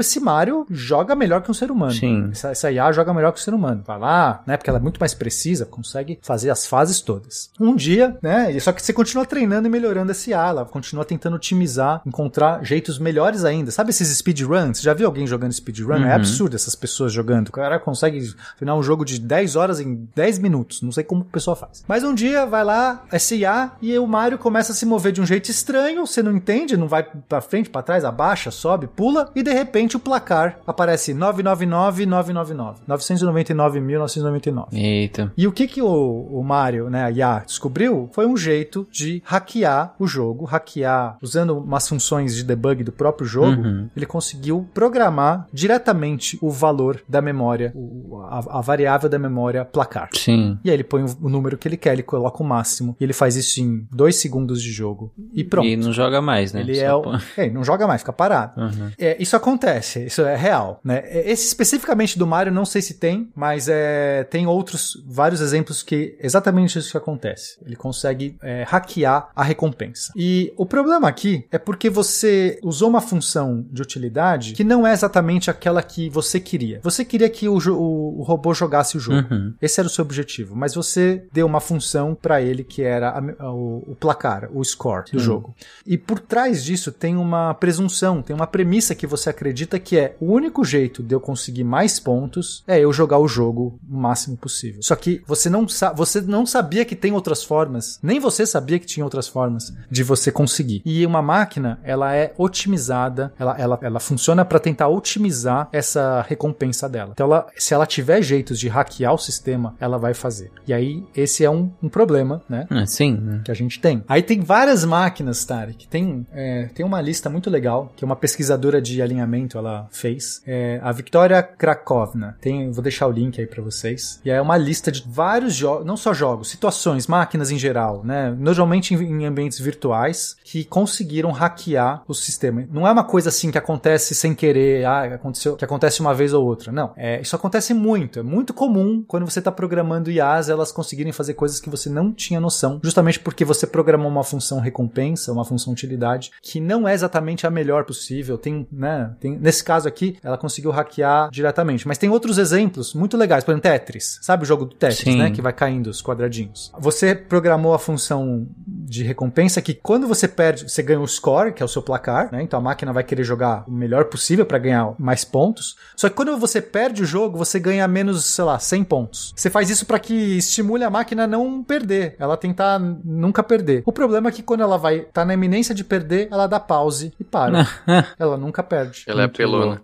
esse 0.00 0.20
Mario 0.20 0.66
joga 0.70 1.14
melhor 1.14 1.42
que 1.42 1.50
um 1.50 1.54
ser 1.54 1.70
humano. 1.70 1.83
Sim. 1.90 2.28
Essa, 2.32 2.50
essa 2.50 2.70
IA 2.70 2.90
joga 2.92 3.12
melhor 3.14 3.32
que 3.32 3.38
o 3.38 3.42
ser 3.42 3.54
humano. 3.54 3.82
Vai 3.86 3.98
lá, 3.98 4.42
né? 4.46 4.56
Porque 4.56 4.70
ela 4.70 4.78
é 4.78 4.82
muito 4.82 4.98
mais 4.98 5.14
precisa, 5.14 5.64
consegue 5.64 6.18
fazer 6.22 6.50
as 6.50 6.66
fases 6.66 7.00
todas. 7.00 7.50
Um 7.60 7.74
dia, 7.74 8.16
né? 8.22 8.58
Só 8.60 8.72
que 8.72 8.82
você 8.82 8.92
continua 8.92 9.26
treinando 9.26 9.66
e 9.68 9.70
melhorando 9.70 10.10
essa 10.10 10.30
IA, 10.30 10.48
ela 10.48 10.64
continua 10.64 11.04
tentando 11.04 11.36
otimizar, 11.36 12.02
encontrar 12.06 12.64
jeitos 12.64 12.98
melhores 12.98 13.44
ainda. 13.44 13.70
Sabe 13.70 13.90
esses 13.90 14.16
speedruns? 14.16 14.80
Já 14.80 14.94
viu 14.94 15.06
alguém 15.06 15.26
jogando 15.26 15.52
speedrun? 15.52 15.96
Uhum. 15.98 16.06
É 16.06 16.14
absurdo 16.14 16.56
essas 16.56 16.74
pessoas 16.74 17.12
jogando. 17.12 17.48
O 17.48 17.52
cara 17.52 17.78
consegue 17.78 18.34
final 18.56 18.78
um 18.78 18.82
jogo 18.82 19.04
de 19.04 19.18
10 19.18 19.56
horas 19.56 19.80
em 19.80 20.08
10 20.14 20.38
minutos. 20.38 20.82
Não 20.82 20.92
sei 20.92 21.04
como 21.04 21.22
a 21.22 21.32
pessoa 21.32 21.56
faz. 21.56 21.84
Mas 21.86 22.02
um 22.04 22.14
dia 22.14 22.46
vai 22.46 22.64
lá, 22.64 23.04
essa 23.10 23.34
IA, 23.34 23.72
e 23.80 23.98
o 23.98 24.06
Mario 24.06 24.38
começa 24.38 24.72
a 24.72 24.74
se 24.74 24.86
mover 24.86 25.12
de 25.12 25.20
um 25.20 25.26
jeito 25.26 25.50
estranho, 25.50 26.06
você 26.06 26.22
não 26.22 26.32
entende, 26.32 26.76
não 26.76 26.88
vai 26.88 27.02
pra 27.02 27.40
frente, 27.40 27.70
pra 27.70 27.82
trás, 27.82 28.04
abaixa, 28.04 28.50
sobe, 28.50 28.86
pula, 28.86 29.30
e 29.34 29.42
de 29.42 29.52
repente 29.52 29.96
o 29.96 30.00
placar 30.00 30.58
aparece 30.66 31.14
999 31.14 31.63
999. 31.66 32.82
999.999. 32.88 34.66
Eita. 34.72 35.32
E 35.36 35.46
o 35.46 35.52
que 35.52 35.66
que 35.66 35.82
o, 35.82 36.28
o 36.30 36.42
Mario, 36.42 36.88
né, 36.90 37.04
a 37.04 37.10
IA, 37.10 37.42
descobriu 37.46 38.08
foi 38.12 38.26
um 38.26 38.36
jeito 38.36 38.86
de 38.90 39.22
hackear 39.24 39.94
o 39.98 40.06
jogo, 40.06 40.44
hackear 40.44 41.16
usando 41.22 41.58
umas 41.58 41.88
funções 41.88 42.34
de 42.34 42.44
debug 42.44 42.82
do 42.84 42.92
próprio 42.92 43.26
jogo, 43.26 43.44
Uhum. 43.44 43.88
ele 43.96 44.06
conseguiu 44.06 44.66
programar 44.74 45.46
diretamente 45.52 46.38
o 46.40 46.50
valor 46.50 47.00
da 47.08 47.20
memória, 47.22 47.72
o- 47.74 48.20
a, 48.22 48.58
a 48.58 48.60
variável 48.60 49.08
da 49.08 49.18
memória 49.18 49.64
placar. 49.64 50.08
Sim. 50.14 50.58
E 50.64 50.70
aí 50.70 50.76
ele 50.76 50.84
põe 50.84 51.02
o, 51.02 51.06
o 51.22 51.28
número 51.28 51.56
que 51.58 51.68
ele 51.68 51.76
quer, 51.76 51.92
ele 51.92 52.02
coloca 52.02 52.42
o 52.42 52.46
máximo, 52.46 52.96
e 53.00 53.04
ele 53.04 53.12
faz 53.12 53.36
isso 53.36 53.60
em 53.60 53.86
dois 53.92 54.16
segundos 54.16 54.62
de 54.62 54.70
jogo. 54.72 55.12
E 55.32 55.44
pronto. 55.44 55.66
E 55.66 55.76
não 55.76 55.92
joga 55.92 56.20
mais, 56.20 56.52
né? 56.52 56.60
Ele 56.60 56.74
Só 56.74 56.84
é 56.84 56.94
o. 56.94 57.04
É, 57.36 57.50
não 57.50 57.64
joga 57.64 57.86
mais, 57.86 58.00
fica 58.02 58.12
parado. 58.12 58.60
Uhum. 58.60 58.90
É, 58.98 59.16
isso 59.20 59.34
acontece, 59.36 60.04
isso 60.06 60.22
é 60.22 60.36
real, 60.36 60.80
né? 60.84 61.02
É, 61.04 61.30
Esse 61.30 61.46
especificamente 61.54 62.18
do 62.18 62.26
Mario, 62.26 62.52
não 62.52 62.64
sei 62.64 62.82
se 62.82 62.94
tem, 62.94 63.30
mas 63.34 63.68
é, 63.68 64.24
tem 64.24 64.46
outros, 64.46 65.02
vários 65.06 65.40
exemplos 65.40 65.82
que 65.82 66.16
exatamente 66.20 66.78
isso 66.78 66.90
que 66.90 66.96
acontece. 66.96 67.56
Ele 67.64 67.76
consegue 67.76 68.36
é, 68.42 68.64
hackear 68.64 69.30
a 69.34 69.42
recompensa. 69.44 70.12
E 70.16 70.52
o 70.56 70.66
problema 70.66 71.08
aqui 71.08 71.46
é 71.50 71.58
porque 71.58 71.88
você 71.88 72.58
usou 72.62 72.88
uma 72.90 73.00
função 73.00 73.64
de 73.70 73.80
utilidade 73.80 74.52
que 74.52 74.64
não 74.64 74.86
é 74.86 74.92
exatamente 74.92 75.50
aquela 75.50 75.82
que 75.82 76.10
você 76.10 76.40
queria. 76.40 76.80
Você 76.82 77.04
queria 77.04 77.30
que 77.30 77.48
o, 77.48 77.56
o- 77.70 78.20
o 78.20 78.22
robô 78.22 78.52
jogasse 78.52 78.96
o 78.96 79.00
jogo. 79.00 79.26
Uhum. 79.32 79.54
Esse 79.62 79.80
era 79.80 79.86
o 79.86 79.90
seu 79.90 80.04
objetivo, 80.04 80.56
mas 80.56 80.74
você 80.74 81.24
deu 81.32 81.46
uma 81.46 81.60
função 81.60 82.14
para 82.20 82.42
ele 82.42 82.64
que 82.64 82.82
era 82.82 83.10
a- 83.10 83.22
a- 83.46 83.52
o, 83.52 83.84
o 83.88 83.94
placar, 83.94 84.48
o 84.52 84.62
score 84.64 85.04
do 85.12 85.18
Sim. 85.20 85.24
jogo. 85.24 85.54
E 85.86 85.96
por 85.96 86.18
trás 86.18 86.64
disso 86.64 86.90
tem 86.90 87.16
uma 87.16 87.54
presunção, 87.54 88.22
tem 88.22 88.34
uma 88.34 88.46
premissa 88.46 88.94
que 88.94 89.06
você 89.06 89.30
acredita 89.30 89.78
que 89.78 89.96
é 89.96 90.16
o 90.20 90.32
único 90.32 90.64
jeito 90.64 91.02
de 91.02 91.14
eu 91.14 91.20
conseguir 91.20 91.43
mais 91.64 91.98
pontos 91.98 92.62
é 92.66 92.78
eu 92.78 92.92
jogar 92.92 93.18
o 93.18 93.28
jogo 93.28 93.78
o 93.88 93.96
máximo 93.96 94.36
possível. 94.36 94.82
Só 94.82 94.94
que 94.96 95.22
você 95.26 95.48
não, 95.48 95.66
você 95.94 96.20
não 96.20 96.46
sabia 96.46 96.84
que 96.84 96.96
tem 96.96 97.12
outras 97.12 97.42
formas, 97.42 97.98
nem 98.02 98.20
você 98.20 98.46
sabia 98.46 98.78
que 98.78 98.86
tinha 98.86 99.04
outras 99.04 99.28
formas 99.28 99.72
de 99.90 100.02
você 100.02 100.30
conseguir. 100.30 100.82
E 100.84 101.04
uma 101.06 101.22
máquina, 101.22 101.78
ela 101.82 102.14
é 102.14 102.32
otimizada, 102.36 103.32
ela, 103.38 103.56
ela, 103.58 103.78
ela 103.82 104.00
funciona 104.00 104.44
para 104.44 104.58
tentar 104.58 104.88
otimizar 104.88 105.68
essa 105.72 106.24
recompensa 106.28 106.88
dela. 106.88 107.10
Então, 107.12 107.26
ela, 107.26 107.46
se 107.56 107.74
ela 107.74 107.86
tiver 107.86 108.22
jeitos 108.22 108.58
de 108.58 108.68
hackear 108.68 109.14
o 109.14 109.18
sistema, 109.18 109.74
ela 109.80 109.98
vai 109.98 110.14
fazer. 110.14 110.50
E 110.66 110.72
aí, 110.72 111.02
esse 111.14 111.44
é 111.44 111.50
um, 111.50 111.70
um 111.82 111.88
problema, 111.88 112.42
né? 112.48 112.66
Ah, 112.70 112.86
sim. 112.86 113.14
né? 113.14 113.42
que 113.44 113.50
a 113.50 113.54
gente 113.54 113.80
tem. 113.80 114.02
Aí 114.08 114.22
tem 114.22 114.40
várias 114.40 114.84
máquinas, 114.84 115.44
Tarek. 115.44 115.86
Tem, 115.88 116.26
é, 116.32 116.68
tem 116.74 116.84
uma 116.84 117.00
lista 117.00 117.28
muito 117.28 117.50
legal 117.50 117.92
que 117.96 118.04
uma 118.04 118.16
pesquisadora 118.16 118.80
de 118.80 119.00
alinhamento 119.02 119.58
ela 119.58 119.88
fez. 119.90 120.42
É, 120.46 120.80
a 120.82 120.92
Victoria 120.92 121.33
Krakovna. 121.42 122.36
Tem, 122.40 122.70
vou 122.70 122.82
deixar 122.82 123.06
o 123.06 123.10
link 123.10 123.40
aí 123.40 123.46
pra 123.46 123.62
vocês. 123.62 124.20
E 124.24 124.30
é 124.30 124.40
uma 124.40 124.56
lista 124.56 124.90
de 124.90 125.04
vários 125.06 125.54
jogos, 125.54 125.86
não 125.86 125.96
só 125.96 126.12
jogos, 126.12 126.48
situações, 126.48 127.06
máquinas 127.06 127.50
em 127.50 127.58
geral, 127.58 128.02
né? 128.04 128.34
Normalmente 128.38 128.94
em, 128.94 129.22
em 129.22 129.26
ambientes 129.26 129.58
virtuais 129.58 130.36
que 130.44 130.64
conseguiram 130.64 131.30
hackear 131.30 132.02
o 132.06 132.14
sistema. 132.14 132.66
Não 132.70 132.86
é 132.86 132.92
uma 132.92 133.04
coisa 133.04 133.28
assim 133.28 133.50
que 133.50 133.58
acontece 133.58 134.14
sem 134.14 134.34
querer, 134.34 134.84
ah, 134.84 135.14
aconteceu, 135.14 135.56
que 135.56 135.64
acontece 135.64 136.00
uma 136.00 136.14
vez 136.14 136.32
ou 136.32 136.44
outra. 136.44 136.72
Não. 136.72 136.92
É, 136.96 137.20
isso 137.20 137.36
acontece 137.36 137.74
muito. 137.74 138.18
É 138.18 138.22
muito 138.22 138.52
comum 138.52 139.04
quando 139.06 139.24
você 139.24 139.38
está 139.38 139.50
programando 139.50 140.10
IAs 140.10 140.48
elas 140.48 140.72
conseguirem 140.72 141.12
fazer 141.12 141.34
coisas 141.34 141.60
que 141.60 141.70
você 141.70 141.88
não 141.88 142.12
tinha 142.12 142.40
noção, 142.40 142.80
justamente 142.82 143.20
porque 143.20 143.44
você 143.44 143.66
programou 143.66 144.08
uma 144.08 144.24
função 144.24 144.60
recompensa, 144.60 145.32
uma 145.32 145.44
função 145.44 145.72
utilidade, 145.72 146.30
que 146.42 146.60
não 146.60 146.88
é 146.88 146.94
exatamente 146.94 147.46
a 147.46 147.50
melhor 147.50 147.84
possível. 147.84 148.38
Tem, 148.38 148.66
né? 148.70 149.14
Tem, 149.20 149.38
nesse 149.38 149.62
caso 149.62 149.88
aqui, 149.88 150.16
ela 150.22 150.38
conseguiu 150.38 150.70
hackear 150.70 151.23
diretamente. 151.30 151.86
Mas 151.86 151.98
tem 151.98 152.08
outros 152.08 152.38
exemplos 152.38 152.94
muito 152.94 153.16
legais. 153.16 153.44
Por 153.44 153.52
exemplo, 153.52 153.70
Tetris. 153.70 154.18
Sabe 154.22 154.44
o 154.44 154.46
jogo 154.46 154.64
do 154.64 154.74
Tetris, 154.74 155.00
Sim. 155.00 155.18
né? 155.18 155.30
Que 155.30 155.42
vai 155.42 155.52
caindo 155.52 155.88
os 155.88 156.02
quadradinhos. 156.02 156.72
Você 156.78 157.14
programou 157.14 157.74
a 157.74 157.78
função 157.78 158.46
de 158.66 159.02
recompensa 159.02 159.60
que 159.62 159.74
quando 159.74 160.06
você 160.06 160.28
perde, 160.28 160.68
você 160.68 160.82
ganha 160.82 161.00
o 161.00 161.06
score, 161.06 161.52
que 161.52 161.62
é 161.62 161.66
o 161.66 161.68
seu 161.68 161.82
placar, 161.82 162.30
né? 162.32 162.42
Então 162.42 162.58
a 162.58 162.62
máquina 162.62 162.92
vai 162.92 163.04
querer 163.04 163.24
jogar 163.24 163.64
o 163.66 163.72
melhor 163.72 164.06
possível 164.06 164.46
para 164.46 164.58
ganhar 164.58 164.94
mais 164.98 165.24
pontos. 165.24 165.76
Só 165.96 166.08
que 166.08 166.14
quando 166.14 166.36
você 166.36 166.60
perde 166.60 167.02
o 167.02 167.06
jogo, 167.06 167.38
você 167.38 167.58
ganha 167.58 167.86
menos, 167.88 168.24
sei 168.24 168.44
lá, 168.44 168.58
100 168.58 168.84
pontos. 168.84 169.32
Você 169.36 169.50
faz 169.50 169.70
isso 169.70 169.86
para 169.86 169.98
que 169.98 170.14
estimule 170.38 170.84
a 170.84 170.90
máquina 170.90 171.24
a 171.24 171.26
não 171.26 171.62
perder, 171.62 172.16
ela 172.18 172.36
tentar 172.36 172.78
nunca 172.78 173.42
perder. 173.42 173.82
O 173.86 173.92
problema 173.92 174.28
é 174.28 174.32
que 174.32 174.42
quando 174.42 174.62
ela 174.62 174.76
vai 174.76 175.00
tá 175.00 175.24
na 175.24 175.34
iminência 175.34 175.74
de 175.74 175.84
perder, 175.84 176.28
ela 176.30 176.46
dá 176.46 176.60
pause 176.60 177.12
e 177.18 177.24
para. 177.24 177.66
ela 178.18 178.36
nunca 178.36 178.62
perde. 178.62 179.04
Ela 179.06 179.22
é 179.22 179.24
apelona. 179.24 179.82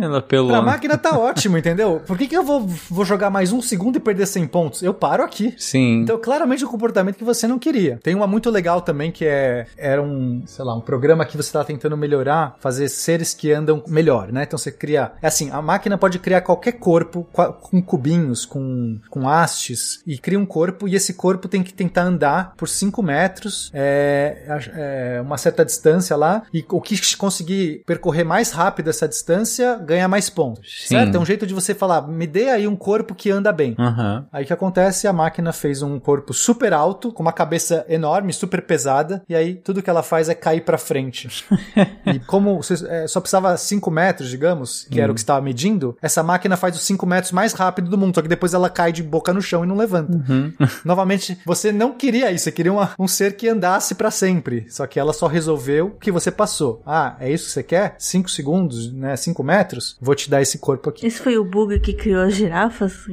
Ela 0.00 0.18
apelou. 0.18 0.50
Pra 0.50 0.62
máquina 0.82 0.98
tá 0.98 1.16
ótimo, 1.16 1.56
entendeu? 1.56 2.02
Por 2.06 2.18
que, 2.18 2.26
que 2.26 2.36
eu 2.36 2.42
vou, 2.42 2.66
vou 2.90 3.04
jogar 3.04 3.30
mais 3.30 3.52
um 3.52 3.62
segundo 3.62 3.96
e 3.96 4.00
perder 4.00 4.26
100 4.26 4.46
pontos? 4.48 4.82
Eu 4.82 4.92
paro 4.92 5.22
aqui. 5.22 5.54
Sim. 5.56 6.00
Então, 6.00 6.18
claramente, 6.18 6.64
o 6.64 6.68
comportamento 6.68 7.16
que 7.16 7.24
você 7.24 7.46
não 7.46 7.58
queria. 7.58 7.98
Tem 8.02 8.14
uma 8.14 8.26
muito 8.26 8.50
legal 8.50 8.80
também 8.80 9.12
que 9.12 9.24
é 9.24 9.66
era 9.76 10.02
um, 10.02 10.42
sei 10.46 10.64
lá, 10.64 10.74
um 10.74 10.80
programa 10.80 11.24
que 11.24 11.36
você 11.36 11.48
está 11.48 11.64
tentando 11.64 11.96
melhorar, 11.96 12.56
fazer 12.58 12.88
seres 12.88 13.32
que 13.34 13.52
andam 13.52 13.82
melhor, 13.86 14.32
né? 14.32 14.42
Então 14.42 14.58
você 14.58 14.72
cria, 14.72 15.12
é 15.22 15.26
assim, 15.26 15.50
a 15.50 15.62
máquina 15.62 15.96
pode 15.96 16.18
criar 16.18 16.40
qualquer 16.40 16.72
corpo 16.72 17.26
com 17.32 17.82
cubinhos, 17.82 18.44
com, 18.44 18.98
com 19.08 19.28
hastes 19.28 20.02
e 20.06 20.18
cria 20.18 20.38
um 20.38 20.46
corpo 20.46 20.88
e 20.88 20.94
esse 20.94 21.14
corpo 21.14 21.48
tem 21.48 21.62
que 21.62 21.72
tentar 21.72 22.02
andar 22.02 22.54
por 22.56 22.68
5 22.68 23.02
metros, 23.02 23.70
é, 23.72 24.60
é, 24.74 25.20
uma 25.20 25.38
certa 25.38 25.64
distância 25.64 26.16
lá 26.16 26.42
e 26.52 26.64
o 26.68 26.80
que 26.80 27.16
conseguir 27.16 27.82
percorrer 27.86 28.24
mais 28.24 28.50
rápido 28.50 28.90
essa 28.90 29.06
distância 29.06 29.76
ganha 29.76 30.08
mais 30.08 30.28
pontos, 30.28 30.71
Sim. 30.80 30.88
certo? 30.96 31.16
É 31.16 31.20
um 31.20 31.24
jeito 31.24 31.46
de 31.46 31.54
você 31.54 31.74
falar, 31.74 32.06
me 32.08 32.26
dê 32.26 32.48
aí 32.50 32.66
um 32.66 32.76
corpo 32.76 33.14
que 33.14 33.30
anda 33.30 33.52
bem. 33.52 33.74
Aham. 33.78 34.26
Aí 34.32 34.44
o 34.44 34.46
que 34.46 34.52
acontece? 34.52 35.06
A 35.06 35.12
máquina 35.12 35.52
fez 35.52 35.82
um 35.82 35.98
corpo 35.98 36.32
super 36.32 36.72
alto, 36.72 37.12
com 37.12 37.22
uma 37.22 37.32
cabeça 37.32 37.84
enorme, 37.88 38.32
super 38.32 38.62
pesada, 38.62 39.22
e 39.28 39.34
aí 39.34 39.54
tudo 39.54 39.82
que 39.82 39.90
ela 39.90 40.02
faz 40.02 40.28
é 40.28 40.34
cair 40.34 40.62
pra 40.62 40.78
frente. 40.78 41.28
e 42.06 42.18
como 42.20 42.62
você 42.62 42.74
é, 42.88 43.06
só 43.06 43.20
precisava 43.20 43.56
5 43.56 43.90
metros, 43.90 44.28
digamos, 44.28 44.86
que 44.90 45.00
era 45.00 45.10
o 45.10 45.14
que 45.14 45.20
estava 45.20 45.40
medindo, 45.40 45.96
essa 46.02 46.22
máquina 46.22 46.56
faz 46.56 46.76
os 46.76 46.82
5 46.82 47.06
metros 47.06 47.32
mais 47.32 47.52
rápido 47.52 47.90
do 47.90 47.98
mundo, 47.98 48.14
só 48.14 48.22
que 48.22 48.28
depois 48.28 48.54
ela 48.54 48.68
cai 48.70 48.92
de 48.92 49.02
boca 49.02 49.32
no 49.32 49.42
chão 49.42 49.64
e 49.64 49.66
não 49.66 49.76
levanta. 49.76 50.12
Novamente, 50.84 51.38
você 51.44 51.72
não 51.72 51.92
queria 51.92 52.30
isso, 52.30 52.44
você 52.44 52.52
queria 52.52 52.72
uma- 52.72 52.90
um 52.98 53.06
ser 53.08 53.36
que 53.36 53.48
andasse 53.48 53.94
pra 53.94 54.10
sempre, 54.10 54.66
só 54.68 54.86
que 54.86 54.98
ela 54.98 55.12
só 55.12 55.26
resolveu 55.26 55.86
o 55.86 55.90
que 55.98 56.10
você 56.12 56.30
passou. 56.30 56.82
Ah, 56.86 57.16
é 57.20 57.30
isso 57.30 57.46
que 57.46 57.50
você 57.52 57.62
quer? 57.62 57.94
5 57.98 58.30
segundos, 58.30 58.92
né? 58.92 59.16
5 59.16 59.42
metros? 59.42 59.96
Vou 60.00 60.14
te 60.14 60.30
dar 60.30 60.40
esse 60.42 60.58
corpo 60.62 60.88
aqui. 60.90 61.04
Esse 61.04 61.18
foi 61.18 61.36
o 61.36 61.44
bug 61.44 61.80
que 61.80 61.92
criou 61.92 62.22
as 62.22 62.34
girafas? 62.34 62.94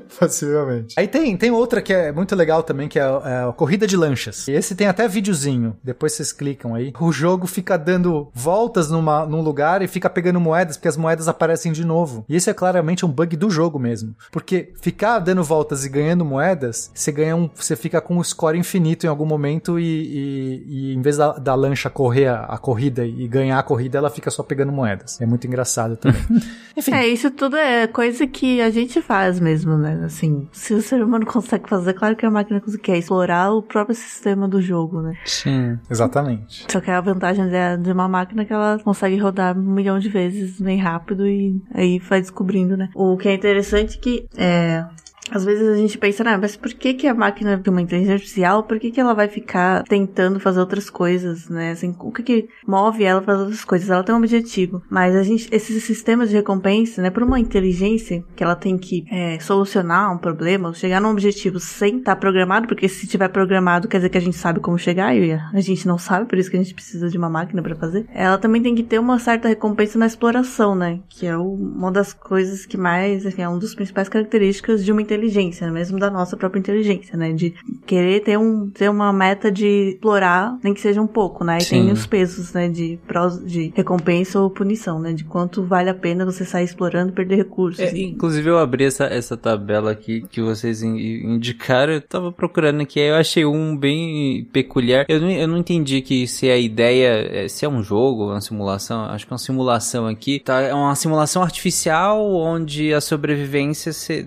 Possivelmente. 0.18 0.94
Aí 0.98 1.06
tem, 1.06 1.36
tem 1.36 1.50
outra 1.50 1.82
que 1.82 1.92
é 1.92 2.10
muito 2.12 2.34
legal 2.34 2.62
também, 2.62 2.88
que 2.88 2.98
é, 2.98 3.02
é 3.02 3.48
a 3.48 3.52
corrida 3.52 3.86
de 3.86 3.96
lanchas. 3.96 4.48
E 4.48 4.52
esse 4.52 4.74
tem 4.74 4.86
até 4.86 5.06
videozinho. 5.06 5.76
Depois 5.82 6.12
vocês 6.12 6.32
clicam 6.32 6.74
aí. 6.74 6.92
O 6.98 7.12
jogo 7.12 7.46
fica 7.46 7.76
dando 7.76 8.28
voltas 8.34 8.90
numa, 8.90 9.26
num 9.26 9.40
lugar 9.40 9.82
e 9.82 9.88
fica 9.88 10.08
pegando 10.08 10.40
moedas, 10.40 10.76
porque 10.76 10.88
as 10.88 10.96
moedas 10.96 11.28
aparecem 11.28 11.72
de 11.72 11.84
novo. 11.84 12.24
E 12.28 12.36
esse 12.36 12.50
é 12.50 12.54
claramente 12.54 13.04
um 13.04 13.08
bug 13.08 13.36
do 13.36 13.50
jogo 13.50 13.78
mesmo. 13.78 14.14
Porque 14.30 14.72
ficar 14.80 15.18
dando 15.18 15.42
voltas 15.42 15.84
e 15.84 15.88
ganhando 15.88 16.24
moedas, 16.24 16.90
você 16.94 17.12
ganha 17.12 17.36
um. 17.36 17.50
Você 17.54 17.76
fica 17.76 18.00
com 18.00 18.16
um 18.16 18.24
score 18.24 18.58
infinito 18.58 19.06
em 19.06 19.08
algum 19.08 19.26
momento 19.26 19.78
e, 19.78 19.84
e, 19.84 20.64
e 20.66 20.94
em 20.94 21.02
vez 21.02 21.16
da, 21.16 21.32
da 21.32 21.54
lancha 21.54 21.90
correr 21.90 22.26
a, 22.26 22.44
a 22.44 22.58
corrida 22.58 23.04
e 23.04 23.28
ganhar 23.28 23.58
a 23.58 23.62
corrida, 23.62 23.98
ela 23.98 24.10
fica 24.10 24.30
só 24.30 24.42
pegando 24.42 24.72
moedas. 24.72 25.20
É 25.20 25.26
muito 25.26 25.46
engraçado 25.46 25.96
também. 25.96 26.22
Enfim. 26.76 26.92
É, 26.92 27.06
isso 27.06 27.30
tudo 27.30 27.56
é 27.56 27.86
coisa 27.86 28.26
que 28.26 28.60
a 28.60 28.70
gente 28.70 29.00
faz 29.00 29.40
mesmo, 29.40 29.76
né? 29.76 30.05
Assim, 30.06 30.48
se 30.52 30.74
o 30.74 30.82
ser 30.82 31.02
humano 31.02 31.26
consegue 31.26 31.68
fazer, 31.68 31.94
claro 31.94 32.16
que 32.16 32.24
a 32.24 32.30
máquina 32.30 32.62
quer 32.82 32.98
explorar 32.98 33.52
o 33.52 33.62
próprio 33.62 33.94
sistema 33.94 34.48
do 34.48 34.60
jogo, 34.60 35.02
né? 35.02 35.16
Sim. 35.24 35.78
Exatamente. 35.90 36.66
Só 36.70 36.80
que 36.80 36.90
a 36.90 37.00
vantagem 37.00 37.46
de, 37.46 37.82
de 37.82 37.92
uma 37.92 38.08
máquina 38.08 38.42
é 38.42 38.44
que 38.44 38.52
ela 38.52 38.78
consegue 38.82 39.16
rodar 39.16 39.56
um 39.56 39.62
milhão 39.62 39.98
de 39.98 40.08
vezes 40.08 40.60
bem 40.60 40.78
rápido 40.78 41.26
e 41.26 41.60
aí 41.74 41.98
vai 41.98 42.20
descobrindo, 42.20 42.76
né? 42.76 42.88
O 42.94 43.16
que 43.16 43.28
é 43.28 43.34
interessante 43.34 43.98
é 43.98 44.00
que 44.00 44.28
é, 44.36 44.84
Às 45.30 45.44
vezes 45.44 45.68
a 45.68 45.76
gente 45.76 45.98
pensa, 45.98 46.22
ah, 46.26 46.38
mas 46.38 46.56
por 46.56 46.72
que 46.72 46.94
que 46.94 47.06
a 47.06 47.14
máquina 47.14 47.56
de 47.56 47.68
uma 47.68 47.82
inteligência 47.82 48.14
artificial, 48.14 48.62
por 48.62 48.78
que 48.78 48.90
que 48.90 49.00
ela 49.00 49.14
vai 49.14 49.28
ficar 49.28 49.82
tentando 49.84 50.38
fazer 50.38 50.60
outras 50.60 50.88
coisas, 50.88 51.48
né? 51.48 51.72
Assim, 51.72 51.94
o 51.98 52.12
que 52.12 52.22
que 52.22 52.48
move 52.66 53.04
ela 53.04 53.20
para 53.20 53.38
outras 53.38 53.64
coisas? 53.64 53.90
Ela 53.90 54.04
tem 54.04 54.14
um 54.14 54.18
objetivo. 54.18 54.82
Mas 54.88 55.14
a 55.16 55.22
gente, 55.22 55.48
esses 55.52 55.82
sistemas 55.82 56.30
de 56.30 56.36
recompensa, 56.36 57.02
né, 57.02 57.10
por 57.10 57.22
uma 57.22 57.40
inteligência 57.40 58.24
que 58.34 58.42
ela 58.42 58.54
tem 58.54 58.78
que 58.78 59.04
é, 59.10 59.38
solucionar 59.40 60.14
um 60.14 60.18
problema, 60.18 60.72
chegar 60.72 61.00
num 61.00 61.10
objetivo 61.10 61.58
sem 61.58 61.98
estar 61.98 62.16
programado, 62.16 62.68
porque 62.68 62.88
se 62.88 63.06
tiver 63.06 63.28
programado 63.28 63.88
quer 63.88 63.98
dizer 63.98 64.10
que 64.10 64.18
a 64.18 64.20
gente 64.20 64.36
sabe 64.36 64.60
como 64.60 64.78
chegar 64.78 65.16
e 65.16 65.32
a 65.32 65.60
gente 65.60 65.86
não 65.86 65.98
sabe, 65.98 66.26
por 66.26 66.38
isso 66.38 66.50
que 66.50 66.56
a 66.56 66.62
gente 66.62 66.74
precisa 66.74 67.08
de 67.08 67.18
uma 67.18 67.28
máquina 67.28 67.62
para 67.62 67.74
fazer. 67.74 68.06
Ela 68.12 68.38
também 68.38 68.62
tem 68.62 68.74
que 68.74 68.82
ter 68.82 68.98
uma 68.98 69.18
certa 69.18 69.48
recompensa 69.48 69.98
na 69.98 70.06
exploração, 70.06 70.74
né? 70.74 71.00
Que 71.08 71.26
é 71.26 71.36
uma 71.36 71.90
das 71.90 72.12
coisas 72.12 72.64
que 72.64 72.76
mais, 72.76 73.26
assim, 73.26 73.42
é 73.42 73.48
uma 73.48 73.58
das 73.58 73.74
principais 73.74 74.08
características 74.08 74.84
de 74.84 74.92
uma 74.92 75.02
inteligência 75.02 75.15
inteligência, 75.16 75.70
mesmo 75.70 75.98
da 75.98 76.10
nossa 76.10 76.36
própria 76.36 76.60
inteligência, 76.60 77.16
né? 77.16 77.32
De 77.32 77.54
querer 77.86 78.20
ter, 78.20 78.38
um, 78.38 78.68
ter 78.70 78.90
uma 78.90 79.12
meta 79.12 79.50
de 79.50 79.90
explorar, 79.94 80.58
nem 80.62 80.74
que 80.74 80.80
seja 80.80 81.00
um 81.00 81.06
pouco, 81.06 81.42
né? 81.44 81.58
E 81.58 81.62
Sim. 81.62 81.70
tem 81.84 81.92
os 81.92 82.06
pesos, 82.06 82.52
né? 82.52 82.68
De, 82.68 82.98
prós, 83.06 83.42
de 83.44 83.72
recompensa 83.74 84.40
ou 84.40 84.50
punição, 84.50 84.98
né? 85.00 85.12
De 85.12 85.24
quanto 85.24 85.62
vale 85.64 85.88
a 85.90 85.94
pena 85.94 86.24
você 86.24 86.44
sair 86.44 86.64
explorando 86.64 87.10
e 87.10 87.14
perder 87.14 87.36
recursos. 87.36 87.80
É, 87.80 87.98
inclusive 87.98 88.48
eu 88.48 88.58
abri 88.58 88.84
essa, 88.84 89.04
essa 89.04 89.36
tabela 89.36 89.90
aqui 89.90 90.24
que 90.30 90.40
vocês 90.42 90.82
in- 90.82 90.96
indicaram, 91.34 91.94
eu 91.94 92.00
tava 92.02 92.30
procurando 92.30 92.80
aqui, 92.82 93.00
aí 93.00 93.08
eu 93.08 93.14
achei 93.16 93.44
um 93.44 93.76
bem 93.76 94.44
peculiar. 94.52 95.06
Eu 95.08 95.20
não, 95.20 95.30
eu 95.30 95.48
não 95.48 95.56
entendi 95.58 96.00
que 96.02 96.26
se 96.26 96.50
a 96.50 96.56
ideia, 96.58 97.44
é- 97.44 97.48
se 97.48 97.64
é 97.64 97.68
um 97.68 97.82
jogo, 97.82 98.26
uma 98.26 98.40
simulação, 98.40 99.04
acho 99.06 99.26
que 99.26 99.32
é 99.32 99.34
uma 99.34 99.38
simulação 99.38 100.06
aqui, 100.06 100.40
tá? 100.40 100.60
É 100.60 100.74
uma 100.74 100.94
simulação 100.94 101.42
artificial 101.42 102.22
onde 102.34 102.92
a 102.92 103.00
sobrevivência 103.00 103.92
se 103.92 104.22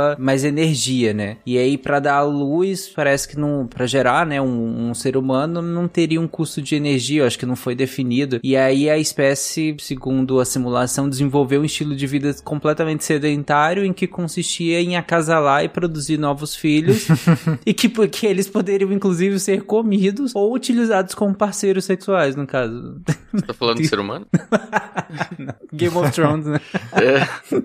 demandava 0.00 0.16
mais 0.18 0.44
energia, 0.44 1.12
né? 1.12 1.36
E 1.44 1.58
aí 1.58 1.76
pra 1.76 2.00
dar 2.00 2.22
luz, 2.22 2.88
parece 2.88 3.28
que 3.28 3.38
não, 3.38 3.66
Pra 3.66 3.86
gerar, 3.86 4.26
né, 4.26 4.40
um, 4.40 4.90
um 4.90 4.94
ser 4.94 5.16
humano 5.16 5.60
não 5.62 5.86
teria 5.86 6.20
um 6.20 6.26
custo 6.26 6.62
de 6.62 6.74
energia, 6.74 7.22
eu 7.22 7.26
acho 7.26 7.38
que 7.38 7.46
não 7.46 7.56
foi 7.56 7.74
definido. 7.74 8.40
E 8.42 8.56
aí 8.56 8.88
a 8.88 8.98
espécie, 8.98 9.76
segundo 9.78 10.40
a 10.40 10.44
simulação, 10.44 11.08
desenvolveu 11.08 11.60
um 11.60 11.64
estilo 11.64 11.94
de 11.94 12.06
vida 12.06 12.34
completamente 12.44 13.04
sedentário 13.04 13.84
em 13.84 13.92
que 13.92 14.06
consistia 14.06 14.80
em 14.80 14.96
acasalar 14.96 15.64
e 15.64 15.68
produzir 15.68 16.18
novos 16.18 16.54
filhos 16.54 17.06
e 17.64 17.74
que, 17.74 17.88
que 18.08 18.26
eles 18.26 18.48
poderiam 18.48 18.92
inclusive 18.92 19.38
ser 19.38 19.62
comidos 19.62 20.34
ou 20.34 20.54
utilizados 20.54 21.14
como 21.14 21.34
parceiros 21.34 21.84
sexuais, 21.84 22.36
no 22.36 22.46
caso. 22.46 23.00
Você 23.32 23.46
tá 23.46 23.54
falando 23.54 23.80
do 23.80 23.86
ser 23.86 24.00
humano? 24.00 24.26
Game 25.72 25.96
of 25.96 26.10
Thrones, 26.12 26.46
né? 26.46 26.60
É. 26.92 27.20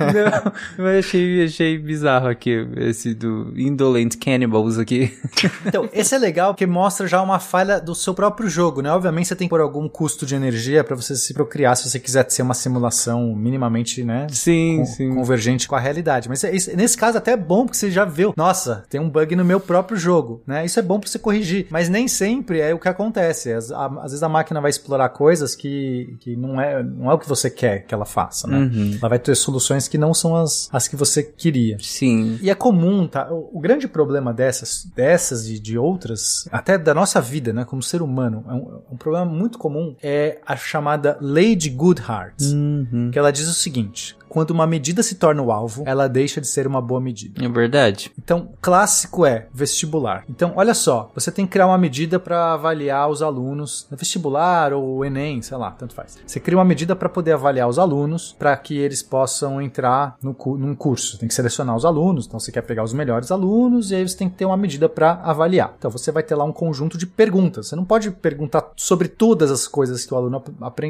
Não, 0.00 0.52
mas 0.78 1.06
achei, 1.06 1.44
achei 1.48 1.78
bizarro 1.78 2.28
aqui, 2.28 2.66
esse 2.76 3.14
do 3.14 3.52
Indolent 3.56 4.16
Cannibals 4.18 4.78
aqui. 4.78 5.12
Então, 5.66 5.88
esse 5.92 6.14
é 6.14 6.18
legal 6.18 6.52
porque 6.54 6.66
mostra 6.66 7.06
já 7.06 7.20
uma 7.22 7.38
falha 7.38 7.80
do 7.80 7.94
seu 7.94 8.14
próprio 8.14 8.48
jogo, 8.48 8.80
né? 8.80 8.90
Obviamente 8.90 9.28
você 9.28 9.36
tem 9.36 9.46
que 9.46 9.50
pôr 9.50 9.60
algum 9.60 9.88
custo 9.88 10.24
de 10.24 10.34
energia 10.34 10.82
pra 10.82 10.96
você 10.96 11.14
se 11.14 11.34
procriar 11.34 11.76
se 11.76 11.88
você 11.88 11.98
quiser 11.98 12.28
ser 12.30 12.42
uma 12.42 12.54
simulação 12.54 13.34
minimamente, 13.34 14.02
né? 14.04 14.26
Sim, 14.30 14.78
con- 14.78 14.84
sim. 14.86 15.14
convergente 15.14 15.68
com 15.68 15.74
a 15.76 15.80
realidade. 15.80 16.28
Mas 16.28 16.42
é- 16.44 16.54
isso- 16.54 16.74
nesse 16.76 16.96
caso 16.96 17.18
até 17.18 17.32
é 17.32 17.36
bom 17.36 17.64
porque 17.64 17.76
você 17.76 17.90
já 17.90 18.04
viu, 18.04 18.32
nossa, 18.36 18.84
tem 18.88 19.00
um 19.00 19.08
bug 19.08 19.34
no 19.36 19.44
meu 19.44 19.60
próprio 19.60 19.98
jogo, 19.98 20.42
né? 20.46 20.64
Isso 20.64 20.78
é 20.78 20.82
bom 20.82 20.98
pra 20.98 21.08
você 21.08 21.18
corrigir, 21.18 21.66
mas 21.70 21.88
nem 21.88 22.08
sempre 22.08 22.60
é 22.60 22.74
o 22.74 22.78
que 22.78 22.88
acontece. 22.88 23.52
Às, 23.52 23.70
às 23.70 24.02
vezes 24.10 24.22
a 24.22 24.28
máquina 24.28 24.60
vai 24.60 24.70
explorar 24.70 25.08
coisas 25.10 25.54
que, 25.54 26.16
que 26.20 26.36
não, 26.36 26.60
é, 26.60 26.82
não 26.82 27.10
é 27.10 27.14
o 27.14 27.18
que 27.18 27.28
você 27.28 27.50
quer 27.50 27.84
que 27.86 27.94
ela 27.94 28.04
faça, 28.06 28.46
né? 28.48 28.58
Uhum. 28.58 28.96
Ela 29.00 29.08
vai 29.08 29.18
ter 29.18 29.34
soluções 29.34 29.86
que 29.88 29.98
não 29.98 30.12
são 30.14 30.36
as, 30.36 30.68
as 30.72 30.88
que 30.88 30.96
você 30.96 31.27
queria. 31.36 31.76
Sim. 31.80 32.38
E 32.42 32.50
é 32.50 32.54
comum, 32.54 33.06
tá? 33.06 33.32
O, 33.32 33.50
o 33.54 33.60
grande 33.60 33.86
problema 33.88 34.32
dessas, 34.32 34.84
dessas 34.94 35.48
e 35.48 35.58
de 35.58 35.76
outras, 35.78 36.48
até 36.50 36.76
da 36.78 36.94
nossa 36.94 37.20
vida, 37.20 37.52
né, 37.52 37.64
como 37.64 37.82
ser 37.82 38.02
humano, 38.02 38.44
é 38.48 38.52
um, 38.52 38.80
um 38.92 38.96
problema 38.96 39.24
muito 39.26 39.58
comum, 39.58 39.94
é 40.02 40.40
a 40.46 40.56
chamada 40.56 41.18
de 41.56 41.70
Goodhart, 41.70 42.40
Uhum. 42.42 43.10
que 43.12 43.18
ela 43.18 43.30
diz 43.30 43.48
o 43.48 43.54
seguinte: 43.54 44.16
quando 44.28 44.50
uma 44.50 44.66
medida 44.66 45.02
se 45.02 45.14
torna 45.16 45.42
o 45.42 45.50
alvo, 45.52 45.82
ela 45.86 46.08
deixa 46.08 46.40
de 46.40 46.46
ser 46.46 46.66
uma 46.66 46.80
boa 46.80 47.00
medida. 47.00 47.44
É 47.44 47.48
verdade. 47.48 48.12
Então, 48.18 48.50
clássico 48.60 49.24
é 49.24 49.46
vestibular. 49.52 50.24
Então, 50.28 50.52
olha 50.56 50.74
só, 50.74 51.10
você 51.14 51.30
tem 51.30 51.46
que 51.46 51.52
criar 51.52 51.66
uma 51.66 51.78
medida 51.78 52.18
para 52.18 52.52
avaliar 52.52 53.08
os 53.08 53.22
alunos 53.22 53.86
no 53.90 53.96
vestibular 53.96 54.72
ou 54.72 55.04
Enem, 55.04 55.40
sei 55.42 55.56
lá, 55.56 55.70
tanto 55.70 55.94
faz. 55.94 56.18
Você 56.26 56.40
cria 56.40 56.58
uma 56.58 56.64
medida 56.64 56.94
para 56.96 57.08
poder 57.08 57.32
avaliar 57.32 57.68
os 57.68 57.78
alunos, 57.78 58.34
para 58.38 58.56
que 58.56 58.76
eles 58.76 59.02
possam 59.02 59.60
entrar 59.60 60.16
no, 60.22 60.34
cu- 60.34 60.56
num 60.56 60.74
curso. 60.74 61.18
Tem 61.18 61.28
que 61.28 61.34
selecionar 61.34 61.76
os 61.76 61.84
alunos, 61.84 62.26
então 62.26 62.38
você 62.38 62.52
quer 62.52 62.62
pegar 62.62 62.82
os 62.84 62.92
melhores 62.92 63.30
alunos 63.30 63.90
e 63.90 63.94
aí 63.94 64.06
você 64.08 64.16
tem 64.16 64.28
que 64.28 64.36
ter 64.36 64.44
uma 64.44 64.56
medida 64.56 64.88
para 64.88 65.12
avaliar. 65.22 65.74
Então, 65.78 65.90
você 65.90 66.10
vai 66.12 66.22
ter 66.22 66.34
lá 66.34 66.44
um 66.44 66.52
conjunto 66.52 66.96
de 66.98 67.06
perguntas. 67.06 67.68
Você 67.68 67.76
não 67.76 67.84
pode 67.84 68.10
perguntar 68.10 68.70
sobre 68.76 69.08
todas 69.08 69.50
as 69.50 69.66
coisas 69.66 70.04
que 70.04 70.12
o 70.12 70.16
aluno 70.16 70.42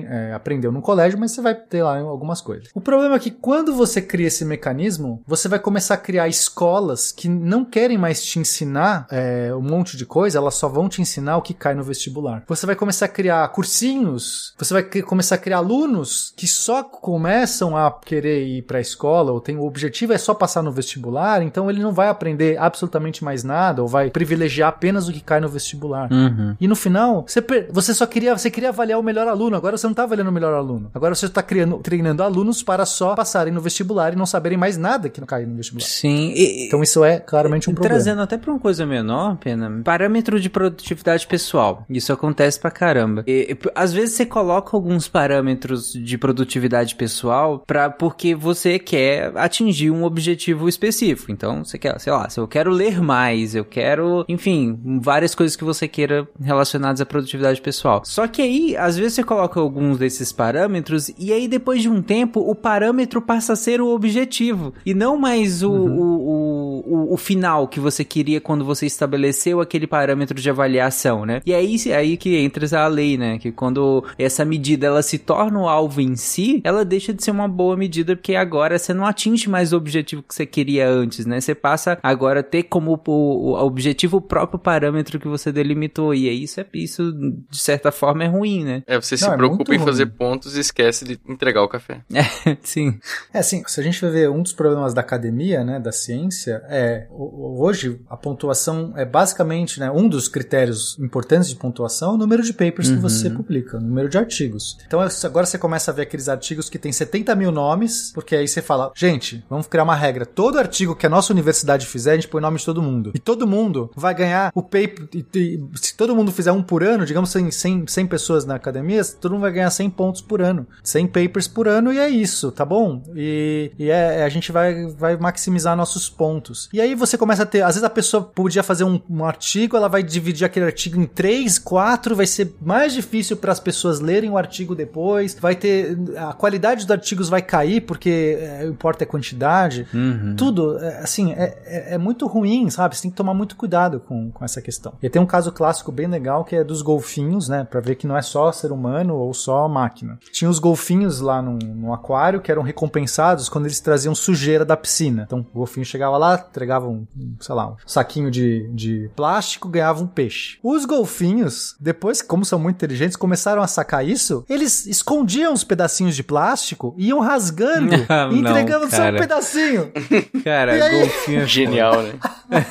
é, 0.08 0.32
aprendeu 0.32 0.72
no 0.72 0.80
colégio, 0.82 1.18
mas 1.18 1.32
você 1.32 1.40
vai 1.40 1.54
ter 1.54 1.82
lá 1.82 1.98
algumas 2.00 2.40
coisas. 2.40 2.68
O 2.74 2.80
problema 2.80 3.14
é 3.16 3.18
que 3.18 3.27
quando 3.30 3.74
você 3.74 4.00
cria 4.00 4.28
esse 4.28 4.44
mecanismo, 4.44 5.22
você 5.26 5.48
vai 5.48 5.58
começar 5.58 5.94
a 5.94 5.98
criar 5.98 6.28
escolas 6.28 7.12
que 7.12 7.28
não 7.28 7.64
querem 7.64 7.98
mais 7.98 8.22
te 8.22 8.38
ensinar 8.38 9.06
é, 9.10 9.54
um 9.54 9.62
monte 9.62 9.96
de 9.96 10.06
coisa, 10.06 10.38
elas 10.38 10.54
só 10.54 10.68
vão 10.68 10.88
te 10.88 11.00
ensinar 11.00 11.36
o 11.36 11.42
que 11.42 11.54
cai 11.54 11.74
no 11.74 11.82
vestibular. 11.82 12.44
Você 12.46 12.66
vai 12.66 12.76
começar 12.76 13.06
a 13.06 13.08
criar 13.08 13.48
cursinhos, 13.48 14.54
você 14.58 14.74
vai 14.74 14.82
começar 15.02 15.34
a 15.36 15.38
criar 15.38 15.58
alunos 15.58 16.32
que 16.36 16.46
só 16.46 16.82
começam 16.82 17.76
a 17.76 17.90
querer 17.90 18.46
ir 18.46 18.62
para 18.62 18.78
a 18.78 18.80
escola, 18.80 19.32
ou 19.32 19.40
tem 19.40 19.56
o 19.56 19.64
objetivo 19.64 20.12
é 20.12 20.18
só 20.18 20.34
passar 20.34 20.62
no 20.62 20.72
vestibular, 20.72 21.42
então 21.42 21.68
ele 21.70 21.82
não 21.82 21.92
vai 21.92 22.08
aprender 22.08 22.58
absolutamente 22.58 23.24
mais 23.24 23.44
nada, 23.44 23.82
ou 23.82 23.88
vai 23.88 24.10
privilegiar 24.10 24.68
apenas 24.68 25.08
o 25.08 25.12
que 25.12 25.20
cai 25.20 25.40
no 25.40 25.48
vestibular. 25.48 26.10
Uhum. 26.12 26.56
E 26.60 26.68
no 26.68 26.76
final, 26.76 27.24
você, 27.26 27.42
você 27.70 27.94
só 27.94 28.06
queria, 28.06 28.36
você 28.36 28.50
queria 28.50 28.68
avaliar 28.70 28.98
o 28.98 29.02
melhor 29.02 29.26
aluno. 29.28 29.56
Agora 29.56 29.76
você 29.76 29.86
não 29.86 29.94
tá 29.94 30.04
avaliando 30.04 30.30
o 30.30 30.32
melhor 30.32 30.54
aluno. 30.54 30.90
Agora 30.94 31.14
você 31.14 31.28
tá 31.28 31.42
criando, 31.42 31.78
treinando 31.78 32.22
alunos 32.22 32.62
para 32.62 32.86
só 32.86 33.14
passarem 33.18 33.52
no 33.52 33.60
vestibular 33.60 34.12
e 34.12 34.16
não 34.16 34.24
saberem 34.24 34.56
mais 34.56 34.76
nada 34.78 35.08
que 35.08 35.18
não 35.18 35.26
cair 35.26 35.44
no 35.44 35.56
vestibular. 35.56 35.84
Sim. 35.84 36.32
E, 36.36 36.66
Então 36.68 36.84
isso 36.84 37.02
é 37.02 37.18
claramente 37.18 37.68
um 37.68 37.74
problema. 37.74 37.96
Trazendo 37.96 38.22
até 38.22 38.38
pra 38.38 38.52
uma 38.52 38.60
coisa 38.60 38.86
menor, 38.86 39.36
Pena, 39.38 39.80
parâmetro 39.82 40.38
de 40.38 40.48
produtividade 40.48 41.26
pessoal. 41.26 41.84
Isso 41.90 42.12
acontece 42.12 42.60
pra 42.60 42.70
caramba. 42.70 43.24
E, 43.26 43.50
e, 43.50 43.70
às 43.74 43.92
vezes 43.92 44.14
você 44.14 44.24
coloca 44.24 44.76
alguns 44.76 45.08
parâmetros 45.08 45.92
de 45.92 46.16
produtividade 46.16 46.94
pessoal 46.94 47.64
pra, 47.66 47.90
porque 47.90 48.36
você 48.36 48.78
quer 48.78 49.32
atingir 49.36 49.90
um 49.90 50.04
objetivo 50.04 50.68
específico. 50.68 51.32
Então, 51.32 51.64
você 51.64 51.76
quer, 51.76 51.98
sei 51.98 52.12
lá, 52.12 52.30
se 52.30 52.38
eu 52.38 52.46
quero 52.46 52.70
ler 52.70 53.02
mais, 53.02 53.56
eu 53.56 53.64
quero, 53.64 54.24
enfim, 54.28 54.78
várias 55.02 55.34
coisas 55.34 55.56
que 55.56 55.64
você 55.64 55.88
queira 55.88 56.28
relacionadas 56.40 57.00
à 57.00 57.06
produtividade 57.06 57.60
pessoal. 57.60 58.02
Só 58.04 58.28
que 58.28 58.42
aí, 58.42 58.76
às 58.76 58.96
vezes 58.96 59.14
você 59.14 59.24
coloca 59.24 59.58
alguns 59.58 59.98
desses 59.98 60.30
parâmetros 60.30 61.10
e 61.18 61.32
aí 61.32 61.48
depois 61.48 61.82
de 61.82 61.88
um 61.88 62.00
tempo 62.00 62.38
o 62.40 62.54
parâmetro 62.54 63.07
passa 63.20 63.54
a 63.54 63.56
ser 63.56 63.80
o 63.80 63.88
objetivo 63.88 64.74
e 64.84 64.92
não 64.92 65.16
mais 65.16 65.62
o, 65.62 65.70
o, 65.70 66.02
o, 66.02 66.47
o, 66.86 67.14
o 67.14 67.16
final 67.16 67.66
que 67.68 67.80
você 67.80 68.04
queria 68.04 68.40
quando 68.40 68.64
você 68.64 68.86
estabeleceu 68.86 69.60
aquele 69.60 69.86
parâmetro 69.86 70.40
de 70.40 70.50
avaliação, 70.50 71.24
né? 71.24 71.40
E 71.44 71.54
aí, 71.54 71.76
aí 71.94 72.16
que 72.16 72.36
entra 72.36 72.68
a 72.78 72.86
lei, 72.86 73.16
né? 73.16 73.38
Que 73.38 73.50
quando 73.52 74.04
essa 74.18 74.44
medida 74.44 74.86
ela 74.86 75.02
se 75.02 75.18
torna 75.18 75.60
o 75.60 75.68
alvo 75.68 76.00
em 76.00 76.16
si, 76.16 76.60
ela 76.64 76.84
deixa 76.84 77.12
de 77.14 77.22
ser 77.22 77.30
uma 77.30 77.48
boa 77.48 77.76
medida 77.76 78.16
porque 78.16 78.34
agora 78.34 78.78
você 78.78 78.92
não 78.92 79.06
atinge 79.06 79.48
mais 79.48 79.72
o 79.72 79.76
objetivo 79.76 80.22
que 80.22 80.34
você 80.34 80.44
queria 80.44 80.88
antes, 80.88 81.24
né? 81.26 81.40
Você 81.40 81.54
passa 81.54 81.98
agora 82.02 82.40
a 82.40 82.42
ter 82.42 82.64
como 82.64 83.00
o, 83.06 83.10
o 83.10 83.64
objetivo 83.64 84.18
o 84.18 84.20
próprio 84.20 84.58
parâmetro 84.58 85.18
que 85.18 85.28
você 85.28 85.50
delimitou. 85.52 86.14
E 86.14 86.28
aí 86.28 86.42
isso, 86.42 86.60
é, 86.60 86.66
isso 86.74 87.12
de 87.50 87.58
certa 87.58 87.90
forma, 87.92 88.24
é 88.24 88.26
ruim, 88.26 88.64
né? 88.64 88.82
É, 88.86 89.00
você 89.00 89.16
se 89.16 89.24
Não, 89.24 89.34
é 89.34 89.36
preocupa 89.36 89.74
em 89.74 89.78
fazer 89.78 90.04
ruim. 90.04 90.12
pontos 90.12 90.56
e 90.56 90.60
esquece 90.60 91.04
de 91.04 91.18
entregar 91.28 91.62
o 91.62 91.68
café. 91.68 92.00
Sim. 92.62 92.98
É 93.32 93.38
assim, 93.38 93.62
se 93.66 93.80
a 93.80 93.82
gente 93.82 94.00
vai 94.00 94.10
ver 94.10 94.30
um 94.30 94.42
dos 94.42 94.52
problemas 94.52 94.92
da 94.94 95.00
academia, 95.00 95.64
né, 95.64 95.78
da 95.78 95.92
ciência, 95.92 96.62
é 96.68 97.06
hoje 97.10 98.00
a 98.08 98.16
pontuação 98.16 98.92
é 98.96 99.04
basicamente, 99.04 99.80
né, 99.80 99.90
um 99.90 100.08
dos 100.08 100.28
critérios 100.28 100.98
importantes 100.98 101.48
de 101.48 101.56
pontuação 101.56 102.12
é 102.12 102.14
o 102.14 102.16
número 102.18 102.42
de 102.42 102.52
papers 102.52 102.88
que 102.88 102.94
Uhum. 102.94 103.00
você 103.00 103.30
publica, 103.30 103.76
o 103.76 103.80
número 103.80 104.08
de 104.08 104.18
artigos. 104.18 104.76
Então 104.86 105.00
agora 105.24 105.46
você 105.46 105.58
começa 105.58 105.90
a 105.90 105.94
ver 105.94 106.02
aqueles 106.02 106.28
artigos 106.28 106.68
que 106.68 106.78
tem 106.78 106.92
70 106.92 107.34
mil 107.34 107.50
nomes, 107.50 108.12
porque 108.12 108.36
aí 108.36 108.46
você 108.46 108.60
fala, 108.62 108.92
gente, 108.94 109.44
vamos 109.48 109.66
criar 109.66 109.84
uma 109.84 109.94
regra. 109.96 110.24
Todo 110.26 110.58
artigo 110.58 110.94
que 110.94 111.06
a 111.06 111.10
nossa 111.10 111.32
universidade 111.32 111.86
fizer, 111.86 112.12
a 112.12 112.14
gente 112.14 112.28
põe 112.28 112.38
o 112.40 112.42
nome 112.42 112.58
de 112.58 112.64
todo 112.64 112.82
mundo. 112.82 113.12
E 113.14 113.18
todo 113.18 113.46
mundo 113.46 113.90
vai 113.96 114.14
ganhar 114.14 114.52
o 114.54 114.62
paper. 114.62 115.08
e- 115.14 115.24
e- 115.34 115.60
se 115.76 115.96
todo 115.96 116.14
mundo 116.14 116.30
fizer 116.32 116.52
um 116.52 116.62
por 116.62 116.82
ano, 116.82 117.04
digamos 117.06 117.30
100, 117.30 117.50
100, 117.50 117.86
100 117.86 118.06
pessoas 118.06 118.44
na 118.44 118.54
academia, 118.56 119.02
todo 119.04 119.32
mundo 119.32 119.42
vai 119.42 119.52
ganhar 119.52 119.70
100 119.70 119.88
pontos 119.90 120.20
por 120.20 120.42
ano. 120.42 120.66
100 120.82 121.06
papers 121.06 121.48
por 121.48 121.66
ano 121.68 121.92
e 121.92 121.98
é 121.98 122.08
isso, 122.08 122.50
tá 122.52 122.64
bom? 122.64 123.02
E, 123.14 123.72
e 123.78 123.90
é, 123.90 124.22
a 124.24 124.28
gente 124.28 124.50
vai, 124.52 124.86
vai 124.88 125.16
maximizar 125.16 125.76
nossos 125.76 126.08
pontos. 126.08 126.57
E 126.72 126.80
aí 126.80 126.94
você 126.94 127.16
começa 127.16 127.42
a 127.42 127.46
ter, 127.46 127.62
às 127.62 127.74
vezes 127.74 127.84
a 127.84 127.90
pessoa 127.90 128.22
podia 128.22 128.62
fazer 128.62 128.84
um, 128.84 129.00
um 129.08 129.24
artigo, 129.24 129.76
ela 129.76 129.88
vai 129.88 130.02
dividir 130.02 130.44
aquele 130.44 130.66
artigo 130.66 131.00
em 131.00 131.06
três, 131.06 131.58
quatro, 131.58 132.16
vai 132.16 132.26
ser 132.26 132.54
mais 132.60 132.92
difícil 132.92 133.36
para 133.36 133.52
as 133.52 133.60
pessoas 133.60 134.00
lerem 134.00 134.30
o 134.30 134.38
artigo 134.38 134.74
depois, 134.74 135.36
vai 135.38 135.54
ter 135.54 135.96
a 136.16 136.32
qualidade 136.32 136.84
dos 136.84 136.90
artigos 136.90 137.28
vai 137.28 137.42
cair 137.42 137.82
porque 137.82 138.38
é, 138.40 138.66
importa 138.66 139.04
a 139.04 139.06
quantidade. 139.06 139.86
Uhum. 139.92 140.34
Tudo, 140.36 140.78
é, 140.78 140.98
assim, 140.98 141.32
é, 141.32 141.58
é, 141.64 141.94
é 141.94 141.98
muito 141.98 142.26
ruim, 142.26 142.68
sabe? 142.70 142.96
Você 142.96 143.02
tem 143.02 143.10
que 143.10 143.16
tomar 143.16 143.34
muito 143.34 143.56
cuidado 143.56 144.00
com, 144.00 144.30
com 144.30 144.44
essa 144.44 144.60
questão. 144.60 144.94
E 145.02 145.08
tem 145.08 145.20
um 145.20 145.26
caso 145.26 145.52
clássico 145.52 145.92
bem 145.92 146.06
legal 146.06 146.44
que 146.44 146.56
é 146.56 146.64
dos 146.64 146.82
golfinhos, 146.82 147.48
né? 147.48 147.64
Pra 147.64 147.80
ver 147.80 147.96
que 147.96 148.06
não 148.06 148.16
é 148.16 148.22
só 148.22 148.50
ser 148.52 148.72
humano 148.72 149.16
ou 149.16 149.32
só 149.34 149.68
máquina. 149.68 150.18
Tinha 150.32 150.50
os 150.50 150.58
golfinhos 150.58 151.20
lá 151.20 151.42
no, 151.42 151.58
no 151.58 151.92
aquário 151.92 152.40
que 152.40 152.50
eram 152.50 152.62
recompensados 152.62 153.48
quando 153.48 153.66
eles 153.66 153.80
traziam 153.80 154.14
sujeira 154.14 154.64
da 154.64 154.76
piscina. 154.76 155.24
Então 155.26 155.40
o 155.52 155.58
golfinho 155.58 155.84
chegava 155.84 156.16
lá, 156.16 156.38
entregava 156.48 156.88
um, 156.88 157.06
sei 157.40 157.54
lá, 157.54 157.68
um 157.68 157.76
saquinho 157.86 158.30
de, 158.30 158.68
de 158.72 159.10
plástico, 159.14 159.68
ganhava 159.68 160.02
um 160.02 160.06
peixe. 160.06 160.58
Os 160.62 160.84
golfinhos, 160.84 161.76
depois, 161.80 162.22
como 162.22 162.44
são 162.44 162.58
muito 162.58 162.76
inteligentes, 162.76 163.16
começaram 163.16 163.62
a 163.62 163.66
sacar 163.66 164.06
isso, 164.06 164.44
eles 164.48 164.86
escondiam 164.86 165.52
os 165.52 165.64
pedacinhos 165.64 166.14
de 166.16 166.22
plástico, 166.22 166.94
iam 166.98 167.20
rasgando 167.20 167.92
Não, 168.08 168.32
e 168.32 168.38
entregando 168.40 168.90
só 168.90 169.08
um 169.08 169.16
pedacinho. 169.16 169.92
Cara, 170.44 170.76
E 170.76 170.82
aí? 170.82 171.00
golfinho 171.00 171.40
é 171.42 171.46
Genial, 171.46 172.02
né? 172.02 172.14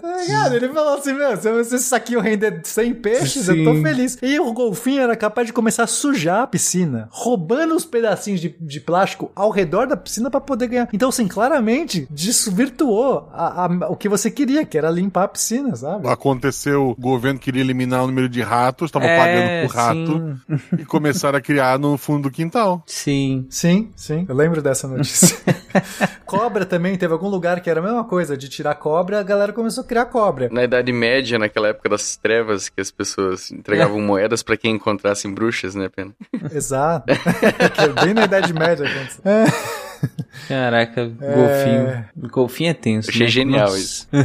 Tá 0.00 0.16
ligado? 0.18 0.54
Ele 0.54 0.68
falou 0.68 0.98
assim, 0.98 1.12
meu, 1.12 1.36
se 1.36 1.74
esse 1.74 1.80
saquinho 1.80 2.20
render 2.20 2.60
100 2.64 2.94
peixes, 2.94 3.48
eu 3.48 3.64
tô 3.64 3.74
Sim. 3.74 3.82
feliz. 3.82 4.18
E 4.22 4.38
o 4.40 4.52
golfinho 4.52 5.00
era 5.02 5.16
capaz 5.16 5.46
de 5.46 5.52
começar 5.52 5.84
a 5.84 5.86
sujar 5.86 6.42
a 6.42 6.46
piscina, 6.46 7.08
roubando 7.10 7.74
os 7.74 7.84
pedacinhos 7.84 8.40
de, 8.40 8.54
de 8.60 8.80
plástico 8.80 9.30
ao 9.34 9.50
redor 9.50 9.86
da 9.86 9.96
piscina 9.96 10.30
pra 10.30 10.40
poder 10.40 10.68
ganhar. 10.68 10.88
Então, 10.92 11.08
assim, 11.08 11.26
claramente, 11.26 11.77
desvirtuou 12.10 13.28
a- 13.32 13.64
a- 13.66 13.88
o 13.90 13.96
que 13.96 14.08
você 14.08 14.30
queria, 14.30 14.64
que 14.64 14.76
era 14.78 14.90
limpar 14.90 15.24
a 15.24 15.28
piscina, 15.28 15.74
sabe? 15.76 16.08
Aconteceu, 16.08 16.88
o 16.90 16.94
governo 17.00 17.38
queria 17.38 17.60
eliminar 17.60 18.04
o 18.04 18.06
número 18.06 18.28
de 18.28 18.40
ratos, 18.42 18.88
estavam 18.88 19.08
É, 19.08 19.16
pagando 19.16 19.68
por 19.68 19.76
rato 19.76 20.78
e 20.78 20.84
começaram 20.84 21.38
a 21.38 21.40
criar 21.40 21.78
no 21.78 21.96
fundo 21.98 22.24
do 22.24 22.30
quintal. 22.30 22.82
Sim. 22.86 23.46
Sim, 23.50 23.90
sim. 23.96 24.24
Eu 24.28 24.34
lembro 24.34 24.60
dessa 24.62 24.86
notícia. 24.88 25.36
cobra 26.24 26.64
também, 26.64 26.96
teve 26.96 27.12
algum 27.12 27.28
lugar 27.28 27.60
que 27.60 27.68
era 27.70 27.80
a 27.80 27.82
mesma 27.82 28.04
coisa, 28.04 28.36
de 28.36 28.48
tirar 28.48 28.74
cobra, 28.74 29.20
a 29.20 29.22
galera 29.22 29.52
começou 29.52 29.82
a 29.84 29.86
criar 29.86 30.06
cobra. 30.06 30.48
Na 30.50 30.64
Idade 30.64 30.92
Média, 30.92 31.38
naquela 31.38 31.68
época 31.68 31.88
das 31.88 32.16
trevas, 32.16 32.68
que 32.68 32.80
as 32.80 32.90
pessoas 32.90 33.50
entregavam 33.50 34.00
moedas 34.00 34.42
pra 34.42 34.56
quem 34.56 34.74
encontrassem 34.74 35.32
bruxas, 35.32 35.74
né, 35.74 35.88
Pena? 35.88 36.12
Exato. 36.52 37.06
Que 37.74 37.80
é 37.82 37.88
bem 38.04 38.14
na 38.14 38.24
Idade 38.24 38.52
Média. 38.52 38.86
É. 39.24 39.44
Caraca, 40.46 41.06
golfinho. 41.06 42.04
Golfinho 42.30 42.70
é 42.70 42.74
tenso. 42.74 43.10
Achei 43.10 43.26
né? 43.26 43.28
genial 43.32 43.66
Nossa. 43.68 43.78
isso. 43.78 44.08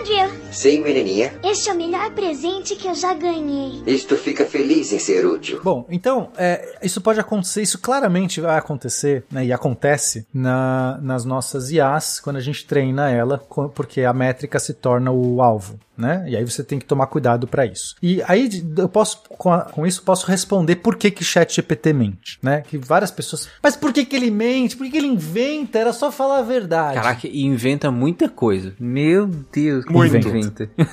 Andrew, 0.00 0.30
Sim, 0.52 0.82
menininha. 0.82 1.32
esse 1.42 1.68
é 1.68 1.72
o 1.72 1.76
melhor 1.76 2.10
presente 2.12 2.76
que 2.76 2.86
eu 2.86 2.94
já 2.94 3.12
ganhei. 3.14 3.82
Isto 3.86 4.16
fica 4.16 4.44
feliz 4.44 4.92
em 4.92 4.98
ser 4.98 5.26
útil. 5.26 5.60
Bom, 5.62 5.84
então, 5.90 6.30
é, 6.36 6.78
isso 6.82 7.00
pode 7.00 7.18
acontecer, 7.18 7.62
isso 7.62 7.78
claramente 7.80 8.40
vai 8.40 8.56
acontecer, 8.56 9.24
né, 9.30 9.44
e 9.44 9.52
acontece 9.52 10.26
na- 10.32 10.98
nas 11.02 11.24
nossas 11.24 11.70
IAs 11.70 12.20
quando 12.20 12.36
a 12.36 12.40
gente 12.40 12.64
treina 12.66 13.10
ela, 13.10 13.38
porque 13.74 14.02
a 14.02 14.12
métrica 14.12 14.58
se 14.58 14.74
torna 14.74 15.10
o 15.10 15.42
alvo. 15.42 15.78
Né? 15.96 16.24
E 16.28 16.36
aí 16.36 16.44
você 16.44 16.62
tem 16.62 16.78
que 16.78 16.84
tomar 16.84 17.06
cuidado 17.06 17.46
para 17.46 17.64
isso. 17.64 17.94
E 18.02 18.22
aí 18.28 18.48
eu 18.76 18.88
posso 18.88 19.22
com, 19.28 19.52
a- 19.52 19.62
com 19.62 19.86
isso 19.86 20.02
posso 20.02 20.26
responder 20.26 20.76
por 20.76 20.96
que 20.96 21.10
que 21.10 21.24
chat 21.24 21.54
GPT 21.54 21.92
mente, 21.92 22.38
né? 22.42 22.62
Que 22.62 22.76
várias 22.76 23.10
pessoas, 23.10 23.48
mas 23.62 23.76
por 23.76 23.92
que 23.92 24.04
que 24.04 24.14
ele 24.16 24.30
mente? 24.30 24.76
Por 24.76 24.84
que 24.84 24.90
que 24.92 24.96
ele 24.98 25.06
inventa? 25.06 25.78
Era 25.78 25.92
só 25.92 26.10
falar 26.12 26.38
a 26.38 26.42
verdade. 26.42 26.94
Caraca, 26.96 27.26
e 27.26 27.42
inventa 27.44 27.90
muita 27.90 28.28
coisa. 28.28 28.74
Meu 28.78 29.26
Deus, 29.26 29.84
Muito. 29.86 30.16
inventa. 30.28 30.68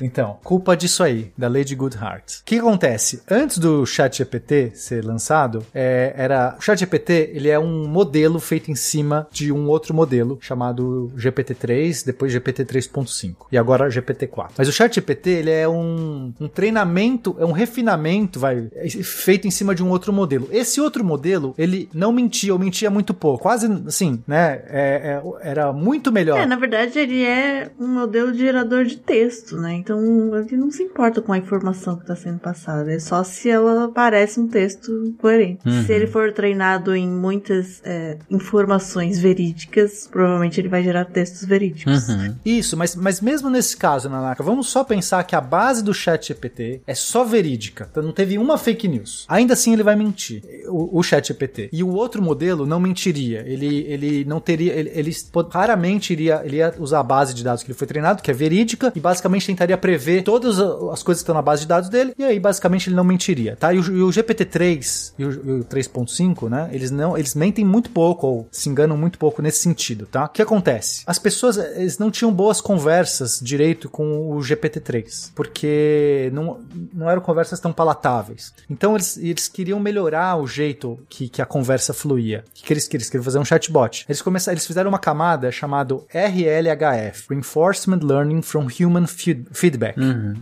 Então, 0.00 0.38
culpa 0.42 0.76
disso 0.76 1.02
aí, 1.02 1.32
da 1.36 1.46
Lady 1.48 1.74
Goodhart. 1.74 2.38
O 2.40 2.44
que 2.44 2.58
acontece? 2.58 3.22
Antes 3.30 3.58
do 3.58 3.84
ChatGPT 3.86 4.72
ser 4.74 5.04
lançado, 5.04 5.64
é, 5.74 6.12
era 6.16 6.56
o 6.58 6.60
ChatGPT 6.62 7.30
ele 7.34 7.48
é 7.48 7.58
um 7.58 7.86
modelo 7.86 8.40
feito 8.40 8.70
em 8.70 8.74
cima 8.74 9.28
de 9.30 9.52
um 9.52 9.68
outro 9.68 9.94
modelo 9.94 10.38
chamado 10.40 11.12
GPT-3, 11.16 12.04
depois 12.04 12.32
GPT-3.5 12.34 13.34
e 13.52 13.58
agora 13.58 13.90
GPT-4. 14.00 14.50
Mas 14.58 14.68
o 14.68 14.72
ChatGPT 14.72 15.30
ele 15.30 15.50
é 15.50 15.68
um, 15.68 16.32
um 16.40 16.48
treinamento, 16.48 17.36
é 17.38 17.44
um 17.44 17.52
refinamento, 17.52 18.38
vai, 18.38 18.68
é 18.74 18.88
feito 18.88 19.46
em 19.46 19.50
cima 19.50 19.74
de 19.74 19.82
um 19.82 19.88
outro 19.90 20.12
modelo. 20.12 20.48
Esse 20.50 20.80
outro 20.80 21.04
modelo 21.04 21.54
ele 21.58 21.88
não 21.94 22.12
mentia 22.12 22.52
ou 22.52 22.58
mentia 22.58 22.90
muito 22.90 23.12
pouco, 23.14 23.42
quase 23.42 23.66
assim, 23.86 24.22
né? 24.26 24.62
É- 24.66 25.20
é- 25.22 25.22
era 25.42 25.72
muito 25.72 26.12
melhor. 26.12 26.38
É, 26.38 26.46
na 26.46 26.56
verdade, 26.56 26.98
ele 26.98 27.22
é 27.22 27.70
um 27.78 27.88
modelo 27.88 28.32
de 28.32 28.38
gerador 28.38 28.84
de 28.84 28.96
texto, 28.96 29.56
né? 29.56 29.74
Então, 29.74 30.00
ele 30.36 30.56
não 30.56 30.70
se 30.70 30.82
importa 30.82 31.20
com 31.20 31.32
a 31.32 31.38
informação 31.38 31.96
que 31.96 32.02
está 32.02 32.16
sendo 32.16 32.38
passada. 32.38 32.92
É 32.92 32.98
só 32.98 33.22
se 33.24 33.48
ela 33.48 33.88
parece 33.88 34.40
um 34.40 34.48
texto 34.48 35.14
coerente. 35.18 35.60
Uhum. 35.66 35.84
Se 35.84 35.92
ele 35.92 36.06
for 36.06 36.32
treinado 36.32 36.94
em 36.94 37.08
muitas 37.08 37.80
é, 37.84 38.16
informações 38.30 39.18
verídicas, 39.18 40.08
provavelmente 40.10 40.60
ele 40.60 40.68
vai 40.68 40.82
gerar 40.82 41.04
textos 41.04 41.44
verídicos. 41.44 42.08
Uhum. 42.08 42.34
Isso, 42.44 42.76
mas, 42.76 42.94
mas 42.96 43.20
mesmo 43.20 43.48
nesse 43.50 43.76
caso, 43.76 43.89
Nanaka, 43.98 44.42
vamos 44.42 44.68
só 44.68 44.84
pensar 44.84 45.24
que 45.24 45.34
a 45.34 45.40
base 45.40 45.82
do 45.82 45.92
chat 45.92 46.28
GPT 46.28 46.82
é 46.86 46.94
só 46.94 47.24
verídica. 47.24 47.88
Então 47.90 48.02
não 48.02 48.12
teve 48.12 48.38
uma 48.38 48.58
fake 48.58 48.88
news. 48.88 49.24
Ainda 49.28 49.54
assim 49.54 49.72
ele 49.72 49.82
vai 49.82 49.96
mentir, 49.96 50.42
o, 50.68 50.98
o 50.98 51.02
chat 51.02 51.28
GPT. 51.28 51.70
E 51.72 51.82
o 51.82 51.88
outro 51.88 52.22
modelo 52.22 52.66
não 52.66 52.80
mentiria. 52.80 53.42
Ele, 53.46 53.84
ele 53.88 54.24
não 54.24 54.40
teria. 54.40 54.72
Ele, 54.72 54.90
ele 54.94 55.16
raramente 55.50 56.12
iria, 56.12 56.42
ele 56.44 56.56
ia 56.56 56.74
usar 56.78 57.00
a 57.00 57.02
base 57.02 57.34
de 57.34 57.42
dados 57.42 57.62
que 57.62 57.70
ele 57.70 57.78
foi 57.78 57.86
treinado, 57.86 58.22
que 58.22 58.30
é 58.30 58.34
verídica, 58.34 58.92
e 58.94 59.00
basicamente 59.00 59.46
tentaria 59.46 59.76
prever 59.76 60.22
todas 60.22 60.58
as 60.58 61.02
coisas 61.02 61.20
que 61.20 61.24
estão 61.24 61.34
na 61.34 61.42
base 61.42 61.62
de 61.62 61.68
dados 61.68 61.88
dele, 61.88 62.14
e 62.18 62.24
aí 62.24 62.38
basicamente 62.38 62.88
ele 62.88 62.96
não 62.96 63.04
mentiria, 63.04 63.56
tá? 63.56 63.72
E 63.72 63.78
o, 63.78 63.82
e 63.82 64.02
o 64.02 64.08
GPT-3 64.08 65.12
e 65.18 65.24
o, 65.24 65.28
o 65.28 65.64
3.5, 65.64 66.48
né? 66.48 66.68
Eles 66.72 66.90
não, 66.90 67.16
eles 67.16 67.34
mentem 67.34 67.64
muito 67.64 67.90
pouco, 67.90 68.26
ou 68.26 68.48
se 68.50 68.68
enganam 68.68 68.96
muito 68.96 69.18
pouco 69.18 69.42
nesse 69.42 69.58
sentido, 69.58 70.06
tá? 70.06 70.24
O 70.24 70.28
que 70.28 70.42
acontece? 70.42 71.02
As 71.06 71.18
pessoas, 71.18 71.56
eles 71.56 71.98
não 71.98 72.10
tinham 72.10 72.32
boas 72.32 72.60
conversas 72.60 73.40
direito 73.42 73.79
com 73.88 74.30
o 74.32 74.38
GPT-3, 74.38 75.32
porque 75.34 76.30
não, 76.32 76.60
não 76.92 77.08
eram 77.10 77.20
conversas 77.20 77.60
tão 77.60 77.72
palatáveis. 77.72 78.52
Então 78.68 78.94
eles, 78.94 79.16
eles 79.16 79.48
queriam 79.48 79.80
melhorar 79.80 80.36
o 80.36 80.46
jeito 80.46 80.98
que, 81.08 81.28
que 81.28 81.40
a 81.42 81.46
conversa 81.46 81.92
fluía. 81.92 82.44
O 82.48 82.52
que, 82.54 82.64
que 82.64 82.72
eles 82.72 82.86
queriam? 82.86 83.00
Eles 83.00 83.08
queriam 83.10 83.24
fazer 83.24 83.38
um 83.38 83.44
chatbot. 83.44 84.04
Eles 84.08 84.20
começaram, 84.20 84.54
eles 84.54 84.66
fizeram 84.66 84.90
uma 84.90 84.98
camada 84.98 85.50
chamada 85.50 85.94
RLHF, 86.12 87.26
Reinforcement 87.30 88.00
Learning 88.02 88.42
from 88.42 88.66
Human 88.80 89.06
Feed- 89.06 89.46
Feedback. 89.52 89.96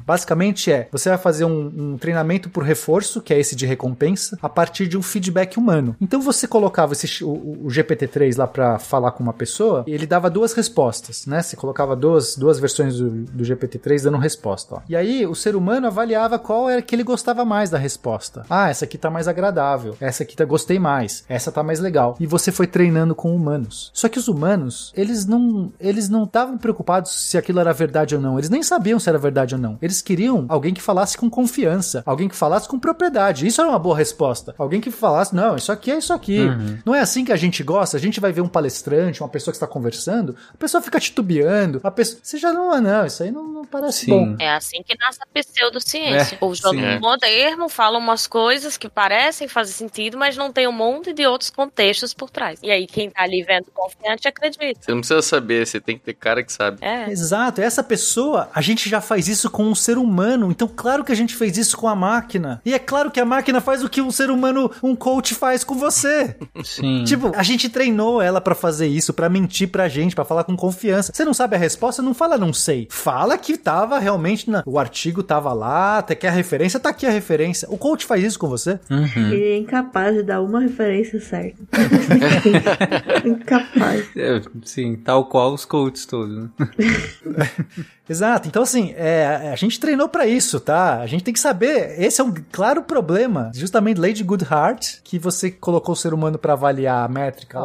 Basicamente 0.06 0.72
é, 0.72 0.88
você 0.90 1.08
vai 1.08 1.18
fazer 1.18 1.44
um, 1.44 1.72
um 1.92 1.98
treinamento 1.98 2.50
por 2.50 2.62
reforço, 2.64 3.20
que 3.20 3.32
é 3.32 3.38
esse 3.38 3.54
de 3.54 3.66
recompensa, 3.66 4.38
a 4.42 4.48
partir 4.48 4.86
de 4.88 4.96
um 4.96 5.02
feedback 5.02 5.56
humano. 5.58 5.94
Então 6.00 6.20
você 6.20 6.46
colocava 6.48 6.92
esse, 6.92 7.22
o, 7.24 7.30
o 7.30 7.66
GPT-3 7.68 8.36
lá 8.36 8.46
pra 8.46 8.78
falar 8.78 9.12
com 9.12 9.22
uma 9.22 9.32
pessoa, 9.32 9.84
e 9.86 9.92
ele 9.92 10.06
dava 10.06 10.28
duas 10.30 10.52
respostas, 10.52 11.26
né? 11.26 11.42
Você 11.42 11.56
colocava 11.56 11.94
duas, 11.94 12.36
duas 12.36 12.58
versões 12.58 12.96
do, 12.98 13.10
do 13.30 13.44
GPT-3 13.44 14.02
dando 14.02 14.18
resposta. 14.18 14.76
Ó. 14.76 14.80
E 14.88 14.96
aí 14.96 15.26
o 15.26 15.34
ser 15.34 15.56
humano 15.56 15.86
avaliava 15.86 16.38
qual 16.38 16.68
era 16.68 16.82
que 16.82 16.94
ele 16.94 17.02
gostava 17.04 17.44
mais 17.44 17.70
da 17.70 17.78
resposta. 17.78 18.44
Ah, 18.48 18.68
essa 18.68 18.84
aqui 18.84 18.98
tá 18.98 19.10
mais 19.10 19.28
agradável. 19.28 19.96
Essa 20.00 20.22
aqui 20.22 20.36
tá 20.36 20.44
gostei 20.44 20.78
mais. 20.78 21.24
Essa 21.28 21.52
tá 21.52 21.62
mais 21.62 21.80
legal. 21.80 22.16
E 22.20 22.26
você 22.26 22.50
foi 22.50 22.66
treinando 22.66 23.14
com 23.14 23.34
humanos. 23.34 23.90
Só 23.94 24.08
que 24.08 24.18
os 24.18 24.28
humanos, 24.28 24.92
eles 24.96 25.26
não 25.26 25.72
eles 25.78 26.08
não 26.08 26.24
estavam 26.24 26.58
preocupados 26.58 27.12
se 27.12 27.38
aquilo 27.38 27.60
era 27.60 27.72
verdade 27.72 28.14
ou 28.14 28.20
não. 28.20 28.38
Eles 28.38 28.50
nem 28.50 28.62
sabiam 28.62 28.98
se 28.98 29.08
era 29.08 29.18
verdade 29.18 29.54
ou 29.54 29.60
não. 29.60 29.78
Eles 29.80 30.02
queriam 30.02 30.46
alguém 30.48 30.74
que 30.74 30.82
falasse 30.82 31.16
com 31.16 31.28
confiança, 31.28 32.02
alguém 32.06 32.28
que 32.28 32.36
falasse 32.36 32.68
com 32.68 32.78
propriedade. 32.78 33.46
Isso 33.46 33.60
era 33.60 33.70
uma 33.70 33.78
boa 33.78 33.96
resposta. 33.96 34.54
Alguém 34.58 34.80
que 34.80 34.90
falasse, 34.90 35.34
não, 35.34 35.56
isso 35.56 35.72
aqui 35.72 35.90
é 35.90 35.98
isso 35.98 36.12
aqui. 36.12 36.38
Não 36.84 36.94
é 36.94 37.00
assim 37.00 37.24
que 37.24 37.32
a 37.32 37.36
gente 37.36 37.62
gosta. 37.62 37.96
A 37.96 38.00
gente 38.00 38.20
vai 38.20 38.32
ver 38.32 38.40
um 38.40 38.48
palestrante, 38.48 39.22
uma 39.22 39.28
pessoa 39.28 39.52
que 39.52 39.56
está 39.56 39.66
conversando, 39.66 40.34
a 40.52 40.56
pessoa 40.56 40.82
fica 40.82 40.98
titubeando, 40.98 41.80
a 41.82 41.90
pessoa, 41.90 42.20
você 42.22 42.38
já 42.38 42.52
não, 42.52 42.72
ah, 42.72 42.80
não, 42.80 43.06
isso 43.06 43.17
aí 43.22 43.30
não, 43.30 43.44
não 43.46 43.64
parece 43.64 44.06
Sim. 44.06 44.10
bom. 44.10 44.36
É 44.38 44.50
assim 44.50 44.82
que 44.82 44.96
nasce 44.98 45.18
a 45.22 45.26
pseudociência. 45.26 46.38
É, 46.40 46.44
o 46.44 46.54
jogo 46.54 46.78
sim. 46.78 46.84
É. 46.84 46.98
moderno 46.98 47.68
fala 47.68 47.98
umas 47.98 48.26
coisas 48.26 48.76
que 48.76 48.88
parecem 48.88 49.48
fazer 49.48 49.72
sentido, 49.72 50.16
mas 50.16 50.36
não 50.36 50.52
tem 50.52 50.66
um 50.66 50.72
monte 50.72 51.12
de 51.12 51.26
outros 51.26 51.50
contextos 51.50 52.14
por 52.14 52.30
trás. 52.30 52.58
E 52.62 52.70
aí 52.70 52.86
quem 52.86 53.10
tá 53.10 53.22
ali 53.22 53.42
vendo 53.42 53.66
confiante 53.72 54.26
acredita. 54.26 54.80
Você 54.80 54.90
não 54.90 55.00
precisa 55.00 55.22
saber, 55.22 55.66
você 55.66 55.80
tem 55.80 55.98
que 55.98 56.04
ter 56.04 56.14
cara 56.14 56.42
que 56.42 56.52
sabe. 56.52 56.78
É. 56.80 57.10
Exato, 57.10 57.60
essa 57.60 57.82
pessoa, 57.82 58.48
a 58.54 58.60
gente 58.60 58.88
já 58.88 59.00
faz 59.00 59.28
isso 59.28 59.50
com 59.50 59.64
um 59.64 59.74
ser 59.74 59.98
humano, 59.98 60.50
então 60.50 60.68
claro 60.68 61.04
que 61.04 61.12
a 61.12 61.16
gente 61.16 61.34
fez 61.34 61.56
isso 61.56 61.76
com 61.76 61.88
a 61.88 61.94
máquina. 61.94 62.60
E 62.64 62.74
é 62.74 62.78
claro 62.78 63.10
que 63.10 63.20
a 63.20 63.24
máquina 63.24 63.60
faz 63.60 63.82
o 63.82 63.88
que 63.88 64.00
um 64.00 64.10
ser 64.10 64.30
humano, 64.30 64.70
um 64.82 64.94
coach 64.96 65.34
faz 65.34 65.64
com 65.64 65.74
você. 65.74 66.36
Sim. 66.64 67.04
Tipo, 67.04 67.32
a 67.34 67.42
gente 67.42 67.68
treinou 67.68 68.20
ela 68.20 68.40
pra 68.40 68.54
fazer 68.54 68.86
isso, 68.86 69.12
pra 69.12 69.28
mentir 69.28 69.68
pra 69.68 69.88
gente, 69.88 70.14
pra 70.14 70.24
falar 70.24 70.44
com 70.44 70.56
confiança. 70.56 71.12
Você 71.14 71.24
não 71.24 71.34
sabe 71.34 71.56
a 71.56 71.58
resposta? 71.58 72.02
Não 72.02 72.14
fala 72.14 72.38
não 72.38 72.52
sei. 72.52 72.88
Fala 73.08 73.38
que 73.38 73.56
tava 73.56 73.98
realmente. 73.98 74.50
Na... 74.50 74.62
O 74.66 74.78
artigo 74.78 75.22
tava 75.22 75.52
lá, 75.54 75.98
até 75.98 76.14
que 76.14 76.26
a 76.26 76.30
referência 76.30 76.78
tá 76.78 76.90
aqui 76.90 77.06
a 77.06 77.10
referência. 77.10 77.66
O 77.70 77.78
coach 77.78 78.04
faz 78.04 78.22
isso 78.22 78.38
com 78.38 78.48
você? 78.48 78.78
Uhum. 78.90 79.32
Ele 79.32 79.44
é 79.44 79.56
incapaz 79.56 80.14
de 80.14 80.22
dar 80.22 80.42
uma 80.42 80.60
referência 80.60 81.18
certa. 81.18 81.56
incapaz. 83.24 84.06
É, 84.14 84.42
sim, 84.62 84.96
tal 84.96 85.24
qual 85.24 85.54
os 85.54 85.64
coaches 85.64 86.04
todos. 86.04 86.36
Né? 86.36 86.50
Exato. 88.08 88.48
Então, 88.48 88.62
assim, 88.62 88.94
é, 88.96 89.50
a 89.52 89.56
gente 89.56 89.78
treinou 89.78 90.08
pra 90.08 90.26
isso, 90.26 90.58
tá? 90.58 91.00
A 91.00 91.06
gente 91.06 91.24
tem 91.24 91.34
que 91.34 91.40
saber. 91.40 92.00
Esse 92.00 92.20
é 92.20 92.24
um 92.24 92.32
claro 92.50 92.82
problema. 92.82 93.50
Justamente 93.54 94.00
Lady 94.00 94.24
Goodhart, 94.24 94.96
que 95.04 95.18
você 95.18 95.50
colocou 95.50 95.92
o 95.92 95.96
ser 95.96 96.14
humano 96.14 96.38
pra 96.38 96.54
avaliar 96.54 97.04
a 97.04 97.08
métrica. 97.08 97.58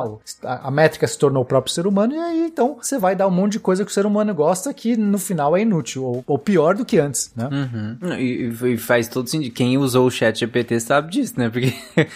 A, 0.44 0.68
a 0.68 0.72
métrica 0.72 1.08
se 1.08 1.18
tornou 1.18 1.44
o 1.44 1.46
próprio 1.46 1.74
ser 1.74 1.88
humano, 1.88 2.14
e 2.14 2.18
aí, 2.18 2.46
então, 2.46 2.78
você 2.82 2.98
vai 2.98 3.16
dar 3.16 3.28
um 3.28 3.32
monte 3.32 3.54
de 3.54 3.60
coisa 3.60 3.86
que 3.86 3.92
o 3.92 3.94
ser 3.94 4.06
humano 4.06 4.34
gosta 4.34 4.74
que 4.74 4.98
no 4.98 5.18
final 5.18 5.56
é 5.56 5.62
inútil, 5.62 6.04
ou, 6.04 6.24
ou 6.28 6.38
pior 6.38 6.76
do 6.76 6.86
que 6.86 6.98
antes, 6.98 7.32
né? 7.36 7.50
Uhum. 7.52 8.14
E, 8.16 8.74
e 8.74 8.78
faz 8.78 9.08
todo 9.08 9.30
sentido. 9.30 9.54
Quem 9.54 9.78
usou 9.78 10.08
o 10.08 10.12
chat 10.12 10.40
GPT 10.40 10.80
sabe 10.80 11.12
disso, 11.12 11.34
né? 11.38 11.50
Porque 11.50 11.74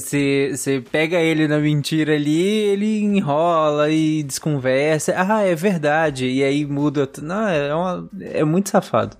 você 0.00 0.82
pega 0.90 1.18
ele 1.18 1.48
na 1.48 1.58
mentira 1.58 2.14
ali, 2.14 2.40
ele 2.40 3.00
enrola 3.00 3.90
e 3.90 4.22
desconversa. 4.22 5.14
Ah, 5.16 5.42
é 5.42 5.54
verdade. 5.54 6.26
E 6.26 6.44
aí 6.44 6.64
muda. 6.64 7.08
Não, 7.22 7.48
é, 7.48 7.63
uma, 7.72 8.08
é 8.20 8.42
muito 8.44 8.70
safado. 8.74 9.16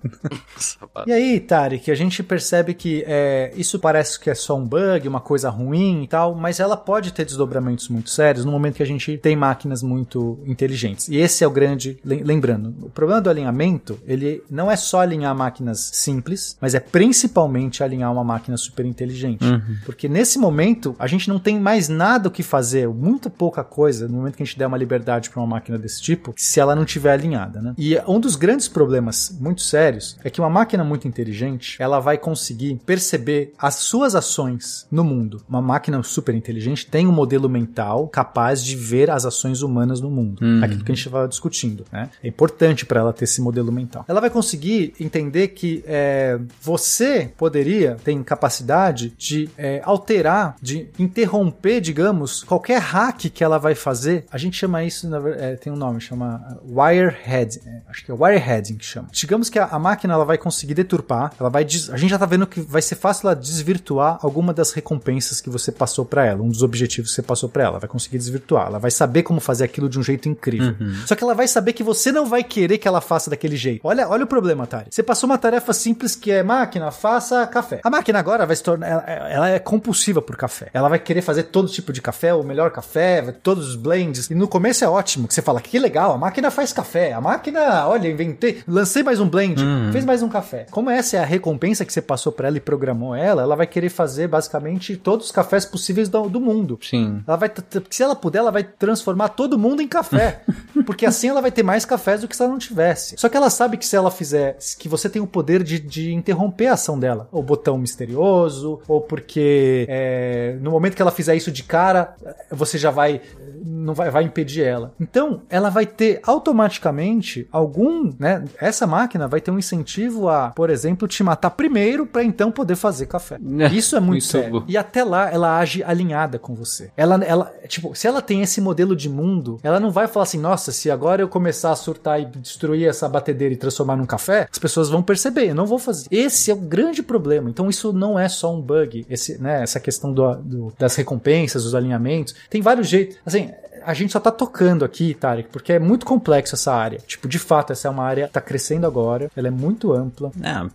E 1.07 1.11
aí, 1.11 1.39
Tarek, 1.39 1.89
a 1.89 1.95
gente 1.95 2.21
percebe 2.21 2.73
que 2.73 3.03
é, 3.07 3.51
isso 3.55 3.79
parece 3.79 4.19
que 4.19 4.29
é 4.29 4.35
só 4.35 4.57
um 4.57 4.65
bug, 4.65 5.07
uma 5.07 5.21
coisa 5.21 5.49
ruim 5.49 6.03
e 6.03 6.07
tal, 6.07 6.35
mas 6.35 6.59
ela 6.59 6.75
pode 6.75 7.13
ter 7.13 7.23
desdobramentos 7.25 7.87
muito 7.89 8.09
sérios 8.09 8.43
no 8.45 8.51
momento 8.51 8.75
que 8.75 8.83
a 8.83 8.85
gente 8.85 9.17
tem 9.17 9.35
máquinas 9.35 9.81
muito 9.81 10.39
inteligentes. 10.45 11.07
E 11.07 11.15
esse 11.17 11.43
é 11.43 11.47
o 11.47 11.51
grande, 11.51 11.97
lem- 12.03 12.23
lembrando, 12.23 12.73
o 12.81 12.89
problema 12.89 13.21
do 13.21 13.29
alinhamento, 13.29 13.97
ele 14.05 14.43
não 14.49 14.69
é 14.69 14.75
só 14.75 14.99
alinhar 14.99 15.33
máquinas 15.35 15.89
simples, 15.93 16.57
mas 16.59 16.75
é 16.75 16.79
principalmente 16.79 17.83
alinhar 17.83 18.11
uma 18.11 18.23
máquina 18.23 18.57
super 18.57 18.85
inteligente. 18.85 19.45
Porque 19.85 20.09
nesse 20.09 20.37
momento, 20.37 20.95
a 20.99 21.07
gente 21.07 21.29
não 21.29 21.39
tem 21.39 21.59
mais 21.59 21.87
nada 21.87 22.27
o 22.27 22.31
que 22.31 22.43
fazer, 22.43 22.87
muito 22.89 23.29
pouca 23.29 23.63
coisa, 23.63 24.07
no 24.07 24.15
momento 24.17 24.35
que 24.35 24.43
a 24.43 24.45
gente 24.45 24.57
der 24.57 24.67
uma 24.67 24.77
liberdade 24.77 25.29
para 25.29 25.39
uma 25.39 25.47
máquina 25.47 25.77
desse 25.77 26.01
tipo, 26.01 26.33
se 26.35 26.59
ela 26.59 26.75
não 26.75 26.83
tiver 26.85 27.11
alinhada, 27.13 27.61
né? 27.61 27.73
E 27.77 27.97
um 28.07 28.19
dos 28.19 28.34
grandes 28.35 28.67
problemas 28.67 29.35
muito 29.39 29.61
sérios 29.61 30.17
é 30.23 30.29
que 30.29 30.39
uma 30.39 30.49
máquina 30.49 30.83
muito 30.83 31.07
inteligente, 31.07 31.77
ela 31.79 31.99
vai 31.99 32.17
conseguir 32.17 32.79
perceber 32.85 33.53
as 33.57 33.75
suas 33.75 34.15
ações 34.15 34.87
no 34.91 35.03
mundo. 35.03 35.41
Uma 35.47 35.61
máquina 35.61 36.01
super 36.03 36.33
inteligente 36.35 36.87
tem 36.87 37.07
um 37.07 37.11
modelo 37.11 37.49
mental 37.49 38.07
capaz 38.07 38.63
de 38.63 38.75
ver 38.75 39.09
as 39.09 39.25
ações 39.25 39.61
humanas 39.61 40.01
no 40.01 40.09
mundo. 40.09 40.43
Aquilo 40.63 40.83
que 40.83 40.91
a 40.91 40.95
gente 40.95 41.05
estava 41.05 41.27
discutindo, 41.27 41.85
né? 41.91 42.09
É 42.23 42.27
importante 42.27 42.85
para 42.85 42.99
ela 42.99 43.13
ter 43.13 43.25
esse 43.25 43.41
modelo 43.41 43.71
mental. 43.71 44.05
Ela 44.07 44.21
vai 44.21 44.29
conseguir 44.29 44.93
entender 44.99 45.49
que 45.49 45.83
é, 45.87 46.39
você 46.61 47.31
poderia, 47.37 47.97
tem 48.03 48.21
capacidade 48.23 49.13
de 49.17 49.49
é, 49.57 49.81
alterar, 49.83 50.55
de 50.61 50.89
interromper, 50.97 51.81
digamos, 51.81 52.43
qualquer 52.43 52.79
hack 52.79 53.29
que 53.29 53.43
ela 53.43 53.57
vai 53.57 53.75
fazer. 53.75 54.25
A 54.31 54.37
gente 54.37 54.57
chama 54.57 54.83
isso, 54.83 55.09
é, 55.37 55.55
tem 55.55 55.71
um 55.71 55.75
nome, 55.75 55.99
chama 56.01 56.59
wirehead. 56.67 57.59
é, 57.65 57.81
acho 57.89 58.05
que 58.05 58.11
é 58.11 58.13
wireheading 58.25 58.75
que 58.77 58.85
chama. 58.85 59.07
Digamos 59.11 59.49
que 59.49 59.57
a, 59.59 59.65
a 59.65 59.79
máquina 59.79 60.13
ela 60.13 60.25
vai 60.25 60.37
conseguir 60.37 60.73
deturpar, 60.73 61.31
ela 61.39 61.49
vai 61.49 61.63
des- 61.65 61.89
a 61.89 61.97
gente 61.97 62.09
já 62.09 62.17
tá 62.19 62.25
vendo 62.25 62.45
que 62.47 62.59
vai 62.61 62.81
ser 62.81 62.95
fácil 62.95 63.27
ela 63.27 63.35
desvirtuar 63.35 64.19
alguma 64.21 64.53
das 64.53 64.71
recompensas 64.71 65.41
que 65.41 65.49
você 65.49 65.71
passou 65.71 66.05
para 66.05 66.25
ela, 66.25 66.41
um 66.41 66.49
dos 66.49 66.61
objetivos 66.63 67.11
que 67.11 67.15
você 67.15 67.21
passou 67.21 67.49
para 67.49 67.63
ela, 67.63 67.71
ela 67.73 67.79
vai 67.79 67.89
conseguir 67.89 68.17
desvirtuar, 68.17 68.67
ela 68.67 68.79
vai 68.79 68.91
saber 68.91 69.23
como 69.23 69.39
fazer 69.39 69.63
aquilo 69.63 69.89
de 69.89 69.99
um 69.99 70.03
jeito 70.03 70.29
incrível. 70.29 70.75
Só 71.05 71.15
que 71.15 71.23
ela 71.23 71.33
vai 71.33 71.47
saber 71.47 71.73
que 71.73 71.83
você 71.83 72.11
não 72.11 72.25
vai 72.25 72.43
querer 72.43 72.77
que 72.77 72.87
ela 72.87 73.01
faça 73.01 73.29
daquele 73.29 73.55
jeito. 73.57 73.81
Olha, 73.83 74.07
olha 74.07 74.23
o 74.23 74.27
problema, 74.27 74.65
Tari. 74.67 74.87
Você 74.91 75.03
passou 75.03 75.29
uma 75.29 75.37
tarefa 75.37 75.73
simples 75.73 76.15
que 76.15 76.31
é 76.31 76.43
máquina, 76.43 76.91
faça 76.91 77.45
café. 77.47 77.81
A 77.83 77.89
máquina 77.89 78.19
agora 78.19 78.45
vai 78.45 78.55
se 78.55 78.63
tornar, 78.63 78.87
ela, 78.87 79.03
ela 79.29 79.49
é 79.49 79.59
compulsiva 79.59 80.21
por 80.21 80.35
café. 80.35 80.69
Ela 80.73 80.87
vai 80.89 80.99
querer 80.99 81.21
fazer 81.21 81.43
todo 81.43 81.67
tipo 81.69 81.91
de 81.91 82.01
café, 82.01 82.33
o 82.33 82.43
melhor 82.43 82.71
café, 82.71 83.21
todos 83.43 83.69
os 83.69 83.75
blends. 83.75 84.29
E 84.29 84.35
no 84.35 84.47
começo 84.47 84.83
é 84.83 84.87
ótimo, 84.87 85.27
que 85.27 85.33
você 85.33 85.41
fala 85.41 85.59
que 85.61 85.77
legal, 85.79 86.13
a 86.13 86.17
máquina 86.17 86.49
faz 86.51 86.71
café. 86.71 87.13
A 87.13 87.21
máquina, 87.21 87.87
olha, 87.87 88.04
inventei, 88.09 88.59
lancei 88.67 89.03
mais 89.03 89.19
um 89.19 89.27
blend, 89.27 89.61
fez 89.91 90.05
mais 90.05 90.21
um 90.21 90.29
café. 90.29 90.65
Como 90.71 90.89
essa 90.89 91.17
é 91.17 91.19
a 91.19 91.25
recompensa 91.25 91.85
que 91.85 91.93
você 91.93 92.01
passou 92.01 92.31
para 92.31 92.47
ela 92.47 92.57
e 92.57 92.61
programou 92.61 93.15
ela, 93.15 93.41
ela 93.41 93.55
vai 93.55 93.67
querer 93.67 93.89
fazer 93.89 94.27
basicamente 94.27 94.97
todos 94.97 95.27
os 95.27 95.31
cafés 95.31 95.65
possíveis 95.65 96.09
do, 96.09 96.29
do 96.29 96.39
mundo. 96.39 96.77
Sim. 96.81 97.23
Ela 97.27 97.37
vai, 97.37 97.51
se 97.89 98.03
ela 98.03 98.15
puder, 98.15 98.39
ela 98.39 98.51
vai 98.51 98.63
transformar 98.63 99.29
todo 99.29 99.57
mundo 99.57 99.81
em 99.81 99.87
café. 99.87 100.41
porque 100.85 101.05
assim 101.05 101.29
ela 101.29 101.41
vai 101.41 101.51
ter 101.51 101.63
mais 101.63 101.85
cafés 101.85 102.21
do 102.21 102.27
que 102.27 102.35
se 102.35 102.41
ela 102.41 102.51
não 102.51 102.59
tivesse. 102.59 103.15
Só 103.17 103.29
que 103.29 103.37
ela 103.37 103.49
sabe 103.49 103.77
que 103.77 103.85
se 103.85 103.95
ela 103.95 104.11
fizer, 104.11 104.57
que 104.77 104.87
você 104.87 105.09
tem 105.09 105.21
o 105.21 105.27
poder 105.27 105.63
de, 105.63 105.79
de 105.79 106.13
interromper 106.13 106.67
a 106.67 106.73
ação 106.73 106.99
dela. 106.99 107.27
Ou 107.31 107.41
botão 107.43 107.77
misterioso, 107.77 108.79
ou 108.87 109.01
porque 109.01 109.85
é, 109.89 110.57
no 110.61 110.71
momento 110.71 110.95
que 110.95 111.01
ela 111.01 111.11
fizer 111.11 111.35
isso 111.35 111.51
de 111.51 111.63
cara, 111.63 112.15
você 112.51 112.77
já 112.77 112.91
vai. 112.91 113.21
Não 113.63 113.93
vai, 113.93 114.09
vai 114.09 114.23
impedir 114.23 114.63
ela. 114.63 114.93
Então, 114.99 115.41
ela 115.49 115.69
vai 115.69 115.85
ter 115.85 116.19
automaticamente 116.23 117.47
algum, 117.51 117.94
né? 118.19 118.43
Essa 118.59 118.85
máquina 118.87 119.27
vai 119.27 119.39
ter 119.41 119.51
um 119.51 119.59
incentivo 119.59 120.27
a, 120.29 120.49
por 120.51 120.69
exemplo, 120.69 121.07
te 121.07 121.23
matar 121.23 121.51
primeiro 121.51 122.05
para 122.05 122.23
então 122.23 122.51
poder 122.51 122.75
fazer 122.75 123.05
café. 123.05 123.37
Isso 123.71 123.95
é 123.95 123.99
muito, 123.99 124.11
Muito 124.11 124.25
sério. 124.25 124.59
bom. 124.61 124.65
E 124.67 124.77
até 124.77 125.03
lá 125.03 125.29
ela 125.31 125.57
age 125.59 125.83
alinhada 125.83 126.37
com 126.39 126.53
você. 126.55 126.91
Ela, 126.97 127.23
ela, 127.23 127.53
tipo, 127.67 127.93
se 127.95 128.07
ela 128.07 128.21
tem 128.21 128.41
esse 128.41 128.59
modelo 128.61 128.95
de 128.95 129.09
mundo, 129.09 129.59
ela 129.63 129.79
não 129.79 129.91
vai 129.91 130.07
falar 130.07 130.23
assim, 130.23 130.39
nossa, 130.39 130.71
se 130.71 130.89
agora 130.91 131.21
eu 131.21 131.27
começar 131.27 131.71
a 131.71 131.75
surtar 131.75 132.21
e 132.21 132.25
destruir 132.25 132.87
essa 132.87 133.07
batedeira 133.09 133.53
e 133.53 133.57
transformar 133.57 133.95
num 133.95 134.05
café, 134.05 134.47
as 134.51 134.59
pessoas 134.59 134.89
vão 134.89 135.01
perceber, 135.03 135.49
eu 135.49 135.55
não 135.55 135.65
vou 135.65 135.79
fazer. 135.79 136.07
Esse 136.11 136.51
é 136.51 136.53
o 136.53 136.57
grande 136.57 137.01
problema. 137.03 137.49
Então 137.49 137.69
isso 137.69 137.91
não 137.93 138.17
é 138.19 138.27
só 138.29 138.53
um 138.53 138.61
bug, 138.61 139.05
esse, 139.09 139.41
né, 139.41 139.61
essa 139.63 139.79
questão 139.79 140.13
do, 140.13 140.33
do- 140.35 140.73
das 140.77 140.95
recompensas, 140.95 141.63
dos 141.63 141.75
alinhamentos. 141.75 142.35
Tem 142.49 142.61
vários 142.61 142.87
jeitos. 142.87 143.17
Assim, 143.25 143.51
a 143.85 143.93
gente 143.93 144.11
só 144.13 144.19
tá 144.19 144.31
tocando 144.31 144.83
aqui, 144.85 145.13
Tarek, 145.13 145.49
porque 145.51 145.73
é 145.73 145.79
muito 145.79 146.05
complexo 146.05 146.55
essa 146.55 146.73
área. 146.73 146.99
Tipo, 147.05 147.27
de 147.27 147.39
fato, 147.39 147.71
essa 147.73 147.87
é 147.87 147.91
uma 147.91 148.03
área 148.03 148.27
que 148.27 148.33
tá 148.33 148.41
crescendo 148.41 148.85
agora, 148.87 149.29
ela 149.35 149.47
é 149.47 149.51
muito 149.51 149.93
ampla. 149.93 150.31
Ah, 150.43 150.67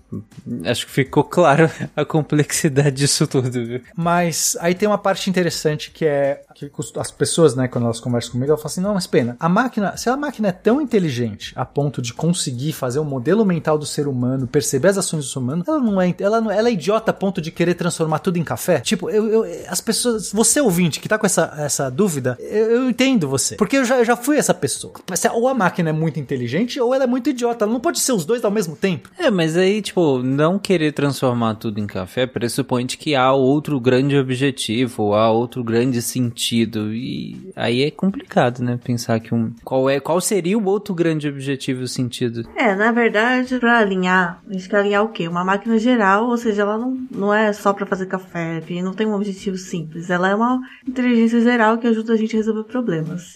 acho 0.66 0.86
que 0.86 0.92
ficou 0.92 1.24
claro 1.24 1.70
a 1.96 2.04
complexidade 2.04 2.96
disso 2.96 3.26
tudo, 3.26 3.50
viu? 3.50 3.80
Mas 3.96 4.56
aí 4.60 4.74
tem 4.74 4.88
uma 4.88 4.98
parte 4.98 5.28
interessante 5.28 5.90
que 5.90 6.04
é 6.04 6.42
que 6.54 6.70
as 6.98 7.10
pessoas, 7.10 7.54
né, 7.54 7.68
quando 7.68 7.84
elas 7.84 8.00
conversam 8.00 8.32
comigo, 8.32 8.50
elas 8.50 8.60
falam 8.60 8.72
assim: 8.72 8.80
não, 8.80 8.94
mas 8.94 9.06
pena, 9.06 9.36
a 9.40 9.48
máquina, 9.48 9.96
se 9.96 10.08
a 10.10 10.16
máquina 10.16 10.48
é 10.48 10.52
tão 10.52 10.80
inteligente 10.80 11.52
a 11.56 11.64
ponto 11.64 12.02
de 12.02 12.12
conseguir 12.12 12.72
fazer 12.72 12.98
um 13.00 13.04
modelo 13.04 13.44
mental 13.44 13.78
do 13.78 13.86
ser 13.86 14.06
humano, 14.06 14.46
perceber 14.46 14.88
as 14.88 14.98
ações 14.98 15.24
do 15.24 15.30
ser 15.30 15.38
humano, 15.38 15.64
ela 15.66 15.80
não 15.80 16.00
é, 16.00 16.14
ela, 16.18 16.40
não, 16.40 16.50
ela 16.50 16.68
é 16.68 16.72
idiota 16.72 17.10
a 17.10 17.14
ponto 17.14 17.40
de 17.40 17.50
querer 17.50 17.74
transformar 17.74 18.18
tudo 18.18 18.38
em 18.38 18.44
café? 18.44 18.80
Tipo, 18.80 19.08
eu, 19.10 19.26
eu- 19.28 19.64
as 19.68 19.80
pessoas, 19.80 20.30
você 20.32 20.60
ouvinte 20.60 21.00
que 21.00 21.08
tá 21.08 21.18
com 21.18 21.26
essa, 21.26 21.52
essa 21.56 21.90
dúvida, 21.90 22.36
eu, 22.40 22.70
eu 22.70 22.90
entendo 23.00 23.26
você. 23.26 23.56
Porque 23.56 23.78
eu 23.78 23.84
já, 23.84 23.98
eu 23.98 24.04
já 24.04 24.16
fui 24.16 24.36
essa 24.36 24.52
pessoa. 24.52 24.92
Mas 25.08 25.24
Ou 25.24 25.48
a 25.48 25.54
máquina 25.54 25.88
é 25.88 25.92
muito 25.92 26.20
inteligente 26.20 26.78
ou 26.78 26.94
ela 26.94 27.04
é 27.04 27.06
muito 27.06 27.30
idiota. 27.30 27.64
Ela 27.64 27.72
não 27.72 27.80
pode 27.80 27.98
ser 28.00 28.12
os 28.12 28.26
dois 28.26 28.44
ao 28.44 28.50
mesmo 28.50 28.76
tempo. 28.76 29.08
É, 29.18 29.30
mas 29.30 29.56
aí, 29.56 29.80
tipo, 29.80 30.18
não 30.18 30.58
querer 30.58 30.92
transformar 30.92 31.54
tudo 31.54 31.80
em 31.80 31.86
café 31.86 32.26
pressupõe 32.26 32.84
de 32.84 32.98
que 32.98 33.14
há 33.14 33.32
outro 33.32 33.80
grande 33.80 34.16
objetivo, 34.18 35.14
há 35.14 35.30
outro 35.30 35.64
grande 35.64 36.02
sentido. 36.02 36.92
E 36.92 37.52
aí 37.56 37.82
é 37.82 37.90
complicado, 37.90 38.62
né? 38.62 38.78
Pensar 38.82 39.18
que 39.20 39.34
um. 39.34 39.52
Qual, 39.64 39.88
é, 39.88 39.98
qual 39.98 40.20
seria 40.20 40.58
o 40.58 40.64
outro 40.66 40.94
grande 40.94 41.28
objetivo 41.28 41.84
e 41.84 41.88
sentido? 41.88 42.46
É, 42.56 42.74
na 42.74 42.92
verdade, 42.92 43.58
pra 43.58 43.78
alinhar, 43.78 44.42
a 44.48 44.52
gente 44.52 44.68
quer 44.68 44.76
alinhar 44.78 45.04
o 45.04 45.08
quê? 45.08 45.26
Uma 45.26 45.44
máquina 45.44 45.78
geral, 45.78 46.28
ou 46.28 46.36
seja, 46.36 46.62
ela 46.62 46.76
não, 46.76 46.98
não 47.10 47.32
é 47.32 47.52
só 47.52 47.72
pra 47.72 47.86
fazer 47.86 48.06
café, 48.06 48.62
e 48.68 48.82
não 48.82 48.92
tem 48.92 49.06
um 49.06 49.14
objetivo 49.14 49.56
simples. 49.56 50.10
Ela 50.10 50.30
é 50.30 50.34
uma 50.34 50.60
inteligência 50.86 51.40
geral 51.40 51.78
que 51.78 51.86
ajuda 51.86 52.12
a 52.12 52.16
gente 52.16 52.34
a 52.34 52.38
resolver 52.38 52.64
problemas. 52.64 52.89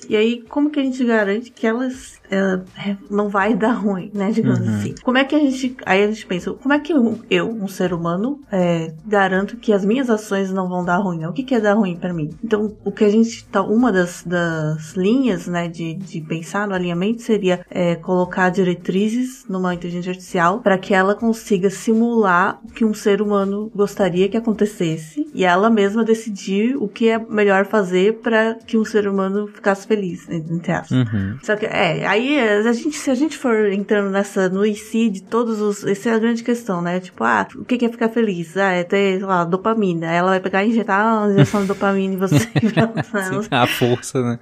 E 0.09 0.17
aí, 0.17 0.43
como 0.49 0.71
que 0.71 0.81
a 0.81 0.83
gente 0.83 1.05
garante 1.05 1.51
que 1.51 1.67
elas 1.67 2.15
ela 2.31 2.65
é, 2.77 2.97
não 3.11 3.29
vai 3.29 3.55
dar 3.55 3.73
ruim, 3.73 4.11
né? 4.15 4.31
Digamos 4.31 4.61
Uhum. 4.61 4.75
assim. 4.77 4.95
Como 5.05 5.19
é 5.19 5.25
que 5.25 5.35
a 5.35 5.39
gente. 5.39 5.77
Aí 5.85 6.03
a 6.03 6.07
gente 6.09 6.27
pensa, 6.27 6.53
como 6.53 6.73
é 6.73 6.79
que 6.81 6.93
eu, 6.93 7.19
eu, 7.31 7.49
um 7.51 7.69
ser 7.69 7.93
humano, 7.93 8.41
é, 8.51 8.93
garanto 9.07 9.57
que 9.57 9.73
as 9.73 9.85
minhas 9.85 10.09
ações 10.11 10.51
não 10.51 10.69
vão 10.69 10.85
dar 10.85 10.97
ruim? 10.97 11.19
né? 11.19 11.29
O 11.29 11.33
que, 11.33 11.43
que 11.43 11.55
é 11.55 11.61
dar 11.61 11.75
ruim 11.75 11.97
pra 11.97 12.13
mim? 12.13 12.31
Então, 12.43 12.75
o 12.85 12.91
que 12.91 13.05
a 13.05 13.11
gente 13.11 13.45
tá. 13.47 13.63
Uma 13.63 13.93
das, 13.93 14.23
das 14.25 14.95
linhas, 14.95 15.47
né, 15.47 15.69
de, 15.69 15.95
de 15.95 16.21
pensar 16.21 16.67
no 16.67 16.75
alinhamento 16.75 17.23
seria 17.23 17.65
é, 17.71 17.95
colocar 17.97 18.51
diretrizes 18.51 19.45
numa 19.49 19.75
inteligência 19.75 20.11
artificial 20.11 20.61
para 20.61 20.79
que 20.79 20.95
ela 20.95 21.15
consiga 21.15 21.71
simular 21.71 22.61
o 22.65 22.69
que 22.73 22.85
um 22.85 22.95
ser 22.95 23.21
humano 23.23 23.71
gostaria 23.75 24.29
que 24.29 24.37
acontecesse 24.37 25.29
e 25.35 25.45
ela 25.45 25.69
mesma 25.71 26.05
decidir 26.05 26.77
o 26.77 26.89
que 26.89 27.09
é 27.09 27.19
melhor 27.19 27.67
fazer 27.67 28.21
para 28.21 28.55
que 28.67 28.77
um 28.77 28.85
ser 28.85 29.07
humano 29.09 29.44
ficasse 29.47 29.87
feliz, 29.87 30.27
né, 30.29 30.37
entre 30.37 30.73
aspas. 30.73 30.99
Uhum. 30.99 31.39
Só 31.43 31.57
que, 31.57 31.67
é, 31.67 32.07
aí 32.07 32.39
a 32.39 32.73
gente, 32.73 32.97
se 32.97 33.11
a 33.11 33.15
gente 33.15 33.37
for 33.37 33.73
entrando 33.73 34.11
nessa, 34.11 34.49
no 34.49 34.65
IC 34.65 35.11
de 35.11 35.23
todos 35.23 35.61
os, 35.61 35.85
essa 35.85 36.11
é 36.11 36.15
a 36.15 36.19
grande 36.19 36.43
questão, 36.43 36.81
né? 36.81 37.01
Tipo, 37.01 37.25
ah, 37.25 37.47
o 37.57 37.65
que 37.65 37.85
é 37.85 37.89
ficar 37.89 38.09
feliz? 38.09 38.57
Ah, 38.57 38.73
é 38.73 38.85
ter, 38.85 39.19
sei 39.19 39.27
lá, 39.27 39.45
dopamina. 39.45 40.11
Ela 40.11 40.31
vai 40.31 40.41
pegar 40.41 40.65
e 40.65 40.71
injetar 40.71 41.25
uma 41.25 41.33
injeção 41.33 41.63
de 41.63 41.69
dopamina 41.69 42.15
em 42.15 42.17
você. 42.17 42.39
Sim, 42.45 43.49
a 43.51 43.67
força, 43.67 44.23
né? 44.23 44.39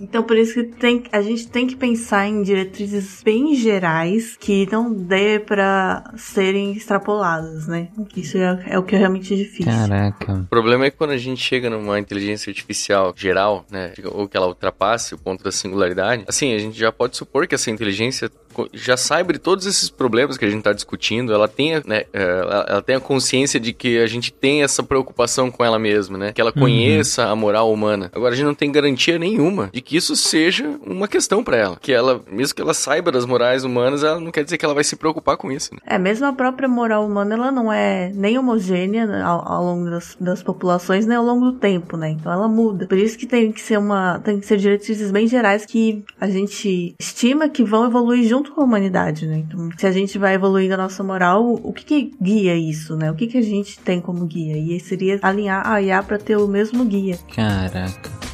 Então, 0.00 0.22
por 0.22 0.36
isso 0.36 0.54
que 0.54 0.64
tem, 0.64 1.04
a 1.12 1.22
gente 1.22 1.48
tem 1.48 1.66
que 1.66 1.76
pensar 1.76 2.26
em 2.26 2.42
diretrizes 2.42 3.22
bem 3.22 3.54
gerais 3.54 4.36
que 4.38 4.68
não 4.70 4.92
dê 4.92 5.38
pra 5.38 6.04
serem 6.16 6.72
extrapoladas, 6.72 7.66
né? 7.66 7.88
Isso 8.16 8.38
é, 8.38 8.64
é 8.68 8.78
o 8.78 8.82
que 8.82 8.94
é 8.94 8.98
realmente 8.98 9.34
difícil. 9.34 9.72
Caraca. 9.72 10.34
O 10.34 10.46
problema 10.46 10.86
é 10.86 10.90
que 10.90 10.96
quando 10.96 11.10
a 11.10 11.18
gente 11.18 11.42
chega 11.42 11.70
numa 11.70 11.98
inteligência 11.98 12.50
artificial 12.50 13.12
geral, 13.16 13.64
né, 13.70 13.92
ou 14.04 14.28
que 14.32 14.36
ela 14.38 14.46
ultrapasse 14.46 15.14
o 15.14 15.18
ponto 15.18 15.44
da 15.44 15.52
singularidade, 15.52 16.24
assim, 16.26 16.54
a 16.54 16.58
gente 16.58 16.78
já 16.78 16.90
pode 16.90 17.18
supor 17.18 17.46
que 17.46 17.54
essa 17.54 17.70
inteligência 17.70 18.30
já 18.72 18.96
saiba 18.96 19.32
de 19.32 19.38
todos 19.38 19.66
esses 19.66 19.90
problemas 19.90 20.36
que 20.36 20.44
a 20.44 20.48
gente 20.48 20.58
está 20.58 20.72
discutindo, 20.72 21.32
ela 21.32 21.48
tenha, 21.48 21.82
né, 21.86 22.04
eh, 22.12 22.40
ela, 22.42 22.66
ela 22.68 22.82
tenha 22.82 23.00
consciência 23.00 23.58
de 23.58 23.72
que 23.72 23.98
a 23.98 24.06
gente 24.06 24.32
tem 24.32 24.62
essa 24.62 24.82
preocupação 24.82 25.50
com 25.50 25.64
ela 25.64 25.78
mesma, 25.78 26.18
né, 26.18 26.32
que 26.32 26.40
ela 26.40 26.52
conheça 26.52 27.24
a 27.26 27.36
moral 27.36 27.72
humana. 27.72 28.10
Agora 28.14 28.32
a 28.32 28.36
gente 28.36 28.46
não 28.46 28.54
tem 28.54 28.70
garantia 28.70 29.18
nenhuma 29.18 29.70
de 29.72 29.80
que 29.80 29.96
isso 29.96 30.16
seja 30.16 30.78
uma 30.84 31.08
questão 31.08 31.42
para 31.42 31.56
ela, 31.56 31.76
que 31.80 31.92
ela, 31.92 32.20
mesmo 32.30 32.54
que 32.54 32.62
ela 32.62 32.74
saiba 32.74 33.10
das 33.10 33.24
morais 33.24 33.64
humanas, 33.64 34.02
ela 34.02 34.20
não 34.20 34.30
quer 34.30 34.44
dizer 34.44 34.58
que 34.58 34.64
ela 34.64 34.74
vai 34.74 34.84
se 34.84 34.96
preocupar 34.96 35.36
com 35.36 35.50
isso. 35.50 35.74
Né? 35.74 35.80
É, 35.86 35.98
mesmo 35.98 36.26
a 36.26 36.32
própria 36.32 36.68
moral 36.68 37.06
humana, 37.06 37.34
ela 37.34 37.52
não 37.52 37.72
é 37.72 38.10
nem 38.14 38.38
homogênea 38.38 39.06
né, 39.06 39.22
ao, 39.22 39.46
ao 39.46 39.64
longo 39.64 39.90
das, 39.90 40.16
das 40.20 40.42
populações, 40.42 41.06
nem 41.06 41.16
ao 41.16 41.24
longo 41.24 41.52
do 41.52 41.58
tempo, 41.58 41.96
né? 41.96 42.10
Então 42.10 42.32
ela 42.32 42.48
muda. 42.48 42.86
Por 42.86 42.98
isso 42.98 43.16
que 43.18 43.26
tem 43.26 43.52
que 43.52 43.60
ser 43.60 43.78
uma, 43.78 44.18
tem 44.20 44.40
que 44.40 44.46
ser 44.46 44.56
diretrizes 44.56 45.10
bem 45.10 45.26
gerais 45.26 45.64
que 45.64 46.04
a 46.20 46.28
gente 46.28 46.94
estima 46.98 47.48
que 47.48 47.62
vão 47.62 47.86
evoluir 47.86 48.24
junto 48.24 48.41
com 48.50 48.60
a 48.60 48.64
humanidade, 48.64 49.26
né? 49.26 49.38
Então, 49.38 49.70
se 49.76 49.86
a 49.86 49.92
gente 49.92 50.18
vai 50.18 50.34
evoluindo 50.34 50.74
a 50.74 50.76
nossa 50.76 51.02
moral, 51.02 51.60
o 51.62 51.72
que 51.72 51.84
que 51.84 52.14
guia 52.20 52.56
isso, 52.56 52.96
né? 52.96 53.10
O 53.10 53.14
que 53.14 53.26
que 53.26 53.38
a 53.38 53.42
gente 53.42 53.78
tem 53.78 54.00
como 54.00 54.26
guia? 54.26 54.56
E 54.56 54.80
seria 54.80 55.18
alinhar 55.22 55.66
a 55.66 55.80
IA 55.80 56.02
para 56.02 56.18
ter 56.18 56.36
o 56.36 56.48
mesmo 56.48 56.84
guia. 56.84 57.18
Caraca. 57.34 58.31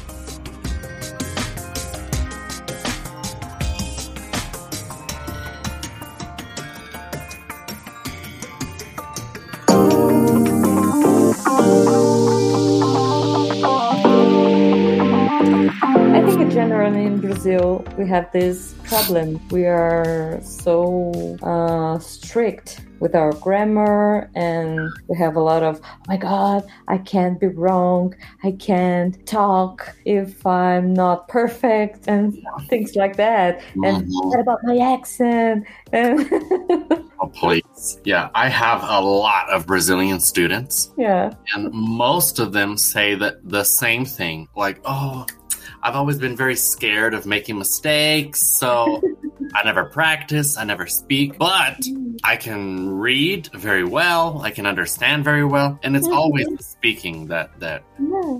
Think 16.31 16.51
generally 16.53 17.05
in 17.05 17.19
Brazil 17.19 17.83
we 17.97 18.07
have 18.07 18.31
this 18.31 18.75
problem. 18.83 19.39
We 19.49 19.65
are 19.65 20.39
so 20.43 21.37
uh, 21.41 21.97
strict 21.99 22.81
with 22.99 23.15
our 23.15 23.31
grammar, 23.33 24.29
and 24.35 24.91
we 25.07 25.17
have 25.17 25.35
a 25.37 25.39
lot 25.39 25.63
of 25.63 25.79
oh 25.83 25.95
my 26.07 26.17
god, 26.17 26.63
I 26.87 26.97
can't 26.99 27.39
be 27.39 27.47
wrong, 27.47 28.13
I 28.43 28.51
can't 28.51 29.25
talk 29.25 29.95
if 30.05 30.45
I'm 30.45 30.93
not 30.93 31.27
perfect, 31.29 32.07
and 32.07 32.37
things 32.69 32.95
like 32.95 33.15
that. 33.17 33.61
And 33.83 34.05
Mhm. 34.05 34.29
what 34.29 34.39
about 34.39 34.59
my 34.63 34.77
accent? 34.77 35.65
And 35.91 36.29
Oh, 37.21 37.27
please. 37.27 37.99
Yeah, 38.05 38.29
I 38.33 38.47
have 38.47 38.81
a 38.83 39.01
lot 39.01 39.49
of 39.49 39.65
Brazilian 39.67 40.19
students, 40.21 40.93
yeah, 40.97 41.31
and 41.53 41.69
most 41.73 42.39
of 42.39 42.53
them 42.53 42.77
say 42.77 43.15
that 43.15 43.35
the 43.43 43.63
same 43.63 44.05
thing 44.05 44.47
like, 44.55 44.79
oh, 44.85 45.25
I've 45.81 45.95
always 45.95 46.19
been 46.19 46.35
very 46.35 46.55
scared 46.55 47.13
of 47.13 47.25
making 47.25 47.57
mistakes, 47.57 48.41
so 48.59 49.01
I 49.55 49.63
never 49.63 49.85
practice, 49.85 50.57
I 50.57 50.63
never 50.65 50.85
speak, 50.87 51.37
but 51.37 51.77
I 52.23 52.35
can 52.35 52.89
read 52.99 53.49
very 53.53 53.83
well, 53.83 54.41
I 54.43 54.51
can 54.51 54.65
understand 54.65 55.23
very 55.23 55.45
well, 55.45 55.79
and 55.81 55.95
it's 55.95 56.07
always 56.07 56.47
the 56.47 56.61
speaking 56.61 57.27
that 57.27 57.57
that 57.59 57.83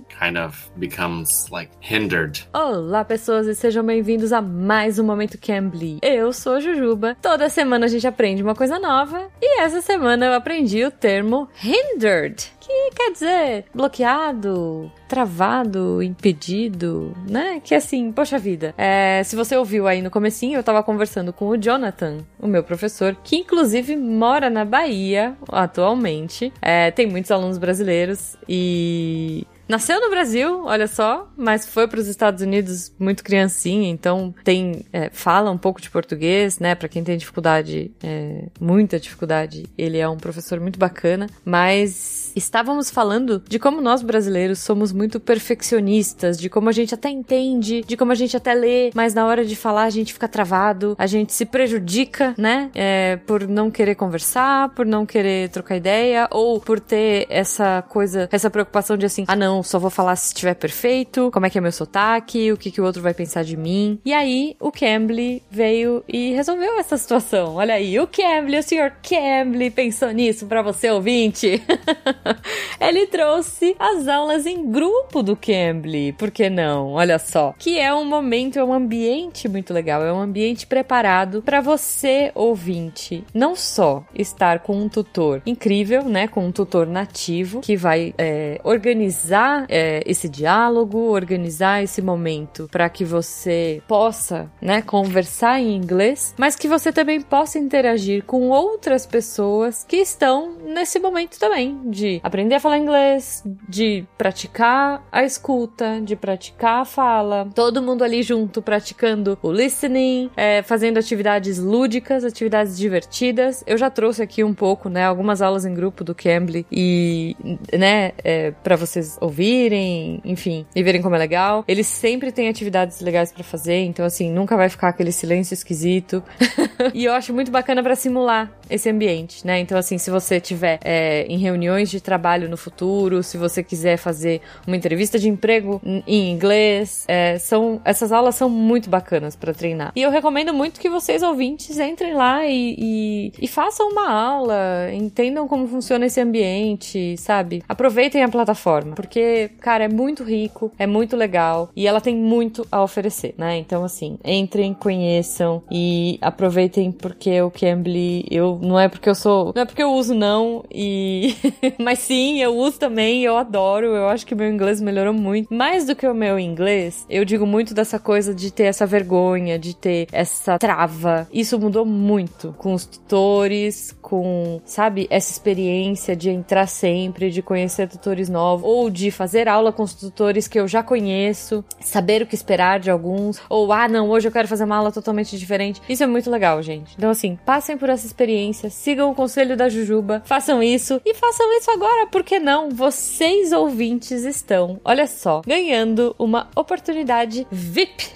kind 0.10 0.38
of 0.38 0.70
becomes 0.78 1.48
like 1.49 1.72
hindered. 1.80 2.40
Olá, 2.53 3.06
pessoas, 3.06 3.48
e 3.48 3.56
sejam 3.56 3.86
bem-vindos 3.86 4.34
a 4.34 4.41
mais 4.41 4.99
um 4.99 5.03
Momento 5.03 5.38
Cambly. 5.38 5.99
Eu 6.02 6.34
sou 6.34 6.56
a 6.56 6.60
Jujuba. 6.60 7.16
Toda 7.22 7.49
semana 7.49 7.86
a 7.86 7.90
gente 7.90 8.06
aprende 8.06 8.44
uma 8.44 8.53
coisa 8.53 8.78
nova 8.78 9.30
e 9.41 9.61
essa 9.61 9.82
semana 9.82 10.26
eu 10.26 10.34
aprendi 10.34 10.84
o 10.84 10.91
termo 10.91 11.48
hindered, 11.64 12.52
que 12.70 12.96
quer 12.96 13.12
dizer 13.12 13.66
bloqueado, 13.74 14.91
travado, 15.08 16.04
impedido, 16.04 17.14
né? 17.28 17.60
Que 17.64 17.74
assim, 17.74 18.12
poxa 18.12 18.38
vida. 18.38 18.74
É, 18.78 19.24
se 19.24 19.36
você 19.36 19.58
ouviu 19.58 19.88
aí 19.88 20.02
no 20.02 20.12
comecinho, 20.12 20.58
eu 20.58 20.64
tava 20.64 20.84
conversando 20.84 21.34
com 21.34 21.48
o 21.48 21.58
Jonathan, 21.58 22.20
o 22.40 22.48
meu 22.48 22.64
professor, 22.64 23.16
que 23.24 23.38
inclusive 23.38 23.96
mora 23.96 24.50
na 24.50 24.64
Bahia 24.64 25.36
atualmente. 25.52 26.54
É, 26.62 26.91
tem 26.91 27.08
muitos 27.08 27.32
alunos 27.32 27.58
brasileiros 27.58 28.38
e 28.48 29.46
Nasceu 29.70 30.02
no 30.02 30.10
Brasil, 30.10 30.66
olha 30.66 30.88
só, 30.88 31.32
mas 31.38 31.68
foi 31.68 31.88
para 31.88 32.00
os 32.00 32.08
Estados 32.08 32.41
Unidos 32.41 32.91
muito 32.98 33.24
criancinha, 33.24 33.88
então 33.88 34.34
tem 34.44 34.84
é, 34.91 35.12
fala 35.12 35.52
um 35.52 35.60
pouco 35.60 35.80
de 35.80 35.91
português, 35.91 36.58
né? 36.58 36.74
Para 36.74 36.90
quem 36.90 37.04
tem 37.04 37.16
dificuldade, 37.16 37.91
é, 38.02 38.48
muita 38.60 39.00
dificuldade, 39.00 39.68
ele 39.78 40.00
é 40.00 40.10
um 40.10 40.18
professor 40.18 40.60
muito 40.60 40.80
bacana. 40.80 41.30
Mas 41.46 42.19
estávamos 42.36 42.90
falando 42.90 43.42
de 43.48 43.60
como 43.60 43.82
nós 43.82 44.02
brasileiros 44.02 44.60
somos 44.60 44.92
muito 44.92 45.20
perfeccionistas, 45.20 46.38
de 46.38 46.50
como 46.50 46.70
a 46.70 46.72
gente 46.72 46.94
até 46.94 47.10
entende, 47.10 47.84
de 47.86 47.98
como 47.98 48.12
a 48.12 48.16
gente 48.16 48.36
até 48.36 48.54
lê, 48.54 48.92
mas 48.94 49.14
na 49.14 49.26
hora 49.26 49.46
de 49.46 49.56
falar 49.56 49.84
a 49.84 49.90
gente 49.90 50.14
fica 50.14 50.28
travado, 50.28 50.96
a 50.98 51.08
gente 51.08 51.34
se 51.34 51.46
prejudica, 51.46 52.34
né? 52.38 52.70
É, 52.74 53.18
por 53.26 53.48
não 53.48 53.72
querer 53.72 53.96
conversar, 53.96 54.70
por 54.70 54.86
não 54.86 55.06
querer 55.06 55.50
trocar 55.50 55.76
ideia, 55.76 56.28
ou 56.32 56.60
por 56.60 56.80
ter 56.80 57.26
essa 57.30 57.84
coisa, 57.90 58.28
essa 58.32 58.50
preocupação 58.50 58.98
de 58.98 59.06
assim, 59.06 59.26
ah 59.28 59.36
não, 59.36 59.64
só 59.64 59.80
vou 59.80 59.90
falar 59.90 60.16
se 60.16 60.28
estiver 60.28 60.54
perfeito, 60.54 61.30
como 61.32 61.46
é 61.46 61.50
que 61.50 61.58
é 61.58 61.62
meu 61.62 61.72
sotaque, 61.72 62.52
o 62.52 62.58
que, 62.58 62.72
que 62.72 62.82
o 62.82 62.86
outro 62.86 63.02
vai 63.02 63.14
pensar 63.14 63.44
de 63.44 63.58
mim. 63.58 64.00
E 64.06 64.14
aí 64.14 64.56
o 64.60 64.72
Cambly 64.72 65.44
veio 65.50 66.04
e 66.08 66.34
resolveu 66.34 66.80
essa 66.80 66.98
situação. 66.98 67.56
Olha 67.56 67.76
aí, 67.76 68.00
o 68.00 68.08
Cambly, 68.08 68.60
o 68.60 68.64
senhor 68.64 68.94
Cambly 69.02 69.70
pensou 69.70 70.12
nisso 70.12 70.46
pra 70.46 70.62
você, 70.62 70.90
ouvinte. 70.90 71.62
Ele 72.80 73.08
trouxe 73.08 73.76
as 73.80 74.08
aulas 74.08 74.46
em 74.46 74.70
grupo 74.70 75.22
do 75.22 75.36
Cambly, 75.36 76.14
por 76.14 76.32
que 76.32 76.50
não? 76.50 76.94
Olha 76.94 77.20
só, 77.20 77.54
que 77.58 77.80
é 77.80 77.94
um 77.94 78.06
momento, 78.06 78.60
é 78.60 78.64
um 78.64 78.74
ambiente 78.74 79.48
muito 79.48 79.74
legal, 79.74 80.04
é 80.04 80.12
um 80.12 80.20
ambiente 80.20 80.66
preparado 80.66 81.41
para 81.41 81.62
você, 81.62 82.32
ouvinte, 82.36 83.24
não 83.34 83.56
só 83.56 84.04
estar 84.14 84.60
com 84.60 84.78
um 84.78 84.90
tutor 84.90 85.41
incrível, 85.46 86.04
né, 86.04 86.28
com 86.28 86.46
um 86.46 86.52
tutor 86.52 86.88
nativo 86.88 87.62
que 87.62 87.76
vai 87.76 88.14
é, 88.18 88.60
organizar 88.64 89.66
é, 89.70 90.04
esse 90.06 90.28
diálogo, 90.30 90.98
organizar 91.10 91.84
esse 91.84 92.02
momento 92.02 92.68
para 92.72 92.90
que 92.90 93.04
você 93.04 93.82
possa, 93.88 94.50
né, 94.62 94.82
conversar 94.82 95.60
em 95.60 95.76
inglês, 95.76 96.34
mas 96.38 96.56
que 96.56 96.68
você 96.68 96.91
também 96.91 97.22
possa 97.22 97.60
interagir 97.60 98.24
com 98.24 98.50
outras 98.50 99.06
pessoas 99.06 99.86
que 99.88 99.98
estão 99.98 100.58
nesse 100.70 101.00
momento 101.00 101.40
também 101.40 101.80
de 101.86 102.20
aprender 102.24 102.56
a 102.56 102.60
falar 102.60 102.78
inglês, 102.78 103.44
de 103.68 104.06
praticar 104.18 105.04
a 105.12 105.24
escuta, 105.24 106.00
de 106.02 106.16
praticar 106.16 106.82
a 106.82 106.86
fala, 106.86 107.50
todo 107.54 107.82
mundo 107.82 108.04
ali 108.04 108.22
junto 108.22 108.62
praticando 108.62 109.38
o 109.41 109.52
listening, 109.52 110.30
é, 110.38 110.62
fazendo 110.62 110.98
atividades 110.98 111.58
lúdicas, 111.58 112.24
atividades 112.24 112.78
divertidas. 112.78 113.64
Eu 113.66 113.78
já 113.78 113.90
trouxe 113.90 114.22
aqui 114.22 114.44
um 114.44 114.54
pouco, 114.54 114.90
né, 114.90 115.06
algumas 115.06 115.41
aulas 115.41 115.66
em 115.66 115.74
grupo 115.74 116.04
do 116.04 116.14
Cambly 116.14 116.66
e, 116.72 117.36
né, 117.78 118.12
é, 118.24 118.52
para 118.52 118.76
vocês 118.76 119.18
ouvirem, 119.20 120.22
enfim, 120.24 120.66
e 120.76 120.84
verem 120.84 121.02
como 121.02 121.16
é 121.16 121.20
legal. 121.20 121.64
Eles 121.68 121.88
sempre 121.88 122.32
têm 122.32 122.48
atividades 122.48 123.02
legais 123.02 123.32
para 123.32 123.44
fazer, 123.44 123.80
então 123.84 124.06
assim, 124.06 124.32
nunca 124.32 124.56
vai 124.56 124.70
ficar 124.70 124.90
aquele 124.90 125.12
silêncio 125.12 125.54
esquisito. 125.54 126.24
e 126.94 127.06
eu 127.06 127.14
acho 127.14 127.34
muito 127.34 127.52
bacana 127.52 127.82
para 127.82 127.96
simular 127.96 128.52
esse 128.70 128.90
ambiente, 128.90 129.46
né? 129.46 129.60
Então 129.60 129.78
assim, 129.78 129.98
se 129.98 130.12
você 130.12 130.40
tiver 130.40 130.59
é, 130.68 131.26
em 131.27 131.38
reuniões 131.38 131.90
de 131.90 132.02
trabalho 132.02 132.49
no 132.49 132.57
futuro, 132.57 133.23
se 133.23 133.38
você 133.38 133.64
quiser 133.64 133.98
fazer 133.98 134.41
uma 134.65 134.76
entrevista 134.76 135.18
de 135.18 135.30
emprego 135.30 135.81
em 136.07 136.31
inglês, 136.31 137.06
é, 137.07 137.38
são 137.40 137.81
essas 137.84 138.11
aulas 138.11 138.36
são 138.36 138.49
muito 138.49 138.90
bacanas 138.90 139.36
para 139.36 139.53
treinar. 139.53 139.91
E 139.95 140.02
eu 140.02 140.11
recomendo 140.11 140.53
muito 140.53 140.80
que 140.80 140.90
vocês 140.90 141.23
ouvintes 141.23 141.77
entrem 141.80 142.14
lá 142.14 142.45
e, 142.45 142.76
e, 142.77 143.34
e 143.40 143.48
façam 143.48 143.90
uma 143.90 144.10
aula, 144.10 144.94
entendam 144.94 145.48
como 145.48 145.68
funciona 145.68 146.06
esse 146.06 146.19
ambiente, 146.19 147.15
sabe? 147.18 147.64
Aproveitem 147.68 148.23
a 148.23 148.30
plataforma, 148.30 148.95
porque, 148.95 149.52
cara, 149.60 149.86
é 149.86 149.88
muito 149.88 150.23
rico, 150.23 150.72
é 150.77 150.88
muito 150.88 151.15
legal 151.15 151.69
e 151.76 151.88
ela 151.88 152.02
tem 152.02 152.15
muito 152.15 152.65
a 152.72 152.81
oferecer, 152.84 153.34
né? 153.38 153.57
Então, 153.57 153.84
assim, 153.84 154.18
entrem, 154.23 154.73
conheçam 154.73 155.64
e 155.72 156.18
aproveitem 156.22 156.91
porque 156.91 157.41
o 157.41 157.52
Cambly, 157.52 158.26
eu 158.30 158.60
não 158.61 158.80
é 158.80 158.88
porque 158.88 159.10
eu 159.10 159.15
sou, 159.15 159.52
não 159.56 159.61
é 159.61 159.65
porque 159.65 159.84
eu 159.84 159.91
uso 159.91 160.14
não 160.14 160.49
e 160.72 161.36
mas 161.80 162.00
sim, 162.00 162.42
eu 162.42 162.56
uso 162.56 162.80
também, 162.80 163.24
eu 163.24 163.38
adoro, 163.38 163.88
eu 163.88 164.08
acho 164.08 164.26
que 164.26 164.36
meu 164.36 164.50
inglês 164.50 164.82
melhorou 164.82 165.14
muito. 165.14 165.54
Mais 165.54 165.86
do 165.86 165.96
que 165.96 166.08
o 166.08 166.14
meu 166.14 166.40
inglês, 166.40 167.06
eu 167.10 167.26
digo 167.26 167.46
muito 167.46 167.74
dessa 167.74 168.00
coisa 168.00 168.34
de 168.34 168.52
ter 168.52 168.64
essa 168.64 168.86
vergonha, 168.86 169.58
de 169.58 169.76
ter 169.76 170.08
essa 170.12 170.58
trava. 170.58 171.28
Isso 171.32 171.60
mudou 171.60 171.86
muito 171.86 172.54
com 172.58 172.74
os 172.74 172.86
tutores, 172.86 173.96
com, 174.02 174.62
sabe, 174.66 175.08
essa 175.10 175.32
experiência 175.32 176.16
de 176.16 176.30
entrar 176.30 176.68
sempre, 176.68 177.30
de 177.30 177.42
conhecer 177.42 177.88
tutores 177.88 178.30
novos, 178.30 178.68
ou 178.68 178.90
de 178.90 179.12
fazer 179.12 179.48
aula 179.48 179.72
com 179.72 179.84
os 179.84 179.94
tutores 179.94 180.48
que 180.48 180.60
eu 180.60 180.68
já 180.68 180.82
conheço, 180.84 181.64
saber 181.80 182.22
o 182.22 182.26
que 182.26 182.36
esperar 182.36 182.80
de 182.80 182.90
alguns, 182.90 183.40
ou 183.50 183.72
ah, 183.72 183.88
não, 183.88 184.10
hoje 184.10 184.28
eu 184.28 184.32
quero 184.32 184.48
fazer 184.48 184.64
uma 184.64 184.78
aula 184.78 184.92
totalmente 184.92 185.38
diferente. 185.38 185.82
Isso 185.88 186.04
é 186.04 186.08
muito 186.08 186.30
legal, 186.30 186.62
gente. 186.62 186.96
Então, 186.98 187.10
assim, 187.10 187.38
passem 187.46 187.78
por 187.78 187.90
essa 187.90 188.06
experiência, 188.06 188.70
sigam 188.70 189.12
o 189.12 189.16
conselho 189.16 189.56
da 189.56 189.70
Jujuba, 189.70 190.22
façam 190.30 190.62
isso 190.62 191.02
e 191.04 191.16
façam 191.16 191.58
isso 191.58 191.72
agora, 191.72 192.06
porque 192.06 192.38
não? 192.38 192.70
Vocês 192.70 193.52
ouvintes 193.52 194.24
estão, 194.26 194.80
olha 194.86 195.08
só, 195.08 195.42
ganhando 195.44 196.16
uma 196.20 196.52
oportunidade 196.56 197.48
VIP. 197.50 198.08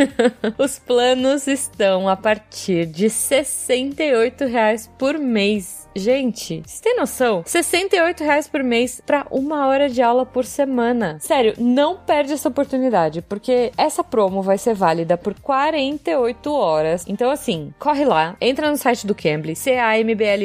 Os 0.56 0.78
planos 0.78 1.46
estão 1.46 2.08
a 2.08 2.16
partir 2.16 2.86
de 2.86 3.10
68 3.10 4.46
reais 4.46 4.90
por 4.98 5.18
mês. 5.18 5.86
Gente, 5.94 6.62
você 6.64 6.82
tem 6.82 6.96
noção? 6.96 7.42
68 7.44 8.22
reais 8.22 8.48
por 8.48 8.62
mês 8.62 9.00
para 9.04 9.26
uma 9.30 9.66
hora 9.66 9.88
de 9.88 10.02
aula 10.02 10.24
por 10.24 10.44
semana. 10.44 11.18
Sério, 11.20 11.54
não 11.58 11.96
perde 11.96 12.32
essa 12.32 12.48
oportunidade, 12.48 13.22
porque 13.22 13.72
essa 13.76 14.04
promo 14.04 14.42
vai 14.42 14.58
ser 14.58 14.74
válida 14.74 15.16
por 15.16 15.34
48 15.40 16.52
horas. 16.52 17.04
Então, 17.08 17.30
assim, 17.30 17.72
corre 17.78 18.04
lá, 18.04 18.36
entra 18.40 18.70
no 18.70 18.76
site 18.76 19.06
do 19.06 19.14
Cambly, 19.14 19.56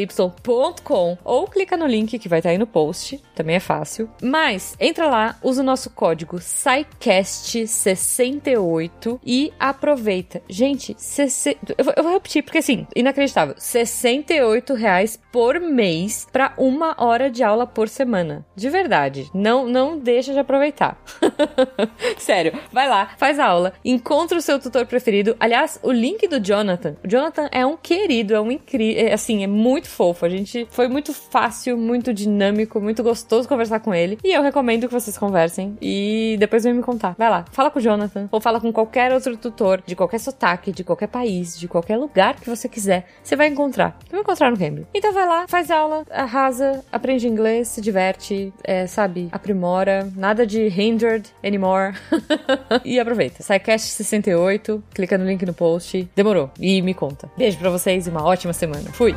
cambly.com, 0.03 1.17
ou 1.23 1.47
clica 1.47 1.77
no 1.77 1.85
link 1.85 2.17
que 2.17 2.29
vai 2.29 2.39
estar 2.39 2.49
aí 2.49 2.57
no 2.57 2.67
post, 2.67 3.21
também 3.35 3.55
é 3.55 3.59
fácil. 3.59 4.09
Mas, 4.21 4.75
entra 4.79 5.07
lá, 5.07 5.37
usa 5.43 5.61
o 5.61 5.65
nosso 5.65 5.89
código 5.89 6.37
SciCast68 6.37 9.19
e 9.25 9.51
aproveita. 9.59 10.41
Gente, 10.49 10.95
60... 10.97 11.75
eu, 11.77 11.85
vou, 11.85 11.93
eu 11.95 12.03
vou 12.03 12.13
repetir, 12.13 12.43
porque 12.43 12.59
assim, 12.59 12.87
inacreditável. 12.95 13.55
68 13.57 14.73
reais 14.73 15.19
por 15.33 15.59
mês 15.59 16.27
para 16.31 16.53
uma 16.59 16.95
hora 16.99 17.27
de 17.27 17.41
aula 17.41 17.65
por 17.65 17.89
semana. 17.89 18.45
De 18.55 18.69
verdade. 18.69 19.31
Não, 19.33 19.67
não 19.67 19.97
deixa 19.97 20.31
de 20.31 20.37
aproveitar. 20.37 20.95
Sério, 22.19 22.53
vai 22.71 22.87
lá, 22.87 23.09
faz 23.17 23.39
a 23.39 23.47
aula, 23.47 23.73
encontra 23.83 24.37
o 24.37 24.41
seu 24.41 24.59
tutor 24.59 24.85
preferido. 24.85 25.35
Aliás, 25.39 25.79
o 25.81 25.91
link 25.91 26.27
do 26.27 26.39
Jonathan. 26.39 26.95
O 27.03 27.07
Jonathan 27.07 27.49
é 27.51 27.65
um 27.65 27.75
querido, 27.75 28.35
é 28.35 28.39
um 28.39 28.51
incrível, 28.51 29.07
é, 29.07 29.13
assim, 29.13 29.43
é 29.43 29.47
muito 29.47 29.89
fofo. 29.89 30.23
A 30.23 30.29
gente 30.29 30.67
foi 30.69 30.87
muito 30.87 31.11
fácil, 31.11 31.79
muito 31.79 32.13
dinâmico, 32.13 32.79
muito 32.79 33.01
gostoso 33.01 33.49
conversar 33.49 33.79
com 33.79 33.91
ele. 33.91 34.19
E 34.23 34.31
eu 34.31 34.43
recomendo 34.43 34.87
que 34.87 34.93
vocês 34.93 35.17
conversem 35.17 35.75
e 35.81 36.35
depois 36.37 36.63
vem 36.63 36.75
me 36.75 36.83
contar. 36.83 37.15
Vai 37.17 37.31
lá, 37.31 37.43
fala 37.51 37.71
com 37.71 37.79
o 37.79 37.81
Jonathan 37.81 38.29
ou 38.31 38.39
fala 38.39 38.61
com 38.61 38.71
qualquer 38.71 39.11
outro 39.11 39.35
tutor 39.35 39.81
de 39.83 39.95
qualquer 39.95 40.19
sotaque, 40.19 40.71
de 40.71 40.83
qualquer 40.83 41.07
país, 41.07 41.57
de 41.57 41.67
qualquer 41.67 41.97
lugar 41.97 42.35
que 42.35 42.47
você 42.47 42.69
quiser. 42.69 43.07
Você 43.23 43.35
vai 43.35 43.47
encontrar. 43.47 43.97
Vai 44.11 44.19
encontrar 44.19 44.51
no 44.51 44.59
Cambridge. 44.59 44.87
Então 44.93 45.11
vai 45.11 45.22
lá, 45.25 45.45
faz 45.47 45.69
aula, 45.69 46.03
arrasa, 46.11 46.83
aprende 46.91 47.27
inglês, 47.27 47.67
se 47.67 47.81
diverte, 47.81 48.53
é, 48.63 48.87
sabe, 48.87 49.29
aprimora. 49.31 50.11
Nada 50.15 50.45
de 50.45 50.67
hindered 50.67 51.29
anymore. 51.43 51.95
e 52.83 52.99
aproveita. 52.99 53.43
SciCast 53.43 53.91
68, 53.91 54.83
clica 54.93 55.17
no 55.17 55.25
link 55.25 55.45
no 55.45 55.53
post. 55.53 56.09
Demorou. 56.15 56.49
E 56.59 56.81
me 56.81 56.93
conta. 56.93 57.29
Beijo 57.37 57.57
pra 57.57 57.69
vocês 57.69 58.07
e 58.07 58.09
uma 58.09 58.23
ótima 58.23 58.53
semana. 58.53 58.91
Fui! 58.91 59.15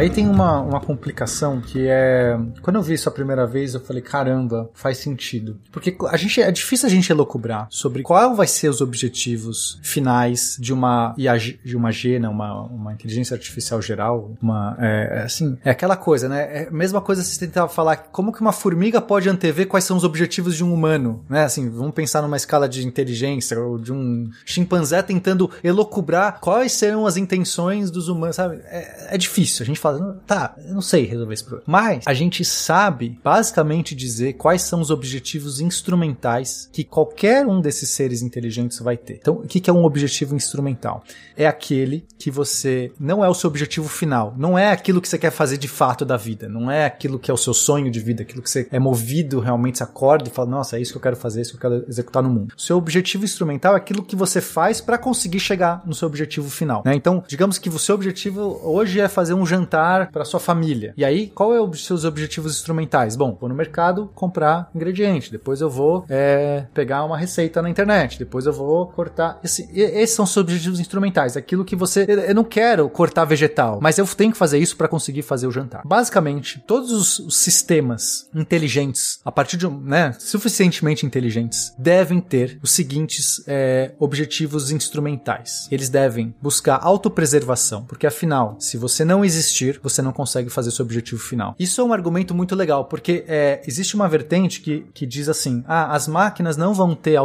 Aí 0.00 0.08
tem 0.08 0.26
uma, 0.26 0.62
uma 0.62 0.80
complicação 0.80 1.60
que 1.60 1.86
é. 1.86 2.34
Quando 2.62 2.76
eu 2.76 2.82
vi 2.82 2.94
isso 2.94 3.06
a 3.06 3.12
primeira 3.12 3.46
vez, 3.46 3.74
eu 3.74 3.80
falei, 3.80 4.00
caramba, 4.00 4.70
faz 4.72 4.96
sentido. 4.96 5.60
Porque 5.70 5.94
a 6.08 6.16
gente, 6.16 6.40
é 6.40 6.50
difícil 6.50 6.86
a 6.86 6.90
gente 6.90 7.12
elocubrar 7.12 7.66
sobre 7.68 8.02
qual 8.02 8.34
vai 8.34 8.46
ser 8.46 8.70
os 8.70 8.80
objetivos 8.80 9.78
finais 9.82 10.56
de 10.58 10.72
uma 10.72 11.14
de 11.62 11.76
uma 11.76 11.92
G, 11.92 12.18
né, 12.18 12.28
uma, 12.30 12.62
uma 12.62 12.94
inteligência 12.94 13.34
artificial 13.34 13.82
geral. 13.82 14.32
Uma, 14.40 14.74
é, 14.78 15.22
assim, 15.22 15.58
é 15.62 15.70
aquela 15.70 15.98
coisa, 15.98 16.30
né? 16.30 16.62
É 16.62 16.68
a 16.68 16.70
mesma 16.70 17.02
coisa 17.02 17.22
se 17.22 17.38
tentar 17.38 17.68
falar 17.68 17.96
como 17.96 18.32
que 18.32 18.40
uma 18.40 18.52
formiga 18.52 19.02
pode 19.02 19.28
antever 19.28 19.68
quais 19.68 19.84
são 19.84 19.98
os 19.98 20.04
objetivos 20.04 20.56
de 20.56 20.64
um 20.64 20.72
humano, 20.72 21.22
né? 21.28 21.44
Assim, 21.44 21.68
vamos 21.68 21.92
pensar 21.92 22.22
numa 22.22 22.38
escala 22.38 22.66
de 22.66 22.86
inteligência 22.86 23.60
ou 23.60 23.76
de 23.76 23.92
um 23.92 24.30
chimpanzé 24.46 25.02
tentando 25.02 25.50
elocubrar 25.62 26.40
quais 26.40 26.72
serão 26.72 27.06
as 27.06 27.18
intenções 27.18 27.90
dos 27.90 28.08
humanos, 28.08 28.36
sabe? 28.36 28.60
É, 28.64 29.14
é 29.14 29.18
difícil. 29.18 29.62
A 29.62 29.66
gente 29.66 29.78
fala, 29.78 29.89
tá, 30.26 30.54
eu 30.66 30.74
não 30.74 30.82
sei 30.82 31.04
resolver 31.04 31.34
esse 31.34 31.44
problema. 31.44 31.64
Mas 31.66 32.04
a 32.06 32.14
gente 32.14 32.44
sabe 32.44 33.18
basicamente 33.22 33.94
dizer 33.94 34.34
quais 34.34 34.62
são 34.62 34.80
os 34.80 34.90
objetivos 34.90 35.60
instrumentais 35.60 36.68
que 36.72 36.84
qualquer 36.84 37.46
um 37.46 37.60
desses 37.60 37.90
seres 37.90 38.22
inteligentes 38.22 38.78
vai 38.80 38.96
ter. 38.96 39.14
Então, 39.14 39.34
o 39.34 39.46
que 39.46 39.68
é 39.68 39.72
um 39.72 39.84
objetivo 39.84 40.34
instrumental? 40.34 41.04
É 41.36 41.46
aquele 41.46 42.06
que 42.18 42.30
você 42.30 42.92
não 42.98 43.24
é 43.24 43.28
o 43.28 43.34
seu 43.34 43.48
objetivo 43.48 43.88
final, 43.88 44.34
não 44.36 44.58
é 44.58 44.70
aquilo 44.70 45.00
que 45.00 45.08
você 45.08 45.18
quer 45.18 45.30
fazer 45.30 45.56
de 45.56 45.68
fato 45.68 46.04
da 46.04 46.16
vida, 46.16 46.48
não 46.48 46.70
é 46.70 46.84
aquilo 46.84 47.18
que 47.18 47.30
é 47.30 47.34
o 47.34 47.36
seu 47.36 47.54
sonho 47.54 47.90
de 47.90 48.00
vida, 48.00 48.22
aquilo 48.22 48.42
que 48.42 48.50
você 48.50 48.68
é 48.70 48.78
movido 48.78 49.40
realmente, 49.40 49.78
se 49.78 49.82
acorda 49.82 50.28
e 50.28 50.32
fala, 50.32 50.50
nossa, 50.50 50.76
é 50.76 50.80
isso 50.80 50.92
que 50.92 50.98
eu 50.98 51.02
quero 51.02 51.16
fazer, 51.16 51.40
é 51.40 51.42
isso 51.42 51.56
que 51.56 51.64
eu 51.64 51.70
quero 51.70 51.84
executar 51.88 52.22
no 52.22 52.30
mundo. 52.30 52.54
O 52.56 52.60
seu 52.60 52.76
objetivo 52.76 53.24
instrumental 53.24 53.74
é 53.74 53.76
aquilo 53.76 54.02
que 54.02 54.16
você 54.16 54.40
faz 54.40 54.80
para 54.80 54.98
conseguir 54.98 55.40
chegar 55.40 55.82
no 55.86 55.94
seu 55.94 56.06
objetivo 56.06 56.50
final. 56.50 56.82
Né? 56.84 56.94
Então, 56.94 57.22
digamos 57.26 57.58
que 57.58 57.68
o 57.68 57.78
seu 57.78 57.94
objetivo 57.94 58.60
hoje 58.62 59.00
é 59.00 59.08
fazer 59.08 59.34
um 59.34 59.46
jantar 59.46 59.79
para 60.12 60.24
sua 60.24 60.40
família. 60.40 60.94
E 60.96 61.04
aí, 61.04 61.28
qual 61.28 61.54
é 61.54 61.60
os 61.60 61.84
seus 61.84 62.04
objetivos 62.04 62.52
instrumentais? 62.56 63.16
Bom, 63.16 63.36
vou 63.40 63.48
no 63.48 63.54
mercado 63.54 64.10
comprar 64.14 64.70
ingrediente, 64.74 65.30
depois 65.30 65.60
eu 65.60 65.70
vou 65.70 66.04
é, 66.08 66.64
pegar 66.74 67.04
uma 67.04 67.16
receita 67.16 67.62
na 67.62 67.70
internet, 67.70 68.18
depois 68.18 68.46
eu 68.46 68.52
vou 68.52 68.86
cortar. 68.86 69.38
Esse, 69.42 69.68
esses 69.72 70.14
são 70.14 70.24
os 70.24 70.32
seus 70.32 70.44
objetivos 70.44 70.80
instrumentais, 70.80 71.36
aquilo 71.36 71.64
que 71.64 71.76
você. 71.76 72.06
Eu 72.28 72.34
não 72.34 72.44
quero 72.44 72.88
cortar 72.88 73.24
vegetal, 73.24 73.78
mas 73.80 73.98
eu 73.98 74.06
tenho 74.06 74.32
que 74.32 74.38
fazer 74.38 74.58
isso 74.58 74.76
para 74.76 74.88
conseguir 74.88 75.22
fazer 75.22 75.46
o 75.46 75.52
jantar. 75.52 75.82
Basicamente, 75.84 76.62
todos 76.66 76.90
os, 76.92 77.18
os 77.18 77.36
sistemas 77.36 78.28
inteligentes, 78.34 79.20
a 79.24 79.32
partir 79.32 79.56
de 79.56 79.68
né, 79.68 80.14
suficientemente 80.18 81.06
inteligentes, 81.06 81.72
devem 81.78 82.20
ter 82.20 82.58
os 82.62 82.72
seguintes 82.72 83.42
é, 83.46 83.92
objetivos 83.98 84.70
instrumentais. 84.70 85.68
Eles 85.70 85.88
devem 85.88 86.34
buscar 86.40 86.80
autopreservação, 86.82 87.84
porque 87.84 88.06
afinal, 88.06 88.56
se 88.58 88.76
você 88.76 89.04
não 89.04 89.24
existir, 89.24 89.69
você 89.82 90.02
não 90.02 90.12
consegue 90.12 90.50
fazer 90.50 90.70
seu 90.70 90.84
objetivo 90.84 91.20
final. 91.20 91.54
Isso 91.58 91.80
é 91.80 91.84
um 91.84 91.92
argumento 91.92 92.34
muito 92.34 92.54
legal, 92.54 92.86
porque 92.86 93.24
é, 93.28 93.62
existe 93.66 93.94
uma 93.94 94.08
vertente 94.08 94.60
que, 94.60 94.86
que 94.92 95.06
diz 95.06 95.28
assim: 95.28 95.62
ah, 95.66 95.94
as 95.94 96.08
máquinas 96.08 96.56
não 96.56 96.74
vão 96.74 96.94
ter 96.94 97.18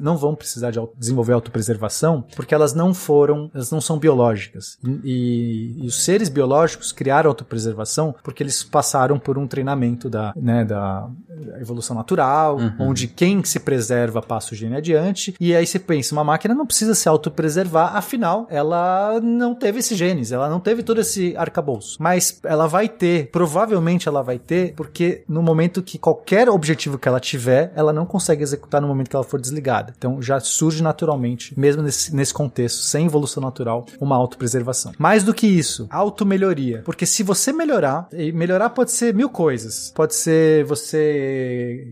não 0.00 0.16
vão 0.16 0.34
precisar 0.34 0.70
de 0.70 0.78
auto 0.78 0.94
desenvolver 0.98 1.32
autopreservação 1.32 2.24
porque 2.34 2.54
elas 2.54 2.74
não 2.74 2.94
foram, 2.94 3.50
elas 3.54 3.70
não 3.70 3.80
são 3.80 3.98
biológicas. 3.98 4.78
E, 5.04 5.76
e, 5.78 5.86
os 5.86 6.02
seres 6.04 6.28
biológicos 6.28 6.92
criaram 6.92 7.30
autopreservação 7.30 8.14
porque 8.22 8.42
eles 8.42 8.62
passaram 8.62 9.18
por 9.18 9.38
um 9.38 9.46
treinamento 9.46 10.08
da, 10.08 10.32
né, 10.36 10.64
da 10.64 11.08
evolução 11.60 11.96
natural, 11.96 12.56
uhum. 12.56 12.72
onde 12.78 13.06
quem 13.06 13.42
se 13.44 13.60
preserva 13.60 14.22
passa 14.22 14.54
o 14.54 14.56
gene 14.56 14.76
adiante. 14.76 15.34
E 15.40 15.54
aí 15.54 15.66
você 15.66 15.78
pensa, 15.78 16.14
uma 16.14 16.24
máquina 16.24 16.54
não 16.54 16.66
precisa 16.66 16.94
se 16.94 17.08
autopreservar, 17.08 17.96
afinal, 17.96 18.46
ela 18.50 19.20
não 19.20 19.54
teve 19.54 19.78
esses 19.78 19.96
genes, 19.96 20.32
ela 20.32 20.48
não 20.48 20.60
teve 20.60 20.82
todo 20.82 21.00
esse 21.00 21.36
arcabouço. 21.36 21.96
Mas 22.00 22.40
ela 22.44 22.66
vai 22.66 22.88
ter, 22.88 23.30
provavelmente 23.30 24.08
ela 24.08 24.22
vai 24.22 24.38
ter, 24.38 24.74
porque 24.74 25.24
no 25.28 25.42
momento 25.42 25.82
que 25.82 25.98
qualquer 25.98 26.48
objetivo 26.48 26.98
que 26.98 27.08
ela 27.08 27.20
tiver, 27.20 27.72
ela 27.74 27.92
não 27.92 28.06
consegue 28.06 28.42
executar 28.42 28.80
no 28.80 28.88
momento 28.88 29.08
que 29.10 29.16
ela 29.16 29.24
for 29.24 29.40
desligada. 29.40 29.94
Então 29.96 30.20
já 30.20 30.40
surge 30.40 30.82
naturalmente, 30.82 31.58
mesmo 31.58 31.82
nesse, 31.82 32.14
nesse 32.14 32.34
contexto, 32.34 32.82
sem 32.82 33.06
evolução 33.06 33.42
natural, 33.42 33.86
uma 34.00 34.16
autopreservação. 34.16 34.92
Mais 34.98 35.22
do 35.22 35.34
que 35.34 35.46
isso, 35.46 35.86
auto-melhoria. 35.90 36.82
Porque 36.84 37.06
se 37.06 37.22
você 37.22 37.52
melhorar, 37.52 38.08
e 38.12 38.32
melhorar 38.32 38.70
pode 38.70 38.90
ser 38.90 39.14
mil 39.14 39.28
coisas. 39.28 39.92
Pode 39.94 40.14
ser 40.14 40.64
você 40.64 41.21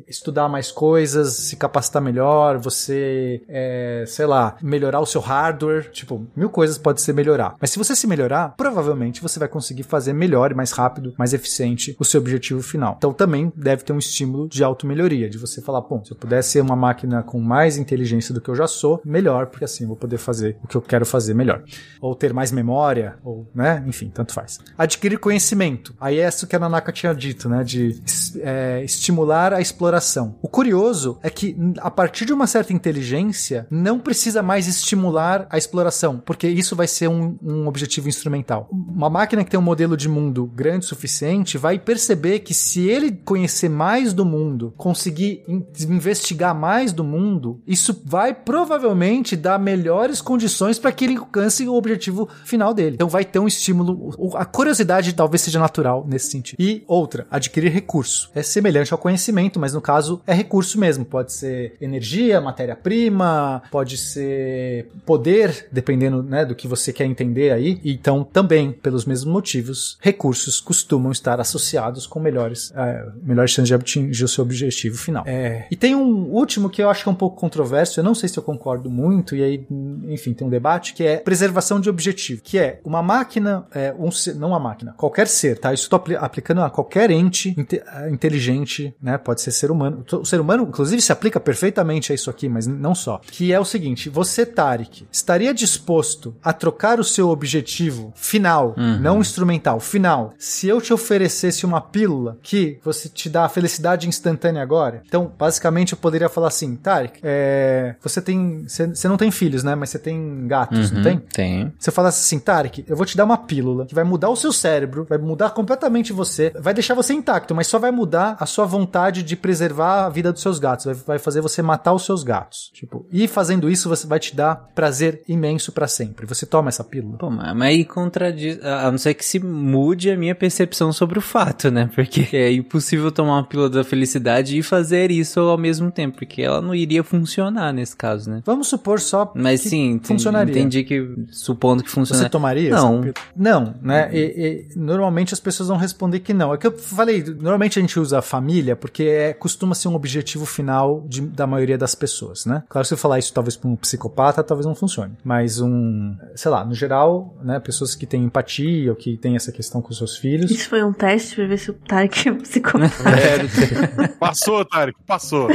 estudar 0.07 0.49
mais 0.49 0.71
coisas, 0.71 1.35
se 1.35 1.57
capacitar 1.57 2.03
melhor, 2.03 2.59
você, 2.59 3.43
é, 3.49 4.05
sei 4.07 4.27
lá, 4.27 4.57
melhorar 4.63 5.01
o 5.01 5.07
seu 5.07 5.21
hardware. 5.21 5.91
Tipo, 5.91 6.27
mil 6.37 6.51
coisas 6.51 6.79
pode 6.79 7.01
ser 7.01 7.13
melhorar. 7.13 7.57
Mas 7.61 7.71
se 7.71 7.79
você 7.79 7.95
se 7.95 8.07
melhorar, 8.07 8.55
provavelmente 8.57 9.23
você 9.23 9.39
vai 9.39 9.49
conseguir 9.49 9.83
fazer 9.83 10.13
melhor 10.13 10.51
e 10.51 10.55
mais 10.55 10.73
rápido, 10.73 11.15
mais 11.19 11.33
eficiente 11.33 11.97
o 11.99 12.05
seu 12.05 12.21
objetivo 12.21 12.63
final. 12.63 12.95
Então 12.99 13.13
também 13.13 13.53
deve 13.57 13.85
ter 13.85 13.93
um 13.93 13.99
estímulo 13.99 14.49
de 14.49 14.63
auto-melhoria, 14.65 15.29
de 15.29 15.39
você 15.39 15.61
falar, 15.61 15.81
bom, 15.81 16.05
se 16.05 16.13
eu 16.13 16.17
puder 16.17 16.43
ser 16.43 16.61
uma 16.61 16.77
máquina 16.77 17.23
com 17.23 17.41
mais 17.41 17.77
inteligência 17.77 18.35
do 18.35 18.41
que 18.41 18.49
eu 18.49 18.55
já 18.55 18.67
sou, 18.67 19.01
melhor, 19.05 19.47
porque 19.47 19.65
assim 19.65 19.85
eu 19.85 19.89
vou 19.89 19.97
poder 19.97 20.19
fazer 20.19 20.57
o 20.63 20.67
que 20.67 20.77
eu 20.77 20.83
quero 20.83 21.07
fazer 21.07 21.35
melhor. 21.35 21.63
Ou 22.01 22.15
ter 22.15 22.33
mais 22.33 22.53
memória, 22.53 23.17
ou, 23.25 23.47
né, 23.55 23.83
enfim, 23.87 24.11
tanto 24.13 24.33
faz. 24.33 24.59
Adquirir 24.77 25.19
conhecimento. 25.19 25.95
Aí 26.01 26.19
é 26.19 26.29
isso 26.29 26.47
que 26.47 26.57
a 26.57 26.59
Nanaka 26.59 26.93
tinha 26.93 27.15
dito, 27.15 27.49
né, 27.49 27.63
de 27.65 28.01
é, 28.41 28.83
estimular 28.85 29.20
estimular 29.21 29.53
a 29.53 29.61
exploração. 29.61 30.37
O 30.43 30.49
curioso 30.49 31.19
é 31.23 31.31
que, 31.31 31.57
a 31.79 31.91
partir 31.91 32.25
de 32.25 32.33
uma 32.33 32.47
certa 32.47 32.73
inteligência, 32.73 33.67
não 33.71 33.99
precisa 33.99 34.43
mais 34.43 34.67
estimular 34.67 35.47
a 35.51 35.59
exploração, 35.59 36.23
porque 36.25 36.49
isso 36.49 36.75
vai 36.75 36.87
ser 36.87 37.09
um, 37.09 37.37
um 37.43 37.67
objetivo 37.67 38.09
instrumental. 38.09 38.69
Uma 38.71 39.11
máquina 39.11 39.45
que 39.45 39.51
tem 39.51 39.61
um 39.61 39.63
modelo 39.63 39.97
de 39.97 40.09
mundo 40.09 40.47
grande 40.47 40.87
o 40.87 40.89
suficiente 40.89 41.59
vai 41.59 41.79
perceber 41.79 42.41
que 42.41 42.55
se 42.55 42.89
ele 42.89 43.13
conhecer 43.13 43.69
mais 43.69 44.13
do 44.13 44.25
mundo, 44.25 44.73
conseguir 44.77 45.45
in- 45.47 45.65
investigar 45.89 46.55
mais 46.55 46.93
do 46.93 47.05
mundo, 47.05 47.61
isso 47.67 48.03
vai 48.05 48.33
provavelmente 48.35 49.37
dar 49.37 49.59
melhores 49.59 50.21
condições 50.21 50.79
para 50.79 50.93
que 50.93 51.05
ele 51.05 51.17
alcance 51.17 51.67
o 51.69 51.75
objetivo 51.75 52.29
final 52.45 52.73
dele. 52.73 52.95
Então 52.95 53.09
vai 53.09 53.25
ter 53.25 53.39
um 53.39 53.47
estímulo, 53.47 54.35
a 54.35 54.45
curiosidade 54.45 55.13
talvez 55.13 55.43
seja 55.43 55.59
natural 55.59 56.07
nesse 56.09 56.31
sentido. 56.31 56.57
E 56.61 56.83
outra, 56.87 57.27
adquirir 57.31 57.71
recurso. 57.71 58.31
É 58.35 58.43
semelhante 58.43 58.93
ao 58.93 58.99
conhecimento, 58.99 59.10
mas 59.59 59.73
no 59.73 59.81
caso 59.81 60.21
é 60.27 60.35
recurso 60.35 60.79
mesmo. 60.79 61.05
Pode 61.05 61.33
ser 61.33 61.77
energia, 61.81 62.41
matéria-prima, 62.41 63.63
pode 63.71 63.97
ser 63.97 64.89
poder, 65.05 65.69
dependendo 65.73 66.23
né, 66.23 66.45
do 66.45 66.55
que 66.55 66.67
você 66.67 66.93
quer 66.93 67.05
entender 67.05 67.53
aí. 67.53 67.81
Então, 67.85 68.25
também, 68.25 68.73
pelos 68.73 69.05
mesmos 69.05 69.33
motivos, 69.33 69.99
recursos 70.01 70.61
costumam 70.61 71.13
estar 71.13 71.41
associados 71.41 72.07
com 72.07 72.21
melhores, 72.21 72.73
eh, 72.75 73.07
melhores 73.23 73.51
chances 73.51 73.69
de 73.69 73.75
atingir 73.75 74.25
o 74.25 74.29
seu 74.29 74.43
objetivo 74.45 74.97
final. 74.99 75.25
É, 75.27 75.67
e 75.71 75.77
tem 75.77 75.95
um 75.95 76.27
último 76.31 76.69
que 76.71 76.83
eu 76.83 76.91
acho 76.91 77.03
que 77.03 77.09
é 77.09 77.13
um 77.13 77.15
pouco 77.15 77.37
controverso, 77.37 78.01
eu 78.01 78.05
não 78.05 78.15
sei 78.15 78.29
se 78.29 78.39
eu 78.39 78.43
concordo 78.43 78.91
muito, 78.91 79.35
e 79.35 79.43
aí, 79.43 79.67
enfim, 80.09 80.33
tem 80.33 80.47
um 80.47 80.51
debate, 80.51 80.95
que 80.95 81.05
é 81.05 81.17
preservação 81.17 81.81
de 81.81 81.89
objetivo, 81.89 82.43
que 82.43 82.59
é 82.59 82.81
uma 82.85 83.03
máquina, 83.03 83.67
é, 83.75 83.95
um 83.99 84.11
ser, 84.11 84.35
não 84.35 84.49
uma 84.49 84.61
máquina, 84.61 84.95
qualquer 84.97 85.27
ser, 85.27 85.59
tá? 85.59 85.73
Isso 85.73 85.85
estou 85.85 86.03
aplicando 86.19 86.63
a 86.63 86.71
qualquer 86.71 87.11
ente 87.11 87.55
inte- 87.57 87.83
inteligente, 88.11 88.95
né? 89.03 89.17
Pode 89.19 89.41
ser 89.41 89.51
ser 89.51 89.71
humano. 89.71 90.05
O 90.13 90.25
ser 90.25 90.41
humano, 90.41 90.65
inclusive, 90.65 91.01
se 91.01 91.13
aplica 91.13 91.41
perfeitamente 91.41 92.13
a 92.13 92.15
isso 92.15 92.31
aqui, 92.31 92.49
mas 92.49 92.67
não 92.67 92.95
só. 92.95 93.21
Que 93.31 93.53
é 93.53 93.59
o 93.59 93.65
seguinte: 93.65 94.09
você, 94.09 94.45
Tarek, 94.45 95.07
estaria 95.11 95.55
disposto 95.55 96.35
a 96.43 96.53
trocar 96.53 97.01
o 97.01 97.05
seu 97.05 97.29
objetivo 97.31 98.13
final, 98.15 98.75
não 99.01 99.21
instrumental, 99.21 99.81
final, 99.81 100.35
se 100.39 100.69
eu 100.69 100.81
te 100.81 100.93
oferecesse 100.93 101.65
uma 101.65 101.81
pílula 101.81 102.39
que 102.43 102.79
você 102.85 103.09
te 103.09 103.29
dá 103.29 103.45
a 103.45 103.49
felicidade 103.49 104.09
instantânea 104.09 104.63
agora? 104.63 105.03
Então, 105.07 105.33
basicamente, 105.39 105.93
eu 105.93 105.99
poderia 105.99 106.29
falar 106.29 106.49
assim, 106.49 106.77
Tarek, 106.77 107.21
é, 107.23 107.95
você 108.03 108.21
tem. 108.21 108.65
Você 108.69 109.09
não 109.09 109.17
tem 109.17 109.31
filhos, 109.31 109.65
né? 109.65 109.75
Mas 109.75 109.91
você 109.91 109.99
tem 109.99 110.47
gatos, 110.47 110.91
não 110.91 110.99
Uhum, 110.99 111.05
tem? 111.05 111.19
Tem. 111.33 111.73
Você 111.79 111.91
fala 111.91 112.09
assim, 112.09 112.39
Tarek, 112.39 112.85
eu 112.87 112.97
vou 112.97 113.07
te 113.07 113.17
dar 113.17 113.25
uma 113.25 113.39
pílula 113.39 113.87
que 113.87 113.95
vai 113.95 114.05
mudar 114.05 114.29
o 114.29 114.37
seu 114.37 114.53
cérebro, 114.53 115.07
vai 115.09 115.19
mudar 115.19 115.51
completamente 115.51 116.13
você, 116.13 116.53
vai 116.59 116.75
deixar 116.75 116.95
você 116.95 117.13
intacto, 117.15 117.55
mas 117.55 117.67
só 117.67 117.79
vai 117.79 117.91
mudar 117.91 118.37
a 118.39 118.47
sua 118.47 118.67
vontade 118.67 118.90
de 119.23 119.37
preservar 119.37 120.07
a 120.07 120.09
vida 120.09 120.33
dos 120.33 120.43
seus 120.43 120.59
gatos, 120.59 120.85
vai, 120.87 120.95
vai 120.95 121.19
fazer 121.19 121.41
você 121.41 121.63
matar 121.63 121.93
os 121.93 122.05
seus 122.05 122.23
gatos. 122.23 122.71
Tipo, 122.75 123.07
e 123.13 123.27
fazendo 123.29 123.71
isso, 123.71 123.89
você 123.89 124.07
vai 124.07 124.19
te 124.19 124.35
dar 124.35 124.57
prazer 124.75 125.23
imenso 125.29 125.73
pra 125.73 125.87
sempre. 125.89 126.27
Você 126.27 126.45
toma 126.45 126.69
essa 126.69 126.83
pílula. 126.85 127.17
Pô, 127.19 127.31
mas 127.31 127.61
aí 127.63 127.85
contradiz. 127.85 128.59
A 128.65 128.91
não 128.91 128.99
ser 128.99 129.15
que 129.15 129.25
se 129.25 129.39
mude 129.39 130.11
a 130.11 130.17
minha 130.17 130.35
percepção 130.35 130.93
sobre 130.93 131.19
o 131.19 131.23
fato, 131.23 131.71
né? 131.71 131.89
Porque 131.95 132.29
é 132.37 132.53
impossível 132.53 133.11
tomar 133.13 133.35
uma 133.37 133.45
pílula 133.45 133.71
da 133.71 133.85
felicidade 133.85 134.59
e 134.59 134.63
fazer 134.63 135.11
isso 135.11 135.41
ao 135.41 135.57
mesmo 135.59 135.91
tempo, 135.91 136.19
porque 136.19 136.43
ela 136.43 136.61
não 136.61 136.75
iria 136.75 137.03
funcionar 137.05 137.73
nesse 137.73 137.97
caso, 137.97 138.31
né? 138.31 138.43
Vamos 138.45 138.69
supor 138.69 139.01
só 139.01 139.31
Mas 139.35 139.61
sim, 139.63 139.93
entendi, 139.93 140.07
funcionaria. 140.09 140.53
entendi 140.53 140.85
que, 140.85 141.09
supondo 141.31 141.83
que 141.83 141.91
funciona. 141.91 142.23
Você 142.23 142.29
tomaria? 142.29 142.71
Não. 142.71 143.05
Não, 143.37 143.75
né? 143.83 144.11
E- 144.13 144.67
e 144.75 144.79
normalmente 144.79 145.33
as 145.35 145.41
pessoas 145.41 145.69
vão 145.69 145.77
responder 145.79 146.21
que 146.21 146.33
não. 146.35 146.53
É 146.53 146.57
que 146.59 146.67
eu 146.67 146.73
falei, 146.77 147.23
normalmente 147.23 147.79
a 147.79 147.83
gente 147.83 147.99
usa 147.99 148.19
a 148.19 148.23
família 148.23 148.75
porque 148.81 149.05
é, 149.05 149.33
costuma 149.33 149.75
ser 149.75 149.89
um 149.89 149.95
objetivo 149.95 150.47
final 150.47 151.05
de- 151.07 151.21
da 151.21 151.47
maioria 151.47 151.77
das 151.79 151.95
pessoas, 151.95 152.47
né? 152.47 152.63
Claro, 152.69 152.87
se 152.87 152.95
eu 152.95 152.99
falar 152.99 153.19
isso 153.19 153.33
talvez 153.33 153.57
para 153.57 153.69
um 153.69 153.77
psicopata, 153.77 154.43
talvez 154.43 154.67
não 154.67 154.75
funcione. 154.75 155.15
Mas 155.23 155.61
um, 155.61 156.17
sei 156.35 156.51
lá, 156.51 156.65
no 156.65 156.75
geral, 156.75 157.37
né? 157.43 157.61
Pessoas 157.61 157.95
que 157.95 158.07
têm 158.07 158.25
empatia 158.25 158.91
ou 158.91 158.97
que 158.97 159.17
têm 159.17 159.37
essa 159.37 159.53
questão 159.53 159.81
com 159.83 159.93
seus 159.93 160.17
filhos. 160.17 160.51
Isso 160.51 160.69
foi 160.69 160.83
um 160.83 160.93
teste 160.93 161.37
pra 161.37 161.47
ver 161.47 161.59
se 161.59 161.71
o 161.71 161.75
Tarek 161.75 162.29
é 162.29 162.33
psicopata. 162.33 162.91
Passou, 164.19 164.65
Tarek, 164.65 164.99
passou. 165.07 165.49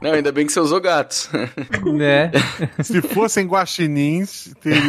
Não, 0.00 0.12
ainda 0.12 0.32
bem 0.32 0.46
que 0.46 0.52
você 0.52 0.60
usou 0.60 0.80
gatos. 0.80 1.28
né? 1.94 2.30
Se 2.82 3.00
fossem 3.02 3.46
guaxinins, 3.46 4.52
teria... 4.60 4.80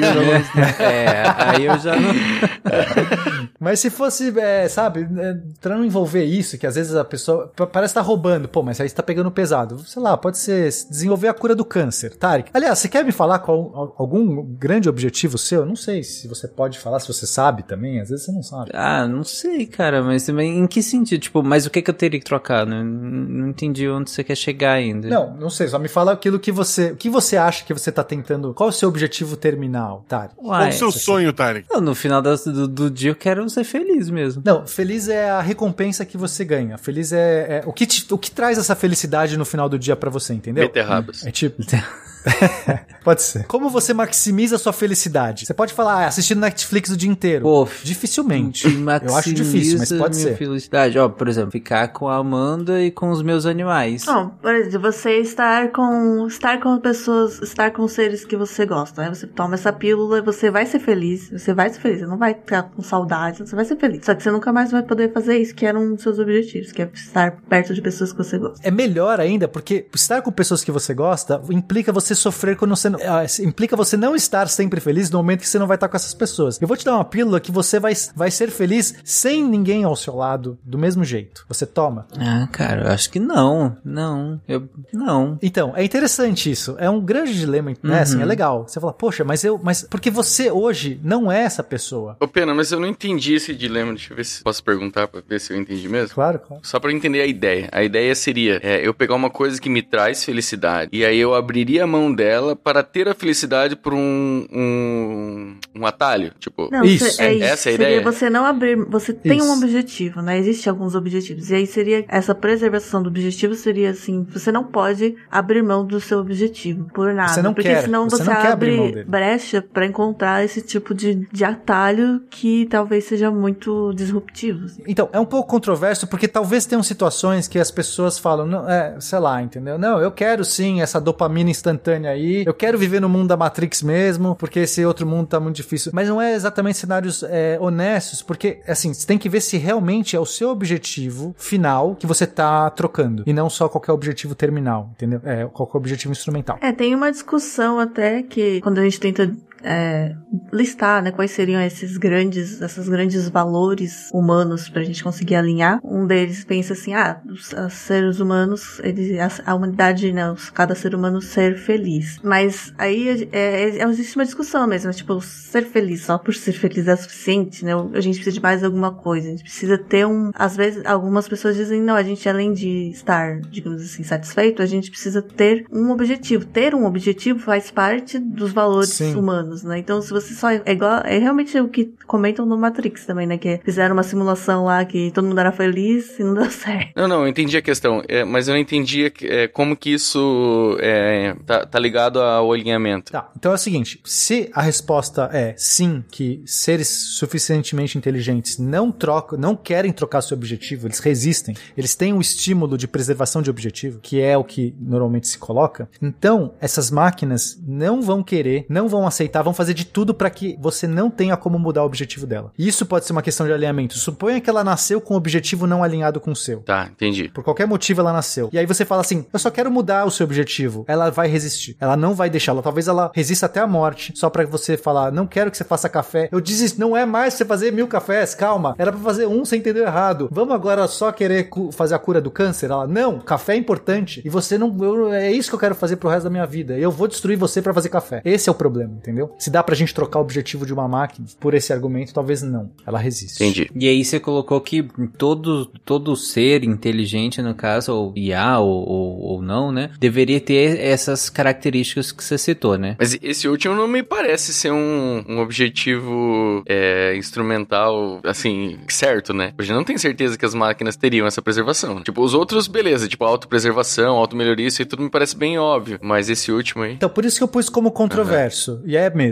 É, 0.79 1.23
aí 1.37 1.65
eu 1.65 1.77
já 1.79 1.95
não. 1.99 2.13
Mas 3.59 3.79
se 3.79 3.89
fosse, 3.89 4.37
é, 4.39 4.67
sabe, 4.67 5.07
é, 5.17 5.37
pra 5.61 5.77
não 5.77 5.85
envolver 5.85 6.23
isso, 6.25 6.57
que 6.57 6.67
às 6.67 6.75
vezes 6.75 6.95
a 6.95 7.05
pessoa 7.05 7.51
pa- 7.55 7.65
parece 7.67 7.91
estar 7.91 8.01
roubando, 8.01 8.47
pô, 8.47 8.61
mas 8.61 8.79
aí 8.81 8.89
você 8.89 8.95
tá 8.95 9.03
pegando 9.03 9.31
pesado. 9.31 9.79
Sei 9.87 10.01
lá, 10.01 10.17
pode 10.17 10.37
ser 10.37 10.69
desenvolver 10.89 11.27
a 11.29 11.33
cura 11.33 11.55
do 11.55 11.63
câncer, 11.63 12.15
Tarek. 12.15 12.49
Aliás, 12.53 12.79
você 12.79 12.89
quer 12.89 13.05
me 13.05 13.11
falar 13.11 13.39
qual 13.39 13.71
al- 13.73 13.95
algum 13.97 14.43
grande 14.43 14.89
objetivo 14.89 15.37
seu? 15.37 15.61
Eu 15.61 15.65
não 15.65 15.75
sei 15.75 16.03
se 16.03 16.27
você 16.27 16.47
pode 16.47 16.77
falar, 16.79 16.99
se 16.99 17.07
você 17.07 17.25
sabe 17.25 17.63
também, 17.63 18.01
às 18.01 18.09
vezes 18.09 18.25
você 18.25 18.31
não 18.31 18.43
sabe. 18.43 18.71
Ah, 18.73 19.07
não 19.07 19.23
sei, 19.23 19.65
cara, 19.65 20.01
mas 20.03 20.25
também 20.25 20.59
em 20.59 20.67
que 20.67 20.81
sentido? 20.83 21.21
Tipo, 21.21 21.41
mas 21.43 21.65
o 21.65 21.69
que 21.69 21.81
que 21.81 21.89
eu 21.89 21.93
teria 21.95 22.19
que 22.19 22.25
trocar? 22.25 22.65
Não, 22.65 22.83
não 22.83 23.47
entendi 23.49 23.87
onde 23.87 24.09
você 24.11 24.23
quer 24.23 24.35
chegar 24.35 24.73
ainda. 24.73 25.07
Não, 25.07 25.35
não 25.37 25.49
sei, 25.49 25.67
só 25.67 25.79
me 25.79 25.87
fala 25.87 26.11
aquilo 26.11 26.39
que 26.39 26.51
você, 26.51 26.91
o 26.91 26.95
que 26.97 27.09
você 27.09 27.37
acha 27.37 27.63
que 27.63 27.73
você 27.73 27.91
tá 27.91 28.03
tentando, 28.03 28.53
qual 28.53 28.69
é 28.69 28.71
o 28.71 28.75
seu 28.75 28.89
objetivo 28.89 29.37
terminal, 29.37 30.03
Tarek? 30.07 30.35
Qual 30.35 30.67
o 30.67 30.71
seu 30.73 30.91
sonho, 30.91 31.31
Tarek? 31.31 31.67
Não, 31.71 31.79
no 31.79 31.95
final 31.95 32.21
do, 32.21 32.67
do 32.67 32.89
dia 32.91 33.11
eu 33.11 33.15
quero 33.15 33.42
ser 33.49 33.63
feliz 33.63 34.09
mesmo. 34.09 34.41
Não, 34.45 34.65
feliz 34.67 35.07
é 35.07 35.29
a 35.29 35.41
recompensa 35.41 36.05
que 36.05 36.17
você 36.17 36.43
ganha. 36.45 36.77
Feliz 36.77 37.11
é, 37.11 37.59
é 37.59 37.63
o, 37.65 37.73
que 37.73 37.85
te- 37.85 38.13
o 38.13 38.17
que 38.17 38.29
traz 38.31 38.57
essa 38.57 38.75
felicidade 38.75 39.37
no 39.37 39.45
final 39.45 39.67
do 39.69 39.77
dia 39.79 39.95
pra 39.95 40.09
você, 40.09 40.33
entendeu? 40.33 40.65
Beterrabas. 40.67 41.25
É 41.25 41.31
tipo. 41.31 41.61
pode 43.03 43.21
ser. 43.21 43.45
Como 43.45 43.69
você 43.69 43.93
maximiza 43.93 44.55
a 44.55 44.59
sua 44.59 44.73
felicidade? 44.73 45.45
Você 45.45 45.53
pode 45.53 45.73
falar, 45.73 46.03
ah, 46.03 46.07
assistindo 46.07 46.39
Netflix 46.39 46.89
o 46.89 46.97
dia 46.97 47.09
inteiro. 47.09 47.43
Pô, 47.43 47.67
Dificilmente. 47.83 48.67
Eu 49.05 49.15
acho 49.15 49.33
difícil, 49.33 49.79
mas 49.79 49.91
pode 49.91 50.15
minha 50.17 50.29
ser. 50.29 50.37
felicidade. 50.37 50.97
Ó, 50.97 51.09
por 51.09 51.27
exemplo, 51.27 51.51
ficar 51.51 51.89
com 51.89 52.07
a 52.07 52.17
Amanda 52.17 52.81
e 52.81 52.91
com 52.91 53.09
os 53.09 53.21
meus 53.21 53.45
animais. 53.45 54.05
Não, 54.05 54.29
por 54.29 54.53
exemplo, 54.53 54.91
você 54.91 55.19
estar 55.19 55.71
com 55.71 56.27
estar 56.27 56.59
com 56.59 56.79
pessoas, 56.79 57.41
estar 57.41 57.71
com 57.71 57.87
seres 57.87 58.25
que 58.25 58.35
você 58.35 58.65
gosta, 58.65 59.01
né? 59.01 59.09
Você 59.09 59.27
toma 59.27 59.55
essa 59.55 59.71
pílula 59.71 60.19
e 60.19 60.21
você 60.21 60.49
vai 60.49 60.65
ser 60.65 60.79
feliz. 60.79 61.29
Você 61.29 61.53
vai 61.53 61.69
ser 61.69 61.79
feliz, 61.79 61.99
você 61.99 62.05
não 62.05 62.17
vai 62.17 62.33
ficar 62.33 62.63
com 62.63 62.81
saudade, 62.81 63.39
você 63.39 63.55
vai 63.55 63.65
ser 63.65 63.77
feliz. 63.77 64.05
Só 64.05 64.15
que 64.15 64.23
você 64.23 64.31
nunca 64.31 64.51
mais 64.51 64.71
vai 64.71 64.83
poder 64.83 65.11
fazer 65.13 65.37
isso, 65.37 65.55
que 65.55 65.65
era 65.65 65.79
um 65.79 65.93
dos 65.93 66.03
seus 66.03 66.19
objetivos, 66.19 66.71
que 66.71 66.81
é 66.81 66.89
estar 66.93 67.37
perto 67.49 67.73
de 67.73 67.81
pessoas 67.81 68.11
que 68.11 68.17
você 68.17 68.37
gosta. 68.37 68.67
É 68.67 68.71
melhor 68.71 69.19
ainda, 69.19 69.47
porque 69.47 69.87
estar 69.93 70.21
com 70.21 70.31
pessoas 70.31 70.63
que 70.63 70.71
você 70.71 70.93
gosta 70.93 71.41
implica 71.49 71.91
você 71.91 72.12
sofrer 72.15 72.55
quando 72.55 72.75
você 72.75 72.89
não, 72.89 72.99
ah, 72.99 73.25
implica 73.41 73.75
você 73.75 73.97
não 73.97 74.15
estar 74.15 74.47
sempre 74.47 74.79
feliz 74.79 75.09
no 75.09 75.17
momento 75.17 75.41
que 75.41 75.49
você 75.49 75.59
não 75.59 75.67
vai 75.67 75.75
estar 75.75 75.87
com 75.87 75.95
essas 75.95 76.13
pessoas. 76.13 76.61
Eu 76.61 76.67
vou 76.67 76.77
te 76.77 76.85
dar 76.85 76.95
uma 76.95 77.05
pílula 77.05 77.39
que 77.39 77.51
você 77.51 77.79
vai, 77.79 77.93
vai 78.15 78.31
ser 78.31 78.49
feliz 78.49 78.95
sem 79.03 79.43
ninguém 79.43 79.83
ao 79.83 79.95
seu 79.95 80.15
lado, 80.15 80.57
do 80.63 80.77
mesmo 80.77 81.03
jeito. 81.03 81.45
Você 81.47 81.65
toma. 81.65 82.07
Ah, 82.17 82.47
cara, 82.51 82.83
eu 82.83 82.91
acho 82.91 83.09
que 83.09 83.19
não. 83.19 83.77
Não. 83.83 84.41
Eu. 84.47 84.67
Não. 84.91 85.37
Então, 85.41 85.73
é 85.75 85.83
interessante 85.83 86.49
isso. 86.49 86.75
É 86.79 86.89
um 86.89 86.99
grande 86.99 87.33
dilema, 87.33 87.71
né? 87.71 87.95
Uhum. 87.95 88.01
Assim, 88.01 88.21
é 88.21 88.25
legal. 88.25 88.67
Você 88.67 88.79
fala, 88.79 88.93
poxa, 88.93 89.23
mas 89.23 89.43
eu. 89.43 89.59
Mas 89.61 89.83
porque 89.83 90.09
você 90.09 90.51
hoje 90.51 90.99
não 91.03 91.31
é 91.31 91.41
essa 91.43 91.63
pessoa. 91.63 92.17
Ô, 92.19 92.27
Pena, 92.27 92.53
mas 92.53 92.71
eu 92.71 92.79
não 92.79 92.87
entendi 92.87 93.35
esse 93.35 93.53
dilema. 93.53 93.93
Deixa 93.93 94.13
eu 94.13 94.17
ver 94.17 94.25
se 94.25 94.43
posso 94.43 94.63
perguntar 94.63 95.07
pra 95.07 95.21
ver 95.27 95.39
se 95.39 95.53
eu 95.53 95.57
entendi 95.57 95.87
mesmo. 95.87 96.13
Claro, 96.13 96.39
claro. 96.39 96.61
Só 96.65 96.79
pra 96.79 96.91
eu 96.91 96.95
entender 96.95 97.21
a 97.21 97.25
ideia. 97.25 97.69
A 97.71 97.83
ideia 97.83 98.13
seria 98.15 98.59
é, 98.63 98.85
eu 98.85 98.93
pegar 98.93 99.15
uma 99.15 99.29
coisa 99.29 99.59
que 99.59 99.69
me 99.69 99.81
traz 99.81 100.23
felicidade 100.23 100.89
e 100.91 101.05
aí 101.05 101.19
eu 101.19 101.33
abriria 101.33 101.83
a 101.83 101.87
mão 101.87 102.02
dela 102.11 102.55
para 102.55 102.81
ter 102.81 103.07
a 103.07 103.13
felicidade 103.13 103.75
por 103.75 103.93
um, 103.93 104.45
um, 104.51 105.55
um 105.75 105.85
atalho. 105.85 106.33
Tipo, 106.39 106.69
Não, 106.71 106.83
Isso, 106.83 107.21
é 107.21 107.33
isso. 107.35 107.43
essa 107.43 107.69
é 107.69 107.73
a 107.73 107.77
seria 107.77 107.87
ideia? 107.89 108.01
você 108.01 108.29
não 108.29 108.45
abrir. 108.45 108.75
Você 108.89 109.13
tem 109.13 109.37
Isso. 109.37 109.47
um 109.47 109.53
objetivo, 109.57 110.21
né? 110.21 110.37
Existem 110.37 110.71
alguns 110.71 110.95
objetivos. 110.95 111.49
E 111.49 111.55
aí 111.55 111.67
seria. 111.67 112.05
Essa 112.07 112.33
preservação 112.33 113.01
do 113.03 113.09
objetivo 113.09 113.53
seria 113.55 113.91
assim: 113.91 114.25
você 114.29 114.51
não 114.51 114.63
pode 114.63 115.15
abrir 115.29 115.61
mão 115.61 115.85
do 115.85 115.99
seu 115.99 116.19
objetivo 116.19 116.85
por 116.93 117.13
nada. 117.13 117.33
Você 117.33 117.41
não 117.41 117.53
porque 117.53 117.69
quer, 117.69 117.83
senão 117.83 118.09
você 118.09 118.23
você, 118.23 118.31
abre 118.31 119.03
brecha 119.05 119.61
pra 119.61 119.85
encontrar 119.85 120.43
esse 120.43 120.61
tipo 120.61 120.93
de, 120.93 121.27
de 121.31 121.43
atalho 121.43 122.21
que 122.29 122.65
talvez 122.69 123.03
seja 123.05 123.29
muito 123.31 123.93
disruptivo. 123.93 124.65
assim. 124.65 124.83
Então, 124.87 125.09
é 125.11 125.19
um 125.19 125.25
pouco 125.25 125.49
controverso 125.49 126.07
porque 126.07 126.27
talvez 126.27 126.65
tenham 126.65 126.83
situações 126.83 127.47
que 127.47 127.59
as 127.59 127.71
pessoas 127.71 128.17
falam, 128.17 128.45
não, 128.45 128.69
é, 128.69 128.95
sei 128.99 129.19
lá, 129.19 129.41
entendeu? 129.41 129.77
Não, 129.77 129.99
eu 129.99 130.11
quero 130.11 130.43
sim 130.43 130.81
essa 130.81 130.99
dopamina 130.99 131.49
instantânea 131.49 131.92
aí, 132.07 132.43
eu 132.45 132.53
quero 132.53 132.77
viver 132.77 132.99
no 132.99 133.09
mundo 133.09 133.27
da 133.29 133.37
Matrix 133.37 133.81
mesmo, 133.81 134.35
porque 134.35 134.59
esse 134.59 134.83
outro 134.85 135.05
mundo 135.05 135.27
tá 135.27 135.39
muito 135.39 135.55
difícil. 135.55 135.91
Mas 135.93 136.07
não 136.07 136.21
é 136.21 136.33
exatamente 136.33 136.77
cenários 136.77 137.23
é, 137.23 137.57
honestos, 137.59 138.21
porque, 138.21 138.59
assim, 138.67 138.93
você 138.93 139.05
tem 139.05 139.17
que 139.17 139.29
ver 139.29 139.41
se 139.41 139.57
realmente 139.57 140.15
é 140.15 140.19
o 140.19 140.25
seu 140.25 140.49
objetivo 140.49 141.33
final 141.37 141.95
que 141.95 142.07
você 142.07 142.25
tá 142.25 142.69
trocando, 142.69 143.23
e 143.25 143.33
não 143.33 143.49
só 143.49 143.67
qualquer 143.69 143.91
objetivo 143.91 144.35
terminal, 144.35 144.89
entendeu? 144.93 145.21
É, 145.23 145.45
qualquer 145.45 145.77
objetivo 145.77 146.11
instrumental. 146.11 146.57
É, 146.61 146.71
tem 146.71 146.95
uma 146.95 147.11
discussão 147.11 147.79
até 147.79 148.23
que 148.23 148.61
quando 148.61 148.79
a 148.79 148.83
gente 148.83 148.99
tenta 148.99 149.35
é, 149.63 150.15
listar, 150.51 151.01
né, 151.01 151.11
quais 151.11 151.31
seriam 151.31 151.61
esses 151.61 151.97
grandes, 151.97 152.61
esses 152.61 152.89
grandes 152.89 153.29
valores 153.29 154.09
humanos 154.13 154.69
pra 154.69 154.83
gente 154.83 155.03
conseguir 155.03 155.35
alinhar. 155.35 155.79
Um 155.83 156.05
deles 156.05 156.43
pensa 156.43 156.73
assim, 156.73 156.93
ah, 156.93 157.21
os, 157.25 157.53
os 157.53 157.73
seres 157.73 158.19
humanos, 158.19 158.79
eles, 158.83 159.17
a, 159.19 159.51
a 159.51 159.55
humanidade, 159.55 160.11
né, 160.11 160.33
cada 160.53 160.75
ser 160.75 160.93
humano 160.93 161.21
ser 161.21 161.57
feliz. 161.57 162.19
Mas 162.23 162.73
aí 162.77 163.27
é, 163.31 163.77
é, 163.79 163.83
existe 163.89 164.15
uma 164.15 164.25
discussão 164.25 164.67
mesmo, 164.67 164.87
né, 164.87 164.93
tipo, 164.93 165.19
ser 165.21 165.63
feliz 165.63 166.03
só 166.03 166.17
por 166.17 166.33
ser 166.33 166.53
feliz 166.53 166.87
é 166.87 166.95
suficiente, 166.95 167.63
né? 167.65 167.71
A 167.93 168.01
gente 168.01 168.15
precisa 168.15 168.33
de 168.33 168.41
mais 168.41 168.63
alguma 168.63 168.93
coisa, 168.93 169.27
a 169.27 169.31
gente 169.31 169.43
precisa 169.43 169.77
ter 169.77 170.05
um, 170.05 170.31
às 170.33 170.55
vezes 170.55 170.85
algumas 170.85 171.27
pessoas 171.27 171.55
dizem, 171.55 171.81
não, 171.81 171.95
a 171.95 172.03
gente 172.03 172.27
além 172.27 172.53
de 172.53 172.89
estar, 172.89 173.39
digamos 173.41 173.81
assim, 173.81 174.03
satisfeito, 174.03 174.61
a 174.61 174.65
gente 174.65 174.89
precisa 174.89 175.21
ter 175.21 175.65
um 175.71 175.91
objetivo. 175.91 176.45
Ter 176.45 176.75
um 176.75 176.85
objetivo 176.85 177.39
faz 177.39 177.71
parte 177.71 178.19
dos 178.19 178.51
valores 178.51 178.89
Sim. 178.89 179.15
humanos, 179.15 179.52
né? 179.61 179.77
Então, 179.77 180.01
se 180.01 180.09
você 180.09 180.33
só 180.33 180.49
é 180.49 180.61
igual, 180.67 181.01
é 181.05 181.17
realmente 181.17 181.59
o 181.59 181.67
que 181.67 181.93
comentam 182.07 182.45
no 182.45 182.57
Matrix 182.57 183.05
também, 183.05 183.27
né? 183.27 183.37
Que 183.37 183.59
fizeram 183.63 183.93
uma 183.93 184.03
simulação 184.03 184.65
lá 184.65 184.83
que 184.85 185.11
todo 185.11 185.27
mundo 185.27 185.39
era 185.39 185.51
feliz 185.51 186.17
e 186.17 186.23
não 186.23 186.33
deu 186.35 186.49
certo. 186.49 186.93
Não, 186.95 187.07
não, 187.07 187.21
eu 187.21 187.27
entendi 187.27 187.57
a 187.57 187.61
questão, 187.61 188.01
é, 188.07 188.23
mas 188.23 188.47
eu 188.47 188.53
não 188.53 188.61
entendi 188.61 189.11
é, 189.23 189.47
como 189.47 189.75
que 189.75 189.93
isso 189.93 190.77
é, 190.79 191.35
tá, 191.45 191.65
tá 191.65 191.79
ligado 191.79 192.21
ao 192.21 192.51
alinhamento. 192.51 193.11
Tá, 193.11 193.29
então 193.37 193.51
é 193.51 193.55
o 193.55 193.57
seguinte: 193.57 193.99
se 194.03 194.49
a 194.53 194.61
resposta 194.61 195.29
é 195.33 195.53
sim, 195.57 196.03
que 196.09 196.41
seres 196.45 196.87
suficientemente 196.87 197.97
inteligentes 197.97 198.57
não 198.57 198.91
trocam, 198.91 199.37
não 199.37 199.55
querem 199.55 199.91
trocar 199.91 200.21
seu 200.21 200.37
objetivo, 200.37 200.87
eles 200.87 200.99
resistem, 200.99 201.55
eles 201.77 201.95
têm 201.95 202.13
um 202.13 202.21
estímulo 202.21 202.77
de 202.77 202.87
preservação 202.87 203.41
de 203.41 203.49
objetivo, 203.49 203.99
que 203.99 204.21
é 204.21 204.37
o 204.37 204.43
que 204.43 204.73
normalmente 204.79 205.27
se 205.27 205.37
coloca, 205.37 205.89
então 206.01 206.53
essas 206.59 206.89
máquinas 206.89 207.61
não 207.65 208.01
vão 208.01 208.23
querer, 208.23 208.65
não 208.69 208.87
vão 208.87 209.05
aceitar, 209.05 209.42
vão 209.43 209.53
fazer 209.53 209.73
de 209.73 209.85
tudo 209.85 210.13
para 210.13 210.29
que 210.29 210.57
você 210.59 210.87
não 210.87 211.09
tenha 211.09 211.37
como 211.37 211.59
mudar 211.59 211.83
o 211.83 211.85
objetivo 211.85 212.25
dela. 212.25 212.51
E 212.57 212.67
isso 212.67 212.85
pode 212.85 213.05
ser 213.05 213.11
uma 213.11 213.21
questão 213.21 213.45
de 213.45 213.53
alinhamento. 213.53 213.97
Suponha 213.97 214.41
que 214.41 214.49
ela 214.49 214.63
nasceu 214.63 214.99
com 215.01 215.13
um 215.13 215.17
objetivo 215.17 215.67
não 215.67 215.83
alinhado 215.83 216.19
com 216.19 216.31
o 216.31 216.35
seu. 216.35 216.61
Tá, 216.61 216.87
entendi. 216.91 217.29
Por 217.29 217.43
qualquer 217.43 217.67
motivo 217.67 218.01
ela 218.01 218.13
nasceu. 218.13 218.49
E 218.51 218.57
aí 218.57 218.65
você 218.65 218.85
fala 218.85 219.01
assim: 219.01 219.25
eu 219.31 219.39
só 219.39 219.49
quero 219.51 219.69
mudar 219.71 220.05
o 220.05 220.11
seu 220.11 220.23
objetivo. 220.25 220.85
Ela 220.87 221.09
vai 221.09 221.27
resistir. 221.27 221.75
Ela 221.79 221.95
não 221.97 222.13
vai 222.13 222.29
deixá-la. 222.29 222.61
Talvez 222.61 222.87
ela 222.87 223.11
resista 223.13 223.45
até 223.45 223.59
a 223.59 223.67
morte, 223.67 224.13
só 224.15 224.29
pra 224.29 224.45
você 224.45 224.77
falar: 224.77 225.11
não 225.11 225.27
quero 225.27 225.51
que 225.51 225.57
você 225.57 225.63
faça 225.63 225.89
café. 225.89 226.29
Eu 226.31 226.39
desisto. 226.41 226.79
Não 226.79 226.95
é 226.95 227.05
mais 227.05 227.33
você 227.33 227.45
fazer 227.45 227.71
mil 227.71 227.87
cafés, 227.87 228.33
calma. 228.33 228.75
Era 228.77 228.91
pra 228.91 229.01
fazer 229.01 229.25
um, 229.27 229.43
você 229.45 229.57
entendeu 229.57 229.83
errado. 229.83 230.29
Vamos 230.31 230.53
agora 230.55 230.87
só 230.87 231.11
querer 231.11 231.49
fazer 231.71 231.95
a 231.95 231.99
cura 231.99 232.21
do 232.21 232.31
câncer? 232.31 232.69
Ela, 232.71 232.87
não, 232.87 233.19
café 233.19 233.53
é 233.53 233.57
importante. 233.57 234.21
E 234.25 234.29
você 234.29 234.57
não. 234.57 234.75
eu- 234.83 235.11
é 235.13 235.31
isso 235.31 235.49
que 235.49 235.55
eu 235.55 235.59
quero 235.59 235.75
fazer 235.75 235.97
pro 235.97 236.09
resto 236.09 236.23
da 236.25 236.29
minha 236.29 236.45
vida. 236.45 236.77
Eu 236.77 236.91
vou 236.91 237.07
destruir 237.07 237.37
você 237.37 237.61
pra 237.61 237.73
fazer 237.73 237.89
café. 237.89 238.21
Esse 238.25 238.49
é 238.49 238.51
o 238.51 238.55
problema, 238.55 238.93
entendeu? 238.97 239.32
Se 239.37 239.49
dá 239.49 239.63
pra 239.63 239.75
gente 239.75 239.93
trocar 239.93 240.19
o 240.19 240.21
objetivo 240.21 240.65
de 240.65 240.73
uma 240.73 240.87
máquina 240.87 241.27
por 241.39 241.53
esse 241.53 241.73
argumento, 241.73 242.13
talvez 242.13 242.41
não. 242.41 242.71
Ela 242.85 242.99
resiste. 242.99 243.43
Entendi. 243.43 243.69
E 243.75 243.87
aí 243.87 244.03
você 244.03 244.19
colocou 244.19 244.59
que 244.61 244.83
todo, 245.17 245.65
todo 245.85 246.15
ser 246.15 246.63
inteligente, 246.63 247.41
no 247.41 247.53
caso, 247.53 247.93
ou 247.93 248.13
IA 248.15 248.59
ou, 248.59 248.87
ou, 248.87 249.19
ou 249.21 249.41
não, 249.41 249.71
né? 249.71 249.91
Deveria 249.99 250.39
ter 250.39 250.79
essas 250.79 251.29
características 251.29 252.11
que 252.11 252.23
você 252.23 252.37
citou, 252.37 252.77
né? 252.77 252.95
Mas 252.99 253.17
esse 253.21 253.47
último 253.47 253.75
não 253.75 253.87
me 253.87 254.03
parece 254.03 254.53
ser 254.53 254.71
um, 254.71 255.23
um 255.27 255.39
objetivo 255.39 256.63
é, 256.67 257.15
instrumental, 257.17 258.21
assim, 258.23 258.79
certo, 258.87 259.33
né? 259.33 259.53
Hoje 259.59 259.73
não 259.73 259.83
tenho 259.83 259.99
certeza 259.99 260.37
que 260.37 260.45
as 260.45 260.53
máquinas 260.53 260.95
teriam 260.95 261.27
essa 261.27 261.41
preservação. 261.41 262.01
Tipo, 262.01 262.21
os 262.21 262.33
outros, 262.33 262.67
beleza, 262.67 263.07
tipo, 263.07 263.23
autopreservação, 263.25 264.17
automelhoria, 264.17 264.67
isso 264.67 264.81
aí 264.81 264.85
tudo 264.85 265.03
me 265.03 265.09
parece 265.09 265.35
bem 265.35 265.57
óbvio. 265.57 265.99
Mas 266.01 266.29
esse 266.29 266.51
último 266.51 266.83
aí. 266.83 266.93
Então, 266.93 267.09
por 267.09 267.25
isso 267.25 267.37
que 267.37 267.43
eu 267.43 267.47
pus 267.47 267.69
como 267.69 267.91
controverso. 267.91 268.81
E 268.85 268.95
é 268.95 269.09
mesmo, 269.09 269.22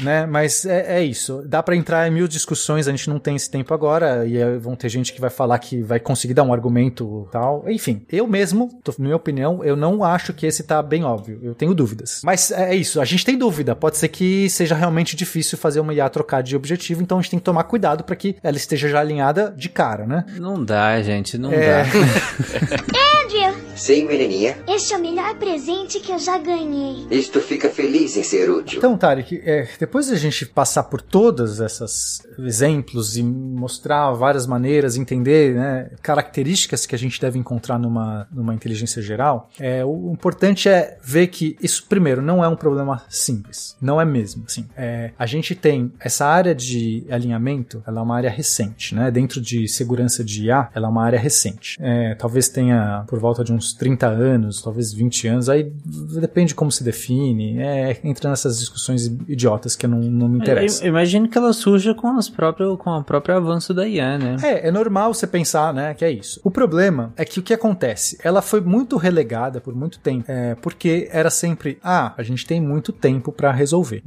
né? 0.00 0.26
Mas 0.26 0.64
é, 0.64 0.98
é 0.98 1.04
isso. 1.04 1.42
Dá 1.46 1.62
pra 1.62 1.76
entrar 1.76 2.06
em 2.06 2.10
mil 2.10 2.26
discussões, 2.28 2.86
a 2.88 2.90
gente 2.90 3.08
não 3.08 3.18
tem 3.18 3.36
esse 3.36 3.50
tempo 3.50 3.72
agora. 3.74 4.26
E 4.26 4.58
vão 4.58 4.74
ter 4.76 4.88
gente 4.88 5.12
que 5.12 5.20
vai 5.20 5.30
falar 5.30 5.58
que 5.58 5.82
vai 5.82 6.00
conseguir 6.00 6.34
dar 6.34 6.42
um 6.42 6.52
argumento 6.52 7.28
tal. 7.30 7.64
Enfim, 7.68 8.02
eu 8.10 8.26
mesmo, 8.26 8.68
tô, 8.82 8.92
na 8.98 9.04
minha 9.04 9.16
opinião, 9.16 9.62
eu 9.64 9.76
não 9.76 10.02
acho 10.04 10.32
que 10.32 10.46
esse 10.46 10.62
tá 10.62 10.82
bem 10.82 11.04
óbvio. 11.04 11.40
Eu 11.42 11.54
tenho 11.54 11.74
dúvidas. 11.74 12.20
Mas 12.24 12.50
é 12.50 12.74
isso, 12.74 13.00
a 13.00 13.04
gente 13.04 13.24
tem 13.24 13.36
dúvida. 13.36 13.74
Pode 13.76 13.96
ser 13.98 14.08
que 14.08 14.48
seja 14.50 14.74
realmente 14.74 15.14
difícil 15.16 15.56
fazer 15.58 15.80
uma 15.80 15.92
IA 15.94 16.08
trocar 16.08 16.42
de 16.42 16.54
objetivo, 16.56 17.02
então 17.02 17.18
a 17.18 17.20
gente 17.22 17.30
tem 17.30 17.38
que 17.38 17.44
tomar 17.44 17.64
cuidado 17.64 18.04
pra 18.04 18.16
que 18.16 18.36
ela 18.42 18.56
esteja 18.56 18.88
já 18.88 19.00
alinhada 19.00 19.52
de 19.56 19.68
cara, 19.68 20.06
né? 20.06 20.24
Não 20.38 20.62
dá, 20.64 21.00
gente, 21.02 21.38
não 21.38 21.52
É. 21.52 21.84
dá. 21.84 21.90
Andrew, 23.24 23.54
Sim, 23.74 24.04
menininha. 24.06 24.56
este 24.68 24.92
é 24.94 24.96
o 24.96 25.00
melhor 25.00 25.34
presente 25.36 26.00
que 26.00 26.12
eu 26.12 26.18
já 26.18 26.38
ganhei. 26.38 27.06
Isto 27.10 27.40
fica 27.40 27.68
feliz 27.68 28.16
em 28.16 28.22
ser 28.22 28.50
útil. 28.50 28.78
Então, 28.78 28.96
Tarek, 29.22 29.42
é, 29.44 29.68
depois 29.78 30.08
da 30.08 30.16
gente 30.16 30.44
passar 30.46 30.84
por 30.84 31.00
todos 31.00 31.60
esses 31.60 32.22
exemplos 32.38 33.16
e 33.16 33.22
mostrar 33.22 34.12
várias 34.12 34.46
maneiras, 34.46 34.96
entender 34.96 35.54
né, 35.54 35.90
características 36.02 36.84
que 36.84 36.94
a 36.94 36.98
gente 36.98 37.20
deve 37.20 37.38
encontrar 37.38 37.78
numa, 37.78 38.26
numa 38.32 38.54
inteligência 38.54 39.00
geral, 39.00 39.48
é, 39.58 39.84
o 39.84 40.10
importante 40.12 40.68
é 40.68 40.98
ver 41.02 41.28
que 41.28 41.56
isso, 41.62 41.86
primeiro, 41.88 42.20
não 42.20 42.44
é 42.44 42.48
um 42.48 42.56
problema 42.56 43.02
simples. 43.08 43.76
Não 43.80 44.00
é 44.00 44.04
mesmo. 44.04 44.44
Assim, 44.46 44.66
é, 44.76 45.12
a 45.18 45.26
gente 45.26 45.54
tem 45.54 45.92
essa 46.00 46.26
área 46.26 46.54
de 46.54 47.04
alinhamento, 47.10 47.82
ela 47.86 48.00
é 48.00 48.02
uma 48.02 48.16
área 48.16 48.30
recente. 48.30 48.94
Né? 48.94 49.10
Dentro 49.10 49.40
de 49.40 49.68
segurança 49.68 50.24
de 50.24 50.46
IA, 50.46 50.68
ela 50.74 50.86
é 50.88 50.90
uma 50.90 51.04
área 51.04 51.18
recente. 51.18 51.78
É, 51.80 52.14
talvez 52.14 52.48
tenha 52.48 53.04
por 53.06 53.18
volta 53.18 53.44
de 53.44 53.52
uns 53.52 53.72
30 53.72 54.06
anos, 54.06 54.62
talvez 54.62 54.92
20 54.92 55.28
anos, 55.28 55.48
aí 55.48 55.72
depende 56.20 56.48
de 56.48 56.54
como 56.54 56.72
se 56.72 56.82
define, 56.82 57.58
é, 57.58 58.00
entra 58.04 58.30
nessas 58.30 58.58
discussões 58.58 59.11
idiotas 59.28 59.76
que 59.76 59.86
não, 59.86 59.98
não 59.98 60.28
me 60.28 60.38
Eu, 60.38 60.42
interessam. 60.42 60.84
eu 60.84 60.90
imagino 60.90 61.28
que 61.28 61.36
ela 61.38 61.52
surja 61.52 61.94
com, 61.94 62.16
as 62.16 62.28
próprias, 62.28 62.76
com 62.78 62.90
o 62.90 63.04
próprio 63.04 63.36
avanço 63.36 63.72
da 63.74 63.86
IA, 63.86 64.18
né? 64.18 64.36
É, 64.42 64.68
é 64.68 64.70
normal 64.70 65.12
você 65.14 65.26
pensar, 65.26 65.72
né, 65.72 65.94
que 65.94 66.04
é 66.04 66.10
isso. 66.10 66.40
O 66.44 66.50
problema 66.50 67.12
é 67.16 67.24
que 67.24 67.38
o 67.38 67.42
que 67.42 67.54
acontece? 67.54 68.18
Ela 68.22 68.42
foi 68.42 68.60
muito 68.60 68.96
relegada 68.96 69.60
por 69.60 69.74
muito 69.74 69.98
tempo, 69.98 70.24
é, 70.28 70.54
porque 70.56 71.08
era 71.12 71.30
sempre, 71.30 71.78
ah, 71.82 72.12
a 72.16 72.22
gente 72.22 72.46
tem 72.46 72.60
muito 72.60 72.92
tempo 72.92 73.32
pra 73.32 73.50
resolver. 73.52 74.02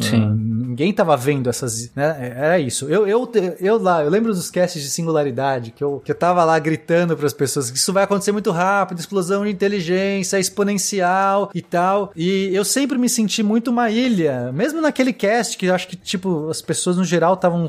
Sim. 0.00 0.30
Ninguém 0.66 0.92
tava 0.92 1.16
vendo 1.16 1.48
essas, 1.48 1.90
né, 1.94 2.32
era 2.36 2.58
isso. 2.58 2.86
Eu, 2.86 3.06
eu, 3.06 3.30
eu 3.60 3.78
lá, 3.78 4.02
eu 4.02 4.10
lembro 4.10 4.32
dos 4.32 4.50
casts 4.50 4.82
de 4.82 4.88
singularidade, 4.90 5.70
que 5.70 5.82
eu, 5.82 6.00
que 6.04 6.10
eu 6.10 6.16
tava 6.16 6.44
lá 6.44 6.58
gritando 6.58 7.16
pras 7.16 7.32
pessoas 7.32 7.70
que 7.70 7.78
isso 7.78 7.92
vai 7.92 8.04
acontecer 8.04 8.32
muito 8.32 8.50
rápido, 8.50 8.98
explosão 8.98 9.44
de 9.44 9.50
inteligência 9.50 10.38
exponencial 10.38 11.50
e 11.54 11.62
tal, 11.62 12.12
e 12.16 12.50
eu 12.52 12.64
sempre 12.64 12.98
me 12.98 13.08
senti 13.08 13.42
muito 13.42 13.70
uma 13.70 13.90
ilha, 13.90 14.45
mesmo 14.52 14.80
naquele 14.80 15.12
cast 15.12 15.56
que 15.56 15.66
eu 15.66 15.74
acho 15.74 15.88
que, 15.88 15.96
tipo, 15.96 16.48
as 16.48 16.60
pessoas 16.62 16.96
no 16.96 17.04
geral 17.04 17.34
estavam 17.34 17.66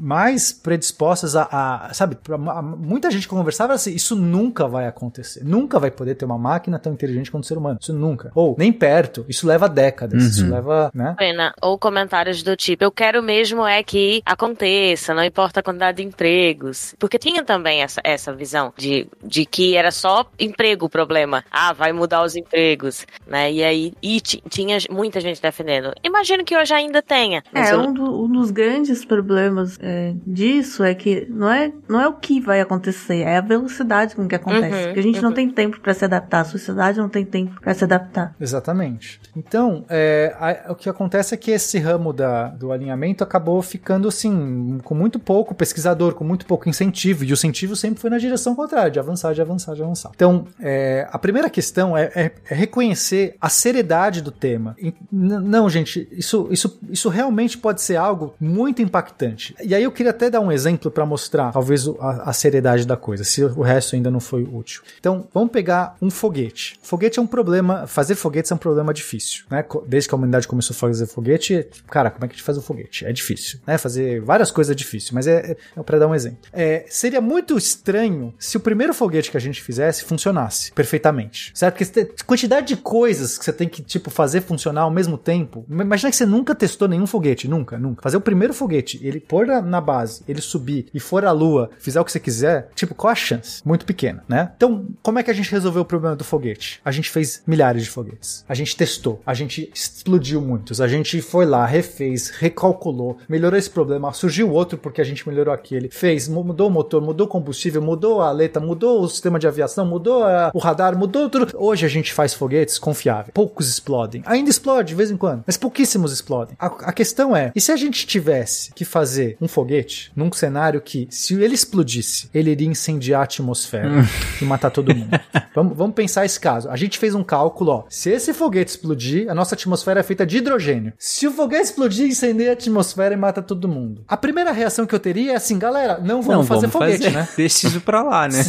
mais 0.00 0.52
predispostas 0.52 1.34
a, 1.36 1.48
a- 1.50 1.94
sabe, 1.94 2.16
pra, 2.16 2.36
a- 2.36 2.62
muita 2.62 3.10
gente 3.10 3.28
conversava 3.28 3.72
assim, 3.74 3.92
isso 3.94 4.14
nunca 4.16 4.66
vai 4.66 4.86
acontecer, 4.86 5.44
nunca 5.44 5.78
vai 5.78 5.90
poder 5.90 6.14
ter 6.14 6.24
uma 6.24 6.38
máquina 6.38 6.78
tão 6.78 6.92
inteligente 6.92 7.30
quanto 7.30 7.44
o 7.44 7.46
ser 7.46 7.58
humano, 7.58 7.78
isso 7.80 7.92
nunca, 7.92 8.30
ou 8.34 8.54
nem 8.58 8.72
perto, 8.72 9.24
isso 9.28 9.46
leva 9.46 9.68
décadas, 9.68 10.22
Uhum. 10.22 10.28
isso 10.28 10.48
leva, 10.50 10.90
né? 10.94 11.14
Pena. 11.18 11.54
Ou 11.62 11.78
comentários 11.78 12.42
do 12.42 12.56
tipo, 12.56 12.84
eu 12.84 12.90
quero 12.90 13.22
mesmo 13.22 13.66
é 13.66 13.82
que 13.82 14.22
aconteça, 14.24 15.14
não 15.14 15.24
importa 15.24 15.60
a 15.60 15.62
quantidade 15.62 15.98
de 15.98 16.04
empregos. 16.08 16.94
Porque 16.98 17.18
tinha 17.18 17.42
também 17.44 17.82
essa, 17.82 18.00
essa 18.04 18.32
visão 18.32 18.72
de, 18.76 19.06
de 19.22 19.44
que 19.44 19.76
era 19.76 19.90
só 19.90 20.24
emprego 20.38 20.86
o 20.86 20.88
problema. 20.88 21.44
Ah, 21.50 21.72
vai 21.72 21.92
mudar 21.92 22.22
os 22.22 22.36
empregos, 22.36 23.06
né? 23.26 23.52
E 23.52 23.62
aí, 23.62 23.92
e 24.02 24.20
ti- 24.20 24.42
tinha 24.48 24.78
muita 24.90 25.20
gente 25.20 25.40
defendendo. 25.40 25.92
Imagino 26.18 26.44
que 26.44 26.56
hoje 26.56 26.74
ainda 26.74 27.00
tenha. 27.00 27.44
É, 27.54 27.72
eu- 27.72 27.80
um, 27.80 27.92
do- 27.92 28.24
um 28.24 28.28
dos 28.32 28.50
grandes 28.50 29.04
problemas 29.04 29.78
é, 29.80 30.14
disso 30.26 30.82
é 30.82 30.92
que 30.92 31.26
não 31.30 31.48
é, 31.48 31.72
não 31.88 32.00
é 32.00 32.08
o 32.08 32.14
que 32.14 32.40
vai 32.40 32.60
acontecer, 32.60 33.18
é 33.20 33.36
a 33.36 33.40
velocidade 33.40 34.16
com 34.16 34.26
que 34.26 34.34
acontece. 34.34 34.74
Uhum, 34.78 34.84
Porque 34.86 34.98
a 34.98 35.02
gente 35.02 35.22
não 35.22 35.28
uhum. 35.28 35.34
tem 35.36 35.48
tempo 35.48 35.80
pra 35.80 35.94
se 35.94 36.04
adaptar, 36.04 36.40
a 36.40 36.44
sociedade 36.44 36.98
não 36.98 37.08
tem 37.08 37.24
tempo 37.24 37.60
pra 37.60 37.72
se 37.72 37.84
adaptar. 37.84 38.34
Exatamente. 38.40 39.20
Então, 39.36 39.84
é, 39.88 40.34
a- 40.40 40.72
o 40.72 40.74
que 40.74 40.88
acontece 40.88 41.34
é 41.34 41.36
que 41.38 41.52
esse 41.52 41.78
ramo 41.78 42.12
da, 42.12 42.48
do 42.48 42.72
alinhamento 42.72 43.22
acabou 43.22 43.62
ficando 43.62 44.08
assim, 44.08 44.78
com 44.82 44.94
muito 44.96 45.20
pouco 45.20 45.54
pesquisador, 45.54 46.14
com 46.14 46.24
muito 46.24 46.46
pouco 46.46 46.68
incentivo, 46.68 47.22
e 47.24 47.30
o 47.30 47.34
incentivo 47.34 47.76
sempre 47.76 48.00
foi 48.00 48.10
na 48.10 48.18
direção 48.18 48.56
contrária, 48.56 48.90
de 48.90 48.98
avançar, 48.98 49.32
de 49.34 49.40
avançar, 49.40 49.74
de 49.76 49.82
avançar. 49.84 50.10
Então, 50.16 50.46
é, 50.60 51.06
a 51.12 51.18
primeira 51.18 51.48
questão 51.48 51.96
é, 51.96 52.10
é- 52.16 52.32
é 52.50 52.54
reconhecer 52.56 53.36
a 53.40 53.48
seriedade 53.48 54.20
do 54.20 54.32
tema. 54.32 54.74
E, 54.80 54.92
não, 55.12 55.68
gente, 55.70 56.07
isso, 56.12 56.48
isso, 56.50 56.78
isso 56.88 57.08
realmente 57.08 57.58
pode 57.58 57.82
ser 57.82 57.96
algo 57.96 58.34
muito 58.40 58.80
impactante. 58.80 59.54
E 59.62 59.74
aí 59.74 59.82
eu 59.82 59.92
queria 59.92 60.10
até 60.10 60.30
dar 60.30 60.40
um 60.40 60.52
exemplo 60.52 60.90
para 60.90 61.04
mostrar, 61.04 61.52
talvez, 61.52 61.88
a, 62.00 62.30
a 62.30 62.32
seriedade 62.32 62.86
da 62.86 62.96
coisa, 62.96 63.24
se 63.24 63.42
o 63.42 63.62
resto 63.62 63.96
ainda 63.96 64.10
não 64.10 64.20
foi 64.20 64.44
útil. 64.44 64.82
Então, 65.00 65.26
vamos 65.34 65.50
pegar 65.50 65.96
um 66.00 66.10
foguete. 66.10 66.78
Foguete 66.82 67.18
é 67.18 67.22
um 67.22 67.26
problema, 67.26 67.86
fazer 67.86 68.14
foguetes 68.14 68.50
é 68.50 68.54
um 68.54 68.58
problema 68.58 68.94
difícil, 68.94 69.44
né? 69.50 69.64
Desde 69.86 70.08
que 70.08 70.14
a 70.14 70.16
humanidade 70.18 70.46
começou 70.46 70.74
a 70.74 70.78
fazer 70.78 71.06
foguete, 71.06 71.66
cara, 71.88 72.10
como 72.10 72.24
é 72.24 72.28
é 72.28 72.28
que 72.28 72.34
a 72.34 72.36
gente 72.36 72.44
faz 72.44 72.58
um 72.58 72.62
foguete. 72.62 73.04
É 73.04 73.12
difícil, 73.12 73.58
né? 73.66 73.78
Fazer 73.78 74.20
várias 74.20 74.50
coisas 74.50 74.70
é 74.70 74.74
difícil, 74.74 75.12
mas 75.14 75.26
é, 75.26 75.56
é 75.76 75.82
para 75.82 75.98
dar 75.98 76.06
um 76.06 76.14
exemplo. 76.14 76.38
É, 76.52 76.84
seria 76.88 77.20
muito 77.20 77.56
estranho 77.56 78.34
se 78.38 78.56
o 78.56 78.60
primeiro 78.60 78.94
foguete 78.94 79.30
que 79.30 79.36
a 79.36 79.40
gente 79.40 79.62
fizesse 79.62 80.04
funcionasse 80.04 80.72
perfeitamente, 80.72 81.50
certo? 81.54 81.76
Porque 81.76 82.04
quantidade 82.24 82.68
de 82.68 82.76
coisas 82.76 83.38
que 83.38 83.44
você 83.44 83.52
tem 83.52 83.68
que, 83.68 83.82
tipo, 83.82 84.10
fazer 84.10 84.42
funcionar 84.42 84.82
ao 84.82 84.90
mesmo 84.90 85.16
tempo. 85.16 85.64
Imagina 85.98 86.10
que 86.10 86.16
você 86.16 86.26
nunca 86.26 86.54
testou 86.54 86.86
nenhum 86.86 87.08
foguete, 87.08 87.48
nunca, 87.48 87.76
nunca. 87.76 88.02
Fazer 88.02 88.16
o 88.16 88.20
primeiro 88.20 88.54
foguete, 88.54 89.00
ele 89.02 89.18
pôr 89.18 89.48
na 89.48 89.80
base, 89.80 90.22
ele 90.28 90.40
subir 90.40 90.86
e 90.94 91.00
for 91.00 91.24
à 91.24 91.32
lua, 91.32 91.70
fizer 91.80 92.00
o 92.00 92.04
que 92.04 92.12
você 92.12 92.20
quiser, 92.20 92.70
tipo, 92.76 92.94
qual 92.94 93.10
a 93.10 93.16
chance? 93.16 93.60
Muito 93.64 93.84
pequena, 93.84 94.22
né? 94.28 94.52
Então, 94.56 94.86
como 95.02 95.18
é 95.18 95.24
que 95.24 95.30
a 95.30 95.34
gente 95.34 95.50
resolveu 95.50 95.82
o 95.82 95.84
problema 95.84 96.14
do 96.14 96.22
foguete? 96.22 96.80
A 96.84 96.92
gente 96.92 97.10
fez 97.10 97.42
milhares 97.44 97.82
de 97.82 97.90
foguetes. 97.90 98.44
A 98.48 98.54
gente 98.54 98.76
testou, 98.76 99.20
a 99.26 99.34
gente 99.34 99.68
explodiu 99.74 100.40
muitos, 100.40 100.80
a 100.80 100.86
gente 100.86 101.20
foi 101.20 101.44
lá, 101.44 101.66
refez, 101.66 102.28
recalculou, 102.30 103.18
melhorou 103.28 103.58
esse 103.58 103.70
problema, 103.70 104.12
surgiu 104.12 104.52
outro 104.52 104.78
porque 104.78 105.00
a 105.00 105.04
gente 105.04 105.28
melhorou 105.28 105.52
aquele, 105.52 105.90
fez, 105.90 106.28
mudou 106.28 106.68
o 106.68 106.70
motor, 106.70 107.02
mudou 107.02 107.26
o 107.26 107.30
combustível, 107.30 107.82
mudou 107.82 108.20
a 108.20 108.28
aleta, 108.28 108.60
mudou 108.60 109.02
o 109.02 109.08
sistema 109.08 109.36
de 109.36 109.48
aviação, 109.48 109.84
mudou 109.84 110.22
a, 110.22 110.52
o 110.54 110.60
radar, 110.60 110.96
mudou 110.96 111.28
tudo. 111.28 111.48
Hoje 111.56 111.84
a 111.84 111.88
gente 111.88 112.12
faz 112.12 112.34
foguetes 112.34 112.78
confiáveis. 112.78 113.32
Poucos 113.34 113.68
explodem. 113.68 114.22
Ainda 114.24 114.48
explode 114.48 114.88
de 114.90 114.94
vez 114.94 115.10
em 115.10 115.16
quando, 115.16 115.42
mas 115.44 115.56
pouquíssimos 115.56 115.87
explodem. 116.12 116.56
A, 116.58 116.66
a 116.66 116.92
questão 116.92 117.36
é, 117.36 117.52
e 117.54 117.60
se 117.60 117.72
a 117.72 117.76
gente 117.76 118.06
tivesse 118.06 118.72
que 118.74 118.84
fazer 118.84 119.36
um 119.40 119.48
foguete 119.48 120.12
num 120.14 120.30
cenário 120.32 120.80
que, 120.80 121.06
se 121.10 121.34
ele 121.34 121.54
explodisse, 121.54 122.28
ele 122.34 122.50
iria 122.50 122.68
incendiar 122.68 123.20
a 123.20 123.24
atmosfera 123.24 123.90
e 124.40 124.44
matar 124.44 124.70
todo 124.70 124.94
mundo? 124.94 125.18
vamos, 125.54 125.76
vamos 125.76 125.94
pensar 125.94 126.24
esse 126.24 126.38
caso. 126.38 126.68
A 126.70 126.76
gente 126.76 126.98
fez 126.98 127.14
um 127.14 127.22
cálculo, 127.24 127.70
ó. 127.70 127.84
Se 127.88 128.10
esse 128.10 128.32
foguete 128.32 128.70
explodir, 128.70 129.30
a 129.30 129.34
nossa 129.34 129.54
atmosfera 129.54 130.00
é 130.00 130.02
feita 130.02 130.26
de 130.26 130.38
hidrogênio. 130.38 130.92
Se 130.98 131.26
o 131.26 131.32
foguete 131.32 131.64
explodir, 131.64 132.06
incendeia 132.06 132.50
a 132.50 132.52
atmosfera 132.52 133.14
e 133.14 133.16
mata 133.16 133.42
todo 133.42 133.68
mundo. 133.68 134.04
A 134.08 134.16
primeira 134.16 134.52
reação 134.52 134.86
que 134.86 134.94
eu 134.94 135.00
teria 135.00 135.32
é 135.32 135.36
assim, 135.36 135.58
galera, 135.58 135.98
não 135.98 136.22
vamos 136.22 136.48
Não, 136.48 136.56
fazer 136.56 136.66
vamos 136.66 136.72
foguete, 136.72 137.04
fazer. 137.04 137.16
né? 137.16 137.28
Deixa 137.36 137.66
isso 137.68 137.80
pra 137.80 138.02
lá, 138.02 138.28
né? 138.28 138.42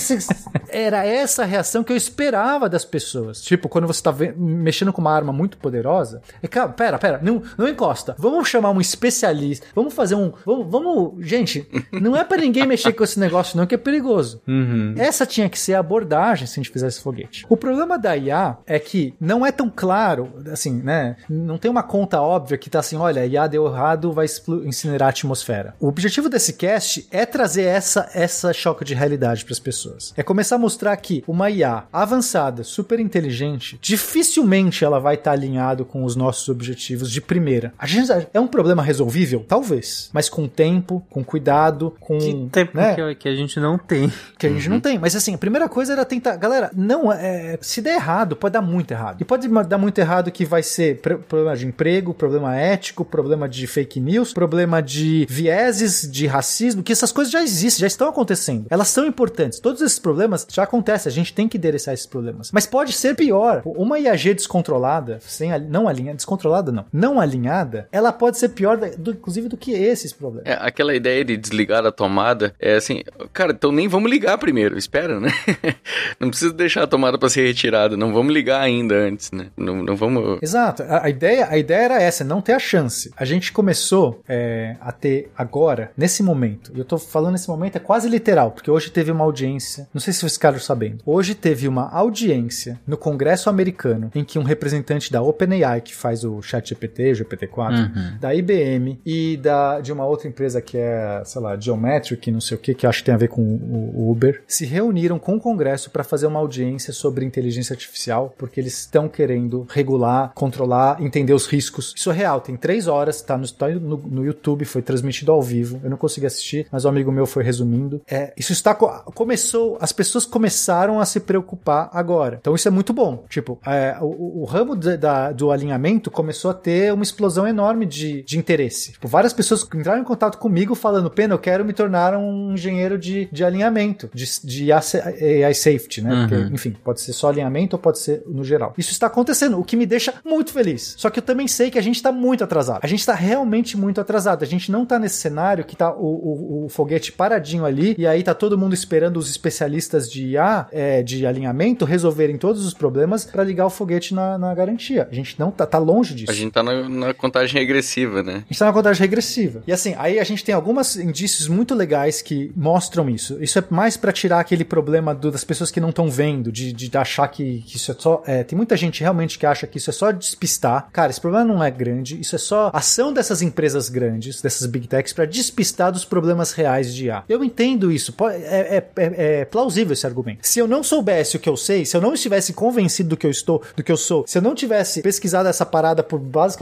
Era 0.70 1.06
essa 1.06 1.44
a 1.44 1.46
reação 1.46 1.84
que 1.84 1.92
eu 1.92 1.98
esperava 1.98 2.70
das 2.70 2.86
pessoas. 2.86 3.42
Tipo, 3.42 3.68
quando 3.70 3.88
você 3.88 4.02
tá 4.02 4.14
mexendo 4.36 4.94
com 4.94 5.02
uma 5.02 5.14
arma 5.14 5.32
muito 5.34 5.58
poderosa, 5.58 6.22
é, 6.42 6.48
cara, 6.48 6.70
pera, 6.70 6.98
pera, 6.98 7.20
não, 7.30 7.42
não 7.58 7.68
encosta. 7.68 8.16
Vamos 8.18 8.48
chamar 8.48 8.72
um 8.72 8.82
especialista. 8.82 9.68
Vamos 9.76 9.94
fazer 9.94 10.16
um. 10.16 10.32
Vamos. 10.46 10.68
vamos- 10.70 11.26
gente, 11.26 11.68
não 11.92 12.16
é 12.16 12.24
pra 12.24 12.38
ninguém 12.38 12.66
mexer 12.66 12.94
com 12.94 13.04
esse 13.04 13.20
negócio, 13.20 13.58
não, 13.58 13.66
que 13.66 13.76
é 13.76 13.78
perigoso. 13.78 14.42
Uhum. 14.48 14.94
Essa 14.98 15.26
tinha 15.26 15.50
que 15.50 15.58
ser 15.60 15.74
a 15.76 15.80
abordagem 15.80 16.48
se 16.48 16.54
a 16.60 16.64
gente 16.64 16.72
fizesse 16.72 17.02
foguete. 17.02 17.46
O 17.50 17.58
problema 17.58 17.98
da 17.98 18.16
IA 18.16 18.58
é 18.66 18.80
que 18.80 19.14
não 19.20 19.46
é 19.46 19.52
tão 19.52 19.72
claro, 19.74 20.30
assim, 20.52 20.74
né? 20.82 21.16
Não 21.30 21.58
tem 21.58 21.70
uma 21.70 21.84
conta 21.84 22.22
óbvia 22.22 22.58
que 22.58 22.70
tá 22.70 22.80
assim, 22.80 22.96
olha, 22.98 23.22
a 23.22 23.26
IA 23.26 23.48
deu 23.48 23.68
errado, 23.68 24.12
vai 24.12 24.26
incinerar 24.66 25.08
a 25.08 25.10
atmosfera. 25.10 25.76
O 25.80 25.88
objetivo 25.88 26.30
desse 26.30 26.54
cast 26.54 27.08
é 27.12 27.26
trazer 27.26 27.64
essa, 27.64 28.10
essa 28.14 28.52
choque 28.54 28.84
de 28.86 28.94
realidade 28.94 29.44
para 29.46 29.54
as 29.54 29.60
pessoas. 29.60 30.14
É 30.18 30.24
começar 30.24 30.56
a 30.56 30.60
mostrar 30.60 30.96
que 30.98 31.24
uma 31.28 31.50
IA 31.50 31.84
avançada, 31.92 32.64
super 32.64 33.00
inteligente, 33.00 33.78
dificilmente 33.82 34.84
ela 34.84 35.00
vai 35.00 35.16
estar 35.16 35.32
alinhado 35.32 35.86
com 35.86 36.04
os 36.04 36.16
nossos 36.16 36.50
objetivos 36.50 37.09
de 37.12 37.22
primeira. 37.22 37.74
A 37.78 37.86
gente 37.88 38.10
é 38.34 38.40
um 38.40 38.48
problema 38.48 38.82
resolvível, 38.84 39.46
talvez, 39.48 40.10
mas 40.14 40.30
com 40.30 40.48
tempo, 40.48 41.04
com 41.10 41.24
cuidado, 41.24 41.96
com 42.00 42.18
Tempo 42.50 42.72
né? 42.76 42.96
que, 42.96 43.16
que 43.16 43.30
a 43.30 43.36
gente 43.36 43.60
não 43.60 43.78
tem. 43.78 44.12
que 44.38 44.48
a 44.48 44.50
gente 44.50 44.70
não 44.70 44.80
tem. 44.80 44.98
Mas 45.00 45.16
assim, 45.16 45.34
a 45.36 45.38
primeira 45.38 45.68
coisa 45.70 45.94
era 45.94 46.06
tentar. 46.06 46.36
Galera, 46.38 46.72
não 46.76 47.12
é. 47.12 47.58
Se 47.62 47.82
der 47.82 47.96
errado, 47.96 48.36
pode 48.36 48.54
dar 48.54 48.62
muito 48.62 48.92
errado. 48.92 49.22
E 49.22 49.26
pode 49.26 49.48
dar 49.68 49.78
muito 49.78 49.98
errado 50.00 50.32
que 50.32 50.46
vai 50.46 50.64
ser 50.64 51.00
pr- 51.02 51.16
problema 51.16 51.56
de 51.56 51.68
emprego, 51.68 52.14
problema 52.14 52.56
ético, 52.56 53.04
problema 53.06 53.48
de 53.48 53.66
fake 53.68 54.00
news, 54.00 54.34
problema 54.34 54.82
de 54.82 55.26
vieses, 55.30 56.10
de 56.10 56.28
racismo, 56.28 56.84
que 56.84 56.92
essas 56.92 57.12
coisas 57.12 57.32
já 57.32 57.42
existem, 57.44 57.82
já 57.82 57.88
estão 57.88 58.08
acontecendo. 58.10 58.66
Elas 58.70 58.88
são 58.90 59.06
importantes. 59.06 59.60
Todos 59.60 59.82
esses 59.82 60.00
problemas 60.00 60.46
já 60.50 60.64
acontecem. 60.64 61.10
A 61.10 61.14
gente 61.14 61.34
tem 61.34 61.48
que 61.48 61.58
endereçar 61.58 61.94
esses 61.94 62.06
problemas. 62.06 62.52
Mas 62.52 62.66
pode 62.66 62.94
ser 62.94 63.16
pior. 63.16 63.62
Uma 63.66 64.00
IAG 64.00 64.34
descontrolada, 64.34 65.20
sem 65.22 65.52
a- 65.54 65.60
não 65.60 65.88
alinhada, 65.88 66.16
descontrolada 66.18 66.72
não, 66.72 66.86
não 67.00 67.20
alinhada, 67.20 67.88
ela 67.92 68.12
pode 68.12 68.38
ser 68.38 68.50
pior, 68.50 68.78
do- 68.78 69.12
inclusive, 69.12 69.48
do 69.48 69.58
que 69.58 69.72
esses 69.72 70.12
problemas. 70.14 70.48
É, 70.48 70.58
aquela 70.60 70.94
ideia 70.96 71.24
de 71.24 71.38
desligar 71.38 71.86
a 71.86 71.92
tomada 71.92 72.54
é 72.60 72.76
assim, 72.76 73.02
cara, 73.34 73.52
então 73.54 73.72
nem 73.72 73.88
vamos 73.88 74.10
ligar 74.12 74.38
primeiro, 74.38 74.78
espera, 74.78 75.20
né? 75.20 75.30
não 76.20 76.30
precisa 76.30 76.54
deixar 76.54 76.84
a 76.84 76.88
tomada 76.88 77.18
para 77.18 77.30
ser 77.30 77.46
retirada, 77.46 77.96
não 77.98 78.14
vamos 78.14 78.34
ligar 78.34 78.62
ainda 78.62 78.96
antes, 78.96 79.32
né? 79.32 79.48
Não, 79.56 79.84
não 79.84 79.96
vamos. 79.96 80.40
Exato. 80.42 80.84
A, 80.84 81.06
a 81.06 81.10
ideia, 81.10 81.48
a 81.50 81.58
ideia 81.58 81.84
era 81.84 82.02
essa, 82.02 82.24
não 82.24 82.42
ter 82.42 82.54
a 82.54 82.60
chance. 82.60 83.12
A 83.18 83.26
gente 83.26 83.52
começou 83.52 84.22
é, 84.28 84.76
a 84.82 84.92
ter 84.92 85.32
agora, 85.38 85.92
nesse 85.98 86.22
momento, 86.22 86.72
e 86.76 86.80
eu 86.80 86.86
tô 86.86 86.98
falando 86.98 87.34
nesse 87.34 87.48
momento, 87.50 87.76
é 87.78 87.80
quase 87.80 88.10
literal, 88.10 88.52
porque 88.52 88.70
hoje 88.70 88.90
teve 88.92 89.12
uma 89.12 89.24
audiência, 89.24 89.88
não 89.94 90.02
sei 90.02 90.12
se 90.14 90.20
vocês 90.20 90.34
ficaram 90.34 90.60
sabendo, 90.60 91.00
hoje 91.06 91.34
teve 91.36 91.68
uma 91.68 91.90
audiência 91.92 92.80
no 92.86 92.98
Congresso 92.98 93.50
americano 93.50 94.12
em 94.14 94.24
que 94.24 94.38
um 94.40 94.44
representante 94.44 95.12
da 95.12 95.22
OpenAI, 95.22 95.82
que 95.82 95.96
faz 95.96 96.24
o 96.24 96.42
ChatGPT, 96.42 96.89
o 96.90 97.16
GPT-4, 97.16 97.70
Uhum. 97.70 98.18
da 98.20 98.34
IBM 98.36 99.00
e 99.06 99.38
da, 99.38 99.80
de 99.80 99.92
uma 99.94 100.06
outra 100.06 100.28
empresa 100.28 100.62
que 100.62 100.78
é, 100.78 101.22
sei 101.26 101.42
lá, 101.42 101.58
Geometric, 101.60 102.32
não 102.32 102.42
sei 102.42 102.56
o 102.58 102.60
que, 102.60 102.74
que 102.74 102.86
acho 102.88 103.00
que 103.00 103.06
tem 103.06 103.14
a 103.16 103.18
ver 103.18 103.28
com 103.30 103.42
o, 103.42 104.12
Uber, 104.12 104.44
se 104.48 104.66
reuniram 104.66 105.18
com 105.20 105.36
o 105.36 105.40
Congresso 105.40 105.90
para 105.92 106.04
fazer 106.04 106.28
uma 106.28 106.40
audiência 106.40 106.92
sobre 106.94 107.26
inteligência 107.26 107.74
artificial, 107.74 108.34
porque 108.38 108.60
eles 108.60 108.78
estão 108.80 109.08
querendo 109.08 109.66
regular, 109.70 110.32
controlar, 110.34 111.02
entender 111.02 111.34
os 111.34 111.46
riscos. 111.46 111.94
Isso 111.96 112.12
é 112.12 112.14
real, 112.14 112.42
tem 112.42 112.56
três 112.56 112.88
horas, 112.88 113.22
tá 113.22 113.38
no, 113.38 113.50
tá 113.52 113.68
no, 113.70 113.98
no 113.98 114.26
YouTube, 114.26 114.66
foi 114.66 114.82
transmitido 114.82 115.32
ao 115.32 115.42
vivo. 115.42 115.80
Eu 115.84 115.90
não 115.90 115.98
consegui 115.98 116.26
assistir, 116.26 116.68
mas 116.72 116.86
um 116.86 116.90
amigo 116.90 117.12
meu 117.12 117.26
foi 117.26 117.44
resumindo. 117.44 118.02
É, 118.10 118.34
isso 118.38 118.52
está 118.52 118.74
co- 118.76 119.04
começou, 119.14 119.78
as 119.80 119.92
pessoas 119.92 120.26
começaram 120.26 121.00
a 121.00 121.06
se 121.06 121.20
preocupar 121.20 121.90
agora. 121.94 122.38
Então 122.40 122.56
isso 122.56 122.68
é 122.68 122.72
muito 122.72 122.94
bom. 122.94 123.24
Tipo, 123.30 123.60
é, 123.66 123.96
o, 124.02 124.06
o- 124.06 124.42
o 124.42 124.46
ramo 124.46 124.76
da- 124.76 124.96
da- 124.96 125.32
do 125.32 125.52
alinhamento 125.52 126.10
começou 126.10 126.50
a 126.52 126.54
ter 126.54 126.79
uma 126.94 127.04
explosão 127.04 127.48
enorme 127.48 127.86
de, 127.86 128.24
de 128.24 128.38
interesse. 128.38 128.94
Tipo, 128.94 129.08
várias 129.08 129.34
pessoas 129.34 129.68
entraram 129.76 130.02
em 130.02 130.04
contato 130.04 130.38
comigo 130.38 130.76
falando, 130.76 131.10
Pena, 131.10 131.34
eu 131.34 131.40
quero 131.40 131.64
me 131.66 131.74
tornar 131.74 132.16
um 132.18 132.54
engenheiro 132.54 132.98
de, 132.98 133.28
de 133.32 133.44
alinhamento, 133.44 134.10
de, 134.14 134.26
de 134.44 134.72
AI 134.72 135.54
safety, 135.54 136.02
né? 136.02 136.14
Uhum. 136.14 136.28
Porque, 136.28 136.54
enfim, 136.54 136.76
pode 136.84 137.02
ser 137.02 137.14
só 137.14 137.30
alinhamento 137.30 137.76
ou 137.76 137.82
pode 137.82 138.00
ser 138.00 138.24
no 138.28 138.44
geral. 138.44 138.74
Isso 138.78 138.92
está 138.92 139.08
acontecendo, 139.08 139.60
o 139.60 139.64
que 139.64 139.76
me 139.76 139.86
deixa 139.86 140.14
muito 140.26 140.52
feliz. 140.52 140.96
Só 140.98 141.10
que 141.10 141.20
eu 141.20 141.24
também 141.24 141.48
sei 141.48 141.70
que 141.72 141.78
a 141.78 141.82
gente 141.82 141.96
está 141.96 142.12
muito 142.12 142.44
atrasado. 142.44 142.80
A 142.84 142.88
gente 142.88 143.00
está 143.00 143.14
realmente 143.14 143.78
muito 143.78 144.00
atrasado. 144.02 144.44
A 144.44 144.48
gente 144.48 144.72
não 144.72 144.84
está 144.84 144.98
nesse 145.00 145.18
cenário 145.18 145.64
que 145.64 145.76
tá 145.76 145.94
o, 145.94 146.06
o- 146.06 146.66
o 146.66 146.70
foguete 146.70 147.12
paradinho 147.12 147.66
ali 147.66 147.96
e 147.98 148.06
aí 148.08 148.24
tá 148.24 148.34
todo 148.34 148.58
mundo 148.58 148.74
esperando 148.74 149.18
os 149.18 149.30
especialistas 149.30 150.10
de 150.12 150.28
IA, 150.30 150.68
é, 150.72 151.04
de 151.04 151.26
alinhamento, 151.26 151.86
resolverem 151.86 152.38
todos 152.38 152.66
os 152.66 152.74
problemas 152.74 153.26
para 153.26 153.44
ligar 153.44 153.66
o 153.66 153.70
foguete 153.70 154.14
na, 154.14 154.38
na 154.38 154.54
garantia. 154.54 155.08
A 155.12 155.16
gente 155.16 155.40
não 155.40 155.52
tá, 155.52 155.66
tá 155.66 155.78
longe 155.78 156.14
disso. 156.14 156.32
A 156.32 156.36
gente 156.36 156.52
tá 156.52 156.64
na, 156.74 156.90
na 157.08 157.14
contagem 157.14 157.60
regressiva, 157.60 158.22
né? 158.24 158.44
A 158.46 158.54
gente 158.54 158.60
tá 158.60 158.66
na 158.66 158.74
contagem 158.74 159.02
regressiva. 159.02 159.64
E 159.68 159.72
assim, 159.72 159.96
aí 159.98 160.20
a 160.20 160.24
gente 160.24 160.44
tem 160.44 160.54
alguns 160.56 160.96
indícios 160.98 161.48
muito 161.48 161.74
legais 161.76 162.22
que 162.22 162.52
mostram 162.56 163.10
isso. 163.10 163.38
Isso 163.42 163.58
é 163.60 163.64
mais 163.70 163.98
pra 163.98 164.12
tirar 164.12 164.40
aquele 164.40 164.64
problema 164.66 165.14
do- 165.14 165.32
das 165.32 165.44
pessoas 165.44 165.72
que 165.72 165.80
não 165.80 165.90
estão 165.90 166.10
vendo, 166.10 166.52
de, 166.52 166.72
de 166.74 166.98
achar 166.98 167.28
que, 167.28 167.62
que 167.66 167.78
isso 167.78 167.92
é 167.92 167.96
só. 167.98 168.24
é, 168.26 168.44
tem 168.44 168.56
muita 168.58 168.76
gente 168.78 169.02
realmente 169.02 169.38
que 169.40 169.46
acha 169.46 169.66
que 169.68 169.78
isso 169.78 169.90
é 169.90 169.94
só 169.94 170.12
despistar. 170.12 170.90
Cara, 170.92 171.10
esse 171.12 171.20
problema 171.22 171.46
não 171.46 171.64
é 171.64 171.70
grande, 171.72 172.20
isso 172.20 172.36
é 172.36 172.40
só 172.40 172.70
ação 172.74 173.12
dessas 173.14 173.42
empresas 173.42 173.90
grandes, 173.90 174.42
dessas 174.42 174.66
big 174.68 174.88
techs, 174.88 175.14
pra 175.14 175.26
despistar 175.26 175.92
dos 175.92 176.06
problemas 176.06 176.52
reais 176.52 176.94
de 176.94 177.06
IA. 177.06 177.24
Eu 177.30 177.44
entendo 177.44 177.92
isso, 177.92 178.14
é, 178.32 178.78
é- 178.78 178.88
é- 178.98 179.40
é 179.42 179.46
plausível 179.46 179.94
esse 179.94 180.06
argumento. 180.06 180.40
Se 180.48 180.60
eu 180.60 180.68
não 180.68 180.84
soubesse 180.84 181.38
o 181.38 181.40
que 181.40 181.50
eu 181.50 181.58
sei, 181.58 181.86
se 181.86 181.96
eu 181.96 182.02
não 182.02 182.14
estivesse 182.14 182.54
convencido 182.54 183.10
do 183.10 183.18
que 183.18 183.26
eu 183.26 183.32
estou, 183.32 183.62
do 183.76 183.84
que 183.84 183.92
eu 183.92 183.98
sou, 183.98 184.26
se 184.28 184.38
eu 184.38 184.42
não 184.42 184.54
tivesse 184.56 185.02
pesquisado 185.02 185.48
essa 185.50 185.66
parada 185.66 186.04
por 186.04 186.20
basicamente 186.20 186.59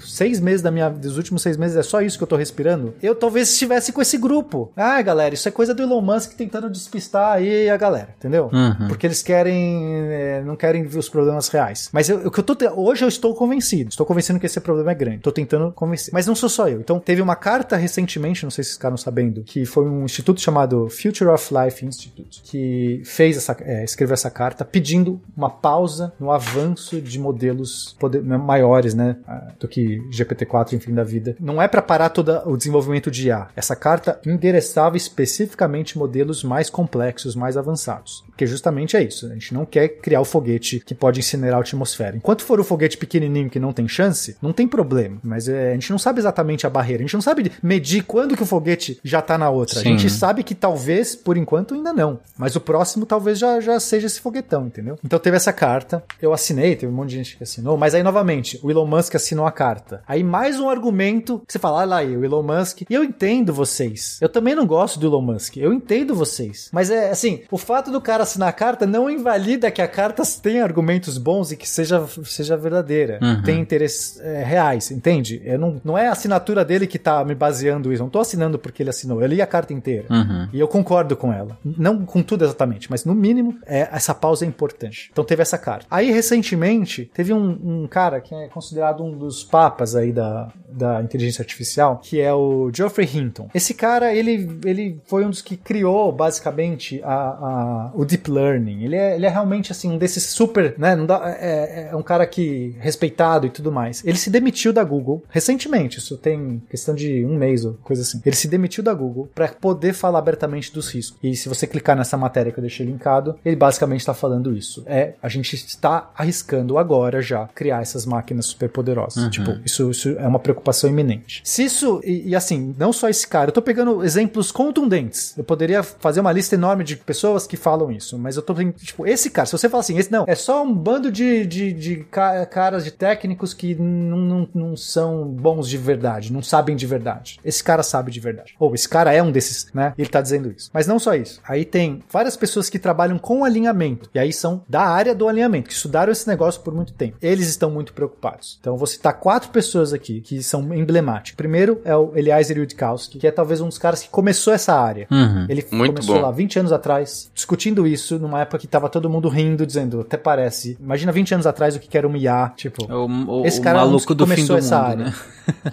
seis 0.00 0.40
meses 0.40 0.62
da 0.62 0.70
minha, 0.70 0.88
dos 0.88 1.16
últimos 1.16 1.42
seis 1.42 1.56
meses, 1.56 1.76
é 1.76 1.82
só 1.82 2.00
isso 2.00 2.16
que 2.18 2.24
eu 2.24 2.28
tô 2.28 2.36
respirando, 2.36 2.94
eu 3.02 3.14
talvez 3.14 3.50
estivesse 3.50 3.92
com 3.92 4.00
esse 4.00 4.16
grupo. 4.18 4.72
Ah, 4.76 5.00
galera, 5.02 5.34
isso 5.34 5.48
é 5.48 5.52
coisa 5.52 5.74
do 5.74 5.82
Elon 5.82 6.00
Musk 6.00 6.32
tentando 6.34 6.68
despistar 6.70 7.32
aí 7.32 7.68
a 7.68 7.76
galera, 7.76 8.14
entendeu? 8.18 8.50
Uhum. 8.52 8.88
Porque 8.88 9.06
eles 9.06 9.22
querem, 9.22 10.04
é, 10.10 10.42
não 10.44 10.56
querem 10.56 10.84
ver 10.84 10.98
os 10.98 11.08
problemas 11.08 11.48
reais. 11.48 11.88
Mas 11.92 12.08
eu, 12.08 12.26
o 12.26 12.30
que 12.30 12.40
eu 12.40 12.44
tô, 12.44 12.56
hoje 12.76 13.04
eu 13.04 13.08
estou 13.08 13.34
convencido, 13.34 13.90
estou 13.90 14.06
convencendo 14.06 14.38
que 14.40 14.46
esse 14.46 14.60
problema 14.60 14.90
é 14.90 14.94
grande, 14.94 15.18
tô 15.18 15.32
tentando 15.32 15.72
convencer. 15.72 16.12
Mas 16.12 16.26
não 16.26 16.34
sou 16.34 16.48
só 16.48 16.68
eu. 16.68 16.80
Então 16.80 16.98
teve 16.98 17.20
uma 17.22 17.36
carta 17.36 17.76
recentemente, 17.76 18.44
não 18.44 18.50
sei 18.50 18.64
se 18.64 18.70
vocês 18.70 18.76
ficaram 18.76 18.96
sabendo, 18.96 19.42
que 19.42 19.64
foi 19.64 19.84
um 19.84 20.04
instituto 20.04 20.40
chamado 20.40 20.88
Future 20.90 21.30
of 21.30 21.52
Life 21.54 21.84
Institute, 21.84 22.42
que 22.44 23.02
fez 23.04 23.36
essa, 23.36 23.56
é, 23.60 23.84
escreveu 23.84 24.14
essa 24.14 24.30
carta 24.30 24.64
pedindo 24.64 25.20
uma 25.36 25.50
pausa 25.50 26.12
no 26.18 26.30
avanço 26.30 27.00
de 27.00 27.18
modelos 27.18 27.96
poder- 27.98 28.22
né, 28.22 28.36
maiores, 28.36 28.94
né, 28.94 29.16
do 29.58 29.68
que 29.68 30.00
GPT-4, 30.10 30.72
enfim, 30.74 30.94
da 30.94 31.04
vida. 31.04 31.36
Não 31.40 31.60
é 31.60 31.68
para 31.68 31.82
parar 31.82 32.10
todo 32.10 32.30
o 32.46 32.56
desenvolvimento 32.56 33.10
de 33.10 33.28
IA. 33.28 33.48
Essa 33.54 33.76
carta 33.76 34.20
endereçava 34.26 34.96
especificamente 34.96 35.98
modelos 35.98 36.42
mais 36.42 36.70
complexos, 36.70 37.34
mais 37.34 37.56
avançados. 37.56 38.24
Porque 38.26 38.46
justamente 38.46 38.96
é 38.96 39.02
isso. 39.02 39.26
A 39.26 39.34
gente 39.34 39.52
não 39.54 39.64
quer 39.64 39.88
criar 39.88 40.20
o 40.20 40.24
foguete 40.24 40.80
que 40.80 40.94
pode 40.94 41.20
incinerar 41.20 41.58
a 41.58 41.60
atmosfera. 41.60 42.16
Enquanto 42.16 42.42
for 42.42 42.60
o 42.60 42.64
foguete 42.64 42.96
pequenininho 42.96 43.50
que 43.50 43.60
não 43.60 43.72
tem 43.72 43.86
chance, 43.86 44.36
não 44.40 44.52
tem 44.52 44.66
problema. 44.66 45.18
mas 45.22 45.48
é, 45.48 45.70
a 45.70 45.74
gente 45.74 45.90
não 45.90 45.98
sabe 45.98 46.20
exatamente 46.20 46.66
a 46.66 46.70
barreira. 46.70 47.02
A 47.02 47.06
gente 47.06 47.14
não 47.14 47.20
sabe 47.20 47.52
medir 47.62 48.02
quando 48.04 48.36
que 48.36 48.42
o 48.42 48.46
foguete 48.46 48.98
já 49.04 49.20
tá 49.20 49.36
na 49.36 49.50
outra. 49.50 49.80
Sim. 49.80 49.88
A 49.88 49.90
gente 49.90 50.10
sabe 50.10 50.42
que 50.42 50.54
talvez, 50.54 51.14
por 51.14 51.36
enquanto, 51.36 51.74
ainda 51.74 51.92
não. 51.92 52.20
Mas 52.36 52.56
o 52.56 52.60
próximo 52.60 53.06
talvez 53.06 53.38
já, 53.38 53.60
já 53.60 53.78
seja 53.78 54.06
esse 54.06 54.20
foguetão, 54.20 54.66
entendeu? 54.66 54.98
Então 55.04 55.18
teve 55.18 55.36
essa 55.36 55.52
carta. 55.52 56.02
Eu 56.20 56.32
assinei, 56.32 56.76
teve 56.76 56.92
um 56.92 56.96
monte 56.96 57.10
de 57.10 57.16
gente 57.16 57.36
que 57.36 57.42
assinou. 57.42 57.76
Mas 57.76 57.94
aí, 57.94 58.02
novamente, 58.02 58.58
o 58.62 58.70
Elon 58.70 58.86
Musk 58.86 59.09
assinou 59.16 59.46
a 59.46 59.52
carta. 59.52 60.02
Aí 60.06 60.22
mais 60.22 60.58
um 60.58 60.68
argumento 60.68 61.40
que 61.46 61.52
você 61.52 61.58
fala, 61.58 61.82
ah 61.82 61.84
lá 61.84 62.02
o 62.02 62.24
Elon 62.24 62.42
Musk. 62.42 62.82
E 62.88 62.94
eu 62.94 63.04
entendo 63.04 63.52
vocês. 63.52 64.18
Eu 64.20 64.28
também 64.28 64.54
não 64.54 64.66
gosto 64.66 64.98
do 64.98 65.06
Elon 65.06 65.22
Musk. 65.22 65.56
Eu 65.56 65.72
entendo 65.72 66.14
vocês. 66.14 66.68
Mas 66.72 66.90
é 66.90 67.10
assim, 67.10 67.42
o 67.50 67.58
fato 67.58 67.90
do 67.90 68.00
cara 68.00 68.22
assinar 68.22 68.48
a 68.48 68.52
carta 68.52 68.86
não 68.86 69.10
invalida 69.10 69.70
que 69.70 69.82
a 69.82 69.88
carta 69.88 70.22
tenha 70.42 70.62
argumentos 70.62 71.18
bons 71.18 71.52
e 71.52 71.56
que 71.56 71.68
seja, 71.68 72.06
seja 72.24 72.56
verdadeira. 72.56 73.18
Uhum. 73.22 73.42
Tem 73.42 73.60
interesses 73.60 74.20
é, 74.20 74.42
reais, 74.42 74.90
entende? 74.90 75.40
Eu 75.44 75.58
não, 75.58 75.80
não 75.84 75.98
é 75.98 76.08
a 76.08 76.12
assinatura 76.12 76.64
dele 76.64 76.86
que 76.86 76.98
tá 76.98 77.24
me 77.24 77.34
baseando 77.34 77.92
isso. 77.92 78.02
Não 78.02 78.10
tô 78.10 78.20
assinando 78.20 78.58
porque 78.58 78.82
ele 78.82 78.90
assinou. 78.90 79.20
Eu 79.20 79.26
li 79.26 79.40
a 79.42 79.46
carta 79.46 79.72
inteira. 79.72 80.06
Uhum. 80.10 80.48
E 80.52 80.60
eu 80.60 80.68
concordo 80.68 81.16
com 81.16 81.32
ela. 81.32 81.58
Não 81.64 82.04
com 82.04 82.22
tudo 82.22 82.44
exatamente, 82.44 82.90
mas 82.90 83.04
no 83.04 83.14
mínimo, 83.14 83.58
é, 83.66 83.88
essa 83.92 84.14
pausa 84.14 84.44
é 84.44 84.48
importante. 84.48 85.08
Então 85.12 85.24
teve 85.24 85.42
essa 85.42 85.58
carta. 85.58 85.86
Aí, 85.90 86.10
recentemente, 86.10 87.10
teve 87.14 87.32
um, 87.32 87.82
um 87.82 87.86
cara 87.86 88.20
que 88.20 88.34
é 88.34 88.48
considerado 88.48 88.89
um 88.98 89.16
dos 89.16 89.44
papas 89.44 89.94
aí 89.94 90.12
da, 90.12 90.48
da 90.68 91.02
inteligência 91.02 91.42
artificial, 91.42 91.98
que 92.02 92.20
é 92.20 92.32
o 92.32 92.70
Geoffrey 92.74 93.08
Hinton. 93.12 93.48
Esse 93.54 93.74
cara, 93.74 94.14
ele, 94.14 94.58
ele 94.64 95.00
foi 95.04 95.24
um 95.24 95.30
dos 95.30 95.42
que 95.42 95.56
criou, 95.56 96.10
basicamente, 96.12 97.00
a, 97.04 97.12
a- 97.14 97.90
o 97.94 98.04
Deep 98.04 98.30
Learning. 98.30 98.84
Ele 98.84 98.96
é, 98.96 99.16
ele 99.16 99.26
é 99.26 99.28
realmente, 99.28 99.72
assim, 99.72 99.90
um 99.90 99.98
desses 99.98 100.24
super, 100.24 100.74
né? 100.78 100.96
Dá, 100.96 101.20
é, 101.40 101.88
é 101.92 101.96
um 101.96 102.02
cara 102.02 102.26
que 102.26 102.74
respeitado 102.80 103.46
e 103.46 103.50
tudo 103.50 103.70
mais. 103.70 104.04
Ele 104.04 104.16
se 104.18 104.30
demitiu 104.30 104.72
da 104.72 104.82
Google 104.84 105.22
recentemente, 105.28 105.98
isso 105.98 106.16
tem 106.16 106.62
questão 106.70 106.94
de 106.94 107.24
um 107.24 107.36
mês 107.36 107.64
ou 107.64 107.74
coisa 107.82 108.02
assim. 108.02 108.20
Ele 108.24 108.36
se 108.36 108.48
demitiu 108.48 108.82
da 108.82 108.94
Google 108.94 109.28
para 109.34 109.48
poder 109.48 109.92
falar 109.92 110.18
abertamente 110.18 110.72
dos 110.72 110.88
riscos. 110.92 111.18
E 111.22 111.34
se 111.36 111.48
você 111.48 111.66
clicar 111.66 111.96
nessa 111.96 112.16
matéria 112.16 112.52
que 112.52 112.58
eu 112.58 112.62
deixei 112.62 112.86
linkado, 112.86 113.36
ele 113.44 113.56
basicamente 113.56 114.00
está 114.00 114.14
falando 114.14 114.56
isso. 114.56 114.82
É, 114.86 115.14
a 115.22 115.28
gente 115.28 115.54
está 115.54 116.10
arriscando 116.16 116.78
agora 116.78 117.20
já 117.20 117.46
criar 117.54 117.82
essas 117.82 118.06
máquinas 118.06 118.46
superpoderosas. 118.80 119.22
Uhum. 119.24 119.30
Tipo, 119.30 119.58
isso, 119.64 119.90
isso 119.90 120.08
é 120.10 120.26
uma 120.26 120.38
preocupação 120.38 120.88
iminente. 120.90 121.40
Se 121.44 121.64
isso, 121.64 122.00
e, 122.04 122.30
e 122.30 122.36
assim, 122.36 122.74
não 122.78 122.92
só 122.92 123.08
esse 123.08 123.26
cara, 123.26 123.48
eu 123.48 123.52
tô 123.52 123.62
pegando 123.62 124.04
exemplos 124.04 124.50
contundentes. 124.50 125.36
Eu 125.36 125.44
poderia 125.44 125.82
fazer 125.82 126.20
uma 126.20 126.32
lista 126.32 126.54
enorme 126.54 126.84
de 126.84 126.96
pessoas 126.96 127.46
que 127.46 127.56
falam 127.56 127.90
isso, 127.90 128.18
mas 128.18 128.36
eu 128.36 128.42
tô 128.42 128.54
tipo, 128.54 129.06
esse 129.06 129.30
cara, 129.30 129.46
se 129.46 129.52
você 129.52 129.68
falar 129.68 129.80
assim, 129.80 129.98
esse 129.98 130.10
não, 130.10 130.24
é 130.26 130.34
só 130.34 130.62
um 130.62 130.72
bando 130.74 131.10
de, 131.10 131.46
de, 131.46 131.72
de 131.72 131.96
ca- 132.10 132.44
caras, 132.46 132.84
de 132.84 132.90
técnicos 132.90 133.54
que 133.54 133.74
não, 133.74 134.18
não, 134.18 134.48
não 134.54 134.76
são 134.76 135.24
bons 135.26 135.68
de 135.68 135.76
verdade, 135.78 136.32
não 136.32 136.42
sabem 136.42 136.76
de 136.76 136.86
verdade. 136.86 137.38
Esse 137.44 137.62
cara 137.62 137.82
sabe 137.82 138.10
de 138.10 138.20
verdade. 138.20 138.54
Ou 138.58 138.74
esse 138.74 138.88
cara 138.88 139.12
é 139.12 139.22
um 139.22 139.30
desses, 139.30 139.66
né? 139.72 139.94
Ele 139.96 140.08
tá 140.08 140.20
dizendo 140.20 140.52
isso. 140.56 140.70
Mas 140.72 140.86
não 140.86 140.98
só 140.98 141.14
isso. 141.14 141.40
Aí 141.46 141.64
tem 141.64 142.02
várias 142.10 142.36
pessoas 142.36 142.68
que 142.68 142.78
trabalham 142.78 143.18
com 143.18 143.44
alinhamento. 143.44 144.08
E 144.14 144.18
aí 144.18 144.32
são 144.32 144.62
da 144.68 144.82
área 144.82 145.14
do 145.14 145.28
alinhamento, 145.28 145.68
que 145.68 145.74
estudaram 145.74 146.12
esse 146.12 146.26
negócio 146.28 146.60
por 146.62 146.74
muito 146.74 146.92
tempo. 146.92 147.16
Eles 147.20 147.48
estão 147.48 147.70
muito 147.70 147.92
preocupados. 147.92 148.58
Então 148.60 148.69
eu 148.72 148.76
vou 148.76 148.86
citar 148.86 149.14
quatro 149.14 149.50
pessoas 149.50 149.92
aqui 149.92 150.20
que 150.20 150.42
são 150.42 150.74
emblemáticas. 150.74 151.36
Primeiro 151.36 151.80
é 151.84 151.94
o 151.96 152.12
Eliezer 152.14 152.58
Yudkowsky, 152.58 153.18
que 153.18 153.26
é 153.26 153.30
talvez 153.30 153.60
um 153.60 153.68
dos 153.68 153.78
caras 153.78 154.02
que 154.02 154.08
começou 154.08 154.52
essa 154.52 154.74
área. 154.74 155.06
Uhum. 155.10 155.46
Ele 155.48 155.64
Muito 155.70 155.92
começou 155.94 156.16
bom. 156.16 156.22
lá 156.22 156.30
20 156.30 156.58
anos 156.60 156.72
atrás, 156.72 157.30
discutindo 157.34 157.86
isso, 157.86 158.18
numa 158.18 158.40
época 158.40 158.58
que 158.58 158.66
tava 158.66 158.88
todo 158.88 159.08
mundo 159.10 159.28
rindo, 159.28 159.66
dizendo, 159.66 160.00
até 160.00 160.16
parece. 160.16 160.76
Imagina 160.80 161.12
20 161.12 161.34
anos 161.34 161.46
atrás 161.46 161.76
o 161.76 161.80
que 161.80 161.96
era 161.96 162.06
um 162.06 162.16
IA, 162.16 162.52
tipo. 162.56 162.84
O, 162.92 163.40
o, 163.42 163.46
Esse 163.46 163.60
o 163.60 163.62
cara 163.62 163.78
é 163.78 163.82
um 163.82 163.86
maluco 163.86 164.14
do 164.14 164.26
fim 164.26 164.34
começou 164.46 164.56
do 164.56 164.58
essa 164.58 164.76
mundo, 164.76 164.86
área. 164.90 165.04
né? 165.04 165.14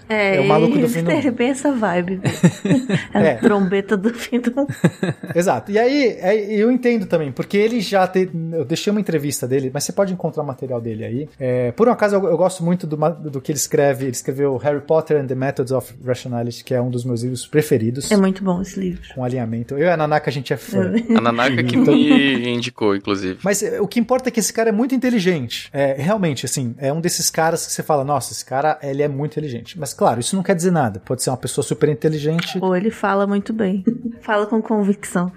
É, 0.10 0.36
É 0.38 0.42
o 0.42 0.48
maluco 0.48 0.78
do 0.78 0.88
fim 0.90 1.04
do 1.04 1.12
é 1.12 1.22
mundo. 1.22 1.32
bem 1.34 1.50
essa 1.50 1.72
vibe. 1.72 2.16
velho. 2.18 2.34
A 3.14 3.20
É. 3.22 3.36
trombeta 3.36 3.96
do 3.98 4.14
fim 4.14 4.40
do 4.40 4.54
mundo. 4.56 4.74
Exato. 5.36 5.72
E 5.72 5.78
aí, 5.78 6.18
é, 6.20 6.36
eu 6.52 6.72
entendo 6.72 7.06
também, 7.06 7.32
porque 7.32 7.58
ele 7.58 7.80
já 7.82 8.08
te, 8.08 8.30
eu 8.54 8.66
deixei 8.66 8.90
uma 8.92 9.00
entrevista 9.00 9.48
dele, 9.48 9.70
mas 9.74 9.84
você 9.84 9.92
pode 9.92 10.14
encontrar 10.14 10.44
material 10.44 10.82
dele 10.82 11.04
aí. 11.06 11.30
É, 11.40 11.72
por 11.74 11.88
um 11.88 11.92
acaso, 11.92 12.16
eu, 12.16 12.24
eu 12.26 12.38
gosto 12.38 12.64
muito 12.64 12.87
do, 12.88 12.98
ma- 12.98 13.10
do 13.10 13.40
que 13.42 13.52
ele 13.52 13.58
escreve. 13.60 14.06
Ele 14.06 14.12
escreveu 14.12 14.56
Harry 14.58 14.82
Potter 14.82 15.18
and 15.22 15.28
the 15.28 15.36
Methods 15.36 15.72
of 15.72 15.94
Rationality, 16.04 16.64
que 16.64 16.74
é 16.74 16.82
um 16.82 16.90
dos 16.90 17.04
meus 17.06 17.22
livros 17.22 17.46
preferidos. 17.46 18.12
É 18.12 18.18
muito 18.18 18.44
bom 18.44 18.62
esse 18.62 18.80
livro. 18.80 19.02
Com 19.14 19.24
alinhamento. 19.24 19.76
Eu 19.76 19.88
e 19.88 19.90
a 19.90 19.98
Nanaka, 19.98 20.30
a 20.30 20.34
gente 20.34 20.54
é 20.54 20.58
fã. 20.58 20.94
A 21.16 21.22
Nanaka 21.22 21.64
que 21.64 21.76
Então- 21.76 21.94
me 21.94 22.50
indicou, 22.50 22.96
inclusive. 22.96 23.40
Mas 23.44 23.62
é, 23.62 23.80
o 23.82 23.88
que 23.88 24.00
importa 24.00 24.30
é 24.30 24.32
que 24.32 24.40
esse 24.40 24.52
cara 24.54 24.70
é 24.70 24.72
muito 24.72 24.96
inteligente. 24.96 25.70
É, 25.74 25.94
realmente, 25.98 26.46
assim, 26.46 26.74
é 26.78 26.92
um 26.92 27.02
desses 27.02 27.30
caras 27.30 27.66
que 27.66 27.72
você 27.74 27.84
fala, 27.84 28.04
nossa, 28.04 28.32
esse 28.34 28.46
cara, 28.46 28.78
ele 28.82 29.04
é 29.04 29.08
muito 29.08 29.34
inteligente. 29.34 29.78
Mas 29.80 29.94
claro, 29.94 30.20
isso 30.20 30.36
não 30.36 30.44
quer 30.44 30.56
dizer 30.56 30.72
nada. 30.72 31.02
Pode 31.06 31.22
ser 31.24 31.30
uma 31.30 31.38
pessoa 31.38 31.64
super 31.66 31.90
inteligente. 31.90 32.58
Ou 32.62 32.76
ele 32.76 32.90
fala 32.92 33.28
muito 33.28 33.52
bem. 33.54 33.84
Fala 34.22 34.46
com 34.46 34.62
convicção. 34.62 35.32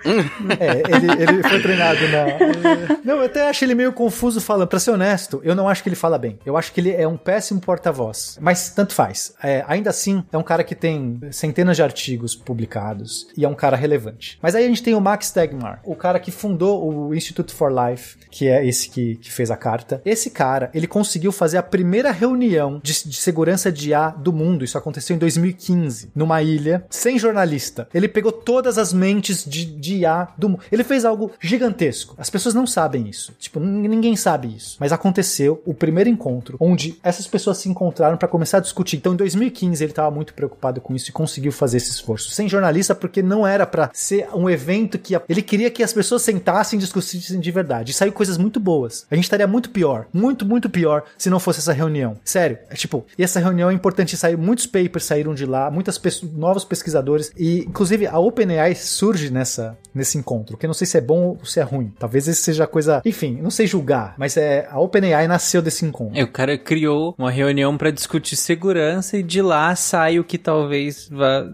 É, 0.58 0.82
ele, 0.96 1.22
ele 1.32 1.42
foi 1.42 1.60
treinado 1.62 2.00
na. 2.08 2.98
Não, 3.04 3.16
eu 3.18 3.24
até 3.26 3.48
acho 3.48 3.64
ele 3.64 3.74
meio 3.74 3.92
confuso 3.92 4.40
falando. 4.40 4.66
Pra 4.68 4.78
ser 4.78 4.90
honesto, 4.90 5.40
eu 5.44 5.54
não 5.54 5.68
acho 5.68 5.82
que 5.82 5.88
ele 5.88 5.96
fala 5.96 6.18
bem. 6.18 6.38
Eu 6.44 6.56
acho 6.56 6.72
que 6.72 6.80
ele 6.80 6.90
é 6.90 7.06
um 7.06 7.16
péssimo 7.16 7.39
porta-voz. 7.58 8.38
Mas 8.40 8.70
tanto 8.70 8.92
faz. 8.94 9.32
É, 9.42 9.64
ainda 9.66 9.90
assim, 9.90 10.22
é 10.32 10.36
um 10.38 10.42
cara 10.42 10.62
que 10.64 10.74
tem 10.74 11.20
centenas 11.30 11.76
de 11.76 11.82
artigos 11.82 12.34
publicados 12.34 13.26
e 13.36 13.44
é 13.44 13.48
um 13.48 13.54
cara 13.54 13.76
relevante. 13.76 14.38
Mas 14.42 14.54
aí 14.54 14.64
a 14.64 14.68
gente 14.68 14.82
tem 14.82 14.94
o 14.94 15.00
Max 15.00 15.30
Tegmark, 15.30 15.80
o 15.84 15.94
cara 15.96 16.18
que 16.20 16.30
fundou 16.30 17.08
o 17.08 17.14
Institute 17.14 17.52
for 17.54 17.72
Life, 17.72 18.16
que 18.30 18.48
é 18.48 18.66
esse 18.66 18.88
que, 18.88 19.16
que 19.16 19.30
fez 19.32 19.50
a 19.50 19.56
carta. 19.56 20.00
Esse 20.04 20.30
cara, 20.30 20.70
ele 20.74 20.86
conseguiu 20.86 21.32
fazer 21.32 21.58
a 21.58 21.62
primeira 21.62 22.10
reunião 22.10 22.80
de, 22.82 23.08
de 23.08 23.16
segurança 23.16 23.70
de 23.72 23.90
IA 23.90 24.10
do 24.10 24.32
mundo. 24.32 24.64
Isso 24.64 24.76
aconteceu 24.78 25.16
em 25.16 25.18
2015, 25.18 26.10
numa 26.14 26.42
ilha, 26.42 26.84
sem 26.90 27.18
jornalista. 27.18 27.88
Ele 27.94 28.08
pegou 28.08 28.32
todas 28.32 28.78
as 28.78 28.92
mentes 28.92 29.44
de, 29.44 29.64
de 29.64 29.96
IA 29.98 30.28
do 30.36 30.48
mundo. 30.50 30.60
Ele 30.70 30.84
fez 30.84 31.04
algo 31.04 31.30
gigantesco. 31.40 32.14
As 32.18 32.30
pessoas 32.30 32.54
não 32.54 32.66
sabem 32.66 33.08
isso. 33.08 33.32
Tipo, 33.38 33.60
nin- 33.60 33.88
ninguém 33.88 34.16
sabe 34.16 34.54
isso. 34.54 34.76
Mas 34.80 34.92
aconteceu 34.92 35.62
o 35.64 35.74
primeiro 35.74 36.10
encontro, 36.10 36.56
onde 36.60 36.98
essas 37.02 37.26
pessoas 37.30 37.58
se 37.58 37.68
encontraram 37.68 38.16
para 38.16 38.28
começar 38.28 38.58
a 38.58 38.60
discutir. 38.60 38.96
Então, 38.96 39.14
em 39.14 39.16
2015, 39.16 39.82
ele 39.82 39.92
estava 39.92 40.10
muito 40.10 40.34
preocupado 40.34 40.80
com 40.80 40.94
isso 40.94 41.08
e 41.10 41.12
conseguiu 41.12 41.52
fazer 41.52 41.78
esse 41.78 41.90
esforço. 41.90 42.30
Sem 42.30 42.48
jornalista, 42.48 42.94
porque 42.94 43.22
não 43.22 43.46
era 43.46 43.66
para 43.66 43.90
ser 43.92 44.28
um 44.34 44.50
evento 44.50 44.98
que. 44.98 45.14
Ele 45.28 45.42
queria 45.42 45.70
que 45.70 45.82
as 45.82 45.92
pessoas 45.92 46.22
sentassem 46.22 46.78
e 46.78 46.80
discutissem 46.80 47.40
de 47.40 47.50
verdade. 47.50 47.92
E 47.92 47.94
saiu 47.94 48.12
coisas 48.12 48.36
muito 48.36 48.58
boas. 48.58 49.06
A 49.10 49.14
gente 49.14 49.24
estaria 49.24 49.46
muito 49.46 49.70
pior. 49.70 50.06
Muito, 50.12 50.44
muito 50.44 50.68
pior 50.68 51.04
se 51.16 51.30
não 51.30 51.40
fosse 51.40 51.60
essa 51.60 51.72
reunião. 51.72 52.18
Sério. 52.24 52.58
É 52.68 52.74
tipo, 52.74 53.04
e 53.16 53.22
essa 53.22 53.40
reunião 53.40 53.70
é 53.70 53.72
importante. 53.72 54.16
Saiu, 54.16 54.38
muitos 54.38 54.66
papers 54.66 55.04
saíram 55.04 55.34
de 55.34 55.46
lá, 55.46 55.70
muitas 55.70 55.96
pessoas, 55.98 56.32
novos 56.32 56.64
pesquisadores. 56.64 57.32
E, 57.36 57.60
inclusive, 57.60 58.06
a 58.06 58.18
OpenAI 58.18 58.74
surge 58.74 59.30
nessa, 59.30 59.78
nesse 59.94 60.18
encontro. 60.18 60.56
Que 60.56 60.66
eu 60.66 60.68
não 60.68 60.74
sei 60.74 60.86
se 60.86 60.98
é 60.98 61.00
bom 61.00 61.36
ou 61.38 61.44
se 61.44 61.60
é 61.60 61.62
ruim. 61.62 61.92
Talvez 61.98 62.26
esse 62.28 62.42
seja 62.42 62.66
coisa. 62.66 63.00
Enfim, 63.04 63.38
não 63.40 63.50
sei 63.50 63.66
julgar. 63.66 64.14
Mas 64.18 64.36
é 64.36 64.66
a 64.70 64.80
OpenAI 64.80 65.28
nasceu 65.28 65.62
desse 65.62 65.84
encontro. 65.84 66.18
É, 66.18 66.22
o 66.22 66.28
cara 66.28 66.58
criou 66.58 67.14
uma 67.20 67.30
reunião 67.30 67.76
pra 67.76 67.90
discutir 67.90 68.36
segurança 68.36 69.16
e 69.16 69.22
de 69.22 69.40
lá 69.42 69.74
sai 69.76 70.18
o 70.18 70.24
que 70.24 70.38
talvez 70.38 71.08
vá. 71.10 71.46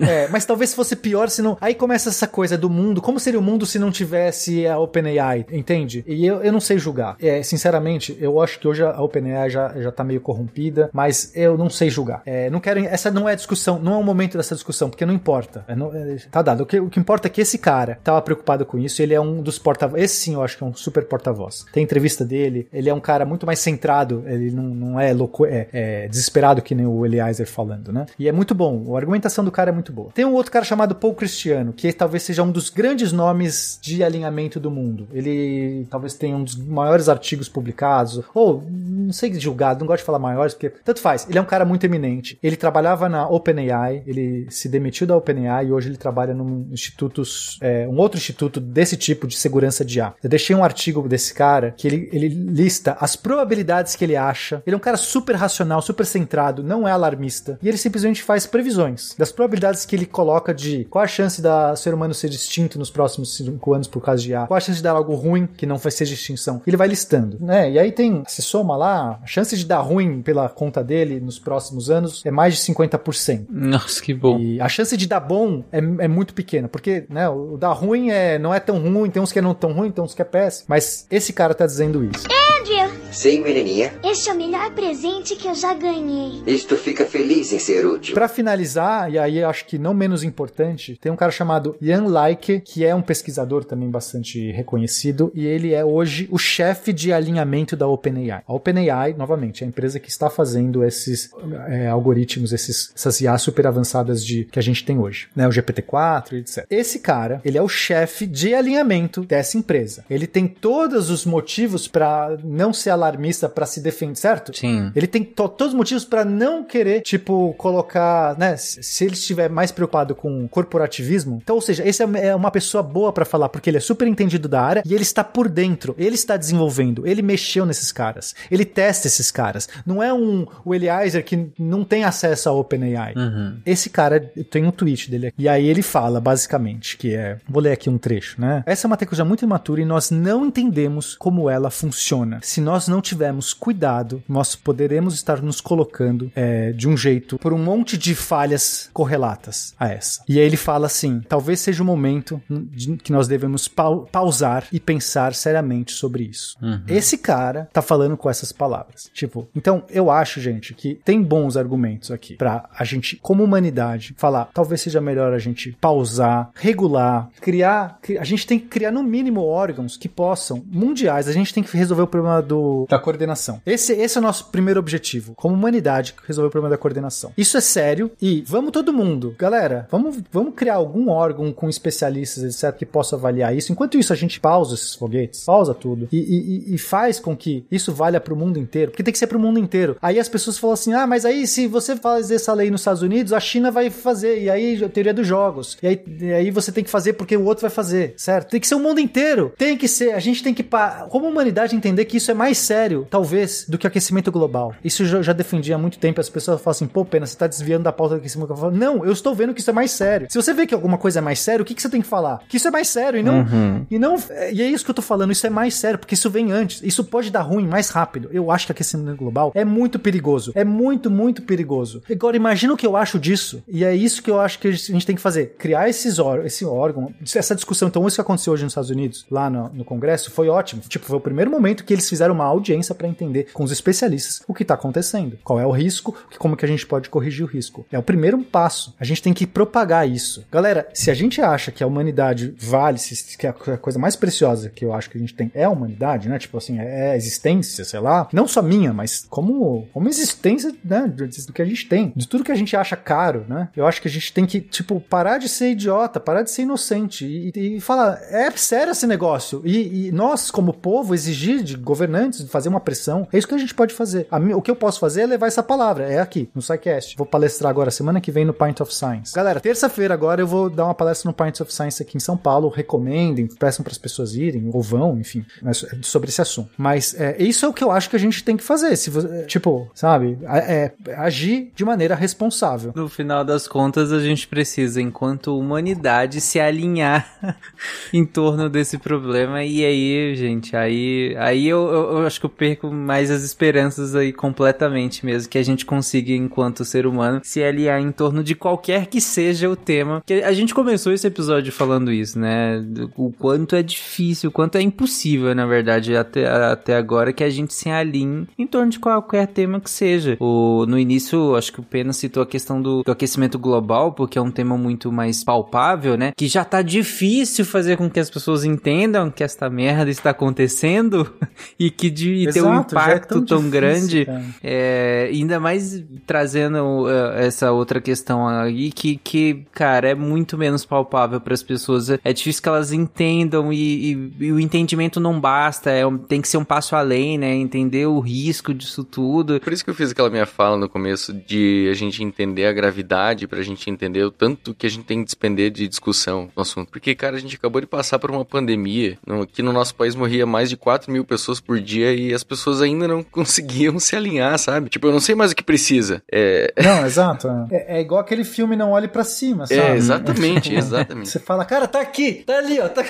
É, 0.00 0.28
mas 0.28 0.44
talvez 0.44 0.74
fosse 0.74 0.94
pior 0.96 1.28
se 1.28 1.42
não. 1.42 1.56
Aí 1.60 1.74
começa 1.74 2.08
essa 2.08 2.26
coisa 2.26 2.56
do 2.56 2.68
mundo. 2.70 3.00
Como 3.00 3.18
seria 3.18 3.38
o 3.40 3.42
mundo 3.42 3.66
se 3.66 3.78
não 3.78 3.90
tivesse 3.90 4.66
a 4.66 4.78
OpenAI? 4.78 5.46
Entende? 5.50 6.04
E 6.06 6.26
eu, 6.26 6.42
eu 6.42 6.52
não 6.52 6.60
sei 6.60 6.78
julgar. 6.78 7.16
É, 7.20 7.42
sinceramente, 7.42 8.16
eu 8.20 8.40
acho 8.40 8.58
que 8.58 8.68
hoje 8.68 8.82
a 8.82 9.00
OpenAI 9.02 9.50
já, 9.50 9.72
já 9.80 9.90
tá 9.92 10.04
meio 10.04 10.20
corrompida, 10.20 10.90
mas 10.92 11.32
eu 11.34 11.56
não 11.56 11.70
sei 11.70 11.90
julgar. 11.90 12.22
É, 12.26 12.50
não 12.50 12.60
quero. 12.60 12.80
Essa 12.84 13.10
não 13.10 13.28
é 13.28 13.32
a 13.32 13.36
discussão, 13.36 13.78
não 13.78 13.94
é 13.94 13.96
o 13.96 14.02
momento 14.02 14.36
dessa 14.36 14.54
discussão, 14.54 14.88
porque 14.90 15.04
não 15.06 15.14
importa. 15.14 15.64
É, 15.68 15.74
não- 15.74 15.92
é, 15.94 16.16
tá 16.30 16.42
dado. 16.42 16.62
O 16.62 16.66
que, 16.66 16.78
o 16.78 16.88
que 16.88 17.00
importa 17.00 17.28
é 17.28 17.30
que 17.30 17.40
esse 17.40 17.58
cara 17.58 17.98
tava 18.04 18.20
preocupado 18.22 18.64
com 18.66 18.78
isso. 18.78 19.02
Ele 19.02 19.14
é 19.14 19.20
um 19.20 19.42
dos 19.42 19.58
porta-voz. 19.58 20.02
Esse 20.02 20.16
sim 20.16 20.34
eu 20.34 20.42
acho 20.42 20.56
que 20.56 20.62
é 20.62 20.66
um 20.66 20.74
super 20.74 21.04
porta-voz. 21.04 21.64
Tem 21.72 21.82
entrevista 21.82 22.24
dele. 22.24 22.68
Ele 22.72 22.88
é 22.88 22.94
um 22.94 23.00
cara 23.00 23.24
muito 23.24 23.46
mais 23.46 23.58
centrado. 23.58 24.22
Ele 24.26 24.50
não, 24.50 24.64
não 24.64 24.97
é 25.00 25.12
louco, 25.12 25.46
é, 25.46 25.68
é 25.72 26.08
desesperado 26.08 26.62
que 26.62 26.74
nem 26.74 26.86
o 26.86 27.04
Eliezer 27.04 27.46
falando, 27.46 27.92
né? 27.92 28.06
E 28.18 28.28
é 28.28 28.32
muito 28.32 28.54
bom. 28.54 28.94
A 28.94 28.98
argumentação 28.98 29.44
do 29.44 29.50
cara 29.50 29.70
é 29.70 29.72
muito 29.72 29.92
boa. 29.92 30.10
Tem 30.12 30.24
um 30.24 30.34
outro 30.34 30.52
cara 30.52 30.64
chamado 30.64 30.94
Paul 30.94 31.14
Cristiano, 31.14 31.72
que 31.72 31.92
talvez 31.92 32.22
seja 32.22 32.42
um 32.42 32.50
dos 32.50 32.70
grandes 32.70 33.12
nomes 33.12 33.78
de 33.80 34.02
alinhamento 34.02 34.60
do 34.60 34.70
mundo. 34.70 35.08
Ele 35.12 35.86
talvez 35.90 36.14
tenha 36.14 36.36
um 36.36 36.44
dos 36.44 36.56
maiores 36.56 37.08
artigos 37.08 37.48
publicados, 37.48 38.20
ou 38.34 38.64
não 38.68 39.12
sei 39.12 39.38
julgado, 39.38 39.80
não 39.80 39.86
gosto 39.86 40.00
de 40.00 40.06
falar 40.06 40.18
maiores, 40.18 40.54
porque 40.54 40.70
tanto 40.70 41.00
faz. 41.00 41.26
Ele 41.28 41.38
é 41.38 41.40
um 41.40 41.46
cara 41.46 41.64
muito 41.64 41.84
eminente. 41.84 42.38
Ele 42.42 42.56
trabalhava 42.56 43.08
na 43.08 43.28
OpenAI, 43.28 44.02
ele 44.06 44.46
se 44.50 44.68
demitiu 44.68 45.06
da 45.06 45.16
OpenAI 45.16 45.66
e 45.66 45.72
hoje 45.72 45.88
ele 45.88 45.96
trabalha 45.96 46.34
num 46.34 46.68
instituto, 46.70 47.22
é, 47.60 47.86
um 47.88 47.96
outro 47.98 48.18
instituto 48.18 48.60
desse 48.60 48.96
tipo 48.96 49.26
de 49.26 49.36
segurança 49.36 49.84
de 49.84 49.98
IA. 49.98 50.14
Eu 50.22 50.28
deixei 50.28 50.54
um 50.54 50.64
artigo 50.64 51.06
desse 51.08 51.34
cara 51.34 51.74
que 51.76 51.86
ele, 51.86 52.08
ele 52.12 52.28
lista 52.28 52.96
as 53.00 53.16
probabilidades 53.16 53.94
que 53.94 54.04
ele 54.04 54.16
acha. 54.16 54.62
Ele 54.66 54.74
é 54.74 54.76
um 54.76 54.80
cara 54.88 54.96
super 54.96 55.36
racional, 55.36 55.82
super 55.82 56.06
centrado, 56.06 56.62
não 56.62 56.88
é 56.88 56.90
alarmista. 56.90 57.58
E 57.62 57.68
ele 57.68 57.76
simplesmente 57.76 58.22
faz 58.22 58.46
previsões 58.46 59.14
das 59.18 59.30
probabilidades 59.30 59.84
que 59.84 59.94
ele 59.94 60.06
coloca 60.06 60.54
de 60.54 60.86
qual 60.86 61.04
a 61.04 61.06
chance 61.06 61.42
da 61.42 61.76
ser 61.76 61.92
humano 61.92 62.14
ser 62.14 62.30
extinto 62.30 62.78
nos 62.78 62.90
próximos 62.90 63.36
cinco 63.36 63.74
anos 63.74 63.86
por 63.86 64.02
causa 64.02 64.22
de 64.22 64.30
IA, 64.30 64.46
qual 64.46 64.56
a 64.56 64.60
chance 64.60 64.78
de 64.78 64.82
dar 64.82 64.92
algo 64.92 65.14
ruim 65.14 65.46
que 65.46 65.66
não 65.66 65.76
vai 65.76 65.92
ser 65.92 66.06
de 66.06 66.14
extinção. 66.14 66.62
Ele 66.66 66.76
vai 66.76 66.88
listando, 66.88 67.36
né? 67.40 67.70
E 67.70 67.78
aí 67.78 67.92
tem, 67.92 68.22
se 68.26 68.40
soma 68.40 68.76
lá, 68.76 69.20
a 69.22 69.26
chance 69.26 69.56
de 69.56 69.66
dar 69.66 69.80
ruim 69.80 70.22
pela 70.22 70.48
conta 70.48 70.82
dele 70.82 71.20
nos 71.20 71.38
próximos 71.38 71.90
anos 71.90 72.22
é 72.24 72.30
mais 72.30 72.54
de 72.54 72.72
50%. 72.72 73.46
Nossa, 73.50 74.02
que 74.02 74.14
bom. 74.14 74.38
E 74.38 74.60
a 74.60 74.68
chance 74.68 74.96
de 74.96 75.06
dar 75.06 75.20
bom 75.20 75.64
é, 75.70 75.78
é 75.78 76.08
muito 76.08 76.32
pequena, 76.32 76.68
porque, 76.68 77.04
né, 77.10 77.28
o 77.28 77.58
dar 77.58 77.72
ruim 77.72 78.10
é, 78.10 78.38
não 78.38 78.54
é 78.54 78.60
tão 78.60 78.78
ruim, 78.78 79.10
tem 79.10 79.20
uns 79.20 79.32
que 79.32 79.38
é 79.38 79.42
não 79.42 79.54
tão 79.54 79.72
ruim, 79.72 79.90
tem 79.90 80.02
uns 80.02 80.14
que 80.14 80.22
é 80.22 80.24
péssimo. 80.24 80.66
Mas 80.68 81.06
esse 81.10 81.32
cara 81.32 81.54
tá 81.54 81.66
dizendo 81.66 82.02
isso. 82.04 82.26
Andrew, 82.60 82.97
Sim, 83.18 83.40
menininha. 83.40 83.94
este 84.04 84.30
é 84.30 84.32
o 84.32 84.36
melhor 84.36 84.70
presente 84.70 85.34
que 85.34 85.48
eu 85.48 85.54
já 85.56 85.74
ganhei. 85.74 86.40
Isto 86.46 86.76
fica 86.76 87.04
feliz 87.04 87.52
em 87.52 87.58
ser 87.58 87.84
útil. 87.84 88.14
Pra 88.14 88.28
finalizar, 88.28 89.12
e 89.12 89.18
aí 89.18 89.38
eu 89.38 89.48
acho 89.48 89.66
que 89.66 89.76
não 89.76 89.92
menos 89.92 90.22
importante, 90.22 90.96
tem 91.00 91.10
um 91.10 91.16
cara 91.16 91.32
chamado 91.32 91.76
Ian 91.82 92.04
Like, 92.04 92.60
que 92.60 92.84
é 92.84 92.94
um 92.94 93.02
pesquisador 93.02 93.64
também 93.64 93.90
bastante 93.90 94.52
reconhecido, 94.52 95.32
e 95.34 95.44
ele 95.44 95.74
é 95.74 95.84
hoje 95.84 96.28
o 96.30 96.38
chefe 96.38 96.92
de 96.92 97.12
alinhamento 97.12 97.74
da 97.74 97.88
OpenAI. 97.88 98.44
A 98.46 98.54
OpenAI, 98.54 99.14
novamente, 99.14 99.64
é 99.64 99.66
a 99.66 99.68
empresa 99.68 99.98
que 99.98 100.10
está 100.10 100.30
fazendo 100.30 100.84
esses 100.84 101.32
é, 101.70 101.88
algoritmos, 101.88 102.52
esses, 102.52 102.92
essas 102.94 103.20
IA 103.20 103.36
super 103.36 103.66
avançadas 103.66 104.24
de, 104.24 104.44
que 104.44 104.60
a 104.60 104.62
gente 104.62 104.84
tem 104.84 104.96
hoje, 104.96 105.26
né? 105.34 105.48
O 105.48 105.50
GPT-4 105.50 106.34
e 106.34 106.36
etc. 106.36 106.64
Esse 106.70 107.00
cara, 107.00 107.40
ele 107.44 107.58
é 107.58 107.62
o 107.62 107.68
chefe 107.68 108.26
de 108.26 108.54
alinhamento 108.54 109.22
dessa 109.24 109.58
empresa. 109.58 110.04
Ele 110.08 110.28
tem 110.28 110.46
todos 110.46 111.10
os 111.10 111.26
motivos 111.26 111.88
pra 111.88 112.38
não 112.44 112.72
ser 112.72 112.90
alarmista, 113.08 113.48
pra 113.48 113.66
se 113.66 113.80
defender, 113.80 114.16
certo? 114.16 114.56
Sim. 114.56 114.90
Ele 114.94 115.06
tem 115.06 115.24
to- 115.24 115.48
todos 115.48 115.72
os 115.72 115.76
motivos 115.78 116.04
pra 116.04 116.24
não 116.24 116.62
querer, 116.64 117.00
tipo, 117.02 117.54
colocar, 117.58 118.36
né? 118.38 118.56
Se 118.56 119.04
ele 119.04 119.14
estiver 119.14 119.48
mais 119.50 119.70
preocupado 119.72 120.14
com 120.14 120.46
corporativismo, 120.48 121.40
então, 121.42 121.56
ou 121.56 121.62
seja, 121.62 121.86
esse 121.86 122.02
é 122.02 122.08
é 122.18 122.34
uma 122.34 122.50
pessoa 122.50 122.82
boa 122.82 123.12
pra 123.12 123.24
falar, 123.24 123.48
porque 123.48 123.70
ele 123.70 123.76
é 123.76 123.80
super 123.80 124.06
entendido 124.08 124.48
da 124.48 124.60
área 124.62 124.82
e 124.84 124.92
ele 124.94 125.02
está 125.02 125.22
por 125.22 125.48
dentro, 125.48 125.94
ele 125.98 126.14
está 126.14 126.36
desenvolvendo, 126.36 127.06
ele 127.06 127.22
mexeu 127.22 127.64
nesses 127.66 127.92
caras, 127.92 128.34
ele 128.50 128.64
testa 128.64 129.06
esses 129.06 129.30
caras. 129.30 129.68
Não 129.86 130.02
é 130.02 130.12
um 130.12 130.46
o 130.64 130.74
Eliezer 130.74 131.24
que 131.24 131.48
não 131.58 131.84
tem 131.84 132.04
acesso 132.04 132.48
ao 132.48 132.58
OpenAI. 132.58 133.14
Uhum. 133.14 133.58
Esse 133.64 133.88
cara 133.90 134.20
tem 134.50 134.64
um 134.66 134.70
tweet 134.70 135.10
dele 135.10 135.28
aqui. 135.28 135.36
E 135.42 135.48
aí 135.48 135.66
ele 135.66 135.82
fala, 135.82 136.20
basicamente, 136.20 136.96
que 136.96 137.14
é. 137.14 137.38
Vou 137.48 137.62
ler 137.62 137.72
aqui 137.72 137.88
um 137.88 137.98
trecho, 137.98 138.40
né? 138.40 138.62
Essa 138.66 138.86
é 138.86 138.88
uma 138.88 138.96
tecnologia 138.96 139.24
muito 139.24 139.44
imatura 139.44 139.80
e 139.80 139.84
nós 139.84 140.10
não 140.10 140.46
entendemos 140.46 141.14
como 141.14 141.48
ela 141.48 141.70
funciona. 141.70 142.40
Se 142.42 142.60
nós 142.60 142.87
não 142.88 143.00
tivermos 143.00 143.52
cuidado, 143.52 144.22
nós 144.28 144.54
poderemos 144.54 145.14
estar 145.14 145.40
nos 145.42 145.60
colocando 145.60 146.30
é, 146.34 146.72
de 146.72 146.88
um 146.88 146.96
jeito 146.96 147.38
por 147.38 147.52
um 147.52 147.58
monte 147.58 147.96
de 147.96 148.14
falhas 148.14 148.88
correlatas 148.92 149.74
a 149.78 149.88
essa. 149.88 150.22
E 150.28 150.38
aí 150.38 150.44
ele 150.44 150.56
fala 150.56 150.86
assim: 150.86 151.20
talvez 151.28 151.60
seja 151.60 151.82
o 151.82 151.86
momento 151.86 152.40
de- 152.50 152.96
que 152.96 153.12
nós 153.12 153.26
devemos 153.28 153.68
pau- 153.68 154.06
pausar 154.10 154.66
e 154.72 154.78
pensar 154.80 155.34
seriamente 155.34 155.92
sobre 155.92 156.24
isso. 156.24 156.56
Uhum. 156.62 156.82
Esse 156.88 157.18
cara 157.18 157.68
tá 157.72 157.82
falando 157.82 158.16
com 158.16 158.28
essas 158.30 158.52
palavras. 158.52 159.10
Tipo, 159.14 159.48
então 159.54 159.82
eu 159.90 160.10
acho, 160.10 160.40
gente, 160.40 160.74
que 160.74 160.94
tem 161.04 161.22
bons 161.22 161.56
argumentos 161.56 162.10
aqui 162.10 162.36
pra 162.36 162.68
a 162.76 162.84
gente, 162.84 163.16
como 163.16 163.42
humanidade, 163.44 164.14
falar, 164.16 164.48
talvez 164.54 164.80
seja 164.80 165.00
melhor 165.00 165.32
a 165.32 165.38
gente 165.38 165.76
pausar, 165.80 166.50
regular, 166.54 167.28
criar, 167.40 167.98
cri- 168.02 168.18
a 168.18 168.24
gente 168.24 168.46
tem 168.46 168.58
que 168.58 168.66
criar 168.66 168.90
no 168.90 169.02
mínimo 169.02 169.42
órgãos 169.42 169.96
que 169.96 170.08
possam, 170.08 170.62
mundiais, 170.66 171.28
a 171.28 171.32
gente 171.32 171.52
tem 171.52 171.62
que 171.62 171.76
resolver 171.76 172.02
o 172.02 172.06
problema 172.06 172.40
do, 172.42 172.77
da 172.88 172.98
coordenação. 172.98 173.60
Esse, 173.64 173.92
esse 173.92 174.16
é 174.18 174.20
o 174.20 174.24
nosso 174.24 174.46
primeiro 174.46 174.78
objetivo, 174.80 175.32
como 175.34 175.54
humanidade, 175.54 176.14
resolver 176.26 176.48
o 176.48 176.50
problema 176.50 176.74
da 176.74 176.78
coordenação. 176.78 177.32
Isso 177.36 177.56
é 177.56 177.60
sério 177.60 178.10
e 178.20 178.42
vamos 178.46 178.70
todo 178.72 178.92
mundo, 178.92 179.34
galera, 179.38 179.86
vamos, 179.90 180.18
vamos 180.30 180.54
criar 180.54 180.74
algum 180.74 181.08
órgão 181.08 181.52
com 181.52 181.68
especialistas, 181.68 182.44
etc, 182.44 182.76
que 182.76 182.86
possa 182.86 183.16
avaliar 183.16 183.56
isso. 183.56 183.72
Enquanto 183.72 183.98
isso, 183.98 184.12
a 184.12 184.16
gente 184.16 184.38
pausa 184.40 184.74
esses 184.74 184.94
foguetes, 184.94 185.44
pausa 185.44 185.74
tudo 185.74 186.08
e, 186.12 186.18
e- 186.18 186.74
e- 186.74 186.78
faz 186.78 187.18
com 187.18 187.36
que 187.36 187.64
isso 187.70 187.92
valha 187.92 188.20
pro 188.20 188.36
mundo 188.36 188.58
inteiro, 188.58 188.90
porque 188.90 189.02
tem 189.02 189.12
que 189.12 189.18
ser 189.18 189.26
pro 189.26 189.38
mundo 189.38 189.58
inteiro. 189.58 189.96
Aí 190.00 190.18
as 190.18 190.28
pessoas 190.28 190.58
falam 190.58 190.74
assim: 190.74 190.92
ah, 190.92 191.06
mas 191.06 191.24
aí 191.24 191.46
se 191.46 191.66
você 191.66 191.96
faz 191.96 192.30
essa 192.30 192.52
lei 192.52 192.70
nos 192.70 192.80
Estados 192.82 193.02
Unidos, 193.02 193.32
a 193.32 193.40
China 193.40 193.70
vai 193.70 193.90
fazer, 193.90 194.42
e 194.42 194.50
aí 194.50 194.82
a 194.84 194.88
teoria 194.88 195.12
dos 195.14 195.26
jogos. 195.26 195.76
E 195.82 195.86
aí, 195.86 196.02
e 196.20 196.32
aí 196.32 196.50
você 196.50 196.70
tem 196.72 196.84
que 196.84 196.90
fazer 196.90 197.14
porque 197.14 197.36
o 197.36 197.44
outro 197.44 197.62
vai 197.62 197.70
fazer, 197.70 198.14
certo? 198.16 198.50
Tem 198.50 198.60
que 198.60 198.66
ser 198.66 198.74
o 198.74 198.80
mundo 198.80 199.00
inteiro. 199.00 199.52
Tem 199.56 199.76
que 199.76 199.88
ser, 199.88 200.12
a 200.14 200.18
gente 200.18 200.42
tem 200.42 200.54
que, 200.54 200.64
como 201.10 201.26
humanidade, 201.28 201.74
entender 201.76 202.04
que 202.04 202.16
isso 202.16 202.30
é 202.30 202.34
mais 202.34 202.58
sério, 202.68 203.06
talvez, 203.10 203.64
do 203.68 203.78
que 203.78 203.86
aquecimento 203.86 204.30
global. 204.30 204.74
Isso 204.84 205.02
eu 205.02 205.22
já, 205.22 205.32
defendi 205.32 205.72
há 205.72 205.78
muito 205.78 205.98
tempo. 205.98 206.20
As 206.20 206.28
pessoas 206.28 206.60
falam 206.60 206.72
assim: 206.72 206.86
pô, 206.86 207.04
pena, 207.04 207.26
você 207.26 207.36
tá 207.36 207.46
desviando 207.46 207.84
da 207.84 207.92
pauta 207.92 208.14
do 208.14 208.18
aquecimento 208.18 208.48
global. 208.48 208.70
Não, 208.70 209.04
eu 209.04 209.12
estou 209.12 209.34
vendo 209.34 209.54
que 209.54 209.60
isso 209.60 209.70
é 209.70 209.72
mais 209.72 209.90
sério. 209.90 210.26
Se 210.30 210.36
você 210.36 210.52
vê 210.52 210.66
que 210.66 210.74
alguma 210.74 210.98
coisa 210.98 211.18
é 211.20 211.22
mais 211.22 211.40
sério, 211.40 211.62
o 211.62 211.66
que, 211.66 211.74
que 211.74 211.82
você 211.82 211.88
tem 211.88 212.02
que 212.02 212.06
falar? 212.06 212.40
Que 212.48 212.56
isso 212.56 212.68
é 212.68 212.70
mais 212.70 212.88
sério 212.88 213.18
e 213.18 213.22
não. 213.22 213.40
Uhum. 213.40 213.86
E 213.90 213.98
não. 213.98 214.16
E 214.52 214.62
é 214.62 214.66
isso 214.66 214.84
que 214.84 214.90
eu 214.90 214.94
tô 214.94 215.02
falando, 215.02 215.32
isso 215.32 215.46
é 215.46 215.50
mais 215.50 215.74
sério, 215.74 215.98
porque 215.98 216.14
isso 216.14 216.30
vem 216.30 216.52
antes. 216.52 216.82
Isso 216.82 217.02
pode 217.04 217.30
dar 217.30 217.42
ruim 217.42 217.66
mais 217.66 217.90
rápido. 217.90 218.28
Eu 218.32 218.50
acho 218.50 218.66
que 218.66 218.72
aquecimento 218.72 219.16
global 219.16 219.52
é 219.54 219.64
muito 219.64 219.98
perigoso. 219.98 220.52
É 220.54 220.64
muito, 220.64 221.10
muito 221.10 221.42
perigoso. 221.42 222.02
Agora, 222.10 222.36
imagina 222.36 222.74
o 222.74 222.76
que 222.76 222.86
eu 222.86 222.96
acho 222.96 223.18
disso. 223.18 223.62
E 223.66 223.84
é 223.84 223.94
isso 223.94 224.22
que 224.22 224.30
eu 224.30 224.40
acho 224.40 224.58
que 224.58 224.68
a 224.68 224.72
gente 224.72 225.06
tem 225.06 225.16
que 225.16 225.22
fazer. 225.22 225.54
Criar 225.58 225.88
esses 225.88 226.18
esse 226.44 226.64
órgão, 226.64 227.12
essa 227.34 227.54
discussão. 227.54 227.88
Então, 227.88 228.06
isso 228.06 228.16
que 228.16 228.20
aconteceu 228.20 228.52
hoje 228.52 228.64
nos 228.64 228.72
Estados 228.72 228.90
Unidos, 228.90 229.26
lá 229.30 229.48
no, 229.48 229.68
no 229.70 229.84
Congresso, 229.84 230.30
foi 230.30 230.48
ótimo. 230.48 230.82
Tipo, 230.88 231.06
foi 231.06 231.16
o 231.16 231.20
primeiro 231.20 231.50
momento 231.50 231.84
que 231.84 231.92
eles 231.92 232.08
fizeram 232.08 232.34
uma 232.34 232.44
audiência 232.58 232.94
para 232.94 233.08
entender 233.08 233.48
com 233.52 233.64
os 233.64 233.72
especialistas 233.72 234.42
o 234.46 234.54
que 234.54 234.64
tá 234.64 234.74
acontecendo. 234.74 235.38
Qual 235.42 235.60
é 235.60 235.66
o 235.66 235.70
risco, 235.70 236.14
como 236.38 236.56
que 236.56 236.64
a 236.64 236.68
gente 236.68 236.86
pode 236.86 237.08
corrigir 237.08 237.44
o 237.44 237.48
risco. 237.48 237.86
É 237.90 237.98
o 237.98 238.02
primeiro 238.02 238.38
passo. 238.42 238.94
A 238.98 239.04
gente 239.04 239.22
tem 239.22 239.32
que 239.32 239.46
propagar 239.46 240.08
isso. 240.08 240.44
Galera, 240.50 240.88
se 240.92 241.10
a 241.10 241.14
gente 241.14 241.40
acha 241.40 241.70
que 241.70 241.82
a 241.82 241.86
humanidade 241.86 242.54
vale, 242.58 242.98
que 243.38 243.46
a 243.46 243.52
coisa 243.52 243.98
mais 243.98 244.16
preciosa 244.16 244.68
que 244.68 244.84
eu 244.84 244.92
acho 244.92 245.10
que 245.10 245.16
a 245.16 245.20
gente 245.20 245.34
tem 245.34 245.50
é 245.54 245.64
a 245.64 245.70
humanidade, 245.70 246.28
né? 246.28 246.38
Tipo 246.38 246.58
assim, 246.58 246.78
é 246.78 247.12
a 247.12 247.16
existência, 247.16 247.84
sei 247.84 248.00
lá. 248.00 248.28
Não 248.32 248.48
só 248.48 248.62
minha, 248.62 248.92
mas 248.92 249.26
como, 249.28 249.88
como 249.92 250.08
existência, 250.08 250.74
né? 250.84 251.06
Do 251.06 251.52
que 251.52 251.62
a 251.62 251.64
gente 251.64 251.88
tem. 251.88 252.12
De 252.14 252.26
tudo 252.26 252.44
que 252.44 252.52
a 252.52 252.56
gente 252.56 252.76
acha 252.76 252.96
caro, 252.96 253.44
né? 253.48 253.68
Eu 253.76 253.86
acho 253.86 254.00
que 254.02 254.08
a 254.08 254.10
gente 254.10 254.32
tem 254.32 254.46
que, 254.46 254.60
tipo, 254.60 255.00
parar 255.00 255.38
de 255.38 255.48
ser 255.48 255.70
idiota, 255.70 256.20
parar 256.20 256.42
de 256.42 256.50
ser 256.50 256.62
inocente 256.62 257.24
e, 257.24 257.76
e 257.76 257.80
falar, 257.80 258.20
é 258.30 258.50
sério 258.52 258.92
esse 258.92 259.06
negócio. 259.06 259.62
E, 259.64 260.08
e 260.08 260.12
nós, 260.12 260.50
como 260.50 260.72
povo, 260.72 261.14
exigir 261.14 261.62
de 261.62 261.76
governantes 261.76 262.40
fazer 262.48 262.68
uma 262.68 262.80
pressão. 262.80 263.26
É 263.32 263.38
isso 263.38 263.46
que 263.46 263.54
a 263.54 263.58
gente 263.58 263.74
pode 263.74 263.94
fazer. 263.94 264.26
A 264.30 264.38
o 264.38 264.62
que 264.62 264.70
eu 264.70 264.76
posso 264.76 264.98
fazer 264.98 265.22
é 265.22 265.26
levar 265.26 265.46
essa 265.46 265.62
palavra. 265.62 266.04
É 266.04 266.20
aqui, 266.20 266.48
no 266.54 266.62
SciCast. 266.62 267.16
Vou 267.16 267.26
palestrar 267.26 267.70
agora, 267.70 267.90
semana 267.90 268.20
que 268.20 268.30
vem, 268.30 268.44
no 268.44 268.54
Pint 268.54 268.80
of 268.80 268.94
Science. 268.94 269.34
Galera, 269.34 269.60
terça-feira 269.60 270.14
agora 270.14 270.40
eu 270.40 270.46
vou 270.46 270.70
dar 270.70 270.84
uma 270.84 270.94
palestra 270.94 271.28
no 271.28 271.34
Pint 271.34 271.60
of 271.60 271.72
Science 271.72 272.02
aqui 272.02 272.16
em 272.16 272.20
São 272.20 272.36
Paulo. 272.36 272.68
Recomendem, 272.68 273.46
peçam 273.46 273.82
para 273.82 273.92
as 273.92 273.98
pessoas 273.98 274.34
irem, 274.34 274.70
ou 274.72 274.82
vão, 274.82 275.18
enfim, 275.18 275.44
é 275.64 275.72
sobre 276.02 276.28
esse 276.28 276.40
assunto. 276.40 276.70
Mas 276.76 277.14
é, 277.14 277.36
isso 277.42 277.66
é 277.66 277.68
o 277.68 277.72
que 277.72 277.84
eu 277.84 277.90
acho 277.90 278.08
que 278.08 278.16
a 278.16 278.18
gente 278.18 278.42
tem 278.42 278.56
que 278.56 278.64
fazer. 278.64 278.96
Se 278.96 279.10
você, 279.10 279.28
é, 279.28 279.42
tipo, 279.44 279.90
sabe, 279.94 280.38
é, 280.42 280.92
é, 281.06 281.14
agir 281.14 281.72
de 281.74 281.84
maneira 281.84 282.14
responsável. 282.14 282.92
No 282.94 283.08
final 283.08 283.44
das 283.44 283.66
contas, 283.66 284.12
a 284.12 284.20
gente 284.20 284.46
precisa, 284.46 285.00
enquanto 285.00 285.58
humanidade, 285.58 286.40
se 286.40 286.60
alinhar 286.60 287.28
em 288.12 288.24
torno 288.24 288.68
desse 288.68 288.98
problema. 288.98 289.64
E 289.64 289.84
aí, 289.84 290.36
gente, 290.36 290.76
aí, 290.76 291.34
aí 291.38 291.66
eu, 291.66 291.86
eu, 291.88 292.18
eu 292.18 292.26
acho 292.26 292.37
que 292.38 292.46
eu 292.46 292.50
perco 292.50 292.90
mais 292.90 293.30
as 293.30 293.42
esperanças 293.42 294.14
aí 294.14 294.32
completamente 294.32 295.24
mesmo. 295.24 295.48
Que 295.48 295.58
a 295.58 295.62
gente 295.62 295.84
consiga, 295.84 296.32
enquanto 296.32 296.84
ser 296.84 297.06
humano, 297.06 297.40
se 297.42 297.62
alinhar 297.62 298.00
em 298.00 298.12
torno 298.12 298.42
de 298.42 298.54
qualquer 298.54 299.06
que 299.06 299.20
seja 299.20 299.68
o 299.68 299.76
tema. 299.76 300.22
Que 300.26 300.34
a 300.42 300.52
gente 300.52 300.74
começou 300.74 301.12
esse 301.12 301.26
episódio 301.26 301.72
falando 301.72 302.12
isso, 302.12 302.38
né? 302.38 302.84
O 303.16 303.32
quanto 303.32 303.76
é 303.76 303.82
difícil, 303.82 304.50
o 304.50 304.52
quanto 304.52 304.76
é 304.76 304.82
impossível, 304.82 305.54
na 305.54 305.66
verdade, 305.66 306.16
até, 306.16 306.46
até 306.46 306.96
agora, 306.96 307.32
que 307.32 307.44
a 307.44 307.50
gente 307.50 307.74
se 307.74 307.88
alinhe 307.88 308.46
em 308.58 308.66
torno 308.66 308.90
de 308.90 308.98
qualquer 308.98 309.46
tema 309.46 309.80
que 309.80 309.90
seja. 309.90 310.36
O, 310.40 310.84
no 310.86 310.98
início, 310.98 311.56
acho 311.56 311.72
que 311.72 311.80
o 311.80 311.82
Pena 311.82 312.12
citou 312.12 312.42
a 312.42 312.46
questão 312.46 312.80
do, 312.80 313.02
do 313.02 313.12
aquecimento 313.12 313.58
global, 313.58 314.12
porque 314.12 314.38
é 314.38 314.42
um 314.42 314.50
tema 314.50 314.76
muito 314.76 315.10
mais 315.10 315.44
palpável, 315.44 316.16
né? 316.16 316.32
Que 316.36 316.46
já 316.46 316.64
tá 316.64 316.82
difícil 316.82 317.64
fazer 317.64 317.96
com 317.96 318.08
que 318.10 318.20
as 318.20 318.30
pessoas 318.30 318.64
entendam 318.64 319.30
que 319.30 319.44
esta 319.44 319.68
merda 319.70 320.10
está 320.10 320.30
acontecendo 320.30 321.32
e 321.78 321.90
que 321.90 322.10
de 322.10 322.27
grande 322.28 322.48
e 322.48 322.52
ter 322.52 322.62
um 322.62 322.72
Exato, 322.74 322.94
já 322.94 323.00
é 323.00 323.04
impacto 323.04 323.28
tão 323.28 323.44
tão, 323.44 323.58
difícil, 323.58 323.70
grande. 323.80 324.28
É, 324.62 325.28
ainda 325.32 325.58
mais 325.60 326.02
trazendo 326.26 327.04
uh, 327.04 327.08
essa 327.36 327.72
outra 327.72 328.00
questão 328.00 328.46
aí 328.46 328.90
que, 328.92 329.16
que 329.16 329.64
cara, 329.72 330.10
é 330.10 330.14
muito 330.14 330.56
menos 330.58 330.84
palpável 330.84 331.40
para 331.40 331.54
as 331.54 331.62
pessoas. 331.62 332.10
É 332.10 332.32
difícil 332.32 332.62
que 332.62 332.68
elas 332.68 332.92
entendam 332.92 333.72
e, 333.72 334.12
e- 334.12 334.32
e 334.40 334.52
o 334.52 334.60
entendimento 334.60 335.20
não 335.20 335.38
basta, 335.40 335.90
é 335.90 336.02
tem 336.28 336.40
que 336.40 336.48
ser 336.48 336.58
um 336.58 336.64
passo 336.64 336.94
além, 336.96 337.38
né? 337.38 337.54
Entender 337.54 338.06
o 338.06 338.20
risco 338.20 338.72
disso 338.74 339.04
tudo. 339.04 339.60
Por 339.60 339.72
isso 339.72 339.84
que 339.84 339.90
eu 339.90 339.94
fiz 339.94 340.10
aquela 340.10 340.30
minha 340.30 340.46
fala 340.46 340.76
no 340.76 340.88
começo 340.88 341.32
de 341.32 341.88
a 341.90 341.94
gente 341.94 342.22
entender 342.22 342.66
a 342.66 342.72
gravidade, 342.72 343.46
pra 343.46 343.62
gente 343.62 343.90
entender 343.90 344.22
o 344.24 344.30
tanto 344.30 344.74
que 344.74 344.86
a 344.86 344.90
gente 344.90 345.04
tem 345.04 345.18
que 345.20 345.24
despender 345.26 345.70
de 345.70 345.86
discussão 345.88 346.48
no 346.54 346.62
assunto. 346.62 346.90
Porque, 346.90 347.14
cara, 347.14 347.36
a 347.36 347.40
gente 347.40 347.56
acabou 347.56 347.80
de 347.80 347.86
passar 347.86 348.18
por 348.18 348.30
uma 348.30 348.44
pandemia, 348.44 349.18
no, 349.26 349.46
que 349.46 349.62
no 349.62 349.72
nosso 349.72 349.94
país 349.94 350.14
morria 350.14 350.46
mais 350.46 350.68
de 350.70 350.76
4 350.76 351.10
mil 351.12 351.24
pessoas 351.24 351.60
por 351.60 351.80
dia 351.80 352.12
e 352.18 352.34
as 352.34 352.42
pessoas 352.42 352.82
ainda 352.82 353.06
não 353.06 353.22
conseguiam 353.30 353.98
se 353.98 354.16
alinhar, 354.16 354.58
sabe? 354.58 354.88
Tipo, 354.88 355.06
eu 355.06 355.12
não 355.12 355.20
sei 355.20 355.34
mais 355.34 355.52
o 355.52 355.56
que 355.56 355.62
precisa. 355.62 356.22
É, 356.30 356.72
Não, 356.82 357.06
exato. 357.06 357.48
É, 357.70 357.98
é 357.98 358.00
igual 358.00 358.20
aquele 358.20 358.44
filme 358.44 358.76
Não 358.76 358.90
Olhe 358.92 359.08
Pra 359.08 359.24
Cima, 359.24 359.66
sabe? 359.66 359.80
é 359.80 359.96
exatamente, 359.96 360.74
exatamente. 360.74 361.28
Você 361.28 361.38
fala, 361.38 361.64
cara, 361.64 361.86
tá 361.86 362.00
aqui, 362.00 362.44
tá 362.46 362.58
ali, 362.58 362.80
ó. 362.80 362.88
Tá... 362.88 363.04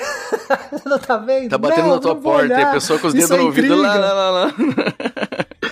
não 0.85 0.99
tá 0.99 1.17
vendo? 1.17 1.49
Tá 1.51 1.59
batendo 1.59 1.87
Não, 1.89 1.95
na 1.95 2.01
tua 2.01 2.17
porta 2.17 2.47
e 2.49 2.53
a 2.53 2.57
olhar. 2.59 2.73
pessoa 2.73 2.99
com 2.99 3.07
os 3.07 3.15
dedos 3.15 3.31
é 3.31 3.37
no 3.37 3.45
ouvido 3.45 3.75
lá, 3.77 3.95
lá, 3.95 4.13
lá, 4.13 4.31
lá. 4.31 4.55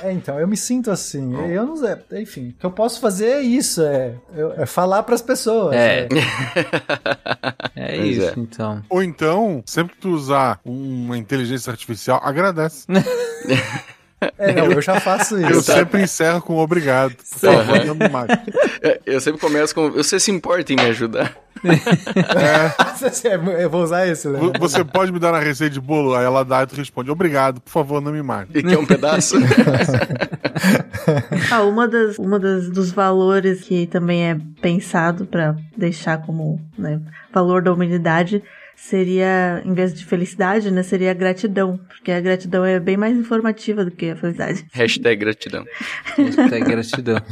É, 0.06 0.12
então, 0.12 0.38
eu 0.38 0.46
me 0.46 0.56
sinto 0.56 0.90
assim. 0.90 1.34
Eu 1.50 1.66
não 1.66 1.76
sei. 1.76 1.96
Enfim, 2.22 2.50
o 2.50 2.52
que 2.52 2.66
eu 2.66 2.70
posso 2.70 3.00
fazer 3.00 3.26
é 3.26 3.40
isso, 3.40 3.82
é, 3.82 4.14
é 4.56 4.66
falar 4.66 5.02
pras 5.02 5.20
pessoas. 5.20 5.74
É. 5.74 6.08
né? 6.12 6.20
É 7.78 7.98
Pois 7.98 8.16
isso, 8.16 8.28
é. 8.28 8.32
então. 8.38 8.82
Ou 8.88 9.02
então, 9.02 9.62
sempre 9.66 9.94
que 9.94 10.00
tu 10.00 10.08
usar 10.08 10.60
uma 10.64 11.18
inteligência 11.18 11.70
artificial, 11.70 12.20
agradece. 12.24 12.86
É, 14.38 14.52
não, 14.54 14.72
eu 14.72 14.80
já 14.80 14.98
faço 14.98 15.36
Eu 15.36 15.50
isso. 15.50 15.62
sempre 15.72 16.02
encerro 16.02 16.40
com 16.40 16.56
obrigado. 16.56 17.14
Por 17.16 17.24
favor, 17.38 17.84
não 17.84 17.94
me 17.94 18.08
mate. 18.08 18.32
É, 18.82 18.98
Eu 19.04 19.20
sempre 19.20 19.40
começo 19.40 19.74
com. 19.74 19.90
Você 19.90 20.18
se 20.18 20.30
importa 20.30 20.72
em 20.72 20.76
me 20.76 20.82
ajudar? 20.86 21.34
eu 23.58 23.70
vou 23.70 23.82
usar 23.82 24.06
esse, 24.06 24.28
né? 24.28 24.38
Vo- 24.38 24.52
Você 24.58 24.84
pode 24.84 25.10
me 25.12 25.18
dar 25.18 25.32
uma 25.32 25.40
receita 25.40 25.72
de 25.74 25.80
bolo? 25.80 26.14
Aí 26.14 26.24
ela 26.24 26.44
dá 26.44 26.62
e 26.62 26.66
tu 26.66 26.76
responde, 26.76 27.10
obrigado, 27.10 27.60
por 27.60 27.70
favor, 27.70 28.00
não 28.00 28.12
me 28.12 28.22
mate. 28.22 28.50
E 28.54 28.62
quer 28.62 28.78
um 28.78 28.86
pedaço? 28.86 29.36
Ah, 31.50 31.62
uma 31.62 31.86
das, 31.86 32.18
uma 32.18 32.38
das 32.38 32.68
dos 32.70 32.90
valores 32.90 33.60
que 33.62 33.86
também 33.86 34.30
é 34.30 34.36
pensado 34.60 35.26
pra 35.26 35.54
deixar 35.76 36.18
como 36.22 36.60
né, 36.76 37.00
valor 37.32 37.62
da 37.62 37.72
humanidade 37.72 38.42
seria, 38.76 39.62
em 39.64 39.72
vez 39.72 39.92
de 39.94 40.04
felicidade, 40.04 40.70
né, 40.70 40.82
seria 40.82 41.12
gratidão, 41.14 41.80
porque 41.88 42.12
a 42.12 42.20
gratidão 42.20 42.64
é 42.64 42.78
bem 42.78 42.96
mais 42.96 43.16
informativa 43.16 43.84
do 43.84 43.90
que 43.90 44.10
a 44.10 44.16
felicidade. 44.16 44.64
Hashtag 44.72 45.16
gratidão. 45.18 45.64
Hashtag 46.16 46.64
gratidão. 46.64 47.16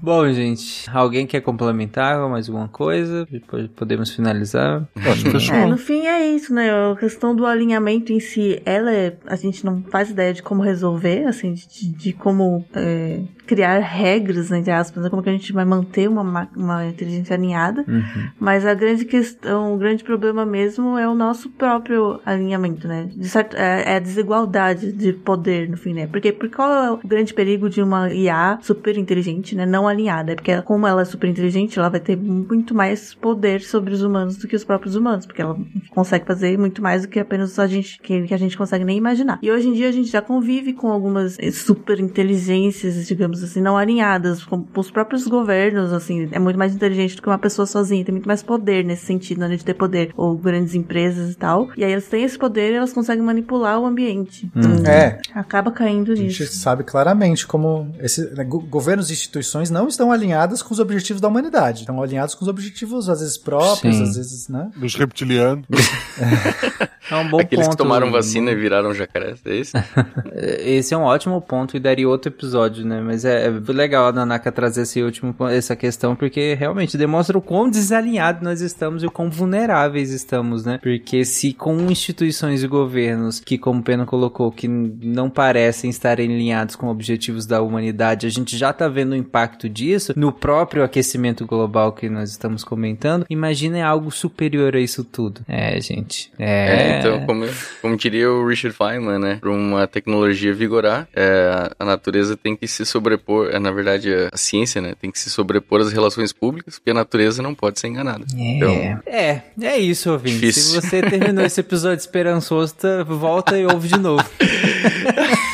Bom, 0.00 0.28
gente, 0.32 0.88
alguém 0.92 1.26
quer 1.26 1.40
complementar 1.40 2.18
com 2.18 2.28
mais 2.28 2.48
alguma 2.48 2.66
coisa? 2.68 3.26
Depois 3.30 3.68
podemos 3.68 4.10
finalizar. 4.10 4.86
Acho 4.96 5.30
que. 5.30 5.52
É, 5.52 5.66
no 5.66 5.76
fim 5.76 6.06
é 6.06 6.26
isso, 6.28 6.52
né? 6.52 6.70
A 6.70 6.96
questão 6.96 7.34
do 7.36 7.46
alinhamento 7.46 8.12
em 8.12 8.18
si, 8.18 8.60
ela 8.64 8.92
é, 8.92 9.16
a 9.26 9.36
gente 9.36 9.64
não 9.64 9.82
faz 9.90 10.10
ideia 10.10 10.32
de 10.32 10.42
como 10.42 10.60
resolver, 10.62 11.24
assim, 11.26 11.54
de, 11.54 11.88
de 11.92 12.12
como 12.12 12.64
é, 12.74 13.20
criar 13.46 13.78
regras, 13.78 14.50
entre 14.50 14.72
aspas, 14.72 15.02
né? 15.04 15.10
como 15.10 15.22
que 15.22 15.28
a 15.28 15.32
gente 15.32 15.52
vai 15.52 15.64
manter 15.64 16.08
uma, 16.08 16.24
ma- 16.24 16.48
uma 16.56 16.84
inteligência 16.86 17.34
alinhada. 17.36 17.84
Uhum. 17.86 18.28
Mas 18.40 18.64
a 18.66 18.74
grande 18.74 19.01
questão, 19.04 19.74
o 19.74 19.78
grande 19.78 20.04
problema 20.04 20.44
mesmo 20.44 20.98
é 20.98 21.08
o 21.08 21.14
nosso 21.14 21.50
próprio 21.50 22.20
alinhamento, 22.24 22.86
né? 22.86 23.08
Certo, 23.22 23.56
é, 23.56 23.92
é 23.92 23.96
a 23.96 23.98
desigualdade 23.98 24.92
de 24.92 25.12
poder, 25.12 25.68
no 25.68 25.76
fim, 25.76 25.94
né? 25.94 26.06
Porque, 26.06 26.32
porque 26.32 26.54
qual 26.54 26.72
é 26.72 26.90
o 26.90 26.98
grande 26.98 27.34
perigo 27.34 27.68
de 27.68 27.82
uma 27.82 28.12
IA 28.12 28.58
super 28.62 28.96
inteligente, 28.96 29.54
né? 29.54 29.66
Não 29.66 29.88
alinhada? 29.88 30.32
É 30.32 30.34
porque 30.34 30.60
como 30.62 30.86
ela 30.86 31.02
é 31.02 31.04
super 31.04 31.28
inteligente, 31.28 31.78
ela 31.78 31.88
vai 31.88 32.00
ter 32.00 32.16
muito 32.16 32.74
mais 32.74 33.14
poder 33.14 33.60
sobre 33.60 33.92
os 33.92 34.02
humanos 34.02 34.36
do 34.36 34.48
que 34.48 34.56
os 34.56 34.64
próprios 34.64 34.96
humanos, 34.96 35.26
porque 35.26 35.42
ela 35.42 35.56
consegue 35.90 36.24
fazer 36.26 36.58
muito 36.58 36.82
mais 36.82 37.02
do 37.02 37.08
que 37.08 37.20
apenas 37.20 37.58
a 37.58 37.66
gente, 37.66 37.98
que, 38.00 38.22
que 38.22 38.34
a 38.34 38.38
gente 38.38 38.56
consegue 38.56 38.84
nem 38.84 38.96
imaginar. 38.96 39.38
E 39.42 39.50
hoje 39.50 39.68
em 39.68 39.72
dia 39.72 39.88
a 39.88 39.92
gente 39.92 40.08
já 40.08 40.22
convive 40.22 40.72
com 40.72 40.90
algumas 40.90 41.38
eh, 41.38 41.50
super 41.50 41.98
inteligências, 42.00 43.06
digamos 43.06 43.42
assim, 43.42 43.60
não 43.60 43.76
alinhadas, 43.76 44.44
com 44.44 44.66
os 44.76 44.90
próprios 44.90 45.26
governos, 45.26 45.92
assim, 45.92 46.28
é 46.32 46.38
muito 46.38 46.58
mais 46.58 46.74
inteligente 46.74 47.16
do 47.16 47.22
que 47.22 47.28
uma 47.28 47.38
pessoa 47.38 47.66
sozinha, 47.66 48.04
tem 48.04 48.12
muito 48.12 48.26
mais 48.26 48.42
poder 48.42 48.84
nesse 48.92 49.04
sentido, 49.06 49.40
né, 49.40 49.56
de 49.56 49.64
ter 49.64 49.74
poder, 49.74 50.12
ou 50.16 50.36
grandes 50.36 50.74
empresas 50.74 51.32
e 51.32 51.34
tal. 51.34 51.68
E 51.76 51.84
aí 51.84 51.92
elas 51.92 52.06
têm 52.06 52.24
esse 52.24 52.38
poder 52.38 52.72
e 52.72 52.76
elas 52.76 52.92
conseguem 52.92 53.22
manipular 53.24 53.78
o 53.80 53.86
ambiente. 53.86 54.50
Então, 54.54 54.72
É. 54.90 55.18
Acaba 55.34 55.70
caindo 55.70 56.12
A 56.12 56.14
gente 56.14 56.40
nisso. 56.42 56.56
sabe 56.56 56.84
claramente 56.84 57.46
como 57.46 57.94
esse, 58.00 58.22
né, 58.34 58.44
go- 58.44 58.60
governos 58.60 59.10
e 59.10 59.12
instituições 59.12 59.70
não 59.70 59.88
estão 59.88 60.12
alinhadas 60.12 60.62
com 60.62 60.72
os 60.74 60.80
objetivos 60.80 61.20
da 61.20 61.28
humanidade. 61.28 61.80
Estão 61.80 62.02
alinhados 62.02 62.34
com 62.34 62.42
os 62.44 62.48
objetivos, 62.48 63.08
às 63.08 63.20
vezes, 63.20 63.36
próprios, 63.38 63.96
Sim. 63.96 64.02
às 64.02 64.16
vezes, 64.16 64.48
né? 64.48 64.70
Dos 64.76 64.94
reptilianos. 64.94 65.64
É 67.10 67.16
um 67.16 67.28
bom 67.28 67.40
Aqueles 67.40 67.66
ponto. 67.66 67.76
que 67.76 67.82
tomaram 67.82 68.10
vacina 68.10 68.52
e 68.52 68.54
viraram 68.54 68.94
jacaré, 68.94 69.34
é 69.44 69.54
isso? 69.56 69.72
Esse 70.32 70.94
é 70.94 70.96
um 70.96 71.02
ótimo 71.02 71.40
ponto 71.42 71.76
e 71.76 71.80
daria 71.80 72.08
outro 72.08 72.30
episódio, 72.30 72.86
né? 72.86 73.00
Mas 73.00 73.24
é, 73.24 73.46
é 73.48 73.50
legal 73.72 74.06
a 74.06 74.12
Nanaka 74.12 74.50
trazer 74.52 74.82
esse 74.82 75.02
último, 75.02 75.34
essa 75.48 75.74
questão, 75.76 76.14
porque 76.16 76.54
realmente 76.54 76.96
demonstra 76.96 77.36
o 77.36 77.42
quão 77.42 77.68
desalinhado 77.68 78.42
nós 78.44 78.60
estamos 78.60 78.81
e 78.82 79.06
o 79.06 79.10
quão 79.10 79.30
vulneráveis 79.30 80.10
estamos, 80.10 80.64
né? 80.64 80.78
Porque 80.82 81.24
se 81.24 81.52
com 81.52 81.90
instituições 81.90 82.62
e 82.62 82.66
governos 82.66 83.40
que, 83.40 83.58
como 83.58 83.80
o 83.80 83.82
Pena 83.82 84.04
colocou, 84.04 84.50
que 84.50 84.66
não 84.66 85.30
parecem 85.30 85.90
estarem 85.90 86.32
alinhados 86.32 86.76
com 86.76 86.88
objetivos 86.88 87.46
da 87.46 87.62
humanidade, 87.62 88.26
a 88.26 88.30
gente 88.30 88.56
já 88.56 88.72
tá 88.72 88.88
vendo 88.88 89.12
o 89.12 89.16
impacto 89.16 89.68
disso 89.68 90.12
no 90.16 90.32
próprio 90.32 90.82
aquecimento 90.82 91.46
global 91.46 91.92
que 91.92 92.08
nós 92.08 92.30
estamos 92.30 92.64
comentando, 92.64 93.26
imagina 93.28 93.84
algo 93.84 94.10
superior 94.10 94.74
a 94.74 94.80
isso 94.80 95.04
tudo. 95.04 95.42
É, 95.48 95.80
gente. 95.80 96.32
É, 96.38 96.98
então, 96.98 97.26
como, 97.26 97.46
como 97.80 97.96
diria 97.96 98.30
o 98.30 98.46
Richard 98.46 98.76
Feynman, 98.76 99.18
né? 99.18 99.36
Para 99.40 99.50
uma 99.50 99.86
tecnologia 99.86 100.52
vigorar, 100.54 101.08
é, 101.14 101.70
a 101.78 101.84
natureza 101.84 102.36
tem 102.36 102.56
que 102.56 102.66
se 102.66 102.84
sobrepor, 102.84 103.50
é, 103.52 103.58
na 103.58 103.70
verdade, 103.70 104.10
a 104.32 104.36
ciência, 104.36 104.80
né? 104.80 104.94
Tem 105.00 105.10
que 105.10 105.18
se 105.18 105.30
sobrepor 105.30 105.80
às 105.80 105.92
relações 105.92 106.32
públicas, 106.32 106.78
porque 106.78 106.90
a 106.90 106.94
natureza 106.94 107.42
não 107.42 107.54
pode 107.54 107.80
ser 107.80 107.88
enganada. 107.88 108.24
Então, 108.36 108.71
É, 109.06 109.40
é 109.60 109.76
isso, 109.78 110.10
ouvinte. 110.10 110.40
Difícil. 110.40 110.80
Se 110.80 110.88
você 110.88 111.02
terminou 111.02 111.44
esse 111.44 111.60
episódio 111.60 112.00
esperançoso, 112.00 112.74
tá- 112.74 113.02
volta 113.04 113.58
e 113.58 113.66
ouve 113.66 113.88
de 113.88 113.98
novo. 113.98 114.24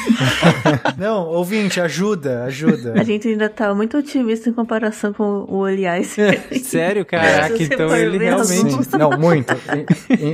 Não, 0.98 1.26
ouvinte, 1.28 1.80
ajuda, 1.80 2.44
ajuda. 2.44 2.94
A 2.98 3.04
gente 3.04 3.28
ainda 3.28 3.48
tá 3.48 3.74
muito 3.74 3.96
otimista 3.96 4.48
em 4.48 4.52
comparação 4.52 5.12
com 5.12 5.44
o 5.48 5.64
Aliás. 5.64 6.16
Sério, 6.62 7.04
caraca, 7.04 7.54
então 7.62 7.94
ele 7.96 8.18
realmente. 8.18 8.84
Sim, 8.84 8.98
não, 8.98 9.10
muito. 9.18 9.52
In- 10.10 10.24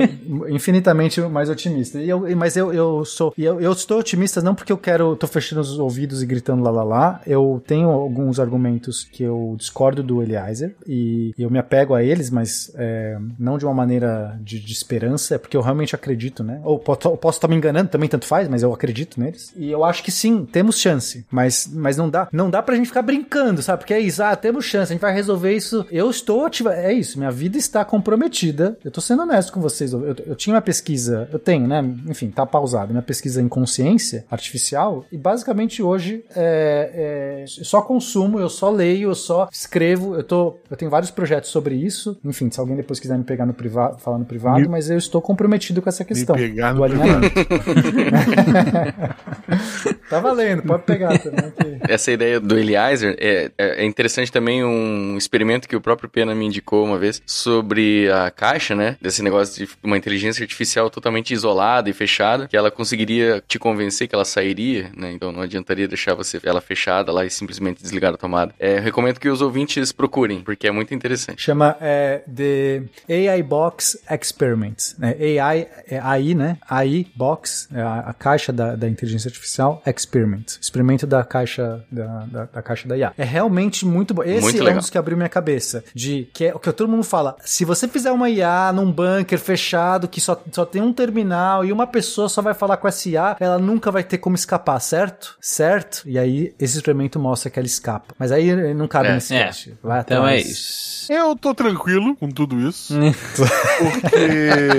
in- 0.49 0.55
infinitamente 0.55 1.21
mais 1.21 1.49
otimista. 1.49 1.99
E 1.99 2.09
eu, 2.09 2.25
mas 2.35 2.55
eu, 2.57 2.73
eu 2.73 3.05
sou. 3.05 3.33
Eu, 3.37 3.59
eu 3.59 3.71
estou 3.71 3.99
otimista 3.99 4.41
não 4.41 4.55
porque 4.55 4.71
eu 4.71 4.77
quero. 4.77 5.15
tô 5.15 5.27
fechando 5.27 5.61
os 5.61 5.77
ouvidos 5.79 6.21
e 6.21 6.25
gritando 6.25 6.63
lá 6.63 6.71
lá 6.71 6.83
lá. 6.83 7.21
Eu 7.25 7.61
tenho 7.65 7.89
alguns 7.89 8.39
argumentos 8.39 9.03
que 9.03 9.23
eu 9.23 9.55
discordo 9.57 10.01
do 10.03 10.21
Eliezer 10.21 10.75
e 10.87 11.33
eu 11.37 11.49
me 11.49 11.59
apego 11.59 11.93
a 11.93 12.03
eles, 12.03 12.29
mas 12.29 12.71
é, 12.75 13.17
não 13.39 13.57
de 13.57 13.65
uma 13.65 13.73
maneira 13.73 14.37
de, 14.41 14.59
de 14.59 14.73
esperança, 14.73 15.35
é 15.35 15.37
porque 15.37 15.55
eu 15.57 15.61
realmente 15.61 15.95
acredito, 15.95 16.43
né? 16.43 16.59
Ou 16.63 16.79
posso, 16.79 17.15
posso 17.17 17.37
estar 17.37 17.47
me 17.47 17.55
enganando, 17.55 17.89
também 17.89 18.09
tanto 18.09 18.25
faz, 18.25 18.47
mas 18.47 18.63
eu 18.63 18.73
acredito 18.73 19.19
neles. 19.19 19.53
E 19.55 19.69
eu 19.71 19.83
acho 19.83 20.03
que 20.03 20.11
sim, 20.15 20.45
temos 20.45 20.79
chance. 20.79 21.25
Mas, 21.31 21.69
mas 21.71 21.97
não 21.97 22.09
dá. 22.09 22.27
Não 22.31 22.49
dá 22.49 22.61
pra 22.61 22.75
gente 22.75 22.87
ficar 22.87 23.01
brincando, 23.01 23.61
sabe? 23.61 23.79
Porque 23.79 23.93
é 23.93 23.99
isso, 23.99 24.21
ah, 24.23 24.35
temos 24.35 24.65
chance, 24.65 24.91
a 24.91 24.95
gente 24.95 25.01
vai 25.01 25.13
resolver 25.13 25.53
isso. 25.53 25.85
Eu 25.91 26.09
estou 26.09 26.45
ativa. 26.45 26.73
É 26.73 26.93
isso, 26.93 27.17
minha 27.17 27.31
vida 27.31 27.57
está 27.57 27.83
comprometida. 27.85 28.77
Eu 28.83 28.91
tô 28.91 29.01
sendo 29.01 29.21
honesto 29.23 29.51
com 29.51 29.59
vocês. 29.61 29.93
Eu, 29.93 30.05
eu, 30.07 30.15
eu 30.27 30.35
tinha 30.35 30.55
uma 30.55 30.61
pesquisa, 30.61 31.27
eu 31.31 31.39
tenho, 31.39 31.67
né? 31.67 31.83
Enfim, 32.07 32.29
tá 32.29 32.45
pausada. 32.45 32.87
Minha 32.91 33.01
pesquisa 33.01 33.41
em 33.41 33.47
consciência 33.47 34.25
artificial. 34.29 35.05
E 35.11 35.17
basicamente 35.17 35.81
hoje 35.83 36.23
é, 36.35 36.91
é, 36.93 37.43
eu 37.59 37.65
só 37.65 37.81
consumo, 37.81 38.39
eu 38.39 38.49
só 38.49 38.69
leio, 38.69 39.09
eu 39.09 39.15
só 39.15 39.47
escrevo. 39.51 40.15
Eu, 40.15 40.23
tô, 40.23 40.57
eu 40.69 40.77
tenho 40.77 40.89
vários 40.91 41.11
projetos 41.11 41.49
sobre 41.49 41.75
isso. 41.75 42.17
Enfim, 42.23 42.49
se 42.49 42.59
alguém 42.59 42.75
depois 42.75 42.99
quiser 42.99 43.17
me 43.17 43.23
pegar 43.23 43.45
no 43.45 43.53
privado, 43.53 43.97
falar 43.99 44.17
no 44.17 44.25
privado, 44.25 44.59
Me- 44.61 44.67
mas 44.67 44.89
eu 44.89 44.97
estou 44.97 45.21
comprometido 45.21 45.81
com 45.81 45.89
essa 45.89 46.03
questão 46.05 46.35
do 46.35 46.83
alinhamento. 46.83 47.35
Tá 50.09 50.19
valendo, 50.19 50.63
pode 50.63 50.83
pegar 50.83 51.17
também. 51.19 51.45
aqui. 51.45 51.77
Essa 51.87 52.11
ideia 52.11 52.39
do 52.39 52.57
Eliezer 52.57 53.15
é, 53.19 53.51
é 53.57 53.85
é 53.85 53.87
interessante 53.87 54.31
também 54.31 54.63
um 54.63 55.17
experimento 55.17 55.67
que 55.67 55.75
o 55.75 55.81
próprio 55.81 56.09
Pena 56.09 56.33
me 56.33 56.45
indicou 56.45 56.83
uma 56.83 56.97
vez 56.97 57.21
sobre 57.25 58.11
a 58.11 58.31
caixa, 58.31 58.75
né? 58.75 58.97
Desse 59.01 59.21
negócio 59.21 59.65
de 59.65 59.71
uma 59.83 59.97
inteligência 59.97 60.43
artificial 60.43 60.89
totalmente 60.89 61.33
isolada 61.33 61.89
e 61.89 61.93
fechada, 61.93 62.47
que 62.47 62.57
ela 62.57 62.71
conseguiria 62.71 63.43
te 63.47 63.59
convencer 63.59 64.07
que 64.07 64.15
ela 64.15 64.25
sairia, 64.25 64.89
né? 64.95 65.11
Então 65.11 65.31
não 65.31 65.41
adiantaria 65.41 65.87
deixar 65.87 66.13
você 66.13 66.39
ela 66.43 66.61
fechada 66.61 67.11
lá 67.11 67.25
e 67.25 67.29
simplesmente 67.29 67.81
desligar 67.81 68.13
a 68.13 68.17
tomada. 68.17 68.53
É, 68.59 68.77
eu 68.77 68.81
recomendo 68.81 69.19
que 69.19 69.29
os 69.29 69.41
ouvintes 69.41 69.91
procurem, 69.91 70.41
porque 70.41 70.67
é 70.67 70.71
muito 70.71 70.93
interessante. 70.93 71.41
Chama 71.41 71.75
é, 71.81 72.21
The 72.33 72.83
AI 73.09 73.43
Box 73.43 73.99
Experiment. 74.09 74.95
Né? 74.97 75.15
AI 75.19 75.67
é 75.87 75.99
AI, 75.99 76.33
né? 76.33 76.57
AI 76.69 77.07
Box, 77.15 77.67
é 77.73 77.81
a, 77.81 77.99
a 77.99 78.13
caixa 78.13 78.51
da, 78.51 78.75
da 78.75 78.87
inteligência 78.87 79.27
artificial 79.27 79.81
Experiment. 79.99 80.57
Experimento 80.61 81.05
da 81.07 81.23
caixa 81.23 81.83
da, 81.91 82.25
da, 82.25 82.45
da 82.45 82.61
caixa 82.61 82.87
da 82.87 82.97
IA. 82.97 83.13
É 83.17 83.23
realmente 83.23 83.85
muito 83.85 84.13
bom. 84.13 84.23
Esse 84.23 84.41
Muito 84.41 84.67
é 84.67 84.73
um 84.73 84.77
dos 84.77 84.89
que 84.89 84.97
abriu 84.97 85.17
minha 85.17 85.29
cabeça. 85.29 85.83
De 85.93 86.27
que 86.33 86.45
é 86.45 86.53
o 86.55 86.59
que 86.59 86.71
todo 86.71 86.89
mundo 86.89 87.03
fala. 87.03 87.35
Se 87.43 87.65
você 87.65 87.87
fizer 87.87 88.11
uma 88.11 88.29
IA 88.29 88.71
num 88.73 88.91
bunker 88.91 89.39
fechado 89.39 90.07
que 90.07 90.19
só, 90.19 90.41
só 90.51 90.65
tem 90.65 90.81
um 90.81 90.93
terminal 90.93 91.63
e 91.65 91.71
uma 91.71 91.87
pessoa 91.87 92.29
só 92.29 92.41
vai 92.41 92.53
falar 92.53 92.77
com 92.77 92.87
essa 92.87 93.07
IA, 93.09 93.37
ela 93.39 93.57
nunca 93.57 93.91
vai 93.91 94.03
ter 94.03 94.17
como 94.17 94.35
escapar, 94.35 94.79
certo? 94.79 95.37
Certo? 95.39 96.03
E 96.05 96.17
aí 96.17 96.53
esse 96.59 96.77
experimento 96.77 97.19
mostra 97.19 97.49
que 97.49 97.59
ela 97.59 97.65
escapa. 97.65 98.13
Mas 98.17 98.31
aí 98.31 98.73
não 98.73 98.87
cabe 98.87 99.09
É, 99.09 99.13
nesse 99.13 99.35
é. 99.35 99.45
teste. 99.45 99.73
Vai 99.81 100.01
Então 100.01 100.27
é 100.27 100.39
isso. 100.39 101.11
Eu 101.11 101.35
tô 101.35 101.53
tranquilo 101.53 102.15
com 102.15 102.29
tudo 102.29 102.59
isso. 102.67 102.93
porque 103.77 104.69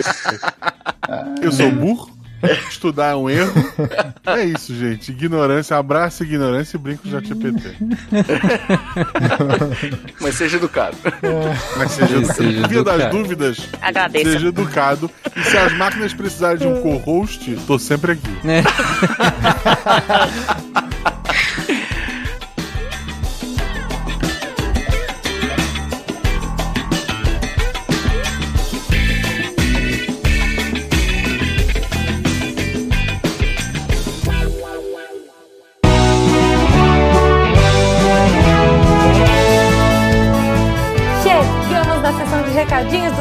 eu 1.43 1.53
sou 1.53 1.71
burro. 1.71 2.16
Estudar 2.69 3.13
é 3.13 3.17
um 3.17 3.29
erro. 3.31 3.53
É 4.27 4.45
isso, 4.45 4.75
gente. 4.75 5.11
Ignorância, 5.11 5.77
abraça 5.77 6.23
ignorância 6.23 6.77
e 6.77 6.81
brinco 6.81 7.09
já 7.09 7.21
GPT. 7.21 7.77
Mas 10.21 10.35
seja 10.35 10.57
educado. 10.57 10.97
Mas 11.77 11.93
seja 11.93 12.25
Seja 12.25 12.51
educado. 12.51 12.69
Via 12.69 12.85
das 12.85 13.11
dúvidas, 13.11 13.69
Agradeço. 13.81 14.33
seja 14.33 14.49
educado. 14.49 15.11
E 15.35 15.43
se 15.43 15.57
as 15.57 15.73
máquinas 15.75 16.13
precisarem 16.13 16.59
de 16.59 16.67
um 16.67 16.83
co-host, 16.83 17.57
tô 17.67 17.79
sempre 17.79 18.13
aqui. 18.13 18.37
Chegamos 18.43 18.67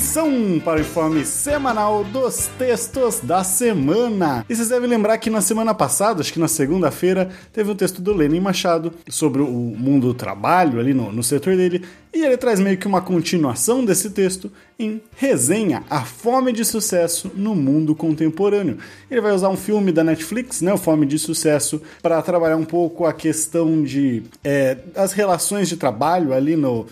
Atenção 0.00 0.58
para 0.64 0.78
o 0.78 0.80
informe 0.80 1.26
semanal 1.26 2.02
dos 2.04 2.46
textos 2.58 3.20
da 3.20 3.44
semana. 3.44 4.46
E 4.48 4.56
vocês 4.56 4.70
devem 4.70 4.88
lembrar 4.88 5.18
que 5.18 5.28
na 5.28 5.42
semana 5.42 5.74
passada, 5.74 6.22
acho 6.22 6.32
que 6.32 6.40
na 6.40 6.48
segunda-feira, 6.48 7.28
teve 7.52 7.70
um 7.70 7.74
texto 7.74 8.00
do 8.00 8.14
Lenin 8.14 8.40
Machado 8.40 8.94
sobre 9.10 9.42
o 9.42 9.46
mundo 9.46 10.06
do 10.06 10.14
trabalho 10.14 10.80
ali 10.80 10.94
no, 10.94 11.12
no 11.12 11.22
setor 11.22 11.54
dele. 11.54 11.84
E 12.12 12.24
ele 12.24 12.36
traz 12.36 12.58
meio 12.58 12.76
que 12.76 12.88
uma 12.88 13.00
continuação 13.00 13.84
desse 13.84 14.10
texto 14.10 14.50
em 14.80 15.00
resenha 15.14 15.84
A 15.90 16.04
Fome 16.04 16.52
de 16.52 16.64
Sucesso 16.64 17.30
no 17.36 17.54
Mundo 17.54 17.94
Contemporâneo. 17.94 18.78
Ele 19.10 19.20
vai 19.20 19.32
usar 19.32 19.50
um 19.50 19.56
filme 19.56 19.92
da 19.92 20.02
Netflix, 20.02 20.62
né, 20.62 20.72
o 20.72 20.78
Fome 20.78 21.04
de 21.04 21.18
Sucesso, 21.18 21.82
para 22.02 22.20
trabalhar 22.22 22.56
um 22.56 22.64
pouco 22.64 23.04
a 23.04 23.12
questão 23.12 23.82
de 23.82 24.22
é, 24.42 24.78
as 24.96 25.12
relações 25.12 25.68
de 25.68 25.76
trabalho 25.76 26.32
ali 26.32 26.56
no 26.56 26.86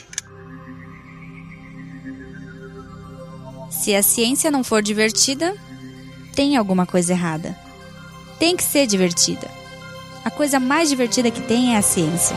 Se 3.70 3.94
a 3.94 4.02
ciência 4.02 4.50
não 4.50 4.62
for 4.62 4.82
divertida, 4.82 5.56
tem 6.34 6.56
alguma 6.56 6.84
coisa 6.84 7.12
errada. 7.12 7.56
Tem 8.38 8.56
que 8.56 8.62
ser 8.62 8.86
divertida. 8.86 9.48
A 10.24 10.30
coisa 10.30 10.60
mais 10.60 10.90
divertida 10.90 11.30
que 11.30 11.40
tem 11.40 11.74
é 11.74 11.78
a 11.78 11.82
ciência. 11.82 12.36